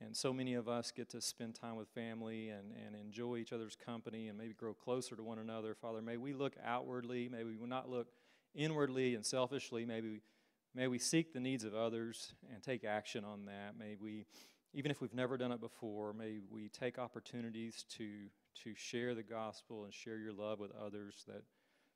and 0.00 0.16
so 0.16 0.32
many 0.32 0.54
of 0.54 0.68
us 0.68 0.90
get 0.90 1.08
to 1.10 1.20
spend 1.20 1.54
time 1.54 1.76
with 1.76 1.88
family 1.90 2.48
and, 2.48 2.72
and 2.84 2.96
enjoy 2.96 3.36
each 3.36 3.52
other's 3.52 3.76
company 3.76 4.26
and 4.26 4.36
maybe 4.36 4.54
grow 4.54 4.74
closer 4.74 5.14
to 5.14 5.22
one 5.22 5.38
another. 5.38 5.76
Father, 5.76 6.02
may 6.02 6.16
we 6.16 6.32
look 6.32 6.54
outwardly, 6.64 7.28
may 7.28 7.44
we 7.44 7.54
not 7.64 7.88
look 7.88 8.08
inwardly 8.56 9.14
and 9.14 9.24
selfishly, 9.24 9.84
maybe 9.84 10.20
May 10.74 10.86
we 10.86 10.98
seek 10.98 11.32
the 11.32 11.40
needs 11.40 11.64
of 11.64 11.74
others 11.74 12.34
and 12.52 12.62
take 12.62 12.84
action 12.84 13.24
on 13.24 13.46
that. 13.46 13.74
May 13.78 13.96
we, 14.00 14.26
even 14.72 14.90
if 14.90 15.00
we've 15.00 15.14
never 15.14 15.36
done 15.36 15.50
it 15.50 15.60
before, 15.60 16.12
may 16.12 16.38
we 16.48 16.68
take 16.68 16.98
opportunities 16.98 17.84
to, 17.96 18.08
to 18.62 18.74
share 18.76 19.14
the 19.14 19.22
gospel 19.22 19.84
and 19.84 19.92
share 19.92 20.18
your 20.18 20.32
love 20.32 20.60
with 20.60 20.70
others 20.80 21.24
that 21.26 21.42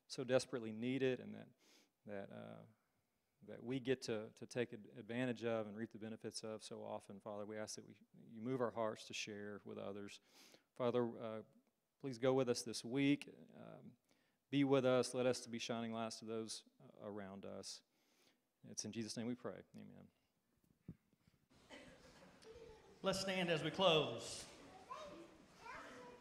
so 0.07 0.23
desperately 0.23 0.73
need 0.73 1.03
it 1.03 1.19
and 1.19 1.33
that, 1.33 1.47
that, 2.05 2.29
uh, 2.35 2.61
that 3.47 3.63
we 3.63 3.79
get 3.79 4.01
to, 4.03 4.23
to 4.39 4.45
take 4.45 4.73
advantage 4.99 5.45
of 5.45 5.67
and 5.67 5.77
reap 5.77 5.91
the 5.93 5.99
benefits 5.99 6.41
of 6.43 6.61
so 6.61 6.77
often. 6.77 7.15
Father, 7.23 7.45
we 7.45 7.57
ask 7.57 7.75
that 7.75 7.87
we, 7.87 7.93
you 8.33 8.41
move 8.43 8.59
our 8.59 8.71
hearts 8.71 9.05
to 9.05 9.13
share 9.13 9.61
with 9.65 9.77
others. 9.77 10.19
Father, 10.77 11.03
uh, 11.05 11.41
please 12.01 12.17
go 12.17 12.33
with 12.33 12.49
us 12.49 12.61
this 12.61 12.83
week. 12.83 13.33
Um, 13.55 13.91
be 14.51 14.65
with 14.65 14.85
us. 14.85 15.13
Let 15.13 15.25
us 15.25 15.39
to 15.41 15.49
be 15.49 15.59
shining 15.59 15.93
lights 15.93 16.19
to 16.19 16.25
those 16.25 16.63
uh, 16.83 17.09
around 17.09 17.45
us. 17.45 17.79
It's 18.71 18.85
in 18.85 18.91
Jesus' 18.91 19.15
name 19.17 19.27
we 19.27 19.35
pray. 19.35 19.51
Amen. 19.75 20.05
Let's 23.01 23.19
stand 23.19 23.49
as 23.49 23.63
we 23.63 23.69
close. 23.69 24.45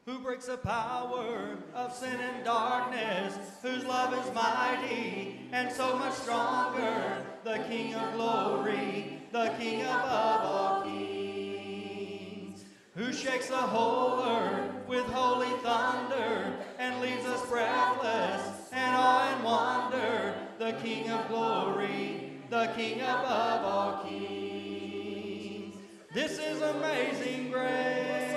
Who 0.07 0.19
breaks 0.19 0.47
the 0.47 0.59
power 0.59 1.57
of 1.75 1.95
sin 1.95 2.21
and 2.21 2.45
darkness, 2.45 3.39
whose 3.63 3.85
love 3.85 4.13
is 4.13 4.35
mighty 4.35 5.41
and 5.51 5.73
so 5.73 5.97
much 5.97 6.13
stronger, 6.13 7.25
the 7.43 7.65
King 7.69 7.95
of 7.95 8.13
glory, 8.13 9.23
the 9.33 9.55
King 9.59 9.81
above 9.81 10.41
all 10.43 10.83
kings, 10.83 12.65
who 12.95 13.15
shakes 13.15 13.49
the 13.49 13.57
whole 13.57 14.23
earth 14.23 14.87
with 14.87 15.07
holy 15.07 15.57
thunder 15.63 16.55
and 16.79 17.01
leaves 17.01 17.25
us 17.25 17.49
breathless 17.49 18.69
and 18.73 18.95
awe 18.95 19.35
and 19.35 19.43
wonder, 19.43 20.35
the 20.59 20.73
King 20.83 21.09
of 21.11 21.29
glory, 21.29 22.24
the 22.51 22.67
King 22.77 23.01
above 23.01 23.65
all 23.65 24.05
kings. 24.05 25.75
This 26.13 26.39
is 26.39 26.61
amazing 26.61 27.51
grace. 27.51 28.33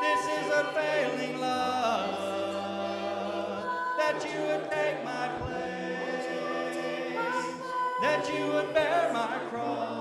This 0.00 0.22
is 0.26 0.52
unfailing 0.52 1.40
love 1.40 2.10
that 3.98 4.24
you 4.24 4.40
would 4.40 4.70
take 4.70 5.04
my 5.04 5.28
place, 5.38 6.26
that 8.02 8.28
you 8.34 8.46
would 8.46 8.74
bear 8.74 9.12
my 9.12 9.38
cross. 9.50 9.99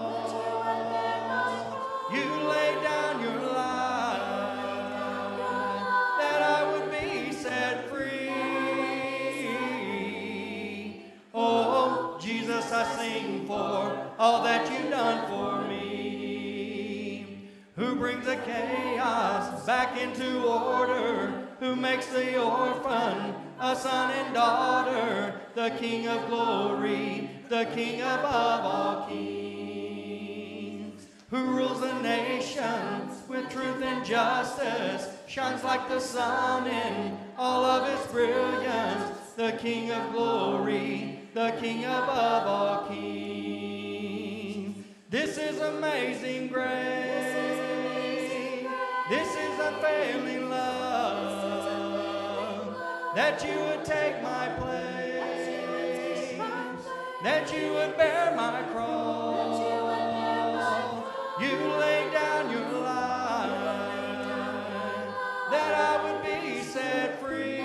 The 25.69 25.77
King 25.77 26.07
of 26.07 26.27
glory, 26.27 27.29
the 27.47 27.65
King 27.65 28.01
above 28.01 28.65
all 28.65 29.05
kings. 29.07 31.05
Who 31.29 31.45
rules 31.45 31.81
the 31.81 31.93
nations 32.01 33.21
with 33.27 33.47
truth 33.51 33.79
and 33.83 34.03
justice, 34.03 35.07
shines 35.27 35.63
like 35.63 35.87
the 35.87 35.99
sun 35.99 36.65
in 36.65 37.19
all 37.37 37.63
of 37.63 37.87
its 37.87 38.11
brilliance. 38.11 39.11
The 39.37 39.51
King 39.61 39.91
of 39.91 40.11
glory, 40.11 41.19
the 41.35 41.51
King 41.61 41.85
above 41.85 42.47
all 42.47 42.87
kings. 42.87 44.75
This 45.11 45.37
is 45.37 45.59
amazing 45.59 46.47
grace. 46.47 47.59
This 49.07 49.35
is 49.35 49.59
unfailing 49.59 50.49
love 50.49 51.29
that 53.15 53.43
you 53.45 53.59
would 53.59 53.85
take 53.85 54.21
my 54.23 54.47
place, 54.57 54.98
that 57.21 57.53
you 57.53 57.73
would 57.73 57.97
bear 57.97 58.33
my 58.35 58.61
cross. 58.71 59.59
You 61.41 61.57
laid 61.77 62.11
down 62.13 62.51
your 62.51 62.81
life 62.81 63.49
that 65.51 65.73
I 65.75 66.03
would 66.03 66.21
be 66.23 66.61
set 66.61 67.19
free. 67.19 67.59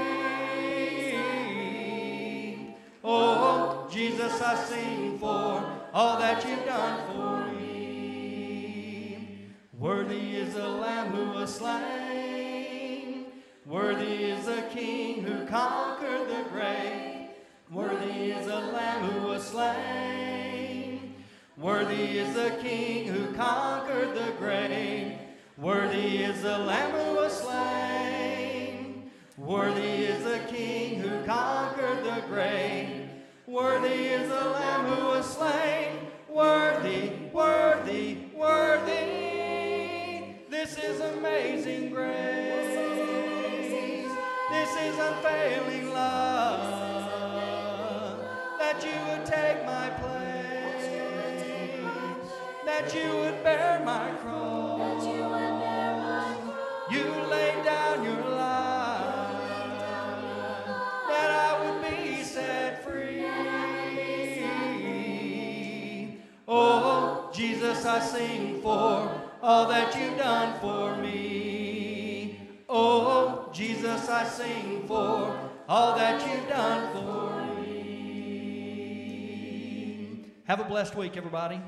Oh, 3.04 3.88
Jesus, 3.90 4.40
I 4.40 4.54
sing 4.64 5.18
for 5.18 5.64
all 5.92 6.18
that 6.18 6.44
you've 6.46 6.64
done 6.64 7.06
for 7.12 7.52
me. 7.52 9.50
Worthy 9.78 10.36
is 10.36 10.54
the 10.54 10.68
Lamb 10.68 11.12
who 11.12 11.30
was 11.30 11.54
slain. 11.54 13.26
Worthy 13.66 14.24
is 14.24 14.46
the 14.46 14.62
King 14.72 15.22
who 15.22 15.46
conquered 15.46 16.28
the 16.28 16.44
grave. 16.50 17.13
Worthy 17.74 18.30
is 18.30 18.46
the 18.46 18.60
Lamb 18.60 19.02
who 19.02 19.26
was 19.26 19.42
slain. 19.48 21.16
Worthy 21.56 22.18
is 22.18 22.32
the 22.32 22.56
King 22.62 23.08
who 23.08 23.34
conquered 23.34 24.14
the 24.14 24.30
grave. 24.38 25.18
Worthy 25.58 26.18
is 26.18 26.42
the 26.42 26.56
Lamb 26.56 26.92
who 26.92 27.16
was 27.16 27.32
slain. 27.32 29.10
Worthy 29.36 30.04
is 30.04 30.22
the 30.22 30.38
King 30.48 31.00
who 31.00 31.24
conquered 31.24 32.04
the 32.04 32.22
grave. 32.28 33.10
Worthy 33.48 34.06
is 34.06 34.28
the 34.28 34.44
Lamb 34.50 34.86
who 34.86 35.06
was 35.06 35.26
slain. 35.34 35.98
Worthy, 36.28 37.10
worthy, 37.32 38.18
worthy. 38.36 38.92
This 40.48 40.78
is 40.78 41.00
amazing 41.00 41.90
grace. 41.90 42.76
This 44.48 44.70
is 44.76 44.96
unfailing 44.96 45.92
love 45.92 46.73
that 48.74 48.84
you 48.84 48.98
would 49.06 49.24
take 49.24 49.64
my 49.64 49.88
place, 49.90 50.88
that 52.64 52.92
you 52.92 53.16
would 53.18 53.42
bear 53.44 53.80
my 53.84 54.10
cross. 54.20 55.04
You 56.90 57.04
laid 57.30 57.64
down 57.64 58.02
your 58.02 58.30
life 58.30 59.38
that 61.08 61.30
I 61.30 61.60
would 61.62 61.82
be 61.82 62.24
set 62.24 62.82
free. 62.84 63.24
Oh, 66.48 67.30
Jesus, 67.32 67.86
I 67.86 68.00
sing 68.00 68.60
for 68.60 69.08
all 69.40 69.68
that 69.68 69.96
you've 69.96 70.18
done 70.18 70.58
for 70.60 70.96
me. 70.96 72.40
Oh, 72.68 73.48
Jesus, 73.52 74.08
I 74.08 74.24
sing 74.24 74.84
for 74.88 75.38
all 75.68 75.96
that 75.96 76.26
you've 76.26 76.48
done 76.48 76.92
for 76.92 77.44
me. 77.46 77.53
Have 80.46 80.60
a 80.60 80.64
blessed 80.64 80.94
week, 80.94 81.16
everybody. 81.16 81.58